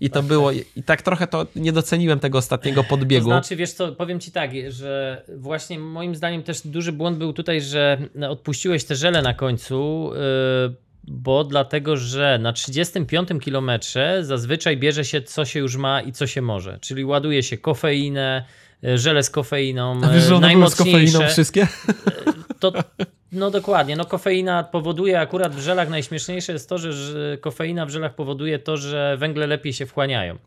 i 0.00 0.10
to 0.10 0.22
było, 0.22 0.52
i 0.52 0.82
tak 0.86 1.02
trochę 1.02 1.26
to 1.26 1.46
nie 1.56 1.72
doceniłem 1.72 2.18
tego 2.20 2.38
ostatniego 2.38 2.82
To 2.82 2.88
podbiegu. 2.88 3.24
znaczy, 3.24 3.56
wiesz 3.56 3.72
co, 3.72 3.92
powiem 3.92 4.20
ci 4.20 4.30
tak, 4.32 4.50
że 4.68 5.22
właśnie 5.36 5.78
moim 5.78 6.14
zdaniem 6.14 6.42
też 6.42 6.66
duży 6.66 6.92
błąd 6.92 7.18
był 7.18 7.32
tutaj, 7.32 7.60
że 7.60 7.98
odpuściłeś 8.30 8.84
te 8.84 8.96
żele 8.96 9.22
na 9.22 9.34
końcu, 9.34 10.10
yy, 10.68 10.74
bo 11.04 11.44
dlatego, 11.44 11.96
że 11.96 12.38
na 12.42 12.52
35 12.52 13.28
kilometrze 13.40 14.24
zazwyczaj 14.24 14.76
bierze 14.76 15.04
się 15.04 15.22
co 15.22 15.44
się 15.44 15.58
już 15.60 15.76
ma 15.76 16.00
i 16.02 16.12
co 16.12 16.26
się 16.26 16.42
może, 16.42 16.78
czyli 16.80 17.04
ładuje 17.04 17.42
się 17.42 17.58
kofeinę, 17.58 18.44
żele 18.94 19.22
z 19.22 19.30
kofeiną, 19.30 20.00
A 20.04 20.08
wiesz, 20.08 20.24
że 20.24 20.36
one 20.36 20.52
były 20.52 20.70
z 20.70 20.74
kofeiną 20.74 20.98
najmocniejsze. 20.98 21.32
wszystkie? 21.32 21.68
To, 22.60 22.72
no 23.32 23.50
dokładnie, 23.50 23.96
no 23.96 24.04
kofeina 24.04 24.64
powoduje 24.64 25.20
akurat 25.20 25.54
w 25.54 25.60
żelach, 25.60 25.88
najśmieszniejsze 25.88 26.52
jest 26.52 26.68
to, 26.68 26.78
że, 26.78 26.92
kofeina 27.40 27.86
w 27.86 27.90
żelach 27.90 28.14
powoduje 28.14 28.58
to, 28.58 28.76
że 28.76 29.16
węgle 29.18 29.46
lepiej 29.46 29.72
się 29.72 29.86
wchłaniają. 29.86 30.38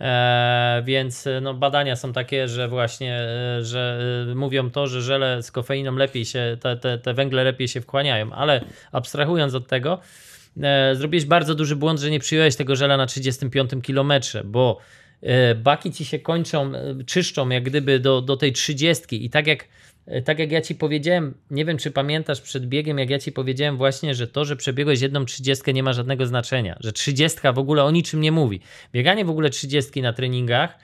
E, 0.00 0.82
więc 0.84 1.26
e, 1.26 1.40
no, 1.40 1.54
badania 1.54 1.96
są 1.96 2.12
takie, 2.12 2.48
że 2.48 2.68
właśnie, 2.68 3.14
e, 3.14 3.64
że 3.64 3.98
e, 4.30 4.34
mówią 4.34 4.70
to, 4.70 4.86
że 4.86 5.02
żele 5.02 5.42
z 5.42 5.52
kofeiną 5.52 5.96
lepiej 5.96 6.24
się, 6.24 6.56
te, 6.60 6.76
te, 6.76 6.98
te 6.98 7.14
węgle 7.14 7.44
lepiej 7.44 7.68
się 7.68 7.80
wchłaniają, 7.80 8.32
ale 8.32 8.64
abstrahując 8.92 9.54
od 9.54 9.66
tego, 9.66 9.98
e, 10.62 10.94
zrobiłeś 10.94 11.24
bardzo 11.24 11.54
duży 11.54 11.76
błąd, 11.76 12.00
że 12.00 12.10
nie 12.10 12.20
przyjąłeś 12.20 12.56
tego 12.56 12.76
żela 12.76 12.96
na 12.96 13.06
35 13.06 13.70
kilometrze, 13.82 14.44
bo 14.44 14.78
e, 14.78 14.99
baki 15.56 15.92
ci 15.92 16.04
się 16.04 16.18
kończą, 16.18 16.74
e, 16.74 17.04
czyszczą 17.06 17.48
jak 17.48 17.62
gdyby 17.62 18.00
do, 18.00 18.22
do 18.22 18.36
tej 18.36 18.52
30 18.52 19.24
i 19.24 19.30
tak 19.30 19.46
jak 19.46 19.64
E, 20.10 20.22
tak 20.22 20.38
jak 20.38 20.52
ja 20.52 20.60
ci 20.60 20.74
powiedziałem, 20.74 21.34
nie 21.50 21.64
wiem 21.64 21.78
czy 21.78 21.90
pamiętasz 21.90 22.40
przed 22.40 22.66
biegiem, 22.66 22.98
jak 22.98 23.10
ja 23.10 23.18
ci 23.18 23.32
powiedziałem 23.32 23.76
właśnie, 23.76 24.14
że 24.14 24.26
to, 24.26 24.44
że 24.44 24.56
przebiegłeś 24.56 25.00
jedną 25.00 25.24
trzydziestkę 25.24 25.72
nie 25.72 25.82
ma 25.82 25.92
żadnego 25.92 26.26
znaczenia, 26.26 26.76
że 26.80 26.92
trzydziestka 26.92 27.52
w 27.52 27.58
ogóle 27.58 27.84
o 27.84 27.90
niczym 27.90 28.20
nie 28.20 28.32
mówi. 28.32 28.60
Bieganie 28.92 29.24
w 29.24 29.30
ogóle 29.30 29.50
trzydziestki 29.50 30.02
na 30.02 30.12
treningach 30.12 30.70
e, 30.70 30.78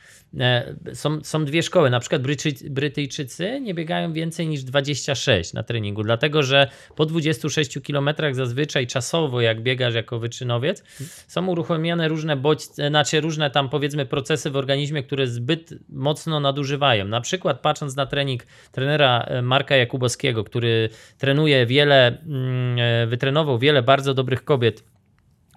są, 0.95 1.25
są 1.25 1.45
dwie 1.45 1.63
szkoły, 1.63 1.91
na 1.91 2.01
przykład 2.01 2.23
Brytyjczycy 2.71 3.61
nie 3.61 3.75
biegają 3.75 4.13
więcej 4.13 4.49
niż 4.49 4.65
26 4.65 5.53
na 5.53 5.63
treningu, 5.63 6.03
dlatego 6.03 6.43
że 6.43 6.69
po 6.97 7.07
26 7.07 7.79
kilometrach 7.83 8.35
zazwyczaj 8.35 8.87
czasowo, 8.87 9.41
jak 9.41 9.63
biegasz 9.63 9.95
jako 9.95 10.19
wyczynowiec, 10.19 10.85
są 11.29 11.47
uruchomione 11.47 12.09
różne 12.09 12.37
bodźce, 12.37 12.89
znaczy 12.89 13.21
różne 13.21 13.51
tam 13.51 13.69
powiedzmy 13.69 14.07
procesy 14.07 14.51
w 14.51 14.57
organizmie, 14.57 15.03
które 15.03 15.27
zbyt 15.27 15.75
mocno 15.89 16.41
nadużywają. 16.41 17.05
Na 17.05 17.21
przykład 17.21 17.61
patrząc 17.61 17.97
na 17.97 18.07
trening 18.07 18.47
trenera 18.73 19.21
e, 19.21 19.43
Marka 19.43 19.77
Jakubowskiego, 19.77 20.45
który 20.45 20.89
trenuje 21.19 21.67
wiele, 21.67 22.07
mm, 22.07 22.79
e, 22.79 23.07
wytrenował 23.07 23.59
wiele 23.59 23.83
bardzo 23.83 24.15
dobrych 24.15 24.45
kobiet 24.45 24.96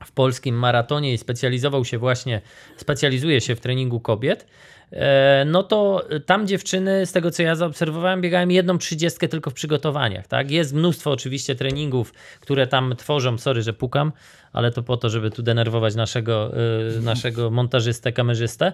w 0.06 0.12
polskim 0.12 0.56
maratonie 0.56 1.14
i 1.14 1.18
specjalizował 1.18 1.86
się 1.86 1.98
właśnie, 1.98 2.42
specjalizuje 2.78 3.42
się 3.42 3.56
w 3.56 3.60
treningu 3.60 4.00
kobiet, 4.00 4.46
no 5.46 5.64
to 5.64 6.08
tam 6.26 6.48
dziewczyny, 6.48 7.06
z 7.06 7.12
tego 7.12 7.32
co 7.32 7.44
ja 7.44 7.56
zaobserwowałem, 7.56 8.22
biegają 8.22 8.48
jedną 8.48 8.78
trzydziestkę 8.78 9.28
tylko 9.28 9.50
w 9.50 9.54
przygotowaniach. 9.54 10.28
Tak? 10.28 10.52
Jest 10.52 10.74
mnóstwo 10.74 11.12
oczywiście 11.12 11.56
treningów, 11.56 12.14
które 12.40 12.68
tam 12.68 12.96
tworzą, 12.98 13.38
sorry, 13.38 13.62
że 13.62 13.74
pukam, 13.74 14.12
ale 14.54 14.72
to 14.72 14.84
po 14.84 14.98
to, 14.98 15.10
żeby 15.10 15.32
tu 15.32 15.44
denerwować 15.44 15.96
naszego, 15.96 16.52
y, 16.98 17.02
naszego 17.02 17.50
montażystę, 17.50 18.12
kamerzystę. 18.12 18.72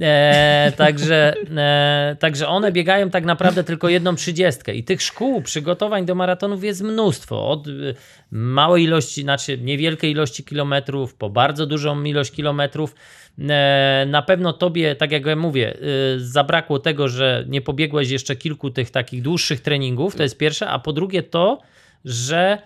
E, 0.00 0.72
także, 0.76 1.34
e, 1.56 2.16
także 2.20 2.48
one 2.48 2.72
biegają 2.72 3.10
tak 3.10 3.24
naprawdę 3.24 3.64
tylko 3.64 3.88
jedną 3.88 4.14
trzydziestkę 4.14 4.74
i 4.74 4.84
tych 4.84 5.02
szkół 5.02 5.42
przygotowań 5.42 6.06
do 6.06 6.14
maratonów 6.14 6.64
jest 6.64 6.82
mnóstwo. 6.82 7.48
Od 7.48 7.66
y, 7.66 7.94
małej 8.30 8.84
ilości, 8.84 9.22
znaczy 9.22 9.58
niewielkiej 9.58 10.10
ilości 10.10 10.44
kilometrów, 10.44 11.14
po 11.14 11.30
bardzo 11.30 11.66
dużą 11.66 12.02
ilość 12.02 12.32
kilometrów. 12.32 12.94
E, 13.38 14.06
Na 14.08 14.22
pewno 14.22 14.52
tobie, 14.52 14.96
tak 14.96 15.12
jak 15.12 15.26
ja 15.26 15.36
mówię, 15.36 15.76
y, 16.16 16.20
zabrakło 16.20 16.78
tego, 16.78 17.08
że 17.08 17.44
nie 17.48 17.60
pobiegłeś 17.60 18.10
jeszcze 18.10 18.36
kilku 18.36 18.70
tych 18.70 18.90
takich 18.90 19.22
dłuższych 19.22 19.60
treningów, 19.60 20.16
to 20.16 20.22
jest 20.22 20.38
pierwsze, 20.38 20.68
a 20.68 20.78
po 20.78 20.92
drugie 20.92 21.22
to, 21.22 21.60
że 22.04 22.58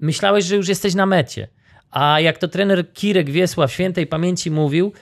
myślałeś, 0.00 0.44
że 0.44 0.56
już 0.56 0.68
jesteś 0.68 0.94
na 0.94 1.06
mecie. 1.06 1.48
A 1.90 2.20
jak 2.20 2.38
to 2.38 2.48
trener 2.48 2.92
Kirek 2.92 3.30
Wiesław 3.30 3.72
świętej 3.72 4.06
pamięci 4.06 4.50
mówił, 4.50 4.92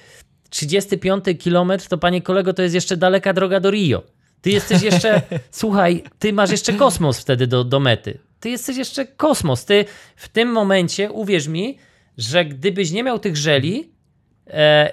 35 0.50 1.24
kilometr 1.38 1.88
to 1.88 1.98
panie 1.98 2.22
kolego 2.22 2.52
to 2.52 2.62
jest 2.62 2.74
jeszcze 2.74 2.96
daleka 2.96 3.32
droga 3.32 3.60
do 3.60 3.70
Rio. 3.70 4.02
Ty 4.40 4.50
jesteś 4.50 4.82
jeszcze, 4.82 5.22
słuchaj, 5.50 6.02
ty 6.18 6.32
masz 6.32 6.50
jeszcze 6.50 6.72
kosmos 6.72 7.20
wtedy 7.20 7.46
do, 7.46 7.64
do 7.64 7.80
mety. 7.80 8.18
Ty 8.40 8.50
jesteś 8.50 8.76
jeszcze 8.76 9.06
kosmos. 9.06 9.64
Ty 9.64 9.84
w 10.16 10.28
tym 10.28 10.48
momencie, 10.48 11.10
uwierz 11.12 11.48
mi, 11.48 11.78
że 12.18 12.44
gdybyś 12.44 12.90
nie 12.90 13.02
miał 13.02 13.18
tych 13.18 13.36
żeli, 13.36 13.90
e, 14.46 14.92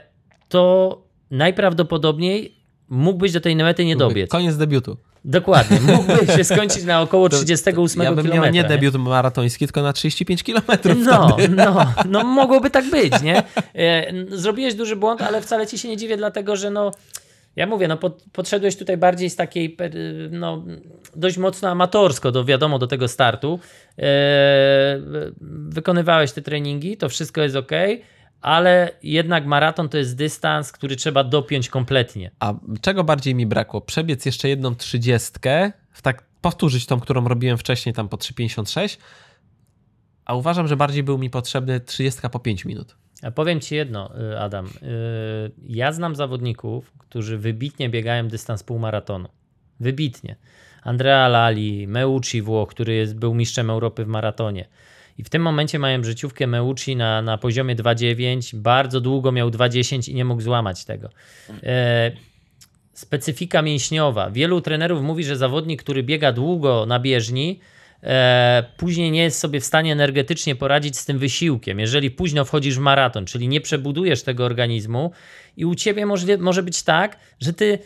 to 0.54 1.02
najprawdopodobniej 1.32 2.56
mógłbyś 2.90 3.32
do 3.32 3.42
tej 3.42 3.56
mety 3.56 3.86
nie 3.86 3.96
dobiec. 3.96 4.30
Koniec 4.30 4.58
debiutu. 4.58 4.98
Dokładnie. 5.26 5.80
Mógłbyś 5.96 6.36
się 6.36 6.44
skończyć 6.44 6.84
na 6.84 7.02
około 7.02 7.30
38 7.30 8.04
Ja 8.04 8.12
bym 8.12 8.24
kilometra. 8.24 8.52
miał 8.52 8.54
nie 8.54 8.64
debiut 8.70 8.96
maratoński, 8.96 9.66
tylko 9.68 9.82
na 9.82 9.94
35 9.94 10.44
kilometrów 10.44 10.98
No, 11.06 11.30
wtedy. 11.30 11.56
no, 11.56 11.86
no 12.10 12.24
mogłoby 12.24 12.70
tak 12.70 12.90
być, 12.90 13.22
nie? 13.22 13.44
E, 13.76 14.14
Zrobiłeś 14.38 14.76
duży 14.76 14.96
błąd, 14.96 15.22
ale 15.22 15.42
wcale 15.42 15.68
ci 15.68 15.78
się 15.78 15.88
nie 15.90 15.98
dziwię, 15.98 16.18
dlatego 16.18 16.56
że 16.56 16.70
no, 16.70 16.92
ja 17.56 17.68
mówię, 17.68 17.88
no 17.88 17.98
pod, 17.98 18.24
podszedłeś 18.34 18.78
tutaj 18.78 18.98
bardziej 18.98 19.30
z 19.30 19.36
takiej, 19.36 19.78
no, 20.32 20.64
dość 21.16 21.38
mocno 21.38 21.70
amatorsko, 21.70 22.32
do, 22.32 22.46
wiadomo, 22.46 22.80
do 22.80 22.88
tego 22.88 23.08
startu. 23.08 23.60
E, 24.00 24.04
wykonywałeś 25.42 26.32
te 26.32 26.42
treningi, 26.42 26.98
to 26.98 27.10
wszystko 27.10 27.42
jest 27.42 27.56
ok, 27.56 27.72
ale 28.44 28.92
jednak 29.04 29.46
maraton 29.46 29.90
to 29.90 29.98
jest 29.98 30.16
dystans, 30.16 30.72
który 30.72 30.96
trzeba 30.96 31.24
dopiąć 31.24 31.70
kompletnie. 31.70 32.32
A 32.40 32.54
czego 32.82 33.04
bardziej 33.04 33.36
mi 33.36 33.46
brakło? 33.46 33.82
Przebiec 33.82 34.26
jeszcze 34.26 34.50
jedną 34.50 34.76
trzydziestkę, 34.76 35.72
tak 36.02 36.24
powtórzyć 36.42 36.86
tą, 36.86 37.00
którą 37.00 37.28
robiłem 37.28 37.58
wcześniej, 37.58 37.96
tam 37.96 38.10
po 38.10 38.18
3,56, 38.18 38.98
a 40.26 40.36
uważam, 40.36 40.68
że 40.68 40.78
bardziej 40.78 41.04
był 41.04 41.18
mi 41.18 41.30
potrzebny 41.30 41.80
30 41.80 42.22
po 42.32 42.40
5 42.40 42.66
minut. 42.66 42.96
A 43.22 43.32
powiem 43.32 43.60
Ci 43.60 43.76
jedno, 43.76 44.20
y, 44.32 44.40
Adam. 44.40 44.66
Y, 44.66 44.70
Ja 45.68 45.92
znam 45.92 46.16
zawodników, 46.16 46.92
którzy 46.98 47.38
wybitnie 47.38 47.90
biegają 47.90 48.28
dystans 48.28 48.64
półmaratonu. 48.64 49.30
Wybitnie. 49.80 50.36
Andrea 50.84 51.28
Lali, 51.28 51.88
Meucci 51.88 52.42
Włoch, 52.42 52.70
który 52.70 52.94
jest, 52.94 53.16
był 53.16 53.34
mistrzem 53.34 53.70
Europy 53.70 54.06
w 54.06 54.08
maratonie. 54.08 54.66
I 55.18 55.24
w 55.24 55.30
tym 55.30 55.42
momencie 55.42 55.80
mają 55.80 56.04
życiówkę 56.04 56.48
Meucci 56.48 56.96
na, 56.96 57.22
na 57.22 57.38
poziomie 57.38 57.76
2,9. 57.76 58.56
Bardzo 58.56 59.02
długo 59.02 59.32
miał 59.32 59.50
2,10 59.50 60.10
i 60.10 60.16
nie 60.16 60.26
mógł 60.26 60.42
złamać 60.42 60.86
tego. 60.86 61.10
E, 61.64 62.12
specyfika 62.94 63.62
mięśniowa. 63.62 64.32
Wielu 64.32 64.62
trenerów 64.62 65.02
mówi, 65.02 65.24
że 65.24 65.38
zawodnik, 65.38 65.84
który 65.84 66.04
biega 66.04 66.32
długo 66.32 66.86
na 66.86 67.00
bieżni, 67.00 67.60
e, 68.04 68.64
później 68.78 69.12
nie 69.12 69.24
jest 69.24 69.40
sobie 69.40 69.60
w 69.60 69.66
stanie 69.66 69.92
energetycznie 69.92 70.56
poradzić 70.56 70.98
z 70.98 71.06
tym 71.06 71.20
wysiłkiem. 71.20 71.80
Jeżeli 71.80 72.12
późno 72.12 72.46
wchodzisz 72.46 72.76
w 72.76 72.80
maraton, 72.80 73.26
czyli 73.26 73.48
nie 73.48 73.62
przebudujesz 73.62 74.24
tego 74.24 74.46
organizmu 74.46 75.12
i 75.58 75.66
u 75.66 75.76
ciebie 75.76 76.06
może, 76.06 76.38
może 76.38 76.64
być 76.64 76.84
tak, 76.84 77.18
że 77.40 77.54
ty 77.54 77.80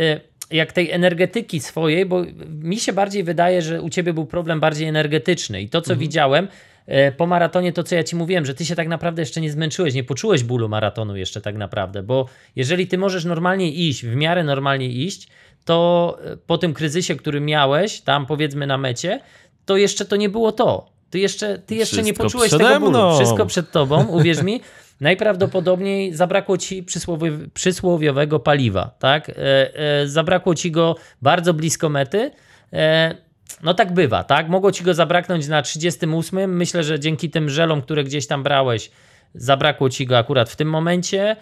e, 0.00 0.20
jak 0.50 0.72
tej 0.72 0.90
energetyki 0.90 1.60
swojej, 1.60 2.06
bo 2.06 2.24
mi 2.48 2.80
się 2.80 2.92
bardziej 2.92 3.24
wydaje, 3.24 3.62
że 3.62 3.82
u 3.82 3.90
ciebie 3.90 4.12
był 4.12 4.26
problem 4.26 4.60
bardziej 4.60 4.88
energetyczny 4.88 5.62
i 5.62 5.68
to, 5.68 5.80
co 5.80 5.96
widziałem 5.96 6.44
e, 6.44 6.71
po 7.16 7.26
maratonie, 7.26 7.72
to 7.72 7.82
co 7.82 7.94
ja 7.94 8.04
ci 8.04 8.16
mówiłem, 8.16 8.46
że 8.46 8.54
ty 8.54 8.64
się 8.64 8.76
tak 8.76 8.88
naprawdę 8.88 9.22
jeszcze 9.22 9.40
nie 9.40 9.52
zmęczyłeś, 9.52 9.94
nie 9.94 10.04
poczułeś 10.04 10.44
bólu 10.44 10.68
maratonu 10.68 11.16
jeszcze 11.16 11.40
tak 11.40 11.56
naprawdę, 11.56 12.02
bo 12.02 12.26
jeżeli 12.56 12.86
ty 12.86 12.98
możesz 12.98 13.24
normalnie 13.24 13.72
iść, 13.72 14.04
w 14.04 14.14
miarę 14.14 14.44
normalnie 14.44 14.86
iść, 14.86 15.28
to 15.64 16.18
e, 16.24 16.36
po 16.36 16.58
tym 16.58 16.74
kryzysie, 16.74 17.16
który 17.16 17.40
miałeś 17.40 18.00
tam 18.00 18.26
powiedzmy 18.26 18.66
na 18.66 18.78
mecie, 18.78 19.20
to 19.64 19.76
jeszcze 19.76 20.04
to 20.04 20.16
nie 20.16 20.28
było 20.28 20.52
to. 20.52 20.92
Ty 21.10 21.18
jeszcze, 21.18 21.58
ty 21.58 21.74
jeszcze 21.74 22.02
nie 22.02 22.14
poczułeś 22.14 22.50
tego 22.50 22.80
bólu. 22.80 22.90
mną. 22.90 23.16
Wszystko 23.16 23.46
przed 23.46 23.70
tobą, 23.70 24.06
uwierz 24.06 24.42
mi. 24.42 24.60
Najprawdopodobniej 25.00 26.14
zabrakło 26.14 26.58
ci 26.58 26.82
przysłowie, 26.82 27.32
przysłowiowego 27.54 28.40
paliwa, 28.40 28.90
tak? 28.98 29.28
E, 29.28 29.34
e, 29.74 30.08
zabrakło 30.08 30.54
ci 30.54 30.70
go 30.70 30.96
bardzo 31.22 31.54
blisko 31.54 31.88
mety. 31.88 32.30
E, 32.72 33.14
no 33.62 33.74
tak 33.74 33.94
bywa, 33.94 34.24
tak? 34.24 34.48
Mogło 34.48 34.72
ci 34.72 34.84
go 34.84 34.94
zabraknąć 34.94 35.48
na 35.48 35.62
38. 35.62 36.56
Myślę, 36.56 36.84
że 36.84 37.00
dzięki 37.00 37.30
tym 37.30 37.50
żelom, 37.50 37.82
które 37.82 38.04
gdzieś 38.04 38.26
tam 38.26 38.42
brałeś, 38.42 38.90
zabrakło 39.34 39.90
ci 39.90 40.06
go 40.06 40.18
akurat 40.18 40.50
w 40.50 40.56
tym 40.56 40.68
momencie. 40.70 41.30
E, 41.30 41.36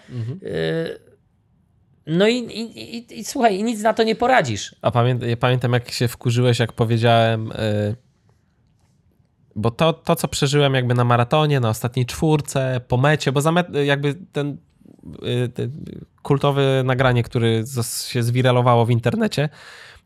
no 2.07 2.27
i, 2.27 2.37
i, 2.37 2.95
i, 2.97 3.19
i 3.19 3.23
słuchaj, 3.25 3.63
nic 3.63 3.81
na 3.81 3.93
to 3.93 4.03
nie 4.03 4.15
poradzisz. 4.15 4.75
A 4.81 4.91
pamię 4.91 5.17
ja 5.21 5.37
pamiętam, 5.37 5.73
jak 5.73 5.91
się 5.91 6.07
wkurzyłeś, 6.07 6.59
jak 6.59 6.73
powiedziałem. 6.73 7.51
y, 7.51 7.95
bo 9.55 9.71
to, 9.71 9.93
to, 9.93 10.15
co 10.15 10.27
przeżyłem 10.27 10.73
jakby 10.73 10.93
na 10.93 11.03
maratonie, 11.03 11.59
na 11.59 11.69
ostatniej 11.69 12.05
czwórce, 12.05 12.81
po 12.87 12.97
mecie, 12.97 13.31
bo 13.31 13.41
za 13.41 13.51
met, 13.51 13.67
jakby 13.85 14.15
ten 14.31 14.57
y, 15.45 15.49
te 15.49 15.67
kultowe 16.21 16.83
nagranie, 16.85 17.23
które 17.23 17.63
się 18.05 18.23
zwiralowało 18.23 18.85
w 18.85 18.89
internecie, 18.89 19.49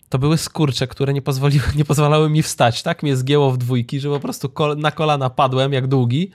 to 0.10 0.20
były 0.20 0.38
skurcze, 0.38 0.88
które 0.88 1.14
nie, 1.14 1.22
pozwoliły, 1.22 1.66
nie 1.76 1.86
pozwalały 1.86 2.30
mi 2.30 2.43
wstać. 2.43 2.84
Tak 2.84 3.03
mnie 3.03 3.16
zgięło 3.16 3.51
w 3.51 3.58
dwójki, 3.58 3.99
że 3.99 4.10
po 4.10 4.20
prostu 4.20 4.49
kol 4.49 4.78
na 4.78 4.91
kolana 4.91 5.30
padłem 5.30 5.74
jak 5.74 5.88
długi. 5.88 6.32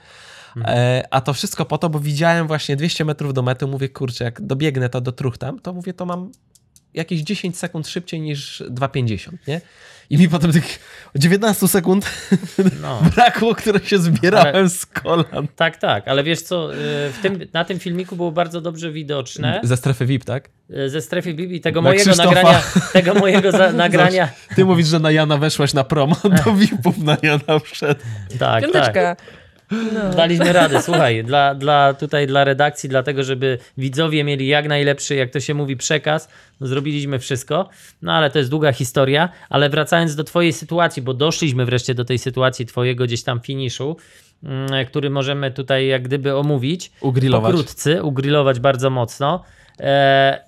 E, 0.57 1.03
a 1.11 1.21
to 1.21 1.33
wszystko 1.33 1.65
po 1.65 1.77
to, 1.77 1.89
bo 1.89 1.99
widziałem 1.99 2.47
właśnie 2.47 2.75
200 2.75 3.05
metrów 3.05 3.33
do 3.33 3.41
mety, 3.41 3.67
mówię, 3.67 3.89
kurczę, 3.89 4.23
jak 4.23 4.41
dobiegnę 4.41 4.89
to 4.89 5.01
do 5.01 5.11
truch 5.11 5.37
tam, 5.37 5.59
to 5.59 5.73
mówię, 5.73 5.93
to 5.93 6.05
mam 6.05 6.31
jakieś 6.93 7.21
10 7.21 7.57
sekund 7.57 7.87
szybciej 7.87 8.21
niż 8.21 8.63
2,50, 8.69 9.37
nie? 9.47 9.61
I 10.11 10.17
mi 10.17 10.29
potem 10.29 10.51
tych 10.51 10.79
19 11.15 11.67
sekund 11.67 12.05
No. 12.81 13.01
brakło, 13.15 13.55
które 13.55 13.79
się 13.79 13.97
zbierałem 13.97 14.69
z 14.69 14.85
kolan. 14.85 15.47
Tak, 15.55 15.77
tak, 15.77 16.07
ale 16.07 16.23
wiesz 16.23 16.41
co, 16.41 16.73
y, 16.73 16.77
w 17.11 17.19
tym, 17.21 17.39
na 17.53 17.65
tym 17.65 17.79
filmiku 17.79 18.15
było 18.15 18.31
bardzo 18.31 18.61
dobrze 18.61 18.91
widoczne 18.91 19.59
Ze 19.63 19.77
strefy 19.77 20.05
VIP, 20.05 20.25
tak? 20.25 20.49
y, 20.69 20.89
ze 20.89 21.01
strefy 21.01 21.33
Bibi 21.33 21.61
tego 21.61 21.81
Na 21.81 21.89
mojego 21.89 22.03
Krzysztofa. 22.03 22.29
nagrania, 22.33 22.61
tego 22.93 23.13
mojego 23.13 23.51
za, 23.51 23.71
nagrania. 23.83 24.29
Ty 24.55 24.65
mówisz, 24.65 24.87
że 24.87 24.99
na 24.99 25.11
Jana 25.11 25.37
weszłaś 25.37 25.73
na 25.73 25.83
promo, 25.83 26.15
do 26.45 26.53
VIP-ów 26.53 26.97
na 26.97 27.17
Jana 27.23 27.59
wszedł. 27.63 28.01
Tak, 28.39 28.63
tak. 28.73 29.17
No. 29.71 30.09
Daliśmy 30.15 30.53
radę, 30.53 30.81
słuchaj, 30.81 31.23
dla, 31.23 31.55
dla, 31.55 31.93
tutaj 31.93 32.27
dla 32.27 32.43
redakcji, 32.43 32.89
dlatego 32.89 33.23
żeby 33.23 33.57
widzowie 33.77 34.23
mieli 34.23 34.47
jak 34.47 34.67
najlepszy, 34.67 35.15
jak 35.15 35.29
to 35.29 35.39
się 35.39 35.53
mówi, 35.53 35.77
przekaz, 35.77 36.29
no 36.59 36.67
zrobiliśmy 36.67 37.19
wszystko, 37.19 37.69
no 38.01 38.13
ale 38.13 38.29
to 38.29 38.37
jest 38.37 38.51
długa 38.51 38.73
historia, 38.73 39.29
ale 39.49 39.69
wracając 39.69 40.15
do 40.15 40.23
twojej 40.23 40.53
sytuacji, 40.53 41.01
bo 41.01 41.13
doszliśmy 41.13 41.65
wreszcie 41.65 41.93
do 41.93 42.05
tej 42.05 42.19
sytuacji 42.19 42.65
twojego 42.65 43.03
gdzieś 43.05 43.23
tam 43.23 43.39
finiszu, 43.39 43.97
mm, 44.43 44.85
który 44.85 45.09
możemy 45.09 45.51
tutaj 45.51 45.87
jak 45.87 46.03
gdyby 46.03 46.35
omówić, 46.35 46.91
Ugrillować. 47.01 47.51
pokrótce, 47.51 48.03
ugrillować 48.03 48.59
bardzo 48.59 48.89
mocno, 48.89 49.43
e, 49.79 50.43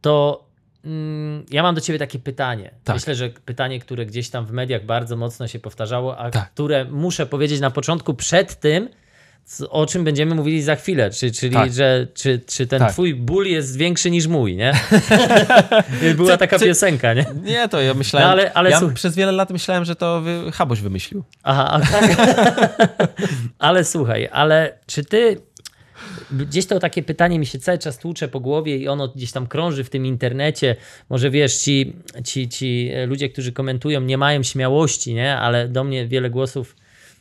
to 0.00 0.47
ja 1.50 1.62
mam 1.62 1.74
do 1.74 1.80
ciebie 1.80 1.98
takie 1.98 2.18
pytanie. 2.18 2.70
Tak. 2.84 2.96
Myślę, 2.96 3.14
że 3.14 3.28
pytanie, 3.30 3.80
które 3.80 4.06
gdzieś 4.06 4.30
tam 4.30 4.46
w 4.46 4.52
mediach 4.52 4.84
bardzo 4.84 5.16
mocno 5.16 5.48
się 5.48 5.58
powtarzało, 5.58 6.18
a 6.18 6.30
Tak. 6.30 6.50
które 6.50 6.84
muszę 6.84 7.26
powiedzieć 7.26 7.60
na 7.60 7.70
początku 7.70 8.14
przed 8.14 8.60
tym, 8.60 8.88
o 9.70 9.86
czym 9.86 10.04
będziemy 10.04 10.34
mówili 10.34 10.62
za 10.62 10.76
chwilę, 10.76 11.10
czy, 11.10 11.32
czyli 11.32 11.54
Tak. 11.54 11.72
że 11.72 12.06
czy, 12.14 12.40
czy 12.46 12.66
ten 12.66 12.78
Tak. 12.78 12.92
twój 12.92 13.14
ból 13.14 13.46
jest 13.46 13.76
większy 13.76 14.10
niż 14.10 14.26
mój, 14.26 14.56
nie? 14.56 14.72
Była 16.16 16.32
Ty- 16.32 16.38
taka 16.38 16.58
ty- 16.58 16.66
piosenka, 16.66 17.14
nie? 17.14 17.26
Nie, 17.42 17.68
to 17.68 17.80
ja 17.80 17.94
myślałem, 17.94 18.26
No, 18.28 18.32
ale- 18.32 18.52
ale 18.52 18.70
ja 18.70 18.80
przez 18.94 19.14
wiele 19.16 19.32
lat 19.32 19.50
myślałem, 19.50 19.84
że 19.84 19.96
to 19.96 20.20
wy, 20.20 20.52
Haboś 20.52 20.80
wymyślił. 20.80 21.24
Aha, 21.42 21.68
a 21.70 21.80
tak. 21.80 22.16
ale 23.58 23.84
słuchaj, 23.84 24.28
ale 24.32 24.78
czy 24.86 25.04
ty. 25.04 25.40
Gdzieś 26.30 26.66
to 26.66 26.78
takie 26.78 27.02
pytanie 27.02 27.38
mi 27.38 27.46
się 27.46 27.58
cały 27.58 27.78
czas 27.78 27.98
tłucze 27.98 28.28
po 28.28 28.40
głowie 28.40 28.76
i 28.76 28.88
ono 28.88 29.08
gdzieś 29.08 29.32
tam 29.32 29.46
krąży 29.46 29.84
w 29.84 29.90
tym 29.90 30.06
internecie. 30.06 30.76
Może 31.10 31.30
wiesz, 31.30 31.56
ci, 31.56 31.92
ci, 32.24 32.48
ci 32.48 32.90
ludzie, 33.06 33.28
którzy 33.28 33.52
komentują, 33.52 34.00
nie 34.00 34.18
mają 34.18 34.42
śmiałości, 34.42 35.14
nie? 35.14 35.36
Ale 35.36 35.68
do 35.68 35.84
mnie 35.84 36.06
wiele 36.06 36.30
głosów 36.30 36.76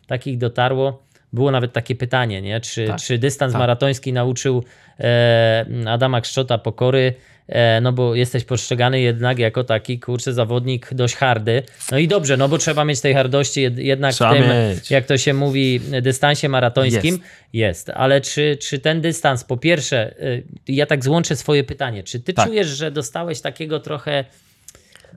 takich 0.08 0.38
dotarło. 0.38 1.07
Było 1.34 1.52
nawet 1.52 1.74
takie 1.74 1.96
pytanie, 1.96 2.42
nie? 2.42 2.62
Czy, 2.62 2.88
Tak, 2.88 2.98
czy 3.02 3.18
dystans 3.18 3.54
tak. 3.54 3.60
maratoński 3.60 4.14
nauczył 4.14 4.64
e, 5.00 5.66
Adama 5.88 6.22
Kszczota 6.22 6.58
pokory? 6.58 7.14
E, 7.48 7.82
no 7.82 7.94
bo 7.94 8.16
jesteś 8.16 8.44
postrzegany 8.44 9.00
jednak 9.00 9.40
jako 9.40 9.64
taki, 9.64 10.00
kurczę, 10.00 10.34
zawodnik 10.34 10.94
dość 10.94 11.16
hardy. 11.16 11.64
No 11.92 11.98
i 11.98 12.08
dobrze, 12.08 12.38
no 12.38 12.50
bo 12.50 12.58
trzeba 12.58 12.86
mieć 12.86 13.02
tej 13.02 13.14
hardości 13.14 13.62
jed, 13.62 13.78
jednak 13.78 14.14
Trzeba 14.14 14.34
w 14.34 14.38
tym, 14.38 14.44
mieć. 14.50 14.92
jak 14.92 15.06
to 15.06 15.18
się 15.18 15.34
mówi, 15.34 15.80
dystansie 16.02 16.50
maratońskim. 16.50 17.16
Jest. 17.16 17.24
Jest. 17.54 17.90
Ale 17.90 18.22
czy, 18.22 18.58
czy 18.62 18.80
ten 18.80 19.02
dystans, 19.02 19.44
po 19.44 19.58
pierwsze, 19.58 20.16
y, 20.24 20.44
ja 20.68 20.86
tak 20.86 21.04
złączę 21.04 21.36
swoje 21.36 21.64
pytanie, 21.64 22.04
czy 22.04 22.20
ty 22.20 22.34
Tak. 22.34 22.46
czujesz, 22.48 22.68
że 22.68 22.92
dostałeś 22.92 23.42
takiego 23.42 23.80
trochę 23.80 24.26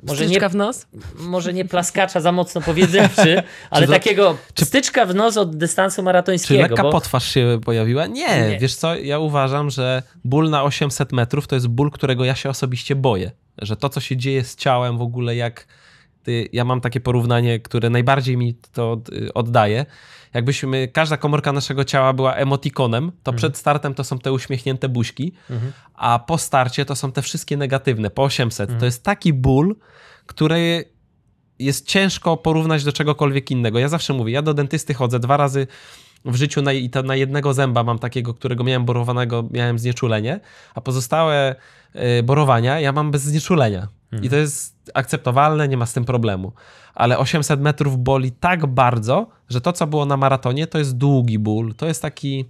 może 0.03 0.25
Styczka 0.27 0.47
nie, 0.47 0.51
w 0.51 0.55
nos? 0.55 0.87
może 1.19 1.53
nie 1.53 1.65
plaskacza 1.65 2.21
za 2.21 2.33
mocno 2.33 2.61
powiedziawszy, 2.61 3.43
ale 3.71 3.87
to- 3.87 3.93
takiego 3.93 4.37
styczka 4.63 5.07
w 5.07 5.15
nos 5.15 5.37
od 5.37 5.57
dystansu 5.57 5.97
Czy 5.97 6.03
maratońskiego. 6.03 6.63
lekka 6.63 6.83
bo- 6.83 6.93
potwarz 6.93 7.29
się 7.35 7.61
pojawiła? 7.65 8.07
Nie, 8.07 8.49
Nie. 8.51 8.59
wiesz 8.61 8.75
co, 8.75 8.95
ja 8.97 9.19
uważam, 9.19 9.71
że 9.71 10.03
ból 10.25 10.51
na 10.51 10.63
800 10.63 11.13
metrów 11.13 11.47
to 11.47 11.55
jest 11.55 11.69
ból, 11.69 11.91
którego 11.91 12.25
ja 12.25 12.35
się 12.35 12.51
osobiście 12.51 12.97
boję. 12.97 13.31
Że 13.59 13.77
to, 13.77 13.89
co 13.89 14.01
się 14.01 14.17
dzieje 14.17 14.45
z 14.45 14.57
ciałem 14.57 14.99
w 14.99 15.03
ogóle, 15.03 15.37
jak 15.37 15.67
ty, 16.23 16.49
ja 16.53 16.65
mam 16.65 16.81
takie 16.81 17.01
porównanie, 17.01 17.61
które 17.61 17.91
najbardziej 17.91 18.37
mi 18.37 18.55
to 18.73 18.93
od- 18.93 19.11
oddaje. 19.35 19.87
Jakbyśmy, 20.35 20.89
każda 20.89 21.17
komórka 21.17 21.53
naszego 21.53 21.85
ciała 21.85 22.13
była 22.13 22.35
emotikonem, 22.35 23.13
to 23.23 23.33
przed 23.33 23.57
startem 23.57 23.95
to 23.95 24.05
są 24.05 24.19
te 24.19 24.33
uśmiechnięte 24.33 24.89
buźki, 24.89 25.33
a 25.95 26.19
po 26.19 26.39
starcie 26.39 26.85
to 26.85 26.97
są 26.97 27.13
te 27.13 27.23
wszystkie 27.23 27.57
negatywne, 27.57 28.11
po 28.11 28.23
800. 28.23 28.79
To 28.79 28.85
jest 28.85 29.05
taki 29.05 29.33
ból, 29.33 29.77
który 30.27 30.85
jest 31.59 31.87
ciężko 31.87 32.37
porównać 32.37 32.85
do 32.85 32.93
czegokolwiek 32.93 33.51
innego. 33.51 33.79
Ja 33.79 33.89
zawsze 33.89 34.13
mówię, 34.13 34.33
ja 34.33 34.43
do 34.43 34.55
dentysty 34.55 34.95
chodzę 34.95 35.21
dwa 35.21 35.37
razy 35.37 35.67
w 36.25 36.35
życiu 36.35 36.63
na, 36.63 36.73
i 36.73 36.91
to 36.91 37.03
na 37.03 37.17
jednego 37.17 37.55
zęba 37.55 37.83
mam 37.83 37.99
takiego, 37.99 38.35
którego 38.35 38.65
miałem 38.65 38.85
borowanego, 38.85 39.49
miałem 39.51 39.79
znieczulenie, 39.79 40.41
a 40.75 40.81
pozostałe 40.81 41.57
y, 42.19 42.23
borowania 42.23 42.81
ja 42.81 42.93
mam 42.93 43.11
bez 43.11 43.23
znieczulenia. 43.23 43.89
I 44.23 44.31
to 44.31 44.37
jest 44.37 44.91
akceptowalne, 44.95 45.69
nie 45.69 45.77
ma 45.77 45.87
z 45.87 45.93
tym 45.93 46.05
problemu. 46.05 46.53
Ale 46.95 47.19
800 47.19 47.61
metrów 47.61 47.99
boli 47.99 48.33
tak 48.33 48.67
bardzo, 48.67 49.27
że 49.49 49.61
to, 49.61 49.73
co 49.73 49.87
było 49.87 50.07
na 50.07 50.17
maratonie, 50.17 50.67
to 50.67 50.79
jest 50.79 50.97
długi 50.97 51.39
ból. 51.39 51.75
To 51.75 51.87
jest 51.87 52.03
taki... 52.03 52.45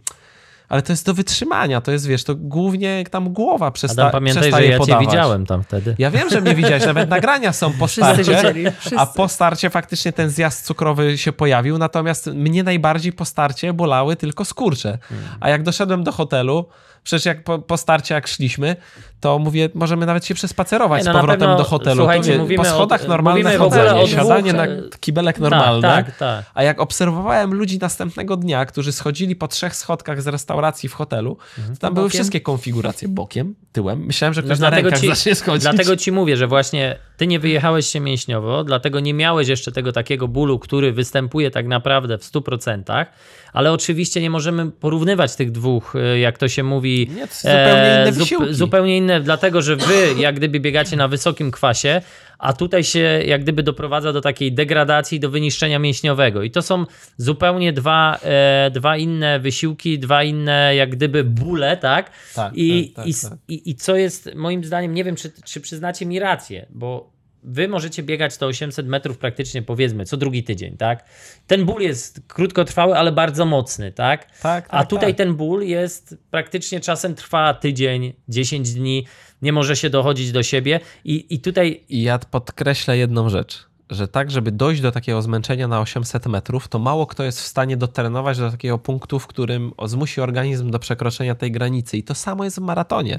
Ale 0.69 0.83
to 0.83 0.93
jest 0.93 1.07
do 1.07 1.15
wytrzymania, 1.15 1.81
to 1.81 1.93
jest, 1.93 2.07
wiesz, 2.07 2.25
to 2.25 2.35
głównie 2.35 3.05
tam 3.11 3.33
głowa 3.33 3.71
przesta- 3.71 3.93
Adam, 4.03 4.11
pamiętaj, 4.13 4.43
że 4.43 4.49
przestaje 4.49 4.67
ja 4.71 4.73
cię 4.73 4.79
podawać. 4.79 5.07
widziałem 5.07 5.47
tam 5.47 5.63
wtedy. 5.63 5.95
Ja 5.99 6.11
wiem, 6.11 6.31
że 6.31 6.41
mnie 6.41 6.55
widziałeś, 6.55 6.87
nawet 6.87 7.11
nagrania 7.17 7.53
są 7.53 7.73
po 7.73 7.87
Wszyscy 7.87 8.25
starcie, 8.25 8.73
a 8.97 9.07
po 9.07 9.29
starcie 9.29 9.71
faktycznie 9.71 10.13
ten 10.13 10.31
zjazd 10.31 10.67
cukrowy 10.67 11.19
się 11.19 11.33
pojawił, 11.33 11.79
natomiast 11.79 12.27
mnie 12.27 12.63
najbardziej 12.63 13.13
po 13.13 13.25
starcie 13.25 13.73
bolały 13.73 14.17
tylko 14.17 14.45
skurcze. 14.45 14.99
A 15.41 15.49
jak 15.49 15.63
doszedłem 15.63 16.05
do 16.05 16.13
hotelu, 16.13 16.65
przecież 17.03 17.25
jak 17.27 17.45
po, 17.45 17.59
po 17.59 17.77
starcie 17.77 18.15
jak 18.15 18.29
szliśmy, 18.29 18.77
to 19.21 19.39
mówię, 19.39 19.69
możemy 19.75 20.07
nawet 20.07 20.25
się 20.27 20.35
przespacerować 20.35 20.99
no 21.01 21.05
z 21.05 21.07
na 21.07 21.13
powrotem 21.21 21.41
pewno, 21.41 21.57
do 21.57 21.65
hotelu. 21.65 22.09
wie, 22.23 22.39
mówimy 22.39 22.57
po 22.65 22.69
schodach 22.71 23.09
normalne 23.09 23.57
chodzenie, 23.57 24.09
siadanie 24.09 24.53
na 24.53 24.65
e, 24.67 24.83
kibelek 25.01 25.39
normalne. 25.39 25.89
Tak, 25.89 26.07
tak, 26.07 26.17
tak. 26.17 26.45
A 26.55 26.63
jak 26.63 26.81
obserwowałem 26.81 27.55
ludzi 27.55 27.79
następnego 27.79 28.37
dnia, 28.37 28.67
którzy 28.67 28.93
schodzili 28.93 29.37
po 29.37 29.49
trzech 29.49 29.77
schodkach 29.77 30.23
z 30.23 30.27
restauracji 30.27 30.89
w 30.89 30.93
hotelu, 30.95 31.37
to 31.57 31.77
tam 31.81 31.95
były 31.95 32.07
Bokiem? 32.07 32.19
wszystkie 32.19 32.41
konfiguracje 32.41 33.09
bokiem, 33.09 33.55
tyłem. 33.73 34.05
Myślałem, 34.07 34.35
że 34.35 34.41
No 34.43 34.47
ktoś 34.47 34.59
na 34.59 34.69
dlatego 34.71 34.91
rękach 34.91 35.01
ci- 35.01 35.07
zacznie 35.17 35.35
schodzić. 35.35 35.63
Dlatego 35.63 35.97
ci 35.97 36.13
mówię, 36.13 36.37
że 36.37 36.47
właśnie 36.47 36.97
ty 37.17 37.27
nie 37.27 37.39
wyjechałeś 37.39 37.87
się 37.87 38.01
mięśniowo, 38.01 38.65
dlatego 38.65 39.01
nie 39.01 39.15
miałeś 39.15 39.49
jeszcze 39.49 39.73
tego 39.73 39.93
takiego 39.93 40.29
bólu, 40.29 40.59
który 40.59 40.93
występuje 40.93 41.51
tak 41.51 41.67
naprawdę 41.67 42.19
w 42.19 42.23
100%, 42.25 43.07
ale 43.53 43.73
oczywiście 43.73 44.21
nie 44.21 44.31
możemy 44.31 44.71
porównywać 44.71 45.37
tych 45.37 45.51
dwóch, 45.53 45.97
e, 45.97 46.19
jak 46.19 46.39
to 46.39 46.49
się 46.49 46.63
mówi. 46.63 47.11
Nie, 47.17 47.27
to 47.27 47.35
zupełnie 47.35 48.01
inne 48.03 48.13
zup- 48.13 48.19
wysiłki. 48.19 48.55
zupełnie 48.55 48.97
inne, 48.97 49.10
dlatego 49.21 49.63
że 49.63 49.77
wy 49.77 50.15
jak 50.19 50.37
gdyby 50.37 50.61
biegacie 50.61 50.97
na 50.97 51.09
wysokim 51.09 51.51
kwasie, 51.51 52.03
a 52.39 52.53
tutaj 52.53 52.85
się 52.85 53.23
jak 53.27 53.43
gdyby 53.43 53.63
doprowadza 53.63 54.13
do 54.13 54.21
takiej 54.21 54.53
degradacji, 54.53 55.21
do 55.21 55.31
wyniszczenia 55.31 55.79
mięśniowego. 55.79 56.43
I 56.43 56.51
to 56.51 56.63
są 56.63 56.87
zupełnie 57.17 57.73
dwa, 57.73 58.19
e, 58.23 58.71
dwa 58.71 58.97
inne 58.97 59.41
wysiłki, 59.41 59.99
dwa 59.99 60.23
inne 60.23 60.75
jak 60.77 60.91
gdyby 60.91 61.25
bóle, 61.25 61.77
tak? 61.77 62.11
Tak, 62.35 62.53
I, 62.57 62.93
tak, 62.95 63.05
tak, 63.05 63.07
i, 63.07 63.15
tak. 63.15 63.39
i, 63.49 63.71
I 63.71 63.75
co 63.75 63.97
jest 63.97 64.35
moim 64.35 64.65
zdaniem, 64.65 64.95
nie 64.95 65.05
wiem, 65.05 65.17
czy, 65.17 65.33
czy 65.45 65.61
przyznacie 65.61 66.07
mi 66.07 66.19
rację, 66.19 66.67
bo 66.71 67.20
wy 67.43 67.69
możecie 67.69 68.03
biegać 68.03 68.37
to 68.37 68.47
800 68.47 68.87
metrów 68.87 69.19
praktycznie 69.19 69.63
powiedzmy 69.63 70.05
co 70.05 70.17
drugi 70.17 70.45
tydzień, 70.45 70.77
tak? 70.77 71.05
Ten 71.47 71.65
ból 71.65 71.83
jest 71.83 72.21
krótkotrwały, 72.29 72.97
ale 72.97 73.13
bardzo 73.13 73.47
mocny, 73.47 73.93
tak? 73.93 74.41
Tak, 74.41 74.67
A 74.69 74.79
tak, 74.79 74.91
tutaj 74.91 75.11
tak. 75.11 75.19
ten 75.19 75.35
ból 75.35 75.63
jest 75.63 76.17
praktycznie 76.31 76.81
czasem 76.81 77.15
trwa 77.15 77.55
tydzień, 77.55 78.13
10 78.29 78.75
dni, 78.75 79.07
nie 79.43 79.53
może 79.53 79.77
się 79.77 79.91
dochodzić 79.91 80.33
do 80.33 80.43
siebie 80.43 80.81
i, 81.05 81.35
i 81.35 81.41
tutaj 81.41 81.85
I 81.89 82.03
ja 82.03 82.19
podkreślę 82.19 82.99
jedną 82.99 83.29
rzecz, 83.29 83.70
że 83.91 84.09
tak, 84.09 84.31
żeby 84.31 84.53
dojść 84.53 84.83
do 84.83 84.93
takiego 84.93 85.23
zmęczenia 85.23 85.69
na 85.69 85.81
800 85.81 86.27
metrów, 86.27 86.69
to 86.69 86.79
mało 86.79 87.07
kto 87.07 87.25
jest 87.25 87.41
w 87.41 87.47
stanie 87.47 87.77
dotrenować 87.77 88.39
do 88.39 88.51
takiego 88.51 88.79
punktu, 88.79 89.19
w 89.19 89.27
którym 89.27 89.73
zmusi 89.87 90.21
organizm 90.21 90.71
do 90.71 90.79
przekroczenia 90.79 91.35
tej 91.35 91.53
granicy. 91.53 91.97
I 91.97 92.03
to 92.03 92.15
samo 92.15 92.45
jest 92.45 92.57
w 92.57 92.61
maratonie, 92.61 93.19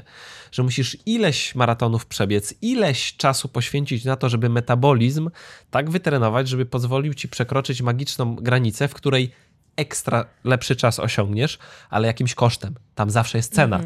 że 0.52 0.62
musisz 0.62 0.96
ileś 1.06 1.54
maratonów 1.54 2.06
przebiec, 2.06 2.54
ileś 2.62 3.16
czasu 3.16 3.48
poświęcić 3.48 4.04
na 4.04 4.16
to, 4.16 4.28
żeby 4.28 4.48
metabolizm 4.48 5.30
tak 5.70 5.90
wytrenować, 5.90 6.48
żeby 6.48 6.66
pozwolił 6.66 7.14
ci 7.14 7.28
przekroczyć 7.28 7.82
magiczną 7.82 8.34
granicę, 8.34 8.88
w 8.88 8.94
której 8.94 9.32
ekstra 9.76 10.24
lepszy 10.44 10.76
czas 10.76 10.98
osiągniesz, 10.98 11.58
ale 11.90 12.06
jakimś 12.06 12.34
kosztem. 12.34 12.74
Tam 12.94 13.10
zawsze 13.10 13.38
jest 13.38 13.54
cena. 13.54 13.80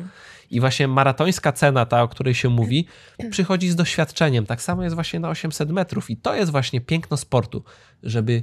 I 0.50 0.60
właśnie 0.60 0.88
maratońska 0.88 1.52
cena, 1.52 1.86
ta, 1.86 2.02
o 2.02 2.08
której 2.08 2.34
się 2.34 2.48
mówi, 2.48 2.86
przychodzi 3.30 3.68
z 3.68 3.76
doświadczeniem. 3.76 4.46
Tak 4.46 4.62
samo 4.62 4.82
jest 4.82 4.94
właśnie 4.94 5.20
na 5.20 5.28
800 5.28 5.70
metrów. 5.70 6.10
I 6.10 6.16
to 6.16 6.34
jest 6.34 6.52
właśnie 6.52 6.80
piękno 6.80 7.16
sportu, 7.16 7.64
żeby 8.02 8.42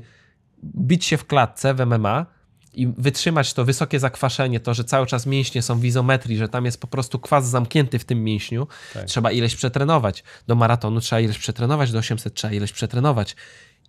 bić 0.63 1.05
się 1.05 1.17
w 1.17 1.25
klatce 1.27 1.73
w 1.73 1.85
MMA 1.85 2.25
i 2.73 2.87
wytrzymać 2.87 3.53
to 3.53 3.65
wysokie 3.65 3.99
zakwaszenie, 3.99 4.59
to, 4.59 4.73
że 4.73 4.83
cały 4.83 5.07
czas 5.07 5.25
mięśnie 5.25 5.61
są 5.61 5.79
w 5.79 5.85
izometrii, 5.85 6.37
że 6.37 6.49
tam 6.49 6.65
jest 6.65 6.81
po 6.81 6.87
prostu 6.87 7.19
kwas 7.19 7.49
zamknięty 7.49 7.99
w 7.99 8.05
tym 8.05 8.23
mięśniu, 8.23 8.67
Tak. 8.93 9.05
trzeba 9.05 9.31
ileś 9.31 9.55
przetrenować. 9.55 10.23
Do 10.47 10.55
maratonu 10.55 10.99
trzeba 10.99 11.19
ileś 11.19 11.37
przetrenować, 11.37 11.91
do 11.91 11.99
800 11.99 12.33
trzeba 12.33 12.53
ileś 12.53 12.71
przetrenować. 12.71 13.35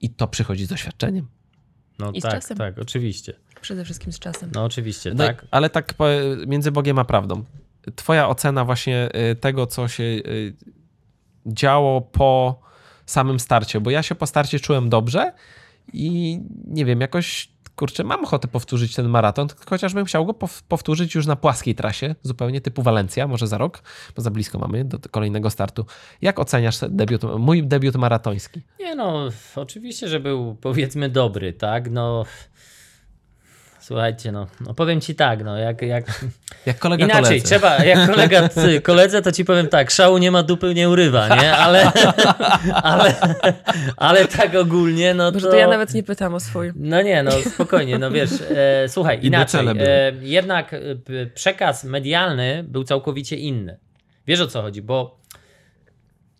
I 0.01 0.11
to 0.11 0.29
przychodzi 0.29 0.65
z 0.65 0.69
doświadczeniem. 0.69 1.29
No 1.99 2.13
I 2.13 2.21
z 2.21 2.23
tak, 2.23 2.33
czasem. 2.33 2.59
tak, 2.59 2.79
oczywiście. 2.79 3.33
Przede 3.61 3.85
wszystkim 3.85 4.13
z 4.13 4.19
czasem. 4.19 4.51
No 4.55 4.65
oczywiście, 4.65 5.15
No, 5.15 5.27
tak. 5.27 5.47
Ale 5.51 5.71
tak 5.71 5.95
między 6.47 6.73
Bogiem 6.73 6.99
a 6.99 7.05
prawdą. 7.05 7.45
Twoja 7.97 8.29
ocena 8.29 8.65
właśnie 8.65 9.09
y, 9.33 9.37
tego, 9.37 9.67
co 9.67 9.89
się 9.89 10.03
y, 10.03 10.55
działo 11.47 12.01
po 12.01 12.61
samym 13.07 13.41
starcie, 13.41 13.81
bo 13.81 13.91
ja 13.91 14.03
się 14.03 14.15
po 14.15 14.27
starcie 14.27 14.61
czułem 14.61 14.89
dobrze 14.89 15.33
i 15.93 16.41
nie 16.67 16.85
wiem, 16.85 17.01
jakoś 17.01 17.55
kurczę, 17.77 18.05
mam 18.05 18.25
ochotę 18.25 18.49
powtórzyć 18.49 18.95
ten 18.95 19.09
maraton, 19.09 19.49
chociaż 19.67 19.95
bym 19.95 20.05
chciał 20.05 20.27
go 20.27 20.33
pow- 20.33 20.63
powtórzyć 20.69 21.15
już 21.15 21.27
na 21.27 21.37
płaskiej 21.37 21.75
trasie, 21.75 22.15
zupełnie 22.23 22.61
typu 22.61 22.83
Walencja, 22.83 23.29
może 23.29 23.47
za 23.47 23.59
rok, 23.59 23.83
bo 24.17 24.23
za 24.23 24.31
blisko 24.31 24.59
mamy 24.59 24.85
do 24.85 24.99
kolejnego 25.11 25.51
startu. 25.51 25.87
Jak 26.23 26.39
oceniasz 26.39 26.79
debiut, 26.89 27.23
mój 27.39 27.67
debiut 27.67 27.97
maratoński? 27.97 28.61
Nie 28.81 28.95
no, 28.95 29.29
oczywiście, 29.57 30.09
że 30.09 30.21
był 30.21 30.55
powiedzmy 30.55 31.09
dobry, 31.09 31.53
tak? 31.53 31.91
No. 31.91 32.25
Słuchajcie, 33.87 34.33
no, 34.33 34.47
no 34.61 34.75
powiem 34.75 35.01
ci 35.01 35.15
tak, 35.15 35.45
no 35.45 35.59
jak, 35.59 35.83
jak 35.83 36.05
Jak 36.67 36.79
kolega 36.79 37.05
inaczej, 37.05 37.23
koledze. 37.25 37.47
trzeba, 37.47 37.85
jak 37.85 38.11
kolega 38.11 38.49
ty, 38.49 38.81
koledze, 38.81 39.23
to 39.23 39.33
ci 39.33 39.45
powiem 39.45 39.69
tak, 39.69 39.91
szału 39.91 40.19
nie 40.19 40.31
ma, 40.31 40.43
dupy 40.43 40.75
nie 40.75 40.89
urywa, 40.89 41.29
nie? 41.37 41.57
Ale, 41.57 41.93
ale, 42.83 43.15
ale 43.97 44.25
tak 44.29 44.55
ogólnie, 44.55 45.15
no 45.15 45.33
to... 45.33 45.37
Może 45.37 45.49
to 45.49 45.57
ja 45.57 45.69
nawet 45.69 45.95
nie 45.95 46.03
pytam 46.03 46.35
o 46.35 46.41
swój. 46.41 46.73
No 46.77 47.03
nie, 47.03 47.23
no 47.23 47.31
spokojnie, 47.55 47.99
no 47.99 48.11
wiesz, 48.11 48.31
e, 48.51 48.89
słuchaj, 48.89 49.19
inaczej, 49.23 49.67
e, 49.79 50.13
jednak 50.21 50.75
e, 50.75 50.79
przekaz 51.35 51.85
medialny 51.85 52.65
był 52.69 52.85
całkowicie 52.85 53.37
inny. 53.37 53.79
Wiesz 54.27 54.41
o 54.41 54.47
co 54.47 54.63
chodzi, 54.63 54.83
bo 54.83 55.19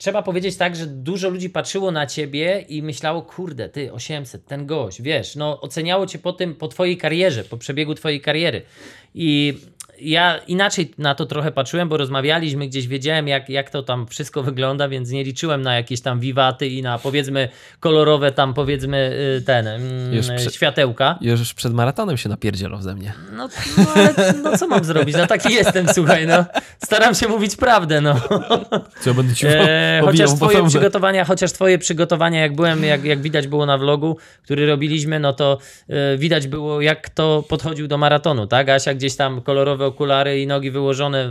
trzeba 0.05 0.23
powiedzieć 0.23 0.57
tak, 0.57 0.77
że 0.77 0.87
dużo 0.87 1.29
ludzi 1.29 1.51
patrzyło 1.51 1.91
na 1.91 2.07
ciebie 2.07 2.65
i 2.69 2.83
myślało, 2.83 3.23
kurde, 3.23 3.69
ty 3.69 3.93
800, 3.93 4.47
ten 4.47 4.67
gość, 4.67 5.03
wiesz, 5.03 5.37
no 5.37 5.61
oceniało 5.61 6.07
cię 6.07 6.19
po 6.19 6.33
tym, 6.33 6.55
po 6.55 6.69
twojej 6.69 6.97
karierze, 6.97 7.45
po 7.45 7.57
przebiegu 7.57 7.95
twojej 7.95 8.21
kariery. 8.21 8.63
I 9.15 9.59
ja 10.01 10.39
inaczej 10.39 10.91
na 10.99 11.15
to 11.15 11.27
trochę 11.27 11.53
patrzyłem, 11.53 11.89
bo 11.89 11.97
rozmawialiśmy 11.97 12.67
gdzieś, 12.67 12.87
wiedziałem 12.87 13.29
jak, 13.29 13.49
jak 13.49 13.71
to 13.71 13.83
tam 13.83 14.07
wszystko 14.07 14.43
wygląda, 14.43 14.89
więc 14.89 15.11
nie 15.11 15.25
liczyłem 15.25 15.63
na 15.63 15.75
jakieś 15.75 16.01
tam 16.01 16.21
wiwaty 16.21 16.67
i 16.67 16.83
na 16.83 16.99
powiedzmy 16.99 17.49
kolorowe 17.81 18.33
tam 18.33 18.55
powiedzmy 18.55 19.17
y, 19.39 19.43
ten 19.43 19.67
mm, 19.67 20.15
Już 20.15 20.27
przy- 20.37 20.51
światełka. 20.51 21.19
Już 21.21 21.55
przed 21.55 21.73
maratonem 21.73 22.17
się 22.17 22.29
napierdzielał 22.29 22.83
ze 22.83 22.95
mnie. 22.95 23.13
No, 23.33 23.49
no 23.79 23.85
ale 23.95 24.15
no, 24.43 24.59
co 24.59 24.69
mam 24.69 24.85
zrobić? 24.85 25.17
No 25.17 25.27
taki 25.27 25.55
jestem, 25.55 25.87
słuchaj, 25.95 26.27
no. 26.27 26.45
Staram 26.85 27.15
się 27.15 27.29
mówić 27.29 27.57
prawdę, 27.57 28.01
no. 28.01 28.15
Co 29.01 29.15
będę 29.15 29.35
ci 29.35 29.47
E, 29.47 30.01
chociaż 30.05 30.35
twoje 30.35 30.67
przygotowania, 30.69 31.25
chociaż 31.25 31.53
twoje 31.53 31.79
przygotowania, 31.79 32.41
jak 32.41 32.55
byłem, 32.55 32.85
jak, 32.85 33.05
jak 33.05 33.23
widać 33.23 33.47
było 33.47 33.67
na 33.67 33.79
vlogu, 33.79 34.17
który 34.43 34.67
robiliśmy, 34.67 35.21
no 35.21 35.33
to 35.33 35.59
e, 35.89 36.17
widać 36.19 36.47
było, 36.47 36.81
jak 36.81 37.09
to 37.09 37.45
podchodził 37.49 37.89
do 37.89 37.99
maratonu, 37.99 38.47
tak? 38.47 38.69
Asia 38.69 38.95
gdzieś 38.95 39.17
tam 39.17 39.41
kolorowe 39.41 39.84
okulary 39.87 40.41
i 40.41 40.47
nogi 40.47 40.71
wyłożone 40.71 41.31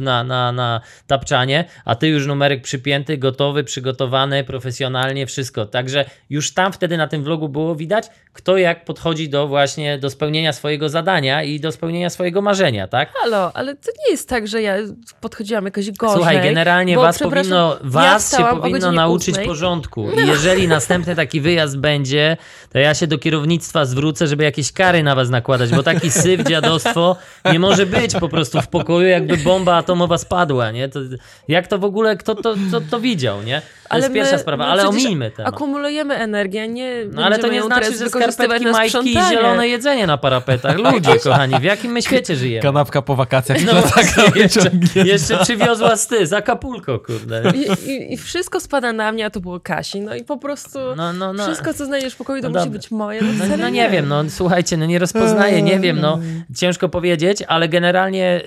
na, 0.00 0.24
na, 0.24 0.52
na 0.52 0.80
tapczanie, 1.06 1.64
a 1.84 1.94
ty 1.94 2.08
już 2.08 2.26
numerek 2.26 2.62
przypięty, 2.62 3.18
gotowy, 3.18 3.64
przygotowany, 3.64 4.44
profesjonalnie, 4.44 5.26
wszystko. 5.26 5.66
Także 5.66 6.04
już 6.30 6.54
tam 6.54 6.72
wtedy 6.72 6.96
na 6.96 7.08
tym 7.08 7.24
vlogu 7.24 7.48
było 7.48 7.74
widać, 7.74 8.06
kto 8.32 8.56
jak 8.56 8.84
podchodzi 8.84 9.28
do 9.28 9.48
właśnie, 9.48 9.98
do 9.98 10.10
spełnienia 10.10 10.52
swojego 10.52 10.88
zadania 10.88 11.42
i 11.42 11.60
do 11.60 11.72
spełnienia 11.72 12.10
swojego 12.10 12.42
marzenia, 12.42 12.88
tak? 12.88 13.12
Halo, 13.12 13.50
ale 13.54 13.76
to 13.76 13.90
nie 13.98 14.10
jest 14.10 14.28
tak, 14.28 14.48
że 14.48 14.62
ja 14.62 14.76
podchodziłam 15.20 15.64
jakoś 15.64 15.90
gorzej. 15.90 16.16
Słuchaj, 16.16 16.42
generalnie 16.42 16.94
bo, 16.94 17.02
was 17.02 17.18
powinno, 17.18 17.78
ja 17.84 17.90
was 17.90 18.22
się 18.22 18.26
wstałam 18.26 18.58
o 18.58 18.62
powinno 18.62 18.92
nauczyć 18.92 19.28
ósmej. 19.28 19.46
porządku. 19.46 20.10
I 20.10 20.26
jeżeli 20.26 20.68
następny 20.68 21.16
taki 21.16 21.40
wyjazd 21.40 21.78
będzie, 21.78 22.36
to 22.72 22.78
ja 22.78 22.94
się 22.94 23.06
do 23.06 23.18
kierownictwa 23.18 23.84
zwrócę, 23.84 24.26
żeby 24.26 24.44
jakieś 24.44 24.72
kary 24.72 25.02
na 25.02 25.14
was 25.14 25.30
nakładać, 25.30 25.70
bo 25.70 25.82
taki 25.82 26.10
syf, 26.10 26.42
dziadostwo 26.48 27.16
nie 27.52 27.58
może 27.58 27.86
być 27.86 27.91
po 28.20 28.28
prostu 28.28 28.60
w 28.60 28.68
pokoju, 28.68 29.06
jakby 29.08 29.36
bomba 29.36 29.76
atomowa 29.76 30.18
spadła, 30.18 30.70
nie? 30.70 30.88
To, 30.88 31.00
jak 31.48 31.66
to 31.66 31.78
w 31.78 31.84
ogóle, 31.84 32.16
kto 32.16 32.34
to, 32.34 32.54
to, 32.70 32.80
to 32.90 33.00
widział, 33.00 33.42
nie? 33.42 33.62
To 33.90 33.96
jest 33.96 34.08
my- 34.08 34.14
pierwsza 34.14 34.38
sprawa, 34.38 34.64
my 34.64 34.70
ale 34.70 34.88
omińmy 34.88 35.30
temat. 35.30 35.54
Akumulujemy 35.54 36.14
energię, 36.14 36.68
nie 36.68 36.92
No 37.12 37.24
ale 37.24 37.38
to 37.38 37.48
nie 37.48 37.62
znaczy, 37.62 37.96
że 37.96 38.08
skarpetki, 38.08 38.64
na 38.64 38.72
majtki 38.72 39.12
i 39.12 39.18
zielone 39.30 39.68
jedzenie 39.68 40.06
na 40.06 40.18
parapetach. 40.18 40.78
Ludzie, 40.92 41.18
kochani, 41.18 41.54
w 41.60 41.62
jakim 41.62 41.92
my 41.92 42.02
świecie 42.02 42.36
żyjemy? 42.36 42.62
Kanapka 42.62 43.02
po 43.02 43.16
wakacjach. 43.16 43.64
No 43.64 43.72
No, 43.72 43.82
tak 43.82 44.36
jeszcze, 44.36 44.70
jeszcze 44.94 45.38
przywiozła 45.38 45.96
sty 45.96 46.26
z 46.26 46.32
Acapulco, 46.32 46.98
kurde. 46.98 47.42
I, 47.54 47.90
i, 47.90 48.12
I 48.12 48.16
wszystko 48.16 48.60
spada 48.60 48.92
na 48.92 49.12
mnie, 49.12 49.26
a 49.26 49.30
to 49.30 49.40
było 49.40 49.60
Kasi. 49.60 50.00
No 50.00 50.14
i 50.14 50.24
po 50.24 50.36
prostu 50.36 50.78
No, 50.96 51.12
no, 51.12 51.32
no. 51.32 51.44
wszystko, 51.44 51.74
co 51.74 51.86
znajdziesz 51.86 52.14
w 52.14 52.16
pokoju, 52.16 52.42
to 52.42 52.48
No 52.48 52.58
musi 52.58 52.70
być 52.70 52.90
moje. 52.90 53.22
No, 53.22 53.56
no 53.58 53.68
nie 53.68 53.90
wiem, 53.90 54.08
no 54.08 54.24
słuchajcie, 54.30 54.76
no 54.76 54.86
nie 54.86 54.98
rozpoznaję, 54.98 55.62
nie 55.62 55.80
wiem, 55.80 56.00
no 56.00 56.18
ciężko 56.56 56.88
powiedzieć, 56.88 57.42
ale 57.48 57.68
generalnie 57.68 57.81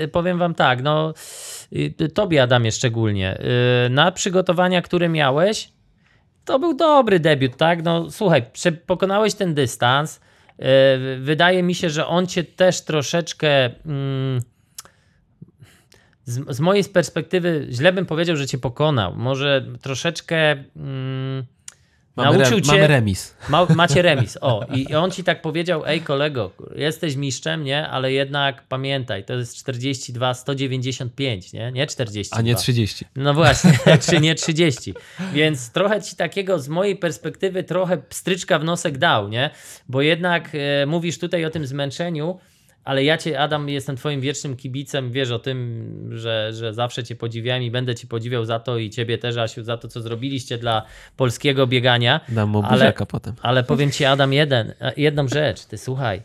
y, 0.02 0.08
powiem 0.08 0.38
wam 0.38 0.56
tak, 0.56 0.84
no 0.84 1.14
y, 1.74 2.10
tobie 2.14 2.44
Adamie 2.44 2.72
szczególnie, 2.72 3.38
y, 3.86 3.90
na 3.90 4.12
przygotowania, 4.12 4.82
które 4.82 5.10
miałeś, 5.10 5.72
to 6.46 6.60
był 6.60 6.74
dobry 6.74 7.20
debiut, 7.20 7.58
tak? 7.58 7.84
No 7.84 8.12
słuchaj, 8.12 8.46
pokonałeś 8.86 9.34
ten 9.34 9.54
dystans, 9.54 10.20
y, 10.60 10.64
wydaje 11.20 11.64
mi 11.64 11.76
się, 11.76 11.90
że 11.90 12.08
on 12.08 12.28
cię 12.28 12.44
też 12.44 12.82
troszeczkę... 12.82 13.66
Mm, 13.86 14.42
z, 16.26 16.56
z 16.56 16.60
mojej 16.60 16.84
perspektywy 16.84 17.68
źle 17.70 17.94
bym 17.94 18.06
powiedział, 18.06 18.36
że 18.36 18.48
cię 18.48 18.58
pokonał. 18.58 19.16
Może 19.16 19.66
troszeczkę 19.82 20.52
mm, 20.52 21.46
Mamy, 22.16 22.38
nauczył 22.38 22.62
cię... 22.62 22.72
mamy 22.72 22.88
remis. 22.88 23.36
Ma, 23.50 23.68
macie 23.76 24.02
remis. 24.02 24.38
O, 24.42 24.66
i 24.74 24.96
on 24.96 25.12
ci 25.12 25.24
tak 25.24 25.42
powiedział: 25.42 25.84
Ej, 25.86 26.02
kolego, 26.02 26.52
jesteś 26.76 27.16
mistrzem, 27.16 27.64
nie? 27.64 27.88
Ale 27.88 28.12
jednak 28.12 28.64
pamiętaj, 28.64 29.24
to 29.24 29.34
jest 29.34 29.58
42, 29.58 30.34
195, 30.34 31.54
nie? 31.54 31.72
Nie 31.72 31.88
42. 31.88 32.38
A 32.38 32.42
nie 32.42 32.56
30. 32.56 33.06
No 33.16 33.34
właśnie, 33.34 33.72
czy 34.10 34.20
nie 34.20 34.36
30. 34.36 34.94
Więc 35.34 35.72
trochę 35.72 36.02
ci 36.02 36.16
takiego 36.16 36.60
z 36.60 36.70
mojej 36.70 36.96
perspektywy 36.96 37.64
trochę 37.64 37.98
pstryczka 37.98 38.60
w 38.60 38.64
nosek 38.64 38.98
dał, 38.98 39.30
nie? 39.30 39.50
Bo 39.90 40.02
jednak 40.02 40.50
e, 40.54 40.86
mówisz 40.86 41.20
tutaj 41.20 41.46
o 41.46 41.50
tym 41.50 41.66
zmęczeniu, 41.66 42.40
ale 42.86 43.04
ja 43.04 43.18
cię, 43.18 43.40
Adam, 43.40 43.70
jestem 43.70 43.96
twoim 43.96 44.22
wiecznym 44.22 44.56
kibicem, 44.56 45.12
wiesz 45.12 45.32
o 45.32 45.40
tym, 45.40 46.10
że, 46.12 46.52
że 46.54 46.74
zawsze 46.74 47.04
cię 47.04 47.16
podziwiałem 47.16 47.64
i 47.64 47.72
będę 47.72 47.96
ci 47.96 48.08
podziwiał 48.08 48.46
za 48.46 48.60
to 48.60 48.78
i 48.78 48.90
ciebie 48.90 49.18
też, 49.18 49.38
Asiu, 49.38 49.64
za 49.64 49.78
to, 49.78 49.88
co 49.88 50.02
zrobiliście 50.02 50.58
dla 50.58 50.86
polskiego 51.18 51.68
biegania. 51.68 52.22
Dam 52.30 52.50
mu 52.50 52.64
Ale- 52.64 52.94
potem. 53.08 53.34
Ale 53.42 53.64
powiem 53.64 53.92
ci, 53.92 54.06
Adam, 54.06 54.34
jeden, 54.34 54.74
jedną 54.98 55.28
rzecz. 55.28 55.66
Ty 55.66 55.78
słuchaj. 55.78 56.22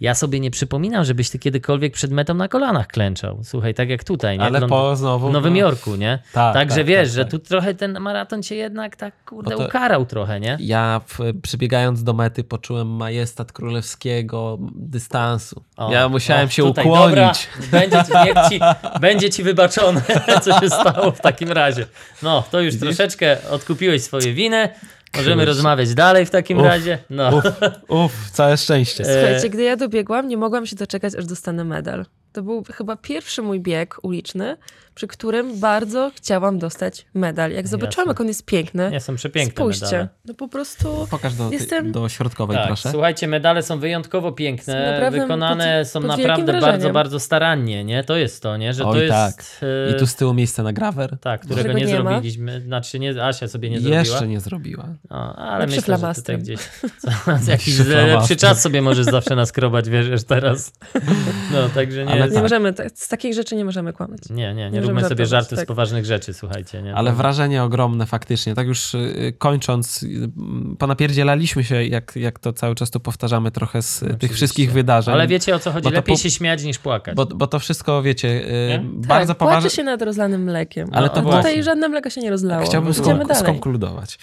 Ja 0.00 0.14
sobie 0.14 0.40
nie 0.40 0.50
przypominam, 0.50 1.04
żebyś 1.04 1.30
ty 1.30 1.38
kiedykolwiek 1.38 1.92
przed 1.92 2.10
metą 2.10 2.34
na 2.34 2.48
kolanach 2.48 2.86
klęczał. 2.86 3.40
Słuchaj, 3.44 3.74
tak 3.74 3.88
jak 3.88 4.04
tutaj, 4.04 4.38
nie? 4.38 4.44
Ale 4.44 4.60
Lond- 4.60 4.68
po 4.68 4.96
znowu... 4.96 5.28
w 5.28 5.32
Nowym 5.32 5.52
no, 5.52 5.58
Jorku, 5.58 5.96
nie? 5.96 6.18
Tak, 6.32 6.54
Także 6.54 6.76
tak, 6.76 6.86
wiesz, 6.86 7.08
tak, 7.08 7.14
że 7.14 7.24
tak. 7.24 7.30
tu 7.30 7.38
trochę 7.38 7.74
ten 7.74 8.00
maraton 8.00 8.42
cię 8.42 8.56
jednak 8.56 8.96
tak, 8.96 9.24
kurde, 9.24 9.56
to- 9.56 9.66
ukarał 9.66 10.06
trochę, 10.06 10.40
nie? 10.40 10.56
Ja 10.60 11.00
w, 11.06 11.18
przybiegając 11.42 12.02
do 12.02 12.12
mety 12.12 12.44
poczułem 12.44 12.88
majestat 12.88 13.52
królewskiego 13.52 14.58
dystansu. 14.74 15.62
O, 15.76 15.92
ja 15.92 16.08
musiałem 16.08 16.46
o, 16.46 16.50
się 16.50 16.62
tutaj, 16.62 16.84
ukłonić. 16.84 17.16
Dobra, 17.16 17.32
będzie, 17.70 18.04
ci, 18.04 18.12
niech 18.24 18.48
ci, 18.48 18.60
będzie 19.00 19.30
ci 19.30 19.42
wybaczone, 19.42 20.02
co 20.44 20.60
się 20.60 20.70
stało 20.70 21.10
w 21.12 21.20
takim 21.20 21.52
razie. 21.52 21.86
No, 22.22 22.44
to 22.50 22.60
już 22.60 22.78
troszeczkę 22.78 23.36
odkupiłeś 23.50 24.02
swoje 24.02 24.34
winy. 24.34 24.68
Możemy 25.16 25.44
rozmawiać 25.44 25.94
dalej 25.94 26.26
w 26.26 26.30
takim 26.30 26.58
Uff, 26.58 26.66
razie. 26.66 26.98
No. 27.10 27.36
Uf, 27.36 27.44
uf, 27.88 28.30
całe 28.30 28.56
szczęście. 28.56 29.04
E, 29.04 29.06
Słuchajcie, 29.20 29.50
gdy 29.50 29.62
ja 29.62 29.76
dobiegłam, 29.76 30.28
nie 30.28 30.36
mogłam 30.36 30.66
się 30.66 30.76
doczekać, 30.76 31.14
aż 31.14 31.26
dostanę 31.26 31.64
medal. 31.64 32.06
To 32.36 32.42
był 32.42 32.64
chyba 32.74 32.96
pierwszy 32.96 33.42
mój 33.42 33.60
bieg 33.60 33.96
uliczny, 34.02 34.56
przy 34.94 35.06
którym 35.06 35.60
bardzo 35.60 36.10
chciałam 36.16 36.58
dostać 36.58 37.06
medal. 37.14 37.50
Jak 37.52 37.68
zobaczyłam, 37.68 38.02
Jasne. 38.02 38.10
jak 38.10 38.20
on 38.20 38.26
jest 38.28 38.44
piękny, 38.44 38.90
Nie, 38.90 39.00
są 39.00 39.16
przepiękne 39.16 39.54
spójrzcie, 39.54 39.84
medale. 39.84 40.08
no 40.24 40.34
po 40.34 40.48
prostu 40.48 41.06
Pokaż 41.10 41.34
do, 41.34 41.50
Jestem- 41.50 41.92
do 41.92 42.08
środkowej, 42.08 42.56
Tak, 42.56 42.66
proszę. 42.66 42.90
słuchajcie, 42.90 43.28
medale 43.28 43.62
są 43.62 43.78
wyjątkowo 43.78 44.32
piękne, 44.32 44.92
naprawdę 44.92 45.20
wykonane 45.20 45.78
pod- 45.82 45.88
są 45.92 46.00
pod 46.00 46.08
naprawdę 46.08 46.44
wrażeniem. 46.44 46.60
bardzo, 46.72 46.90
bardzo 46.92 47.20
starannie, 47.20 47.84
nie? 47.84 48.04
To 48.04 48.16
jest 48.16 48.42
to, 48.42 48.56
nie? 48.56 48.74
Że 48.74 48.82
to 48.82 48.88
Oj, 48.88 48.98
jest... 49.00 49.10
tak. 49.12 49.44
e, 49.62 49.90
I 49.96 49.98
tu 49.98 50.06
z 50.06 50.14
tyłu 50.14 50.34
miejsce 50.34 50.62
na 50.62 50.72
grawer. 50.72 51.16
Tak, 51.20 51.40
którego 51.40 51.72
nie, 51.72 51.84
nie 51.84 51.98
ma. 51.98 52.10
zrobiliśmy. 52.10 52.60
Znaczy, 52.60 52.98
nie, 52.98 53.24
Asia 53.24 53.48
sobie 53.48 53.70
nie 53.70 53.80
zrobiła. 53.80 54.00
Jeszcze 54.00 54.26
nie 54.28 54.40
zrobiła. 54.40 54.88
No, 55.10 55.36
ale 55.36 55.58
Lepszy 55.58 55.76
myślę, 55.76 55.98
że 55.98 56.14
tutaj 56.14 56.38
gdzieś 56.38 56.60
co, 57.44 57.50
jakiś 57.50 57.78
Lepszy 57.86 58.36
czas 58.36 58.62
sobie 58.62 58.82
możesz 58.82 59.06
zawsze 59.06 59.36
naskrobać, 59.36 59.88
wiesz, 59.88 60.24
teraz. 60.24 60.72
No, 61.52 61.68
także 61.74 62.04
nie, 62.04 62.12
Ale 62.12 62.25
nie 62.28 62.34
tak. 62.34 62.42
możemy, 62.42 62.72
tak- 62.72 62.92
z 62.94 63.08
takich 63.08 63.34
rzeczy 63.34 63.56
nie 63.56 63.64
możemy 63.64 63.92
kłamać. 63.92 64.20
Nie, 64.30 64.36
nie, 64.36 64.54
nie, 64.54 64.70
Nie 64.70 64.80
róbmy 64.80 65.04
sobie 65.08 65.26
żartów 65.26 65.52
z 65.52 65.60
tak. 65.60 65.68
poważnych 65.68 66.04
rzeczy, 66.04 66.34
słuchajcie. 66.34 66.82
Nie? 66.82 66.94
Ale 66.94 67.12
wrażenie 67.12 67.62
ogromne 67.62 68.06
faktycznie. 68.06 68.54
Tak 68.54 68.66
już 68.66 68.94
y, 68.94 69.34
kończąc, 69.38 70.02
y, 70.02 70.30
ponapierdzielaliśmy 70.78 71.64
się, 71.64 71.84
jak, 71.84 72.16
jak 72.16 72.38
to 72.38 72.52
cały 72.52 72.74
czas 72.74 72.90
tu 72.90 73.00
powtarzamy 73.00 73.50
trochę 73.50 73.82
z 73.82 73.96
y, 73.96 74.00
tych 74.00 74.06
Oczywiście. 74.14 74.34
wszystkich 74.34 74.72
wydarzeń. 74.72 75.14
Ale 75.14 75.26
wiecie 75.26 75.54
o 75.54 75.58
co 75.58 75.72
chodzi, 75.72 75.90
lepiej 75.90 76.14
po- 76.16 76.22
się 76.22 76.30
śmiać 76.30 76.64
niż 76.64 76.78
płakać. 76.78 77.14
Bo, 77.16 77.26
bo 77.26 77.46
to 77.46 77.58
wszystko, 77.58 78.02
wiecie, 78.02 78.42
Nie? 78.68 78.80
bardzo 78.84 79.34
tak, 79.34 79.38
poważne. 79.38 79.70
się 79.70 79.84
nad 79.84 80.02
rozlanym 80.02 80.42
mlekiem. 80.42 80.88
Ale 80.92 80.98
Ale 80.98 81.10
to 81.10 81.22
właśnie. 81.22 81.42
tutaj 81.42 81.62
żadne 81.62 81.88
mleko 81.88 82.10
się 82.10 82.20
nie 82.20 82.30
rozlało. 82.30 82.64
Chciałbym 82.66 82.92
dalej. 82.92 83.36
skonkludować. 83.36 84.18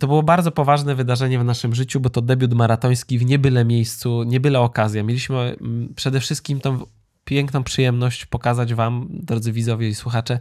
To 0.00 0.06
było 0.06 0.22
bardzo 0.22 0.50
poważne 0.50 0.94
wydarzenie 0.94 1.38
w 1.38 1.44
naszym 1.44 1.74
życiu, 1.74 2.00
bo 2.00 2.10
to 2.10 2.20
debiut 2.20 2.54
maratoński 2.54 3.18
w 3.18 3.24
niebyle 3.24 3.64
miejscu, 3.64 4.22
niebyle 4.22 4.60
okazja. 4.60 5.02
Mieliśmy 5.02 5.36
mm, 5.36 5.92
przede 5.96 6.20
wszystkim 6.20 6.60
tą 6.60 6.78
piękną 7.24 7.64
przyjemność 7.64 8.26
pokazać 8.26 8.74
wam, 8.74 9.06
drodzy 9.10 9.52
widzowie 9.52 9.88
i 9.88 9.94
słuchacze, 9.94 10.38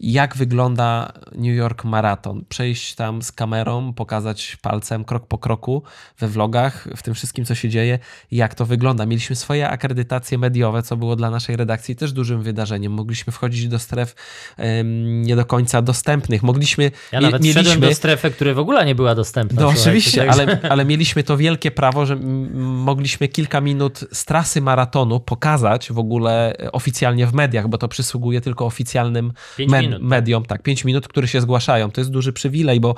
jak 0.00 0.36
wygląda 0.36 1.12
New 1.34 1.56
York 1.56 1.84
Marathon. 1.84 2.44
Przejść 2.48 2.94
tam 2.94 3.22
z 3.22 3.32
kamerą, 3.32 3.92
pokazać 3.92 4.56
palcem 4.62 5.04
krok 5.04 5.26
po 5.26 5.38
kroku 5.38 5.82
we 6.18 6.28
vlogach, 6.28 6.88
w 6.96 7.02
tym 7.02 7.14
wszystkim, 7.14 7.44
co 7.44 7.54
się 7.54 7.68
dzieje, 7.68 7.98
jak 8.30 8.54
to 8.54 8.66
wygląda. 8.66 9.06
Mieliśmy 9.06 9.36
swoje 9.36 9.68
akredytacje 9.68 10.38
mediowe, 10.38 10.82
co 10.82 10.96
było 10.96 11.16
dla 11.16 11.30
naszej 11.30 11.56
redakcji 11.56 11.96
też 11.96 12.12
dużym 12.12 12.42
wydarzeniem. 12.42 12.92
Mogliśmy 12.92 13.32
wchodzić 13.32 13.68
do 13.68 13.78
stref 13.78 14.14
em, 14.56 15.22
nie 15.22 15.36
do 15.36 15.44
końca 15.44 15.82
dostępnych. 15.82 16.42
Mogliśmy, 16.42 16.90
ja 17.12 17.20
nawet 17.20 17.42
wszedłem 17.42 17.64
mieliśmy, 17.64 17.88
do 17.88 17.94
strefy, 17.94 18.30
która 18.30 18.54
w 18.54 18.58
ogóle 18.58 18.86
nie 18.86 18.94
była 18.94 19.14
dostępna. 19.14 19.62
no 19.62 19.68
oczywiście, 19.68 20.24
także- 20.26 20.42
ale, 20.42 20.60
ale 20.70 20.84
mieliśmy 20.84 21.22
to 21.22 21.36
wielkie 21.36 21.70
prawo, 21.70 22.06
że 22.06 22.16
mogliśmy 22.54 23.28
kilka 23.28 23.60
minut 23.60 24.04
z 24.12 24.24
trasy 24.24 24.60
maratonu 24.60 25.20
pokazać 25.20 25.92
w 25.92 25.98
ogóle 25.98 26.54
e, 26.58 26.72
oficjalnie 26.72 27.26
w 27.26 27.34
mediach, 27.34 27.68
bo 27.68 27.78
to 27.78 27.88
przysługuje 27.88 28.40
tylko 28.40 28.66
oficjalnym 28.66 29.32
Pięć 29.56 29.70
me- 29.82 29.88
minut, 29.88 30.00
tak. 30.00 30.08
mediom, 30.08 30.44
tak, 30.44 30.62
pięć 30.62 30.84
minut, 30.84 31.08
które 31.08 31.28
się 31.28 31.40
zgłaszają. 31.40 31.90
To 31.90 32.00
jest 32.00 32.10
duży 32.10 32.32
przywilej, 32.32 32.80
bo 32.80 32.94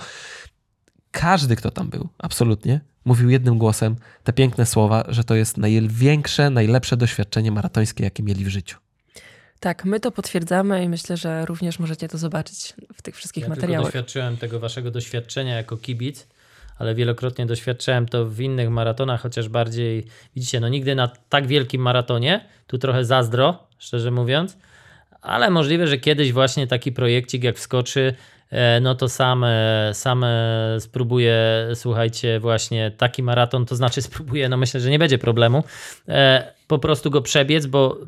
każdy, 1.11 1.57
kto 1.57 1.71
tam 1.71 1.89
był, 1.89 2.09
absolutnie, 2.19 2.81
mówił 3.05 3.31
jednym 3.31 3.59
głosem 3.59 3.97
te 4.25 4.33
piękne 4.33 4.67
słowa, 4.67 5.05
że 5.09 5.25
to 5.25 5.35
jest 5.35 5.57
największe, 5.59 6.51
najlepsze 6.51 6.97
doświadczenie 6.97 7.51
maratońskie, 7.53 8.05
jakie 8.05 8.23
mieli 8.23 8.45
w 8.45 8.49
życiu. 8.49 8.79
Tak, 9.61 9.85
my 9.85 10.01
to 10.01 10.11
potwierdzamy 10.13 10.85
i 10.85 10.89
myślę, 10.89 11.17
że 11.17 11.47
również 11.47 11.79
możecie 11.79 12.09
to 12.09 12.19
zobaczyć 12.19 12.75
w 12.95 13.03
tych 13.03 13.17
wszystkich 13.17 13.43
Ja 13.43 13.49
materiałach. 13.49 13.87
doświadczyłem 13.87 14.37
tego 14.37 14.61
waszego 14.61 14.91
doświadczenia 14.91 15.57
jako 15.57 15.77
kibic, 15.77 16.27
ale 16.79 16.95
wielokrotnie 16.95 17.47
doświadczałem 17.47 18.07
to 18.07 18.27
w 18.27 18.41
innych 18.41 18.71
maratonach, 18.71 19.21
chociaż 19.21 19.49
bardziej, 19.49 20.05
widzicie, 20.37 20.61
no 20.61 20.69
nigdy 20.69 20.95
na 20.95 21.09
tak 21.09 21.47
wielkim 21.47 21.83
maratonie, 21.83 22.49
tu 22.67 22.79
trochę 22.79 23.05
zazdro, 23.05 23.69
szczerze 23.79 24.11
mówiąc, 24.11 24.57
ale 25.25 25.51
możliwe, 25.51 25.87
że 25.87 25.99
kiedyś 25.99 26.33
właśnie 26.33 26.67
taki 26.67 26.93
projekcik 26.93 27.45
jak 27.45 27.57
wskoczy, 27.57 28.15
e, 28.51 28.81
no 28.81 28.95
to 28.95 29.09
sam, 29.09 29.45
e, 29.45 29.91
sam 29.93 30.25
e, 30.25 30.77
spróbuję, 30.81 31.37
słuchajcie, 31.75 32.41
właśnie 32.41 32.91
taki 32.91 33.23
maraton, 33.23 33.67
to 33.67 33.77
znaczy 33.77 34.03
spróbuję, 34.09 34.49
no 34.49 34.57
myślę, 34.57 34.81
że 34.81 34.91
nie 34.91 34.99
będzie 34.99 35.19
problemu, 35.19 35.65
po 36.67 36.79
prostu 36.79 37.11
go 37.11 37.23
przebiec, 37.23 37.67
bo 37.67 37.99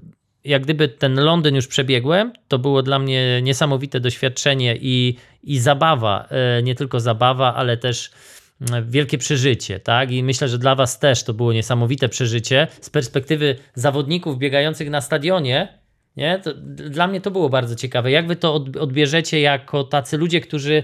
jak 0.45 0.63
gdyby 0.63 0.89
ten 0.89 1.21
Londyn 1.21 1.55
już 1.55 1.67
przebiegłem, 1.67 2.33
to 2.49 2.59
było 2.59 2.83
dla 2.83 2.99
mnie 2.99 3.43
niesamowite 3.43 4.01
doświadczenie 4.01 4.77
i, 4.81 5.17
i 5.43 5.59
zabawa, 5.59 6.29
nie 6.63 6.75
tylko 6.75 7.01
zabawa, 7.01 7.55
ale 7.55 7.77
też 7.77 8.11
mm, 8.71 8.91
wielkie 8.91 9.19
przeżycie, 9.19 9.81
tak? 9.81 10.11
I 10.11 10.23
myślę, 10.23 10.49
że 10.49 10.59
dla 10.59 10.75
Was 10.75 10.99
też 10.99 11.25
to 11.25 11.35
było 11.35 11.53
niesamowite 11.53 12.09
przeżycie 12.09 12.67
z 12.81 12.91
perspektywy 12.91 13.57
zawodników 13.75 14.39
biegających 14.39 14.91
na 14.91 15.01
stadionie. 15.01 15.86
Nie? 16.17 16.39
To, 16.39 16.55
dla 16.91 17.07
mnie 17.07 17.21
to 17.21 17.31
było 17.31 17.49
bardzo 17.49 17.75
ciekawe. 17.75 18.11
Jak 18.11 18.27
Wy 18.27 18.37
to 18.37 18.55
od- 18.55 18.77
odbierzecie 18.77 19.41
jako 19.41 19.85
tacy 19.85 20.17
ludzie, 20.17 20.41
którzy 20.41 20.83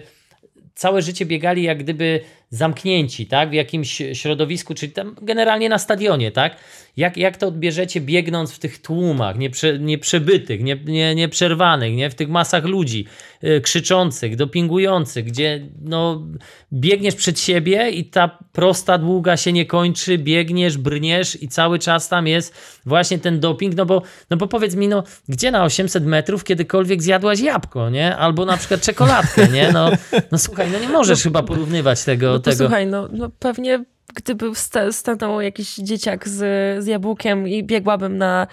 całe 0.74 1.02
życie 1.02 1.26
biegali 1.26 1.62
jak 1.62 1.78
gdyby 1.78 2.20
zamknięci, 2.52 3.26
tak? 3.26 3.50
W 3.50 3.52
jakimś 3.52 4.02
środowisku, 4.12 4.74
czy 4.74 4.88
tam 4.88 5.16
generalnie 5.22 5.68
na 5.68 5.78
stadionie, 5.78 6.32
tak? 6.32 6.56
Jak, 6.96 7.16
jak 7.16 7.36
to 7.36 7.46
odbierzecie 7.46 8.00
biegnąc 8.00 8.52
w 8.52 8.58
tych 8.58 8.82
tłumach, 8.82 9.38
nieprze, 9.38 9.78
nieprzebytych, 9.78 10.62
nie, 10.62 10.76
nie, 10.84 11.14
nieprzerwanych, 11.14 11.94
nie? 11.94 12.10
W 12.10 12.14
tych 12.14 12.28
masach 12.28 12.64
ludzi 12.64 13.06
y, 13.44 13.60
krzyczących, 13.60 14.36
dopingujących, 14.36 15.24
gdzie 15.24 15.66
no, 15.82 16.26
biegniesz 16.72 17.14
przed 17.14 17.40
siebie 17.40 17.90
i 17.90 18.04
ta 18.04 18.38
prosta 18.52 18.98
długa 18.98 19.36
się 19.36 19.52
nie 19.52 19.66
kończy, 19.66 20.18
biegniesz, 20.18 20.78
brniesz 20.78 21.42
i 21.42 21.48
cały 21.48 21.78
czas 21.78 22.08
tam 22.08 22.26
jest 22.26 22.54
właśnie 22.86 23.18
ten 23.18 23.40
doping, 23.40 23.74
no 23.74 23.86
bo, 23.86 24.02
no 24.30 24.36
bo 24.36 24.48
powiedz 24.48 24.74
mi, 24.74 24.88
no 24.88 25.04
gdzie 25.28 25.50
na 25.50 25.64
800 25.64 26.04
metrów 26.04 26.44
kiedykolwiek 26.44 27.02
zjadłaś 27.02 27.40
jabłko, 27.40 27.90
nie? 27.90 28.16
Albo 28.16 28.44
na 28.44 28.56
przykład 28.56 28.80
czekoladkę, 28.80 29.48
nie? 29.48 29.72
No, 29.72 29.90
no 30.32 30.38
słuchaj, 30.38 30.70
no 30.72 30.78
nie 30.78 30.88
możesz 30.88 31.22
chyba 31.22 31.42
porównywać 31.42 32.04
tego. 32.04 32.41
No 32.46 32.52
tego. 32.52 32.56
posłuchaj, 32.64 32.86
no, 32.86 33.08
no 33.12 33.30
pewnie 33.38 33.84
gdyby 34.14 34.54
sta- 34.54 34.92
stanął 34.92 35.40
jakiś 35.40 35.74
dzieciak 35.76 36.28
z, 36.28 36.38
z 36.84 36.86
jabłkiem 36.86 37.48
i 37.48 37.64
biegłabym 37.64 38.18
na, 38.18 38.46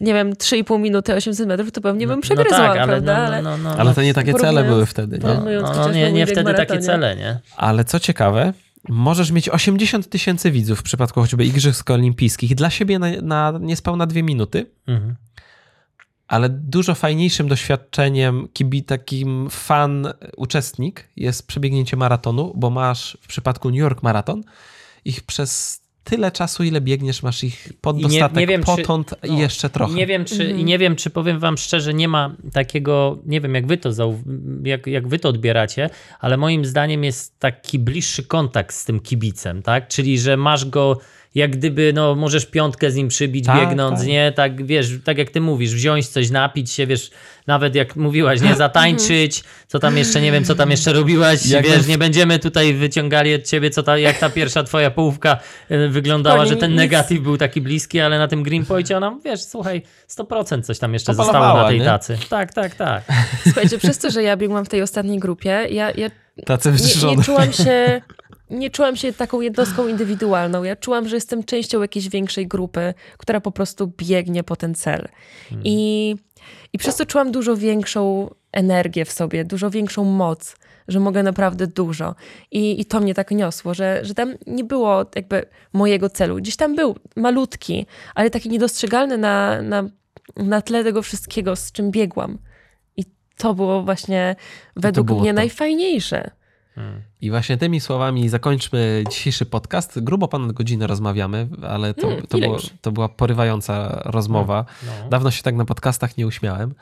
nie 0.00 0.14
wiem, 0.14 0.32
3,5 0.32 0.80
minuty 0.80 1.14
800 1.14 1.48
metrów, 1.48 1.72
to 1.72 1.80
pewnie 1.80 2.06
bym 2.06 2.20
przegryzła, 2.20 2.58
no 2.58 2.64
tak, 2.64 2.76
ale, 2.78 2.86
prawda? 2.86 3.30
no, 3.30 3.42
no, 3.42 3.56
no, 3.58 3.70
no, 3.70 3.76
Ale 3.78 3.94
to 3.94 4.02
nie 4.02 4.14
takie 4.14 4.34
cele 4.34 4.64
były 4.64 4.86
wtedy, 4.86 5.18
nie? 5.18 5.24
no, 5.24 5.34
no, 5.62 5.72
no, 5.74 5.92
nie, 5.92 6.12
nie 6.12 6.26
wtedy 6.26 6.54
takie 6.54 6.78
cele, 6.78 7.16
nie? 7.16 7.38
Ale 7.56 7.84
co 7.84 8.00
ciekawe, 8.00 8.52
możesz 8.88 9.30
mieć 9.30 9.48
80 9.48 10.08
tysięcy 10.08 10.50
widzów 10.50 10.78
w 10.78 10.82
przypadku 10.82 11.20
choćby 11.20 11.44
Igrzysk 11.44 11.90
Olimpijskich 11.90 12.54
dla 12.54 12.70
siebie 12.70 12.98
na, 12.98 13.08
na 13.22 13.58
niespełna 13.60 14.06
dwie 14.06 14.22
minuty, 14.22 14.66
Mhm. 14.86 15.14
Ale 16.28 16.48
dużo 16.48 16.94
fajniejszym 16.94 17.48
doświadczeniem, 17.48 18.48
kibi, 18.52 18.82
takim 18.82 19.50
fan, 19.50 20.12
uczestnik 20.36 21.08
jest 21.16 21.46
przebiegnięcie 21.46 21.96
maratonu, 21.96 22.52
bo 22.56 22.70
masz 22.70 23.18
w 23.20 23.26
przypadku 23.26 23.70
New 23.70 23.78
York 23.78 24.02
Marathon 24.02 24.42
ich 25.04 25.22
przez 25.22 25.80
tyle 26.04 26.32
czasu, 26.32 26.64
ile 26.64 26.80
biegniesz, 26.80 27.22
masz 27.22 27.44
ich 27.44 27.68
pod 27.80 27.96
I 27.96 27.98
nie- 27.98 28.08
dostatek, 28.08 28.36
nie 28.38 28.46
wiem, 28.46 28.60
czy- 28.64 28.66
potąd 28.66 29.14
no, 29.28 29.34
i 29.36 29.38
jeszcze 29.38 29.70
trochę. 29.70 29.94
Nie 29.94 30.06
wiem, 30.06 30.24
czy, 30.24 30.42
Mhm. 30.42 30.60
I 30.60 30.64
nie 30.64 30.78
wiem, 30.78 30.96
czy 30.96 31.10
powiem 31.10 31.38
wam 31.38 31.56
szczerze, 31.56 31.94
nie 31.94 32.08
ma 32.08 32.36
takiego, 32.52 33.18
nie 33.26 33.40
wiem 33.40 33.54
jak 33.54 33.66
wy 33.66 33.76
to, 33.76 33.90
jak, 34.64 34.86
jak 34.86 35.08
wy 35.08 35.18
to 35.18 35.28
odbieracie, 35.28 35.90
ale 36.20 36.36
moim 36.36 36.64
zdaniem 36.64 37.04
jest 37.04 37.38
taki 37.38 37.78
bliższy 37.78 38.24
kontakt 38.24 38.74
z 38.74 38.84
tym 38.84 39.00
kibicem, 39.00 39.62
tak? 39.62 39.88
Czyli, 39.88 40.18
że 40.18 40.36
masz 40.36 40.64
go 40.64 40.98
jak 41.36 41.50
gdyby, 41.56 41.92
no 41.94 42.14
możesz 42.14 42.46
piątkę 42.46 42.90
z 42.90 42.94
nim 42.94 43.08
przybić, 43.08 43.46
Tak, 43.46 43.60
biegnąc, 43.68 43.98
tak. 43.98 44.08
nie? 44.08 44.32
Tak, 44.32 44.66
wiesz, 44.66 44.90
tak 45.04 45.18
jak 45.18 45.30
ty 45.30 45.40
mówisz, 45.40 45.74
wziąć 45.74 46.08
coś, 46.08 46.30
napić 46.30 46.70
się, 46.70 46.86
wiesz, 46.86 47.10
nawet 47.46 47.74
jak 47.74 47.96
mówiłaś, 47.96 48.40
nie? 48.40 48.54
Zatańczyć, 48.66 49.44
co 49.68 49.78
tam 49.78 49.96
jeszcze, 49.96 50.20
nie 50.20 50.32
wiem, 50.32 50.44
co 50.44 50.54
tam 50.54 50.70
jeszcze 50.70 50.92
robiłaś, 50.92 51.46
Jak 51.46 51.64
wiesz, 51.66 51.82
w- 51.82 51.88
nie 51.88 51.98
będziemy 51.98 52.38
tutaj 52.38 52.74
wyciągali 52.74 53.34
od 53.34 53.42
ciebie, 53.42 53.70
co 53.70 53.82
ta, 53.82 53.98
jak 53.98 54.18
ta 54.18 54.30
pierwsza 54.30 54.62
twoja 54.62 54.90
połówka 54.90 55.38
y, 55.70 55.88
wyglądała, 55.88 56.36
Spokojnie, 56.36 56.54
że 56.54 56.60
ten 56.60 56.70
nic- 56.70 56.78
negatyw 56.78 57.20
był 57.20 57.36
taki 57.36 57.60
bliski, 57.60 58.00
ale 58.00 58.18
na 58.18 58.28
tym 58.28 58.42
Greenpointie 58.42 58.96
ona, 58.96 59.18
wiesz, 59.24 59.42
słuchaj, 59.42 59.82
100% 60.18 60.62
coś 60.62 60.78
tam 60.78 60.92
jeszcze 60.92 61.14
zostało 61.14 61.56
na 61.58 61.68
tej 61.68 61.78
nie? 61.78 61.84
tacy. 61.84 62.18
Tak, 62.28 62.52
tak, 62.52 62.74
tak. 62.74 63.02
Słuchajcie, 63.42 63.78
przez 63.78 63.98
to, 63.98 64.10
że 64.10 64.22
ja 64.22 64.36
biegłam 64.36 64.64
w 64.64 64.68
tej 64.68 64.82
ostatniej 64.82 65.18
grupie, 65.18 65.66
ja, 65.70 65.90
ja 65.90 66.10
Tacy 66.46 66.72
nie, 67.06 67.16
nie 67.16 67.22
czułam 67.24 67.52
się... 67.52 68.00
Nie 68.50 68.70
czułam 68.70 68.96
się 68.96 69.12
taką 69.12 69.40
jednostką 69.40 69.88
indywidualną. 69.88 70.62
Ja 70.62 70.76
czułam, 70.76 71.08
że 71.08 71.16
jestem 71.16 71.44
częścią 71.44 71.82
jakiejś 71.82 72.08
większej 72.08 72.46
grupy, 72.46 72.94
która 73.18 73.40
po 73.40 73.52
prostu 73.52 73.92
biegnie 73.98 74.42
po 74.42 74.56
ten 74.56 74.74
cel. 74.74 75.08
I, 75.64 76.16
I 76.72 76.78
przez 76.78 76.96
to 76.96 77.06
czułam 77.06 77.32
dużo 77.32 77.56
większą 77.56 78.30
energię 78.52 79.04
w 79.04 79.12
sobie, 79.12 79.44
dużo 79.44 79.70
większą 79.70 80.04
moc, 80.04 80.56
że 80.88 81.00
mogę 81.00 81.22
naprawdę 81.22 81.66
dużo. 81.66 82.14
I, 82.50 82.80
i 82.80 82.84
to 82.84 83.00
mnie 83.00 83.14
tak 83.14 83.30
niosło, 83.30 83.74
że, 83.74 84.00
że 84.02 84.14
tam 84.14 84.34
nie 84.46 84.64
było 84.64 85.04
jakby 85.14 85.46
mojego 85.72 86.10
celu. 86.10 86.36
Gdzieś 86.36 86.56
tam 86.56 86.76
był 86.76 86.96
malutki, 87.16 87.86
ale 88.14 88.30
taki 88.30 88.48
niedostrzegalny 88.48 89.18
na, 89.18 89.62
na, 89.62 89.84
na 90.36 90.62
tle 90.62 90.84
tego 90.84 91.02
wszystkiego, 91.02 91.56
z 91.56 91.72
czym 91.72 91.90
biegłam. 91.90 92.38
I 92.96 93.04
to 93.36 93.54
było 93.54 93.82
właśnie 93.82 94.36
według 94.76 95.06
było 95.06 95.20
mnie 95.20 95.30
to. 95.30 95.34
najfajniejsze. 95.34 96.30
I 97.20 97.30
właśnie 97.30 97.56
tymi 97.56 97.80
słowami 97.80 98.28
zakończmy 98.28 99.04
dzisiejszy 99.10 99.46
podcast. 99.46 100.00
Grubo 100.00 100.28
ponad 100.28 100.52
godzinę 100.52 100.86
rozmawiamy, 100.86 101.48
ale 101.68 101.94
to, 101.94 102.06
Mm, 102.08 102.26
to, 102.26 102.38
było, 102.38 102.58
to 102.82 102.92
była 102.92 103.08
porywająca 103.08 104.02
rozmowa. 104.04 104.64
No. 104.86 105.08
Dawno 105.10 105.30
się 105.30 105.42
tak 105.42 105.54
na 105.54 105.64
podcastach 105.64 106.16
nie 106.16 106.26
uśmiałem. 106.26 106.74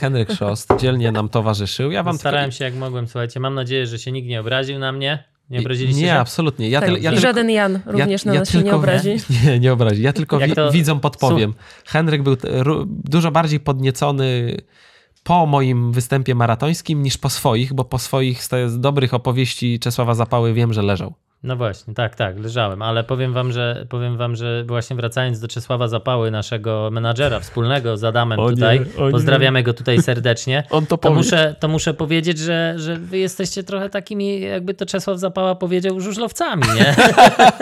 Henryk 0.00 0.32
Szost 0.32 0.68
dzielnie 0.80 1.12
nam 1.12 1.28
towarzyszył. 1.28 1.90
Ja 1.90 2.02
wam 2.02 2.18
Starałem 2.18 2.50
tylko... 2.50 2.58
się 2.58 2.64
jak 2.64 2.74
mogłem, 2.74 3.06
słuchajcie. 3.08 3.40
Mam 3.40 3.54
nadzieję, 3.54 3.86
że 3.86 3.98
się 3.98 4.12
nikt 4.12 4.28
nie 4.28 4.40
obraził 4.40 4.78
na 4.78 4.92
mnie. 4.92 5.24
Nie 5.50 5.58
obraziliście 5.60 6.02
Nie, 6.02 6.08
się? 6.08 6.14
absolutnie. 6.14 6.68
Ja, 6.68 6.80
tak, 6.80 6.88
tyl, 6.90 7.02
ja 7.02 7.10
I 7.10 7.14
tylko, 7.14 7.20
żaden 7.28 7.50
Jan 7.50 7.80
również 7.86 8.24
na 8.24 8.34
nas 8.34 8.50
się 8.50 8.62
nie 8.62 8.74
obrazi. 8.74 9.16
Nie, 9.44 9.58
nie 9.60 9.72
obrazi. 9.72 10.02
Ja 10.02 10.12
tylko 10.12 10.38
wi- 10.38 10.52
to- 10.52 10.70
widzom 10.72 11.00
podpowiem. 11.00 11.54
Henryk 11.84 12.22
był 12.22 12.36
t- 12.36 12.48
ru- 12.62 12.86
dużo 12.88 13.30
bardziej 13.30 13.60
podniecony 13.60 14.56
po 15.26 15.46
moim 15.46 15.92
występie 15.92 16.34
maratońskim 16.34 17.02
niż 17.02 17.18
po 17.18 17.30
swoich, 17.30 17.74
bo 17.74 17.84
po 17.84 17.98
swoich 17.98 18.42
z 18.44 18.80
dobrych 18.80 19.14
opowieści 19.14 19.78
Czesława 19.78 20.14
Zapały 20.14 20.54
wiem, 20.54 20.72
że 20.72 20.82
leżał. 20.82 21.14
No 21.42 21.56
właśnie, 21.56 21.94
tak, 21.94 22.14
tak, 22.16 22.38
leżałem, 22.38 22.82
ale 22.82 23.04
powiem 23.04 23.32
wam, 23.32 23.52
że 23.52 23.86
powiem 23.88 24.16
wam, 24.16 24.36
że 24.36 24.64
właśnie 24.64 24.96
wracając 24.96 25.40
do 25.40 25.48
Czesława 25.48 25.88
Zapały, 25.88 26.30
naszego 26.30 26.88
menadżera 26.92 27.40
wspólnego 27.40 27.96
z 27.96 28.04
Adamem 28.04 28.40
O 28.40 28.50
nie, 28.50 28.56
tutaj, 28.56 28.80
nie. 28.80 29.10
pozdrawiamy 29.10 29.62
go 29.62 29.74
tutaj 29.74 30.02
serdecznie. 30.02 30.64
On 30.70 30.84
to 30.86 30.88
To 30.88 30.98
powie. 30.98 31.14
muszę, 31.14 31.54
to 31.60 31.68
muszę 31.68 31.94
powiedzieć, 31.94 32.38
że, 32.38 32.74
że 32.76 32.96
wy 32.96 33.18
jesteście 33.18 33.62
trochę 33.62 33.90
takimi, 33.90 34.40
jakby 34.40 34.74
to 34.74 34.86
Czesław 34.86 35.18
Zapała 35.18 35.54
powiedział, 35.54 36.00
żużlowcami, 36.00 36.62
nie? 36.76 36.94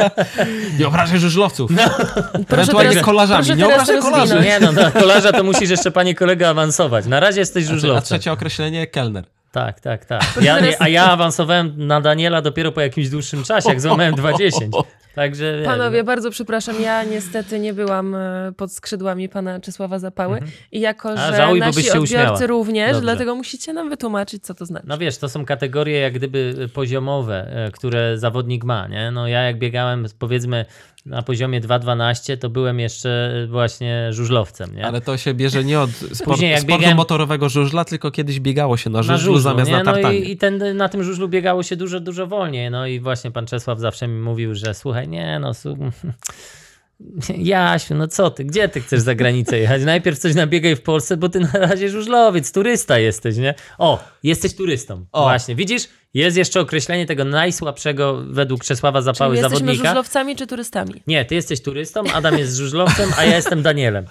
Nie 0.78 0.86
obrażaj 0.88 1.18
żużlowców. 1.18 1.70
Proszę 1.76 2.62
Ewentualnie 2.62 2.90
teraz- 2.90 3.04
kolarzami. 3.04 3.44
proszę 3.46 3.56
Nie 3.56 3.66
obrażaj 3.66 3.98
kolarzy. 4.00 4.40
Nie 4.40 4.60
no, 4.60 4.72
do 4.72 4.90
kolarza 4.92 5.32
to 5.32 5.44
musisz 5.44 5.70
jeszcze, 5.70 5.90
panie 5.90 6.14
kolego, 6.14 6.48
awansować. 6.48 7.06
Na 7.06 7.20
razie 7.20 7.40
jesteś 7.40 7.64
A 7.66 7.68
żużlowcem. 7.68 8.04
trzecie 8.18 8.32
określenie 8.32 8.86
kelner. 8.86 9.24
Tak, 9.54 9.80
tak, 9.80 10.04
tak. 10.04 10.22
Ja, 10.42 10.58
a 10.78 10.88
ja 10.88 11.10
awansowałem 11.10 11.72
na 11.86 12.00
Daniela 12.00 12.42
dopiero 12.42 12.72
po 12.72 12.80
jakimś 12.80 13.08
dłuższym 13.08 13.44
czasie, 13.44 13.68
jak 13.68 13.80
złamałem 13.80 14.14
2.10. 14.24 14.82
Także 15.14 15.62
Panowie, 15.64 16.04
bardzo 16.04 16.30
przepraszam, 16.30 16.80
ja 16.80 17.04
niestety 17.04 17.58
nie 17.60 17.74
byłam 17.74 18.14
e, 18.14 18.52
pod 18.56 18.72
skrzydłami 18.72 19.28
pana 19.28 19.60
Czesława 19.60 19.98
Zapały 19.98 20.40
i 20.72 20.80
jako, 20.80 21.10
Mhm. 21.10 21.30
Że 21.30 21.36
żałuj, 21.36 21.60
nasi 21.60 21.82
się 21.82 22.00
odbiorcy 22.00 22.46
również, 22.46 22.86
Dobrze. 22.92 23.00
dlatego 23.00 23.34
musicie 23.34 23.72
nam 23.72 23.90
wytłumaczyć, 23.90 24.44
co 24.44 24.54
to 24.54 24.66
znaczy. 24.66 24.86
No 24.88 24.98
wiesz, 24.98 25.18
to 25.18 25.28
są 25.28 25.44
kategorie 25.44 25.98
jak 26.00 26.12
gdyby 26.14 26.68
poziomowe, 26.74 27.46
e, 27.66 27.70
które 27.70 28.18
zawodnik 28.18 28.64
ma, 28.64 28.88
nie? 28.88 29.10
No 29.10 29.28
ja 29.28 29.42
jak 29.42 29.58
biegałem 29.58 30.06
powiedzmy 30.18 30.64
na 31.06 31.22
poziomie 31.22 31.60
2.12, 31.60 32.36
to 32.38 32.50
byłem 32.50 32.80
jeszcze 32.80 33.30
właśnie 33.50 34.12
żużlowcem, 34.12 34.76
nie? 34.76 34.86
Ale 34.86 35.00
to 35.00 35.16
się 35.16 35.34
bierze 35.34 35.64
nie 35.64 35.80
od 35.80 35.90
sport, 36.18 36.24
Później 36.24 36.50
jak 36.50 36.60
sportu 36.60 36.78
biegałem- 36.82 36.96
motorowego 36.96 37.48
żużla, 37.48 37.84
tylko 37.84 38.10
kiedyś 38.10 38.40
biegało 38.40 38.76
się 38.76 38.90
na 38.90 38.98
na 38.98 39.02
żużlu, 39.02 39.18
żużlu, 39.18 39.38
zamiast 39.38 39.70
nie? 39.70 39.76
na 39.76 39.82
No 39.84 39.92
tartanie. 39.92 40.18
i, 40.18 40.30
i 40.30 40.36
ten, 40.36 40.76
na 40.76 40.88
tym 40.88 41.02
żużlu 41.04 41.28
biegało 41.28 41.62
się 41.62 41.76
dużo, 41.76 42.00
dużo 42.00 42.26
wolniej. 42.26 42.70
No 42.70 42.86
i 42.86 43.00
właśnie 43.00 43.30
pan 43.30 43.46
Czesław 43.46 43.78
zawsze 43.78 44.08
mi 44.08 44.20
mówił, 44.20 44.54
że 44.54 44.74
słuchaj, 44.74 45.08
nie 45.08 45.38
no, 45.38 45.54
su- 45.54 45.76
Jasiu, 47.38 47.94
no 47.94 48.08
co 48.08 48.30
ty, 48.30 48.44
gdzie 48.44 48.68
ty 48.68 48.80
chcesz 48.80 49.00
za 49.00 49.14
granicę 49.14 49.58
jechać? 49.58 49.82
Najpierw 49.84 50.18
coś 50.18 50.34
nabiegaj 50.34 50.76
w 50.76 50.82
Polsce, 50.82 51.16
bo 51.16 51.28
ty 51.28 51.40
na 51.40 51.52
razie 51.52 51.88
żużlowiec, 51.88 52.52
turysta 52.52 52.98
jesteś, 52.98 53.36
nie? 53.36 53.54
O, 53.78 54.04
jesteś 54.24 54.54
turystą. 54.54 55.06
O. 55.12 55.22
Właśnie, 55.22 55.54
widzisz? 55.54 55.88
Jest 56.14 56.36
jeszcze 56.36 56.60
określenie 56.60 57.06
tego 57.06 57.24
najsłabszego 57.24 58.22
według 58.26 58.64
Czesława 58.64 59.02
Zapały 59.02 59.34
Czyli 59.34 59.42
jesteśmy 59.42 59.66
zawodnika. 59.66 59.88
żużlowcami 59.88 60.36
czy 60.36 60.46
turystami? 60.46 61.02
Nie, 61.06 61.24
ty 61.24 61.34
jesteś 61.34 61.62
turystą, 61.62 62.02
Adam 62.12 62.38
jest 62.38 62.56
żużlowcem, 62.56 63.10
a 63.18 63.24
ja 63.24 63.36
jestem 63.36 63.62
Danielem. 63.62 64.06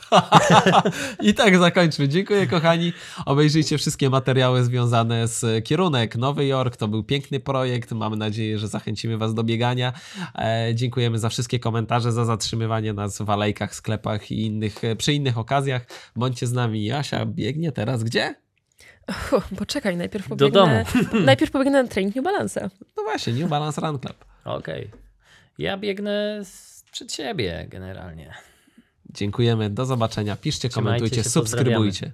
I 1.21 1.33
tak 1.33 1.57
zakończmy. 1.57 2.07
Dziękuję 2.07 2.47
kochani. 2.47 2.93
Obejrzyjcie 3.25 3.77
wszystkie 3.77 4.09
materiały 4.09 4.63
związane 4.63 5.27
z 5.27 5.65
kierunek 5.65 6.15
Nowy 6.15 6.45
Jork. 6.45 6.77
To 6.77 6.87
był 6.87 7.03
piękny 7.03 7.39
projekt. 7.39 7.91
Mamy 7.91 8.17
nadzieję, 8.17 8.59
że 8.59 8.67
zachęcimy 8.67 9.17
Was 9.17 9.33
do 9.33 9.43
biegania. 9.43 9.93
E, 10.35 10.71
dziękujemy 10.75 11.19
za 11.19 11.29
wszystkie 11.29 11.59
komentarze, 11.59 12.11
za 12.11 12.25
zatrzymywanie 12.25 12.93
nas 12.93 13.21
w 13.21 13.29
alejkach, 13.29 13.75
sklepach 13.75 14.31
i 14.31 14.45
innych, 14.45 14.81
przy 14.97 15.13
innych 15.13 15.37
okazjach. 15.37 15.85
Bądźcie 16.15 16.47
z 16.47 16.53
nami. 16.53 16.85
Jasia 16.85 17.25
biegnie 17.25 17.71
teraz 17.71 18.03
gdzie? 18.03 18.42
Poczekaj, 19.57 19.97
najpierw 19.97 20.27
Do 20.29 20.35
pobiegnę, 20.35 20.85
najpierw 21.25 21.51
pobiegnę 21.51 21.83
na 21.83 21.89
trening 21.89 22.15
New 22.15 22.25
Balance'a. 22.25 22.69
No 22.97 23.03
właśnie, 23.03 23.33
New 23.33 23.49
Balance 23.49 23.81
Run 23.81 23.99
Club. 23.99 24.25
Okej. 24.45 24.89
Ja 25.57 25.77
biegnę 25.77 26.39
z- 26.45 26.83
przed 26.91 27.13
siebie 27.13 27.65
generalnie. 27.69 28.33
Dziękujemy. 29.09 29.69
Do 29.69 29.85
zobaczenia. 29.85 30.35
Piszcie, 30.35 30.69
Trzymajcie 30.69 30.97
komentujcie, 30.99 31.23
się, 31.23 31.29
subskrybujcie. 31.29 32.11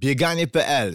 Bieganie.pl 0.00 0.94